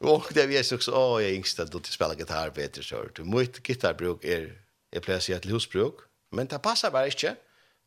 Och 0.00 0.30
det 0.34 0.46
vi 0.46 0.56
er 0.56 0.74
också, 0.74 0.92
å, 0.92 1.18
jeg 1.18 1.30
er 1.30 1.34
yngst 1.34 1.60
at 1.60 1.72
du 1.72 1.78
ikke 1.78 1.90
spiller 1.90 2.14
gitar, 2.14 2.50
Peter, 2.50 2.82
så 2.82 3.08
du 3.16 3.24
mitt 3.24 3.62
gitarrbruk 3.62 4.24
är, 4.24 4.62
jag 4.90 5.02
plöjer 5.02 5.20
sig 5.20 5.34
ett 5.34 5.44
husbruk, 5.44 5.94
men 6.30 6.46
det 6.46 6.58
passar 6.62 6.90
bara 6.90 7.06
ikke, 7.06 7.36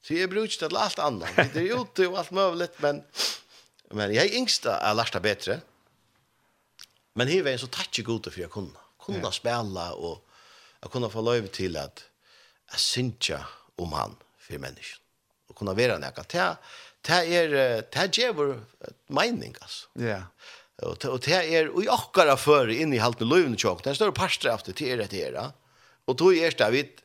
Så 0.03 0.13
jeg 0.13 0.29
bruker 0.29 0.57
det 0.59 0.69
til 0.69 0.77
alt 0.77 0.99
annet. 0.99 1.53
Det 1.53 1.61
är 1.61 1.81
ute 1.81 2.07
og 2.07 2.17
allt 2.17 2.31
möjligt, 2.31 2.81
men, 2.81 3.03
men 3.91 4.13
jag 4.13 4.25
är 4.25 4.35
yngst 4.37 4.65
at 4.65 4.81
jeg 4.81 4.95
lærte 4.95 5.19
bättre. 5.19 5.61
Men 7.13 7.27
här 7.27 7.43
var 7.43 7.51
en 7.51 7.59
så 7.59 7.67
tack 7.67 7.99
god 8.03 8.33
för 8.33 8.41
jag 8.41 8.51
kunde. 8.51 8.79
Kunde 9.05 9.21
ja. 9.21 9.31
spela 9.31 9.93
och 9.93 10.25
jeg 10.81 10.91
kunne 10.91 11.09
få 11.09 11.21
lov 11.21 11.47
till 11.47 11.77
att 11.77 12.03
jeg 12.71 12.83
synsja 12.83 13.41
om 13.81 13.93
han 13.97 14.15
for 14.39 14.61
mennesken. 14.61 15.01
Og 15.51 15.57
kunne 15.59 15.75
være 15.77 15.99
nekka. 15.99 16.25
Det, 16.31 16.47
det 17.07 17.21
er, 17.35 17.55
det 17.91 18.25
er 18.25 18.33
vår 18.37 18.55
mening, 19.11 19.55
altså. 19.61 19.87
Ja. 19.99 20.23
Og, 20.81 20.97
og 21.05 21.19
det 21.25 21.37
er, 21.37 21.69
og 21.69 21.83
i 21.83 21.89
akkara 21.91 22.37
før 22.39 22.71
inn 22.73 22.93
i 22.95 23.01
halten 23.01 23.29
løyvende 23.29 23.59
tjokk, 23.59 23.83
det 23.83 23.91
er 23.91 23.99
større 23.99 24.17
parster 24.17 24.63
det 24.65 24.75
til 24.79 24.95
er 24.95 25.03
etter 25.05 25.37
her, 25.37 25.51
og 26.09 26.17
tog 26.17 26.37
er 26.37 26.55
det 26.57 26.71
vidt, 26.73 27.01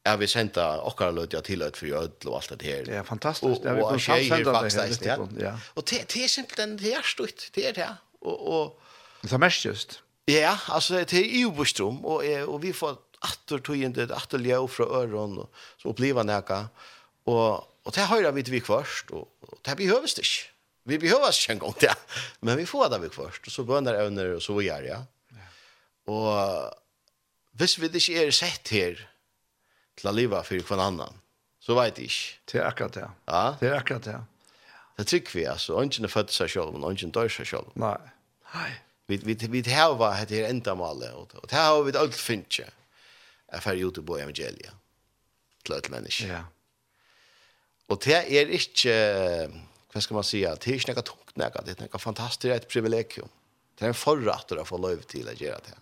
Jeg 0.00 0.16
vi 0.16 0.26
sende 0.32 0.62
okkara 0.88 1.12
løtja 1.12 1.42
til 1.44 1.60
løt 1.60 1.76
for 1.76 1.84
jødl 1.90 2.28
og 2.30 2.36
alt 2.38 2.54
det 2.56 2.68
her. 2.68 2.84
Det 2.86 2.94
er 2.96 3.02
fantastisk. 3.04 3.66
Og, 3.68 3.82
og 3.84 3.98
tjejer 4.00 4.44
faktisk, 4.48 5.04
ja. 5.04 5.16
ja. 5.40 5.50
Og 5.76 5.84
det, 5.90 6.06
det 6.14 6.22
er 6.24 6.30
simpelthen, 6.32 6.78
det 6.80 6.94
er 6.96 7.04
stort, 7.04 7.50
det 7.54 7.66
er 7.68 7.74
det. 7.76 7.88
Og, 8.22 8.46
og, 8.48 8.78
det 9.22 9.32
er 9.32 9.42
mest 9.42 9.66
just. 9.66 9.98
Ja, 10.28 10.56
altså 10.68 11.02
det 11.04 11.20
er 11.20 11.28
i 11.28 11.44
Ubostrom, 11.44 12.00
og, 12.04 12.24
og 12.46 12.62
vi 12.62 12.72
får 12.72 12.96
atter 13.26 13.60
tøyende, 13.64 14.08
atter 14.14 14.40
ljøv 14.40 14.68
fra 14.72 14.86
øren, 15.02 15.38
og, 15.42 15.66
så 15.80 15.92
oppleva 15.92 16.24
nækka. 16.26 16.62
Og, 17.30 17.68
og 17.84 17.94
det 17.96 18.08
høyre 18.08 18.32
vi 18.34 18.44
til 18.46 18.56
vi 18.56 18.62
kvarst, 18.64 19.12
og, 19.12 19.28
og 19.46 19.60
det 19.66 19.76
behøves 19.76 20.16
det 20.16 20.26
ikke. 20.26 20.48
Vi 20.90 20.98
behøver 20.98 21.28
ikke 21.28 21.52
en 21.52 21.60
gang 21.60 21.78
til, 21.78 21.94
men 22.40 22.58
vi 22.58 22.66
får 22.66 22.88
det 22.92 23.02
vi 23.02 23.12
kvarst, 23.12 23.46
og 23.46 23.52
så 23.52 23.64
bønner 23.68 24.00
evner, 24.00 24.34
og 24.38 24.42
så 24.42 24.56
vi 24.56 24.66
gjør, 24.68 24.86
ja. 24.88 25.00
ja. 25.36 25.48
Og 26.10 26.74
hvis 27.60 27.76
vi 27.80 27.90
ikke 27.92 28.26
er 28.26 28.34
sett 28.34 28.72
her 28.72 29.00
til 30.00 30.10
å 30.10 30.16
leve 30.16 30.40
for 30.46 30.70
hver 30.70 30.84
annan, 30.88 31.18
så 31.60 31.76
vet 31.76 31.98
jeg 32.00 32.08
ikke. 32.08 32.36
Det 32.48 32.60
er 32.60 32.68
akkurat 32.70 32.94
det. 32.96 33.08
Ja. 33.28 33.42
Det 33.60 33.68
er 33.68 33.76
akkurat 33.76 34.06
det. 34.06 34.20
Det 34.96 35.06
trykker 35.08 35.36
vi, 35.36 35.44
altså. 35.48 35.76
Ingen 35.84 36.08
er 36.08 36.12
født 36.12 36.32
seg 36.32 36.50
selv, 36.52 36.72
men 36.72 36.88
ingen 36.88 37.12
dør 37.12 37.28
seg 37.32 37.48
selv. 37.52 37.68
Nei. 37.78 37.98
Nei. 38.54 38.70
Vi, 39.10 39.18
vi, 39.26 39.36
vi 39.50 39.62
har 39.74 39.92
hva 39.98 40.14
heter 40.14 40.48
enda 40.48 40.74
malet, 40.78 41.12
och 41.12 41.46
det 41.50 41.56
har 41.56 41.82
vi 41.82 41.96
allt 41.98 42.14
finche. 42.14 42.62
ikke 42.62 42.79
er 43.50 43.64
ferdig 43.64 43.88
ut 43.88 44.00
på 44.06 44.18
evangeliet 44.18 44.76
til 45.64 45.76
et 45.76 45.90
menneske. 45.92 46.28
Ja. 46.30 46.44
Og 47.90 47.98
det 48.04 48.16
er 48.16 48.52
ikke, 48.54 48.94
hva 49.90 50.02
skal 50.02 50.18
man 50.20 50.26
si, 50.26 50.44
det 50.44 50.70
er 50.70 50.78
ikke 50.78 50.94
noe 50.94 51.06
tungt 51.06 51.36
noe, 51.40 51.64
det 51.66 51.76
er 51.76 51.86
noe 51.86 52.02
fantastisk 52.02 52.54
et 52.54 52.68
privilegium. 52.70 53.30
Det 53.78 53.86
er 53.86 53.94
en 53.94 53.96
förrätt 53.96 54.52
å 54.52 54.66
få 54.68 54.78
lov 54.78 55.02
til 55.08 55.28
å 55.28 55.34
gjøre 55.34 55.60
det. 55.66 55.76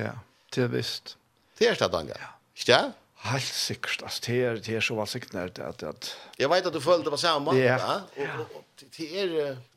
Ja, 0.00 0.14
det 0.54 0.64
er 0.64 0.70
visst. 0.72 1.16
Det 1.58 1.68
er 1.68 1.76
det, 1.76 1.90
Daniel. 1.92 2.16
Ja. 2.16 2.30
Ikke 2.56 2.70
det? 2.72 2.92
Helt 3.20 3.44
sikkert, 3.52 4.02
altså, 4.02 4.22
det 4.26 4.36
er, 4.40 4.60
det 4.64 4.76
er 4.78 4.84
så 4.84 4.94
valsikt 4.96 5.34
nært 5.36 5.58
at, 5.60 5.82
at... 5.84 6.06
Jeg 6.40 6.48
vet 6.48 6.68
at 6.70 6.72
du 6.72 6.80
følte 6.80 7.10
det 7.10 7.12
var 7.12 7.20
samme, 7.20 7.52
ja. 7.58 7.74
ja. 7.76 8.30
Og, 8.38 8.38
og, 8.40 8.62
og, 8.62 8.86
det 8.96 9.08
er, 9.12 9.34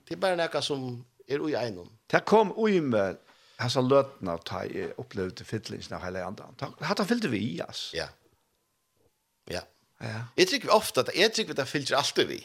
det 0.07 0.15
er 0.15 0.21
bare 0.21 0.37
noe 0.39 0.61
som 0.63 0.85
er 1.27 1.43
ui 1.43 1.51
egnom. 1.59 1.89
Det 2.07 2.23
kom 2.29 2.53
ui 2.55 2.79
med 2.79 3.19
Alltså 3.57 3.81
lötna 3.81 4.33
att 4.33 4.45
ta 4.45 4.63
upplevde 4.97 5.43
fyllningen 5.43 5.93
av 5.93 6.01
hele 6.03 6.25
andre. 6.25 6.45
Hatt 6.79 6.97
han 6.97 7.07
fyllt 7.07 7.23
vi, 7.23 7.37
i, 7.37 7.61
ass. 7.61 7.91
Ja. 7.93 8.07
Ja. 9.49 9.61
Ja. 9.99 10.23
Jeg 10.35 10.47
tycker 10.47 10.73
ofte 10.73 10.99
at 10.99 11.11
jeg 11.15 11.33
tycker 11.33 11.53
at 11.53 11.57
det 11.57 11.67
fyller 11.67 11.97
alltid 11.97 12.27
vi. 12.27 12.39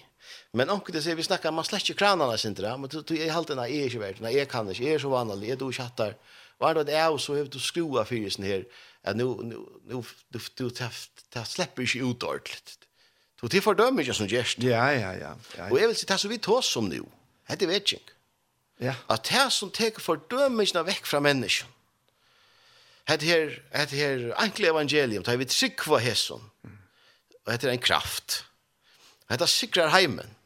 Men 0.52 0.70
onkel 0.70 0.94
det 0.94 1.02
sier 1.02 1.16
vi 1.16 1.24
snakker, 1.24 1.50
man 1.50 1.64
slett 1.64 1.82
släcker 1.82 1.98
kranarna 1.98 2.36
sen 2.38 2.54
det, 2.54 2.76
men 2.78 2.90
du 2.90 3.14
är 3.16 3.30
halt 3.30 3.48
jeg 3.48 3.58
er 3.58 3.84
ikke 3.84 4.00
värd. 4.00 4.20
nei, 4.20 4.36
jeg 4.36 4.48
kan 4.48 4.68
ikke, 4.68 4.84
jeg 4.84 4.94
er 4.94 4.98
så 4.98 5.08
vanlig. 5.08 5.48
Jag 5.48 5.58
då 5.58 5.72
chattar. 5.72 6.14
Var 6.58 6.74
det 6.74 6.92
är 6.92 7.18
så 7.18 7.36
har 7.36 7.44
du 7.44 7.58
skruva 7.58 8.04
fyrisen 8.04 8.44
her, 8.44 8.64
at 9.02 9.16
nu 9.16 9.24
nu 9.42 9.56
nu 9.84 10.02
du 10.32 10.38
du 10.58 10.70
tar 10.70 11.44
släpper 11.44 11.82
ju 11.82 12.10
ut 12.10 12.22
ordentligt. 12.22 12.78
Du 13.40 13.48
till 13.48 13.62
fordømmer 13.62 14.00
ikke 14.00 14.14
som 14.14 14.28
gest. 14.28 14.58
Ja, 14.58 14.90
ja, 14.90 15.12
ja. 15.12 15.34
Og 15.70 15.80
jeg 15.80 15.88
vil 15.88 15.96
si, 15.96 16.06
det 16.06 16.20
så 16.20 16.28
vi 16.28 16.38
tås 16.38 16.66
som 16.66 16.84
nu. 16.84 17.04
Hade 17.44 17.68
vet 17.68 17.92
ikke. 17.92 18.12
Ja. 18.80 18.94
At 19.10 19.26
det 19.30 19.48
som 19.52 19.70
teker 19.74 20.02
fordømelsene 20.02 20.84
vekk 20.86 21.06
fra 21.06 21.20
mennesken. 21.24 21.68
Det 23.08 23.24
her, 23.24 23.54
det 23.72 23.96
her 23.96 24.26
enkle 24.42 24.68
evangelium, 24.68 25.22
det 25.24 25.32
er 25.32 25.40
vi 25.40 25.46
tryggva 25.48 25.98
hesson. 26.04 26.42
Og 27.46 27.52
det 27.52 27.64
er 27.64 27.72
en 27.72 27.80
kraft. 27.80 28.42
Det 29.28 29.48
sikrar 29.48 29.88
heimen. 29.88 30.36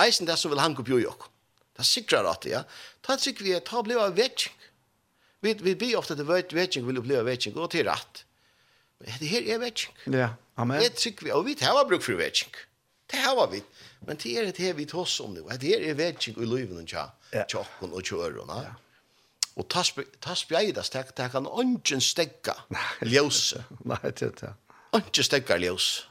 Eisen 0.00 0.28
det 0.28 0.38
som 0.38 0.52
vil 0.52 0.60
hanga 0.60 0.84
på 0.84 1.00
jokk. 1.00 1.28
Det 1.76 1.86
sikrar 1.86 2.28
at 2.28 2.44
ja. 2.48 2.62
Ta 3.04 3.16
trygg 3.16 3.40
vi, 3.40 3.54
ta 3.64 3.82
bliva 3.82 4.10
vetsing. 4.12 4.56
Vi, 5.40 5.54
vi 5.64 5.74
blir 5.74 5.96
ofte 5.96 6.16
til 6.16 6.28
vetsing, 6.28 6.84
vil 6.84 7.00
oppleva 7.00 7.24
vetsing, 7.24 7.56
og 7.56 7.70
til 7.72 7.88
rett. 7.88 8.24
Men 9.00 9.16
det 9.22 9.30
her 9.30 9.46
er 9.54 9.62
vetsing. 9.62 9.94
Ja, 10.12 10.34
amen. 10.60 10.82
Det 10.82 10.98
trygg 11.00 11.22
vi, 11.24 11.32
og 11.32 11.46
vi 11.46 11.56
tar 11.56 11.80
bruk 11.88 12.04
for 12.04 12.20
vetsing. 12.20 12.52
Det 13.10 13.22
har 13.24 13.46
vi. 13.52 13.62
Men 14.06 14.16
det 14.16 14.38
er 14.38 14.44
det 14.48 14.58
her 14.58 14.72
vi 14.74 14.86
tar 14.86 14.98
oss 14.98 15.20
om 15.20 15.34
nu. 15.34 15.42
Det 15.60 15.66
här 15.66 15.80
är 15.80 15.94
vetting 15.94 16.42
i 16.42 16.46
livet 16.46 16.78
og 16.82 16.88
tja. 16.88 17.10
Tjocken 17.48 17.92
och 17.92 18.12
og 18.12 18.48
Ja. 18.48 18.74
Og 19.56 19.68
ta 20.20 20.34
spjeidas, 20.34 20.90
det 20.90 21.28
kan 21.32 21.46
ånden 21.46 22.00
stegga 22.00 22.54
ljøse. 23.02 23.64
Nei, 23.84 23.98
det 24.02 24.22
er 24.28 24.30
det. 24.40 24.52
Ånden 24.92 25.24
stegga 25.24 25.58
ljøse. 25.58 26.06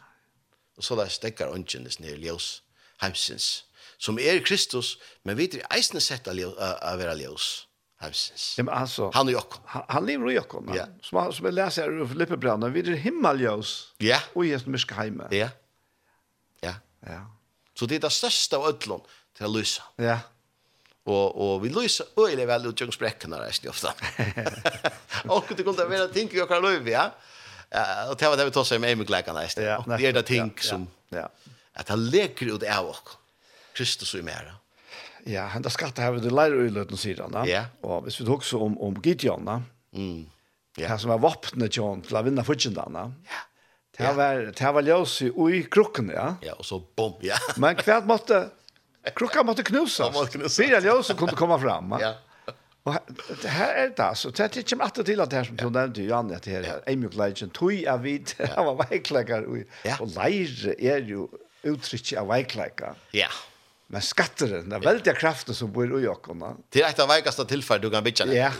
Og 0.77 0.83
så 0.83 0.95
da 0.95 1.07
steggar 1.09 1.49
ånden 1.49 1.87
det 1.87 1.93
snir 1.95 2.19
ljøse, 2.19 2.61
heimsins. 3.01 3.65
Som 3.97 4.19
er 4.19 4.39
Kristus, 4.45 4.97
men 5.23 5.37
vi 5.37 5.49
er 5.57 5.65
eisne 5.75 5.99
sett 6.03 6.27
av 6.27 6.99
vera 6.99 7.15
ljøse. 7.17 7.65
Heimsins. 7.99 8.53
Ja, 8.57 8.63
men 8.63 8.73
altså, 8.75 9.09
han 9.15 9.27
er 9.27 9.35
jokken. 9.39 9.63
Han, 9.73 9.83
han 9.89 10.05
lever 10.05 10.29
i 10.29 10.35
jokken. 10.37 10.69
Ja. 10.75 10.85
Som, 11.03 11.19
som 11.35 11.49
jeg 11.49 11.57
leser 11.57 11.83
her 11.89 12.03
i 12.05 12.07
Filippebrand, 12.07 12.63
vi 12.71 12.85
er 12.85 12.95
himmeljøs. 12.95 13.73
Ja. 13.99 14.21
Og 14.35 14.45
i 14.47 14.53
et 14.55 14.67
myrske 14.67 14.95
heime. 14.95 15.27
Ja. 15.35 15.49
Ja. 16.63 16.77
Ja. 17.07 17.23
Så 17.79 17.85
det 17.85 17.95
är 17.95 17.99
det 17.99 18.11
største 18.11 18.57
av 18.57 18.65
ødlån 18.67 19.01
till 19.37 19.45
att 19.45 19.51
lyse. 19.51 19.81
Ja. 19.95 20.19
Och, 21.03 21.53
och 21.53 21.65
vi 21.65 21.69
lyser 21.69 22.05
øyelig 22.17 22.47
vel 22.47 22.65
ut 22.65 22.81
genom 22.81 22.91
spräckorna 22.91 23.39
resten 23.39 23.69
ofta. 23.69 23.93
och 25.27 25.45
det 25.57 25.63
kunne 25.63 25.85
være 25.93 26.07
ting 26.13 26.29
vi 26.31 26.39
har 26.39 26.61
löv, 26.61 26.87
ja. 26.87 27.11
Uh, 27.75 28.09
och 28.11 28.17
det 28.17 28.29
var 28.29 28.37
det 28.37 28.45
vi 28.45 28.51
tar 28.51 28.63
sig 28.63 28.79
med 28.79 28.91
Emil-läkarna 28.91 29.43
resten. 29.43 29.63
Ja, 29.63 29.77
Og 29.77 29.97
det 29.97 30.07
är 30.07 30.13
det 30.13 30.23
ting 30.23 30.53
ja, 30.55 30.61
som 30.61 30.87
ja. 31.09 31.29
att 31.73 31.89
han 31.89 32.09
leker 32.09 32.45
ut 32.45 32.63
av 32.63 32.85
oss. 32.85 33.17
Kristus 33.73 34.13
och 34.13 34.23
mera. 34.23 34.55
Ja, 35.23 35.45
han 35.45 35.61
da 35.61 35.69
skatte 35.69 36.01
har 36.01 36.11
vi 36.11 36.19
det 36.19 36.29
lära 36.29 36.53
öjlöten 36.53 36.97
sidan. 36.97 37.31
Ja. 37.33 37.45
ja. 37.45 37.65
Och 37.81 38.03
hvis 38.03 38.21
vi 38.21 38.25
tok 38.25 38.35
också 38.35 38.57
om, 38.57 38.81
om 38.81 39.01
Gideon, 39.03 39.63
mm. 39.93 40.29
ja. 40.77 40.87
han 40.87 40.99
som 40.99 41.09
var 41.09 41.17
vapnet 41.17 41.77
John 41.77 42.01
til 42.01 42.17
å 42.17 42.21
vinna 42.21 42.43
fortjentene. 42.43 43.13
Ja 43.23 43.48
Det 43.99 44.13
var, 44.15 44.45
det 44.55 44.71
var 44.75 44.85
ljøs 44.87 45.17
i, 45.25 45.29
i 45.59 45.61
krukken, 45.71 46.09
ja? 46.15 46.29
Ja, 46.45 46.55
og 46.55 46.65
så 46.65 46.79
bom, 46.95 47.17
ja. 47.25 47.35
Men 47.61 47.75
kvärt 47.79 48.07
måtte, 48.07 48.45
krukka 49.11 49.43
måtte 49.43 49.65
knusas. 49.67 50.07
Ja, 50.07 50.13
måtte 50.15 50.37
knusas. 50.37 50.55
Fyra 50.55 50.79
ljøs 50.83 51.11
kunne 51.19 51.35
komme 51.39 51.59
fram, 51.59 51.97
ja. 51.99 52.15
Og 52.87 52.95
det 53.43 53.51
her 53.51 53.73
er 53.75 53.89
det, 53.91 53.99
alltså. 54.05 54.31
Det 54.31 54.45
er 54.45 54.61
ikke 54.63 54.77
mer 54.79 54.87
alltid 54.87 55.09
til 55.11 55.21
at 55.21 55.29
det 55.31 55.37
her 55.37 55.49
som 55.49 55.57
du 55.59 55.67
nevnte, 55.69 56.05
Janne 56.07 56.37
at 56.39 56.45
det 56.47 56.53
her 56.55 56.69
er 56.71 56.79
Amy 56.87 57.11
Gleidjen, 57.11 57.51
tog 57.53 57.73
jeg 57.75 58.03
vidt, 58.03 58.33
han 58.39 58.65
var 58.65 58.79
veikleggere, 58.85 59.65
og 59.99 60.07
leire 60.15 60.73
er 60.79 61.03
jo 61.05 61.27
uttrykket 61.67 62.17
av 62.21 62.31
veikleggere. 62.31 62.95
Ja, 63.13 63.27
ja. 63.27 63.29
Men 63.89 64.03
skatteren, 64.05 64.67
det 64.69 64.77
er 64.77 64.83
veldig 64.85 65.13
kraften 65.17 65.55
som 65.57 65.71
bor 65.73 65.89
i 65.97 66.03
jokkene. 66.03 66.51
Det 66.69 66.83
er 66.83 66.91
et 66.91 66.99
av 67.01 67.09
veikaste 67.09 67.45
tilfellet 67.49 67.87
du 67.87 67.89
kan 67.89 68.05
bytja 68.05 68.27
det. 68.29 68.35
Ja. 68.37 68.51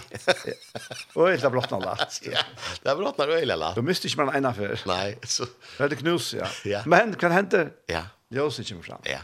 Og 1.14 1.30
det 1.30 1.44
er 1.46 1.54
blottene 1.54 1.86
lagt. 1.86 2.18
Ja, 2.26 2.42
det 2.82 2.90
er 2.90 2.98
blottene 2.98 3.28
og 3.30 3.36
øyelig 3.38 3.58
lagt. 3.62 3.78
Du 3.78 3.86
mister 3.86 4.10
ikke 4.10 4.24
man 4.24 4.32
ene 4.40 4.52
før. 4.58 4.74
Nei. 4.90 5.12
Så... 5.22 5.46
Det 5.76 5.86
er 5.86 5.92
det 5.94 6.00
knus, 6.02 6.32
ja. 6.34 6.50
ja. 6.66 6.82
Men 6.90 7.14
hva 7.14 7.30
hender? 7.36 7.70
Ja. 7.92 8.08
Ljøsen 8.34 8.66
kommer 8.72 8.88
fram. 8.90 9.06
Ja. 9.10 9.22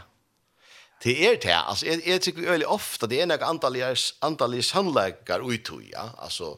Det 1.02 1.16
er 1.26 1.40
det, 1.42 1.56
altså, 1.58 1.86
jeg, 1.90 2.00
jeg 2.06 2.22
tykker 2.24 2.46
veldig 2.54 2.68
ofte, 2.72 3.08
det 3.10 3.18
er 3.20 3.26
nok 3.28 3.42
antallig 3.44 4.62
sannleggere 4.64 5.44
uttog, 5.44 5.82
ja. 5.90 6.06
Altså, 6.24 6.54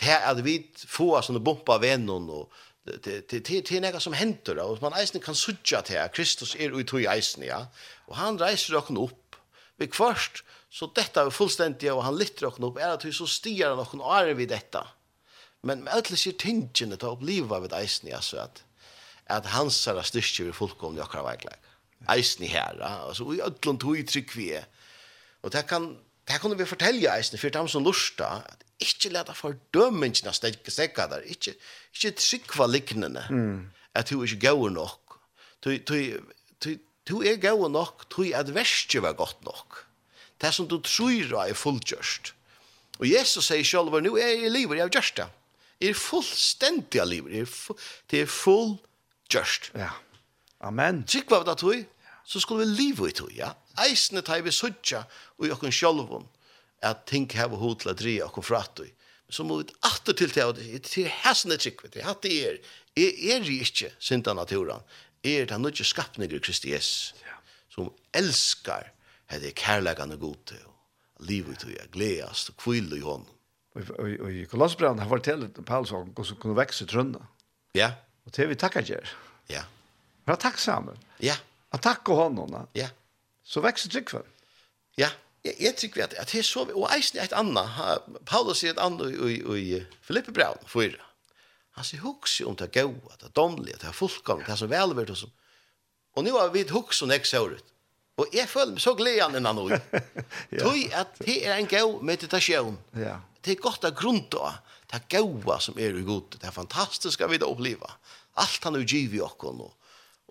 det 0.00 0.10
er 0.16 0.24
at 0.32 0.40
vi 0.46 0.56
får 0.74 1.28
sånne 1.28 1.42
bumpa 1.44 1.76
vennom 1.82 2.26
og 2.40 2.64
det 3.04 3.28
det 3.28 3.48
det 3.48 3.70
det 3.70 3.80
något 3.80 4.02
som 4.02 4.12
händer 4.12 4.54
då 4.54 4.62
och 4.62 4.82
man 4.82 4.92
eisen 4.92 5.20
kan 5.20 5.34
sucha 5.34 5.82
till 5.82 6.08
Kristus 6.12 6.56
är 6.58 6.80
ut 6.80 6.94
i 6.94 7.06
eisen 7.06 7.44
ja. 7.44 7.66
Och 8.06 8.16
han 8.16 8.38
reiser 8.38 8.72
dock 8.72 8.90
upp. 8.90 9.36
Vi 9.76 9.86
kvarst 9.86 10.44
så 10.70 10.86
detta 10.94 11.26
är 11.26 11.30
fullständigt 11.30 11.92
och 11.92 12.04
han 12.04 12.18
lyfter 12.18 12.42
dock 12.42 12.60
upp 12.60 12.78
är 12.78 12.88
att 12.88 13.04
hur 13.04 13.12
så 13.12 13.26
stiger 13.26 13.76
han 13.76 14.00
och 14.00 14.16
är 14.16 14.34
vi 14.34 14.46
detta. 14.46 14.88
Men 15.60 15.80
med 15.80 15.92
alla 15.92 16.02
sig 16.02 16.32
tingen 16.32 16.92
att 16.92 17.02
uppleva 17.02 17.60
vid 17.60 17.72
eisen 17.72 18.10
ja 18.10 18.20
så 18.20 18.36
att 18.36 18.64
att 19.26 19.46
hans 19.46 19.86
här 19.86 20.02
styrke 20.02 20.42
vi 20.42 20.52
fullkomna 20.52 20.98
jag 20.98 21.10
kan 21.10 21.24
verkligen 21.24 21.58
eisen 22.08 22.46
här 22.46 22.80
alltså 22.80 23.34
i 23.34 23.40
ödlon 23.40 23.78
tog 23.78 23.98
i 23.98 24.02
tryck 24.02 24.36
vi 24.36 24.60
och 25.40 25.50
det 25.50 25.62
kan 25.62 25.98
Det 26.28 26.32
här 26.32 26.54
vi 26.54 26.64
fortälja 26.64 27.16
eisen 27.16 27.38
för 27.38 27.50
dem 27.50 27.68
som 27.68 27.84
lusta, 27.84 28.26
at 28.26 28.64
ikke 28.78 29.10
leta 29.12 29.34
fordømmingene 29.34 30.32
stekke 30.34 30.72
stekka 30.72 31.08
der, 31.10 31.24
ikke, 31.26 31.54
ikke 31.94 32.14
trykva 32.18 32.68
liknende, 32.70 33.24
mm. 33.30 33.70
at 33.94 34.10
du 34.10 34.22
ikke 34.22 34.40
gav 34.48 34.68
nok. 34.70 35.18
Du, 35.64 35.74
du, 35.76 35.96
du, 36.64 36.76
du 37.08 37.14
er 37.22 37.40
gav 37.42 37.68
nok, 37.70 38.06
du 38.14 38.22
at 38.34 38.54
verste 38.54 39.02
var 39.02 39.18
godt 39.18 39.42
nok. 39.44 39.84
Det 40.38 40.54
som 40.54 40.68
du 40.68 40.78
tror 40.78 41.42
er 41.42 41.54
fullgjørst. 41.54 42.34
Og 42.98 43.06
Jesus 43.10 43.50
sier 43.50 43.66
selv, 43.66 43.94
nå 44.02 44.14
er 44.18 44.34
jeg 44.34 44.46
i 44.46 44.54
livet, 44.54 44.78
jeg 44.78 44.86
har 44.86 44.94
gjørst 44.94 45.18
det. 45.18 45.28
Jeg 45.78 45.94
er 45.94 45.98
fullstendig 45.98 47.00
av 47.02 47.06
livet, 47.10 47.34
jeg 47.34 47.46
er 47.46 47.50
full, 47.50 47.78
det 48.10 48.22
er 48.22 48.30
fullgjørst. 48.30 49.70
Ja, 49.78 49.92
amen. 50.66 51.04
Trykva 51.06 51.42
var 51.42 51.54
det, 51.54 51.84
så 52.26 52.42
skulle 52.42 52.66
vi 52.66 52.82
livet 52.82 53.12
i 53.12 53.18
tog, 53.20 53.30
ja. 53.34 53.52
Eisene 53.82 54.22
tar 54.26 54.42
vi 54.42 54.54
suttja, 54.54 55.04
og 55.38 55.46
jeg 55.46 55.58
kan 55.62 55.74
sjølvun 55.74 56.26
at 56.82 57.06
ting 57.06 57.28
hava 57.34 57.58
hod 57.58 57.82
til 57.82 57.92
at 57.92 58.00
dria 58.00 58.26
okkur 58.28 58.46
fratt 58.46 58.82
i. 58.84 58.88
Så 59.30 59.44
må 59.44 59.58
vi 59.60 59.68
atter 59.84 60.16
til 60.16 60.30
til 60.32 60.54
det, 60.56 60.82
til 60.88 61.08
hæsne 61.10 61.58
tryggvet, 61.60 61.98
jeg 61.98 62.06
hatt 62.06 62.22
det 62.24 62.36
er, 62.48 62.60
er 62.96 63.10
er 63.36 63.50
ikke 63.50 63.92
synda 63.98 64.32
naturen, 64.32 64.80
jeg 65.24 65.42
er 65.42 65.50
den 65.50 65.62
nødje 65.62 65.84
skapninger 65.84 66.40
Kristi 66.40 66.72
Jesus, 66.72 67.14
som 67.68 67.90
elskar 68.14 68.88
hette 69.28 69.52
kærlegane 69.52 70.16
gode, 70.16 70.56
og 70.64 71.26
livet 71.28 71.64
og 71.64 71.74
jeg 71.74 71.92
gledast 71.92 72.54
og 72.54 72.56
kvile 72.62 72.96
i 72.96 73.04
hånden. 73.04 73.34
Og 73.98 74.32
i 74.32 74.44
Kolossbrand 74.48 75.00
har 75.00 75.08
fortellet 75.08 75.58
Paulus 75.66 75.92
om 75.92 76.08
hvordan 76.08 76.40
kunne 76.40 76.56
vekse 76.56 76.86
trønda. 76.88 77.20
Ja. 77.76 77.92
Og 78.26 78.32
til 78.32 78.48
vi 78.48 78.56
takkar 78.58 78.82
kjer. 78.82 79.12
Ja. 79.50 79.62
Vær 80.26 80.40
takksamme. 80.40 80.96
Ja. 81.22 81.36
Og 81.70 81.82
takk 81.84 82.08
og 82.08 82.16
hånden. 82.24 82.56
Ja. 82.74 82.88
Så 83.44 83.60
vekse 83.62 83.90
tryggvet. 83.92 84.24
Ja. 84.98 85.06
Ja 85.06 85.10
jeg, 85.48 85.56
jeg 85.64 85.76
tykker 85.80 86.04
at, 86.06 86.14
at 86.20 86.34
jeg 86.34 86.46
så, 86.46 86.64
og 86.68 86.86
eisen 86.94 87.18
er 87.18 87.28
et 87.28 87.36
annet, 87.36 88.08
Paulus 88.28 88.62
sier 88.62 88.76
et 88.76 88.82
annet 88.82 89.10
i, 89.16 89.38
i, 89.40 89.62
i 89.78 89.80
Filippe 90.04 90.34
Braun, 90.36 90.60
fyra. 90.68 91.00
Han 91.78 91.86
sier 91.86 92.02
hukse 92.02 92.46
om 92.48 92.56
det 92.58 92.72
gode, 92.74 93.18
det 93.22 93.32
domlige, 93.38 93.78
det 93.82 93.94
fullkomne, 93.94 94.46
det 94.46 94.58
som 94.58 94.70
velvært 94.70 95.12
og 95.14 95.20
som. 95.20 95.34
Og 96.18 96.24
nå 96.26 96.32
har 96.34 96.50
vi 96.54 96.64
et 96.64 96.74
hukse 96.74 97.06
om 97.06 97.12
jeg 97.14 97.26
ser 97.28 97.54
ut. 97.54 97.74
Og 98.18 98.32
jeg 98.34 98.50
føler 98.50 98.74
meg 98.74 98.82
så 98.82 98.96
gleden 98.98 99.38
innan 99.38 99.58
nå. 99.58 99.68
ja. 99.70 100.62
Tøy 100.64 100.88
at 100.98 101.20
det 101.22 101.36
er 101.46 101.54
en 101.54 101.68
god 101.70 102.00
meditasjon. 102.06 102.80
Ja. 102.98 103.20
Det 103.44 103.54
er 103.54 103.62
godt 103.62 103.86
av 103.86 103.94
grunn 103.98 104.24
til 104.32 104.58
det 104.90 105.02
gode 105.12 105.58
som 105.62 105.78
er 105.78 105.94
i 105.94 106.02
god, 106.02 106.34
det 106.40 106.48
er 106.48 106.54
fantastiske 106.54 107.28
vi 107.30 107.38
da 107.38 107.46
oppleva. 107.46 107.92
Alt 108.40 108.64
han 108.64 108.78
er 108.78 108.86
giv 108.88 109.14
i 109.14 109.22
okken, 109.22 109.60
Og, 109.60 109.74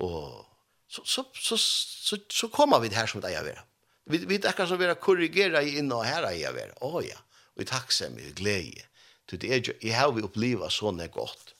og 0.03 0.45
så, 0.89 1.03
så, 1.05 1.23
så, 1.33 1.57
så, 1.57 2.19
så 2.27 2.49
kommer 2.51 2.81
vi 2.81 2.89
det 2.89 2.97
her 2.97 3.07
som 3.07 3.21
det 3.21 3.35
er 3.35 3.45
å. 3.45 3.63
Vi 4.09 4.17
vi 4.17 4.39
tackar 4.39 4.65
så 4.65 4.75
vara 4.75 4.95
korrigera 4.95 5.63
i 5.63 5.77
inne 5.77 5.95
och 5.95 6.03
här 6.03 6.23
är 6.23 6.31
jag 6.31 6.53
väl. 6.53 6.69
Åh 6.79 7.05
ja. 7.05 7.17
Vi 7.55 7.65
tacksam 7.65 8.19
i 8.19 8.31
glädje. 8.31 8.85
Det 9.25 9.53
är 9.53 9.57
ju 9.57 9.73
i 9.79 9.91
hur 9.91 10.11
vi 10.11 10.21
upplever 10.21 10.69
såna 10.69 11.07
gott. 11.07 11.55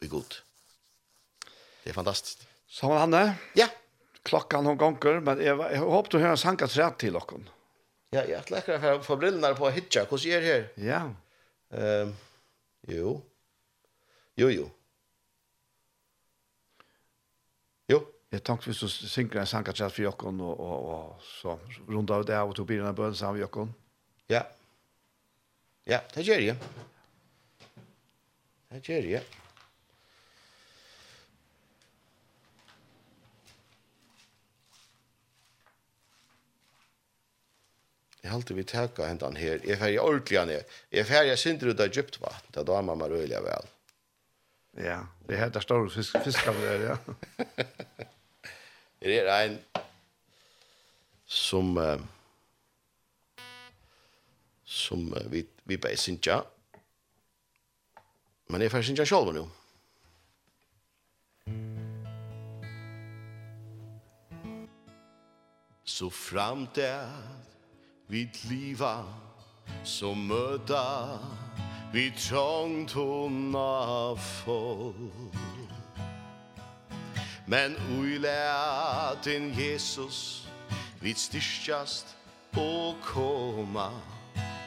Vi 0.00 0.06
gott. 0.08 0.42
Det 1.82 1.90
är 1.90 1.94
fantastiskt. 1.94 2.46
Så 2.66 2.86
han 2.86 2.96
Hanne? 2.98 3.34
Ja. 3.54 3.68
Klockan 4.22 4.66
hon 4.66 4.76
gånger, 4.76 5.20
men 5.20 5.44
jag, 5.44 5.58
jag 5.58 5.78
hoppas 5.78 6.10
du 6.10 6.18
hör 6.18 6.30
en 6.30 6.36
sanka 6.36 6.66
träd 6.66 6.98
till 6.98 7.14
honom. 7.14 7.48
Ja, 8.10 8.24
jag 8.24 8.50
läcker 8.50 8.78
för 8.78 9.00
för 9.02 9.16
brillorna 9.16 9.54
på 9.54 9.70
hitcha. 9.70 10.06
Hur 10.10 10.18
ser 10.18 10.40
det 10.40 10.46
här? 10.46 10.68
Ja. 10.74 11.14
Ehm 11.78 12.14
jo. 12.86 13.22
Jo 14.34 14.50
jo. 14.50 14.70
jeg 18.30 18.44
tenkte 18.46 18.70
hvis 18.70 18.78
du 18.84 18.86
synker 18.88 19.40
en 19.42 19.48
sankatrett 19.50 19.90
for 19.90 20.04
jokken, 20.04 20.40
og, 20.46 20.60
og, 20.62 20.90
og 20.94 21.24
så 21.26 21.56
rundt 21.90 22.12
av 22.14 22.22
det 22.28 22.36
av 22.38 22.52
og 22.52 22.54
tog 22.54 22.68
bilen 22.68 22.86
av 22.86 22.94
bøn 22.94 23.16
sammen 23.18 23.40
med 23.40 23.46
jokken. 23.48 23.72
Ja. 24.30 24.44
Ja, 25.90 25.98
det 26.14 26.22
gjør 26.28 26.44
jeg. 26.44 26.56
Det 28.70 28.82
gjør 28.86 29.08
jeg. 29.16 29.24
Jeg 38.20 38.30
halte 38.36 38.54
vi 38.54 38.62
teka 38.68 39.08
hentan 39.08 39.34
her. 39.40 39.58
Jeg 39.64 39.74
er 39.74 39.80
ferdig 39.80 39.98
ordentlig 40.04 40.44
ned. 40.46 40.78
Jeg 40.92 41.02
er 41.02 41.08
ferdig, 41.08 41.32
jeg 41.32 41.42
synder 41.42 41.72
ut 41.72 41.82
av 41.82 41.90
djupt 41.90 42.20
vatten. 42.22 42.54
Det 42.54 42.66
damer 42.68 42.98
man 43.00 43.10
røyla 43.10 43.42
vel. 43.42 43.68
Ja, 44.86 45.00
det 45.26 45.40
heter 45.40 45.64
står 45.64 45.88
fisk, 45.90 46.20
fiskar 46.22 46.54
der, 46.62 46.92
ja. 46.92 46.98
Det 49.02 49.18
er 49.18 49.44
en 49.44 49.58
som 51.26 51.76
uh, 51.76 52.00
som 54.64 55.12
uh, 55.12 55.32
vi, 55.32 55.44
vi 55.64 55.76
bare 55.76 55.96
synger. 55.96 56.42
Men 58.48 58.62
jeg 58.62 58.70
får 58.70 58.82
synger 58.82 59.04
selv 59.04 59.32
nå. 59.32 59.48
Så 65.84 66.10
fram 66.10 66.66
der 66.74 67.08
vi 68.08 68.28
liva 68.44 69.04
Så 69.84 70.14
møta 70.14 71.18
vi 71.92 72.10
trångt 72.16 72.92
hon 72.92 73.54
av 73.56 74.18
folk 74.18 75.59
Men 77.46 77.76
ui 77.98 78.18
latin 78.18 79.54
Jesus 79.58 80.48
Vid 81.00 81.16
styrstjast 81.16 82.16
og 82.56 82.96
koma 83.02 83.90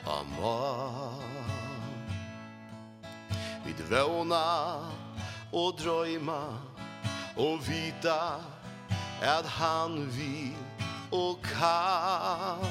Amma 0.08 1.14
Vid 3.66 3.86
våna 3.90 4.46
og 5.54 5.78
drøyma 5.80 6.42
Og 7.38 7.62
vita 7.68 8.20
at 9.24 9.46
han 9.46 10.08
vil 10.12 10.56
og 11.14 11.38
kan. 11.44 12.70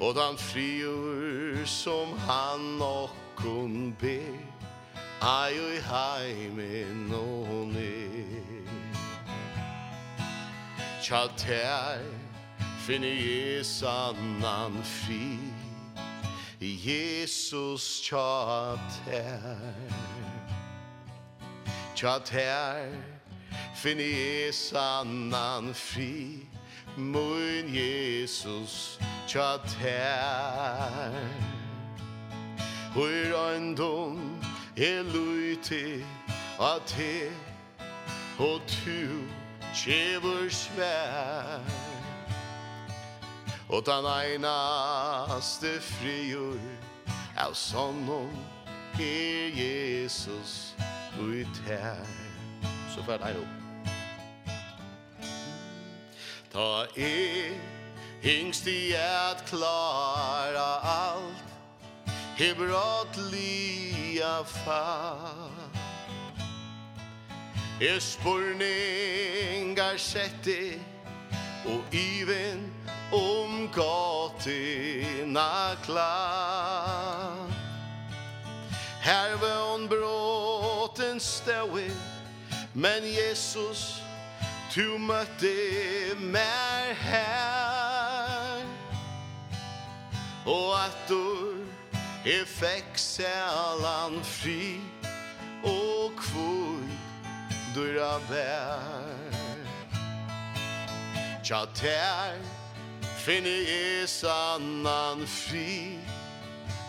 Og 0.00 0.14
den 0.14 0.38
friur 0.38 1.64
som 1.64 2.18
han 2.18 2.82
okkun 2.82 3.96
ber. 4.00 4.47
Ai 5.20 5.58
oi 5.58 5.80
heime 5.80 6.86
noni 7.10 8.38
Tja 11.02 11.26
tær 11.34 11.98
finne 12.86 13.10
je 13.10 13.64
sannan 13.64 14.78
fri. 14.84 15.38
Jesus 16.60 18.02
tja 18.06 18.78
tær. 19.06 19.74
Tja 21.96 22.18
tær 22.22 22.92
finne 23.74 24.06
je 24.06 24.52
sannan 24.52 25.74
fri. 25.74 26.46
Mun 26.96 27.66
Jesus 27.74 28.98
tja 29.26 29.58
tær. 29.66 31.10
Hur 32.94 33.34
ein 33.48 33.74
er 34.78 35.56
te 35.62 36.04
a 36.60 36.78
te 36.86 37.30
Og 38.38 38.60
tu 38.66 39.24
tjevur 39.74 40.48
svær. 40.50 41.60
Og 43.68 43.86
den 43.86 44.06
einaste 44.06 45.80
friur 45.80 46.58
Av 47.36 47.54
sånnom 47.54 48.30
er 49.00 49.50
Jesus 49.54 50.74
ut 51.18 51.62
her 51.66 52.06
Så 52.94 53.02
fært 53.02 53.22
ein 53.26 53.42
opp. 53.42 53.54
Ta 56.52 56.86
e 56.96 57.50
hingst 58.22 58.66
i 58.66 58.94
at 58.94 59.44
klara 59.46 60.70
alt 60.82 61.47
hebratlia 62.38 64.34
fa 64.46 65.18
Er 67.80 68.00
spurningar 68.00 69.98
sette 69.98 70.80
Og 71.66 71.82
even 71.92 72.72
om 73.12 73.68
gatina 73.74 75.74
klar. 75.84 77.46
Her 79.02 79.36
vön 79.36 79.88
bråten 79.88 81.20
ståi 81.20 81.90
Men 82.74 83.04
Jesus 83.04 84.02
Tu 84.70 84.98
mötte 84.98 85.54
mer 86.20 86.78
og 90.48 90.80
at 90.80 90.96
du 91.08 91.24
Jeg 92.28 92.46
fikk 92.46 92.84
sælan 92.94 94.24
fri 94.24 94.80
Og 95.64 96.12
kvun 96.16 96.90
dura 97.74 98.18
vær. 98.28 99.54
Tja 101.44 101.62
tær 101.74 102.36
Finne 103.16 103.54
jeg 103.64 104.08
sannan 104.12 105.24
fri 105.24 105.96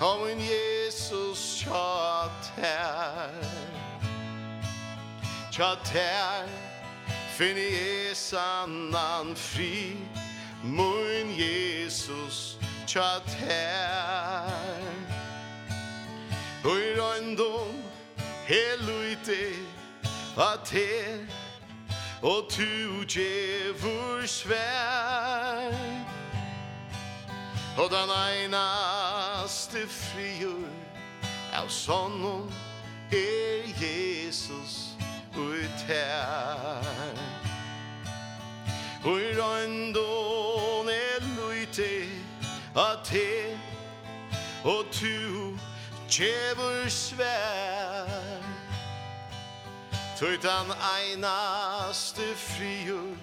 Om 0.02 0.28
en 0.28 0.44
Jesus 0.44 1.64
tja 1.64 2.28
tær. 2.50 3.32
Tja 5.56 5.72
tær 5.88 6.52
Finne 7.38 7.64
jeg 7.64 8.12
sannan 8.28 9.32
fri 9.40 9.96
Mun 10.64 11.32
Jesus 11.32 12.58
tja 12.88 13.22
tær. 13.40 14.99
Høyrøyndom 16.64 17.84
Heluite 18.48 19.56
At 20.38 20.70
her 20.70 21.18
Og 22.22 22.50
tu 22.50 23.04
djevur 23.04 24.26
svær. 24.26 25.72
Og 27.78 27.90
den 27.90 28.10
einaste 28.12 29.88
friur 29.88 30.68
Av 31.54 31.70
sonnen 31.70 32.54
er 33.12 33.64
Jesus 33.82 34.90
ut 35.38 35.82
her. 35.88 36.84
Og 39.06 39.22
i 39.22 39.32
røyndon 39.40 40.90
er 40.90 41.24
luite 41.38 42.04
At 42.76 43.08
her 43.10 43.58
Og 44.64 44.86
tu 44.92 45.56
kjevur 46.10 46.90
svær 46.90 48.10
Tøytan 50.20 50.74
einaste 50.74 52.28
friur 52.36 53.16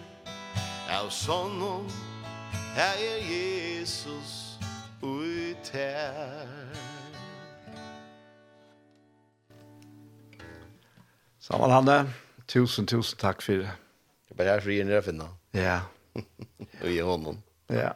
Av 0.91 1.11
sonum 1.11 1.89
Her 2.77 2.97
er 3.03 3.23
Jesus 3.27 4.59
ut 5.03 5.73
her 5.73 6.47
Samal 11.47 11.71
Hanne, 11.71 12.11
tusen, 12.51 12.89
tusen 12.91 13.21
takk 13.23 13.39
for 13.45 13.63
det. 13.63 13.71
Det 14.27 14.35
er 14.35 14.39
bare 14.41 14.57
her 14.57 14.65
frien 14.65 14.89
jeg 14.91 15.05
finner. 15.07 15.29
Ja. 15.55 15.77
Og 16.83 16.91
i 16.91 16.99
hånden. 16.99 17.39
Ja, 17.71 17.93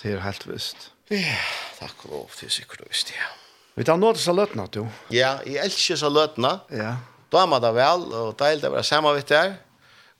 det 0.00 0.14
er 0.14 0.24
helt 0.24 0.48
visst. 0.48 0.88
Ja, 1.12 1.36
takk 1.76 2.06
og 2.06 2.10
lov, 2.10 2.30
til 2.38 2.50
sikkert 2.52 2.80
og 2.80 2.88
visst. 2.88 3.12
Ja. 3.12 3.43
Vi 3.74 3.84
tar 3.84 3.96
nåt 3.96 4.18
så 4.18 4.32
løtna 4.32 4.66
du. 4.70 4.86
Ja, 5.08 5.42
i 5.42 5.56
elsker 5.56 5.96
så 5.96 6.08
løtna. 6.08 6.60
Ja. 6.68 6.96
Då 7.28 7.38
är 7.38 7.46
man 7.46 7.62
där 7.62 7.72
väl 7.72 8.12
och 8.12 8.34
deilt 8.34 8.64
att 8.64 8.70
vara 8.70 8.82
samman 8.82 9.14
vid 9.14 9.24
där. 9.24 9.54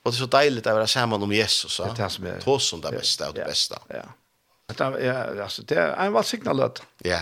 Och 0.03 0.11
det 0.11 0.15
är 0.15 0.19
så 0.19 0.25
deilig 0.25 0.67
att 0.67 0.73
vara 0.73 0.87
sammen 0.87 1.23
om 1.23 1.31
Jesus. 1.31 1.77
Det 1.77 2.03
är 2.03 2.09
som 2.09 2.25
er. 2.25 2.39
Tås 2.43 2.67
som 2.67 2.81
det 2.81 2.91
bästa 2.91 3.29
och 3.29 3.33
det 3.33 3.45
bästa. 3.45 3.79
Ja. 3.87 3.95
Det 4.65 5.05
ja, 5.05 5.43
alltså, 5.43 5.61
det 5.61 5.75
är 5.75 6.05
en 6.05 6.13
valsigna 6.13 6.53
løt. 6.53 6.81
Ja. 6.97 7.19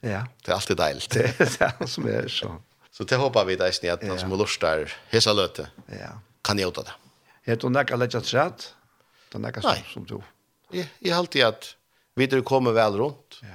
Ja. 0.00 0.26
Det 0.44 0.50
är 0.50 0.54
alltid 0.54 0.76
deilig. 0.76 1.02
Det 1.10 1.40
er 1.60 1.72
det 1.78 1.88
som 1.88 2.06
är 2.08 2.28
så. 2.28 2.62
Så 2.90 3.04
det 3.04 3.16
hoppar 3.16 3.44
vi 3.44 3.56
där 3.56 3.70
snitt 3.70 3.92
att 3.92 4.08
han 4.08 4.18
som 4.18 4.30
har 4.30 4.38
lust 4.38 4.60
där 4.60 4.92
hesa 5.08 5.32
löte. 5.32 5.68
Ja. 5.86 6.20
Kan 6.42 6.58
gjøre 6.58 6.70
ta 6.70 6.82
det. 6.82 6.92
Jag 7.44 7.60
tror 7.60 7.70
näka 7.70 7.96
lägga 7.96 8.20
trätt. 8.20 8.74
Det 9.32 9.38
näka 9.38 9.60
som, 9.60 9.74
som 9.92 10.04
du. 10.04 10.20
Jeg, 10.70 10.88
jag 10.98 11.14
har 11.14 11.18
alltid 11.18 11.44
att 11.44 11.76
vi 12.14 12.42
kommer 12.42 12.72
väl 12.72 12.96
runt. 12.96 13.40
Ja. 13.42 13.48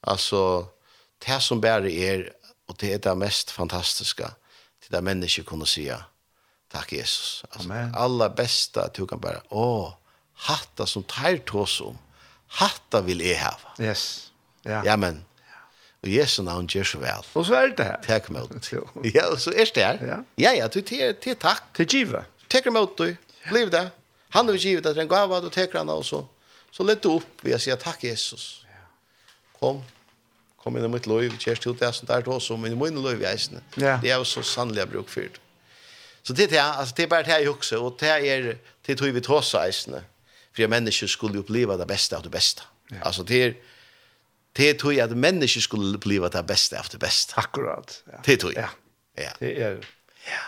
Alltså 0.00 0.66
det 1.26 1.40
som 1.42 1.60
bare 1.60 1.92
er, 1.92 2.28
og 2.68 2.78
det 2.80 2.94
er 2.94 3.02
det 3.02 3.16
mest 3.18 3.52
fantastiske, 3.52 4.28
til 4.82 4.94
det 4.94 5.02
mennesket 5.04 5.46
kunne 5.46 5.66
si, 5.66 5.88
takk 6.72 6.92
Jesus. 6.92 7.42
Altså, 7.50 7.68
Amen. 7.68 7.94
Aller 7.94 8.28
bästa 8.28 8.88
du 8.96 9.06
kan 9.06 9.20
bare, 9.20 9.42
åh, 9.50 9.92
hatta 10.48 10.86
som 10.86 11.04
tar 11.04 11.36
tås 11.46 11.80
om, 11.80 11.98
hatta 12.48 13.00
vil 13.00 13.20
jeg 13.20 13.38
hava. 13.38 13.76
Yes. 13.80 14.32
Ja. 14.64 14.82
ja 14.84 14.96
men, 14.96 15.24
og 16.02 16.10
Jesu 16.10 16.42
navn 16.42 16.66
gjør 16.66 16.86
så 16.88 16.98
vel. 16.98 17.26
Og 17.38 17.46
så 17.46 17.54
er 17.60 17.74
det 17.78 17.86
her. 17.86 17.98
Takk 18.02 18.30
med 18.34 18.50
det. 18.50 19.14
ja, 19.14 19.28
og 19.30 19.38
så 19.40 19.52
er 19.54 19.70
det 19.74 19.84
her. 19.84 20.04
Ja, 20.06 20.18
ja, 20.38 20.54
ja 20.58 20.68
du, 20.68 20.80
til, 20.80 21.14
til 21.22 21.36
takk. 21.38 21.68
Til 21.78 21.86
giva. 21.86 22.24
Takk 22.50 22.66
med 22.74 22.96
det, 22.98 23.16
bliv 23.48 23.70
det. 23.70 23.90
Han 24.32 24.48
har 24.48 24.56
givet 24.56 24.84
deg 24.84 24.98
en 24.98 25.10
gava, 25.10 25.40
du 25.44 25.50
teker 25.52 25.82
han, 25.82 25.92
og 25.92 26.04
så, 26.08 26.24
så 26.72 26.84
du 26.88 27.08
opp, 27.12 27.44
vi 27.44 27.52
har 27.52 27.60
sier 27.60 27.76
takk 27.76 28.02
Jesus. 28.04 28.64
Kom, 29.60 29.82
kom 30.62 30.76
inn 30.78 30.86
i 30.86 30.90
mitt 30.92 31.06
liv, 31.10 31.34
kjæreste 31.42 31.70
ut 31.70 31.80
det 31.80 31.90
som 31.94 32.06
det 32.06 32.16
er 32.16 32.26
til 32.26 32.36
oss, 32.36 32.50
men 32.54 32.72
i 32.72 32.78
min 32.78 33.00
liv 33.02 33.22
i 33.22 33.28
eisene. 33.30 33.62
Ja. 33.76 33.96
Det 34.02 34.12
er 34.12 34.20
jo 34.20 34.28
så 34.28 34.44
sannelig 34.46 34.86
bruk 34.92 35.10
for 35.10 35.26
det. 35.26 35.40
Så 36.22 36.34
det 36.38 36.52
er, 36.52 36.62
altså, 36.62 36.94
det 36.96 37.02
er 37.02 37.10
bare 37.10 37.26
det 37.26 37.34
jeg 37.34 37.50
også, 37.50 37.80
og 37.82 37.96
det 38.00 38.10
er 38.10 38.54
det 38.86 38.98
tog 38.98 39.14
vi 39.14 39.20
til 39.20 39.34
oss 39.34 39.54
eisene, 39.58 40.04
for 40.52 40.66
at 40.66 40.70
mennesker 40.70 41.10
skulle 41.10 41.42
oppleve 41.42 41.76
det 41.80 41.88
beste 41.90 42.16
av 42.16 42.22
det 42.22 42.30
beste. 42.30 42.62
Ja. 42.92 43.00
Altså 43.08 43.24
det 43.26 43.42
er, 43.44 43.52
det 44.56 44.70
er 44.70 44.78
tog 44.78 44.98
at 45.00 45.10
mennesker 45.16 45.64
skulle 45.64 45.96
oppleve 45.96 46.30
det 46.30 46.44
beste 46.46 46.78
av 46.78 46.90
det 46.92 47.00
beste. 47.00 47.34
Akkurat. 47.40 48.02
Ja. 48.06 48.22
Det 48.26 48.38
tog. 48.40 48.54
Ja. 48.56 48.68
ja. 49.18 49.34
Det 49.40 49.54
er 49.58 49.78
Ja. 50.28 50.42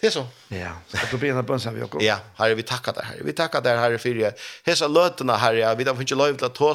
Det 0.00 0.08
er 0.08 0.10
så. 0.10 0.22
Ja, 0.50 0.70
så 0.90 1.04
du 1.12 1.18
blir 1.18 1.30
en 1.30 1.46
bønns 1.46 1.66
av 1.66 1.76
Jakob. 1.78 2.02
Ja, 2.02 2.16
herre, 2.34 2.56
vi 2.58 2.64
takkar 2.66 2.96
deg, 2.96 3.04
herre. 3.06 3.22
Vi 3.22 3.34
takkar 3.38 3.62
deg, 3.62 3.76
herre, 3.78 4.00
for 4.02 4.18
det. 4.18 4.32
Hesa 4.66 4.88
løtene, 4.90 5.36
herre, 5.38 5.76
vi 5.78 5.84
har 5.86 5.94
funnet 5.94 6.14
lov 6.18 6.32
til 6.40 6.48
å 6.48 6.50
ta 6.56 6.70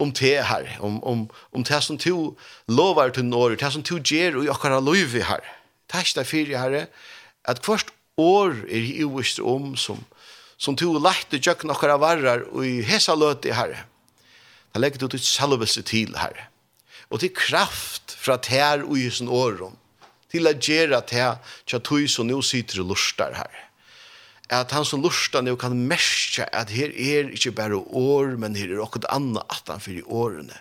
om 0.00 0.12
te 0.12 0.40
här 0.40 0.78
om 0.80 1.04
om 1.04 1.28
om 1.52 1.62
det 1.62 1.80
som 1.82 1.96
du 1.96 2.34
lovar 2.66 3.10
till 3.10 3.24
norr 3.24 3.56
det 3.56 3.70
som 3.70 3.82
to 3.82 3.98
ger 3.98 4.36
och 4.36 4.44
jag 4.44 4.60
kan 4.60 4.84
lov 4.84 4.94
vi 4.94 5.20
här 5.20 5.40
testa 5.86 6.24
för 6.24 6.56
herre 6.56 6.86
att 7.42 7.66
först 7.66 7.86
år 8.16 8.66
är 8.68 9.00
i 9.00 9.04
ost 9.04 9.38
om 9.38 9.76
som 9.76 10.04
som 10.56 10.76
du 10.76 10.98
lagt 10.98 11.32
lätte 11.32 11.48
jökna 11.48 11.72
några 11.72 11.96
varrar 11.96 12.40
och 12.40 12.66
i 12.66 12.82
hesa 12.82 13.14
löt 13.14 13.44
i 13.44 13.50
herre. 13.50 13.78
Där 14.72 14.80
lägger 14.80 14.98
du 14.98 15.08
till 15.08 15.20
salvelse 15.20 15.82
til 15.82 16.16
herre 16.16 16.46
Og 17.10 17.20
til 17.20 17.34
kraft 17.34 18.12
fra 18.12 18.34
att 18.34 18.46
här 18.46 18.82
och 18.82 18.98
i 18.98 19.10
sin 19.10 19.28
årum 19.28 19.76
til 20.30 20.46
å 20.46 20.52
gjøre 20.52 21.00
det 21.00 21.12
här 21.12 21.36
så 21.66 21.76
att 21.76 21.84
du 21.84 22.24
nu 22.24 22.42
sitter 22.42 22.80
och 22.80 22.86
lustar 22.86 23.32
herre 23.32 23.69
at 24.50 24.72
han 24.74 24.84
som 24.84 25.02
lustar 25.02 25.44
nu 25.46 25.54
kan 25.56 25.76
merka 25.86 26.48
at 26.52 26.72
her 26.74 26.90
er 26.90 27.28
ikkje 27.30 27.52
berre 27.54 27.78
år, 27.78 28.34
men 28.40 28.56
her 28.58 28.72
er 28.74 28.82
okkur 28.82 29.06
anna 29.12 29.44
at 29.46 29.68
han 29.70 29.82
fyrir 29.82 30.08
årene, 30.10 30.56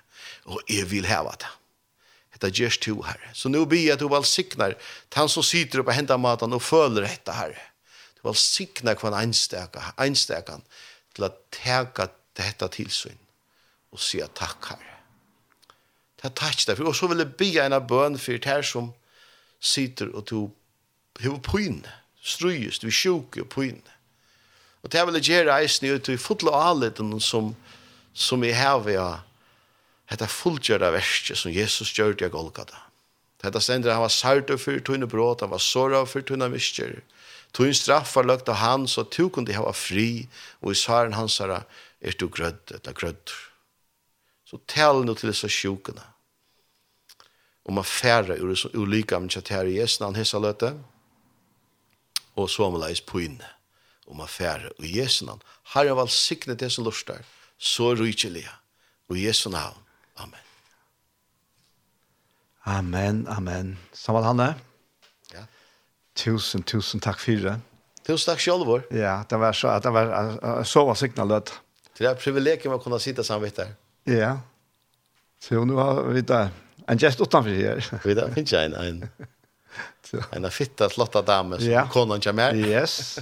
og 0.45 0.61
jeg 0.69 0.85
vil 0.91 1.07
heva 1.09 1.33
det. 1.41 1.49
Hetta 2.35 2.51
gjerst 2.53 2.83
to 2.85 2.99
herre. 3.01 3.31
Så 3.33 3.49
nu 3.49 3.63
blir 3.65 3.87
jeg 3.87 3.97
at 3.97 4.03
du 4.03 4.09
valsiknar 4.11 4.77
han 5.15 5.31
som 5.31 5.43
sitter 5.43 5.81
på 5.83 5.95
henda 5.95 6.19
matan 6.21 6.53
og 6.53 6.61
føler 6.61 7.07
dette 7.07 7.33
herre. 7.33 7.57
Du 8.19 8.27
valsiknar 8.29 8.99
kvann 8.99 9.17
einstaka, 9.17 9.91
einstekan 9.97 10.61
til 11.17 11.25
at 11.25 11.41
teka 11.55 12.11
dette 12.37 12.69
tilsyn 12.77 13.17
og 13.89 14.01
sier 14.05 14.29
takk 14.37 14.69
herre. 14.69 14.95
Det 16.19 16.29
er 16.29 16.35
takk 16.35 16.61
derfor. 16.67 16.91
Og 16.91 16.95
så 16.95 17.07
vil 17.09 17.23
jeg 17.23 17.35
bia 17.39 17.65
en 17.65 17.79
bøn 17.87 18.19
for 18.21 18.37
det 18.37 18.45
her 18.45 18.61
som 18.61 18.91
sitter 19.59 20.11
og 20.13 20.27
to 20.29 20.43
hevopryne 21.19 21.98
strujust, 22.23 22.83
vi 22.83 22.91
sjuke 22.91 23.43
og 23.43 23.49
pyne. 23.53 23.95
Og 24.83 24.91
det 24.91 25.01
vil 25.05 25.19
jeg 25.19 25.27
gjøre 25.29 25.57
eisen 25.59 25.89
ut 25.91 26.09
i 26.09 26.19
fotle 26.19 26.53
avleden 26.55 27.17
som, 27.19 27.53
som 28.13 28.43
jeg 28.43 28.55
har 28.59 28.79
ved 28.85 29.01
å 29.01 29.09
Hetta 30.09 30.25
fullgjørda 30.25 30.87
verset 30.89 31.37
som 31.37 31.53
Jesus 31.53 31.91
gjør 31.93 32.15
til 32.17 32.31
Golgata. 32.33 32.79
Hetta 33.43 33.61
stender 33.61 33.93
han 33.93 34.01
var 34.01 34.09
sært 34.09 34.49
og 34.49 34.57
fyrt 34.57 34.87
tunne 34.87 35.05
bråd, 35.05 35.43
han 35.43 35.51
var 35.51 35.61
såra 35.61 36.01
og 36.01 36.09
fyrt 36.09 36.31
tunne 36.31 36.47
mister. 36.49 36.95
Tun 37.53 37.73
straff 37.77 38.15
var 38.17 38.25
løgt 38.25 38.49
av 38.49 38.57
han, 38.57 38.87
så 38.89 39.05
tu 39.05 39.27
kunne 39.29 39.53
hava 39.53 39.73
fri, 39.73 40.25
og 40.61 40.73
i 40.73 40.79
svaren 40.81 41.13
hans 41.13 41.37
herra, 41.41 41.61
er 42.01 42.17
du 42.17 42.25
grødd, 42.25 42.73
eller 42.73 42.97
grødd. 42.97 43.35
Så 44.49 44.57
tal 44.65 45.03
nu 45.05 45.13
til 45.13 45.29
disse 45.29 45.49
sjukene. 45.51 46.03
Om 47.69 47.77
man 47.77 47.85
færre 47.85 48.39
ur, 48.41 48.55
ur 48.73 48.89
lika 48.89 49.19
med 49.21 49.33
kjatære 49.35 49.69
i 49.69 49.77
Jesu, 49.77 50.01
han 50.01 50.17
hissa 50.17 50.41
løte 50.41 50.73
og 52.43 52.49
somleis 52.49 53.01
på 53.01 53.23
inne 53.25 53.47
om 54.09 54.21
affære 54.21 54.71
og 54.77 54.85
Jesunan. 54.85 55.41
Herren 55.73 55.97
valg 55.99 56.11
sikne 56.13 56.55
det 56.57 56.71
som 56.73 56.85
lustar, 56.87 57.21
så 57.57 57.93
rykjelige. 57.93 58.51
Og 59.09 59.17
Jesu 59.17 59.49
navn. 59.49 59.77
Amen. 60.17 60.45
Amen, 62.65 63.27
amen. 63.27 63.77
Samal 63.93 64.23
Hanne. 64.23 64.53
Ja. 65.33 65.45
Tusen, 66.15 66.63
tusen 66.63 67.01
takk 67.01 67.21
for 67.21 67.41
det. 67.45 67.55
Tusen 68.05 68.31
takk 68.31 68.43
selv 68.43 68.67
vår. 68.69 68.85
Ja, 68.93 69.23
det 69.29 69.39
var 69.39 69.53
så, 69.57 69.73
det 69.83 69.93
var, 69.93 70.63
så 70.63 70.85
var 70.85 70.97
sikne 70.99 71.25
løt. 71.29 71.53
Det 71.97 72.07
er 72.07 72.17
privilegium 72.17 72.77
å 72.77 72.81
kunne 72.81 72.99
sitte 73.01 73.25
sammen 73.25 73.49
med 73.49 73.57
der. 73.57 73.75
Ja. 74.07 74.37
Så 75.41 75.65
nu 75.65 75.75
har 75.79 76.03
vi 76.13 76.21
det. 76.21 76.49
En 76.89 76.97
gest 76.97 77.21
utanför 77.21 77.49
her. 77.49 77.99
Vi 78.03 78.13
där 78.13 78.31
finns 78.31 78.53
en. 78.53 79.09
En 80.35 80.49
fitta 80.51 80.89
flotta 80.89 81.21
dame 81.21 81.59
som 81.59 81.71
ja. 81.71 81.87
konan 81.91 82.21
kommer. 82.21 82.55
Yes. 82.55 83.19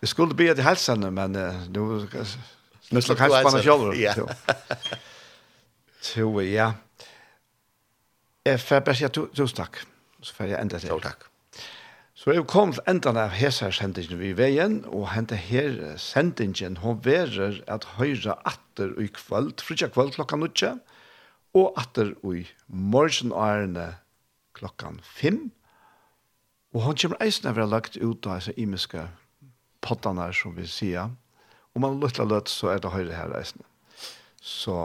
Vi 0.00 0.06
skulle 0.06 0.34
be 0.34 0.54
til 0.54 0.64
helsene, 0.64 1.10
men 1.10 1.32
nu 1.72 2.06
nu 2.90 3.00
slår 3.00 3.14
kanske 3.14 3.42
på 3.42 3.50
själva. 3.50 3.94
Ja. 3.94 4.14
Så 6.00 6.42
ja. 6.42 6.72
Jeg 8.44 8.60
får 8.60 8.80
bara 8.80 9.08
tusen 9.08 9.56
tack. 9.56 9.76
Så 10.22 10.34
får 10.34 10.46
jeg 10.46 10.60
enda 10.60 10.78
til. 10.78 10.88
Jo 10.88 11.00
takk. 11.00 11.26
Så 12.14 12.32
jeg 12.34 12.46
kom 12.50 12.72
til 12.72 12.82
enden 12.90 13.16
av 13.20 13.30
hesar-sendingen 13.30 14.18
vi 14.18 14.32
veien, 14.34 14.80
og 14.86 15.10
hente 15.12 15.36
her 15.36 15.98
sendingen, 16.02 16.80
hun 16.82 16.98
verer 17.04 17.60
at 17.70 17.84
høyre 17.98 18.34
atter 18.48 18.96
i 18.98 19.06
kvöld, 19.06 19.60
fritja 19.62 19.86
kvöld 19.92 20.16
klokka 20.16 20.36
nutje, 20.36 20.72
og 21.54 21.78
atter 21.78 22.14
i 22.26 22.42
morgen 22.66 23.30
ærene 23.32 23.92
klokkan 24.58 24.98
fem, 25.04 25.52
Og 26.74 26.82
han 26.84 26.96
kommer 27.00 27.22
eisen 27.24 27.48
av 27.48 27.58
å 27.58 27.66
lagt 27.68 27.96
ut 27.96 28.26
av 28.26 28.40
disse 28.40 28.52
imiske 28.60 29.06
pottene 29.84 30.28
som 30.36 30.56
vi 30.56 30.66
sier. 30.68 31.14
Om 31.72 31.84
man 31.84 32.00
lytter 32.02 32.28
løtt, 32.28 32.50
så 32.52 32.74
er 32.74 32.82
det 32.82 32.92
høyre 32.92 33.16
her 33.16 33.32
eisen. 33.38 33.64
Så 34.42 34.76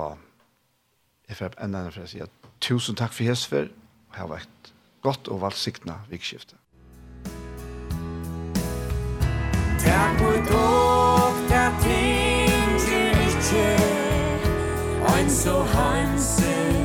jeg 1.27 1.39
får 1.39 1.57
enda 1.64 1.84
enn 1.84 1.91
for 1.91 2.05
å 2.05 2.10
si 2.10 2.22
at 2.23 2.51
tusen 2.64 2.95
takk 2.99 3.15
for 3.15 3.27
Hesfer, 3.27 3.72
og 4.11 4.19
har 4.19 4.31
vært 4.31 4.73
godt 5.03 5.27
og 5.27 5.41
valgsiktene 5.43 5.97
vikskiftet. 6.11 6.60
Takk 9.84 10.22
for 10.22 10.39
dog, 10.47 11.41
der 11.51 11.76
ting 11.84 12.80
til 12.85 13.26
ikke, 13.27 13.68
ein 15.11 15.30
så 15.30 15.60
hansen. 15.76 16.82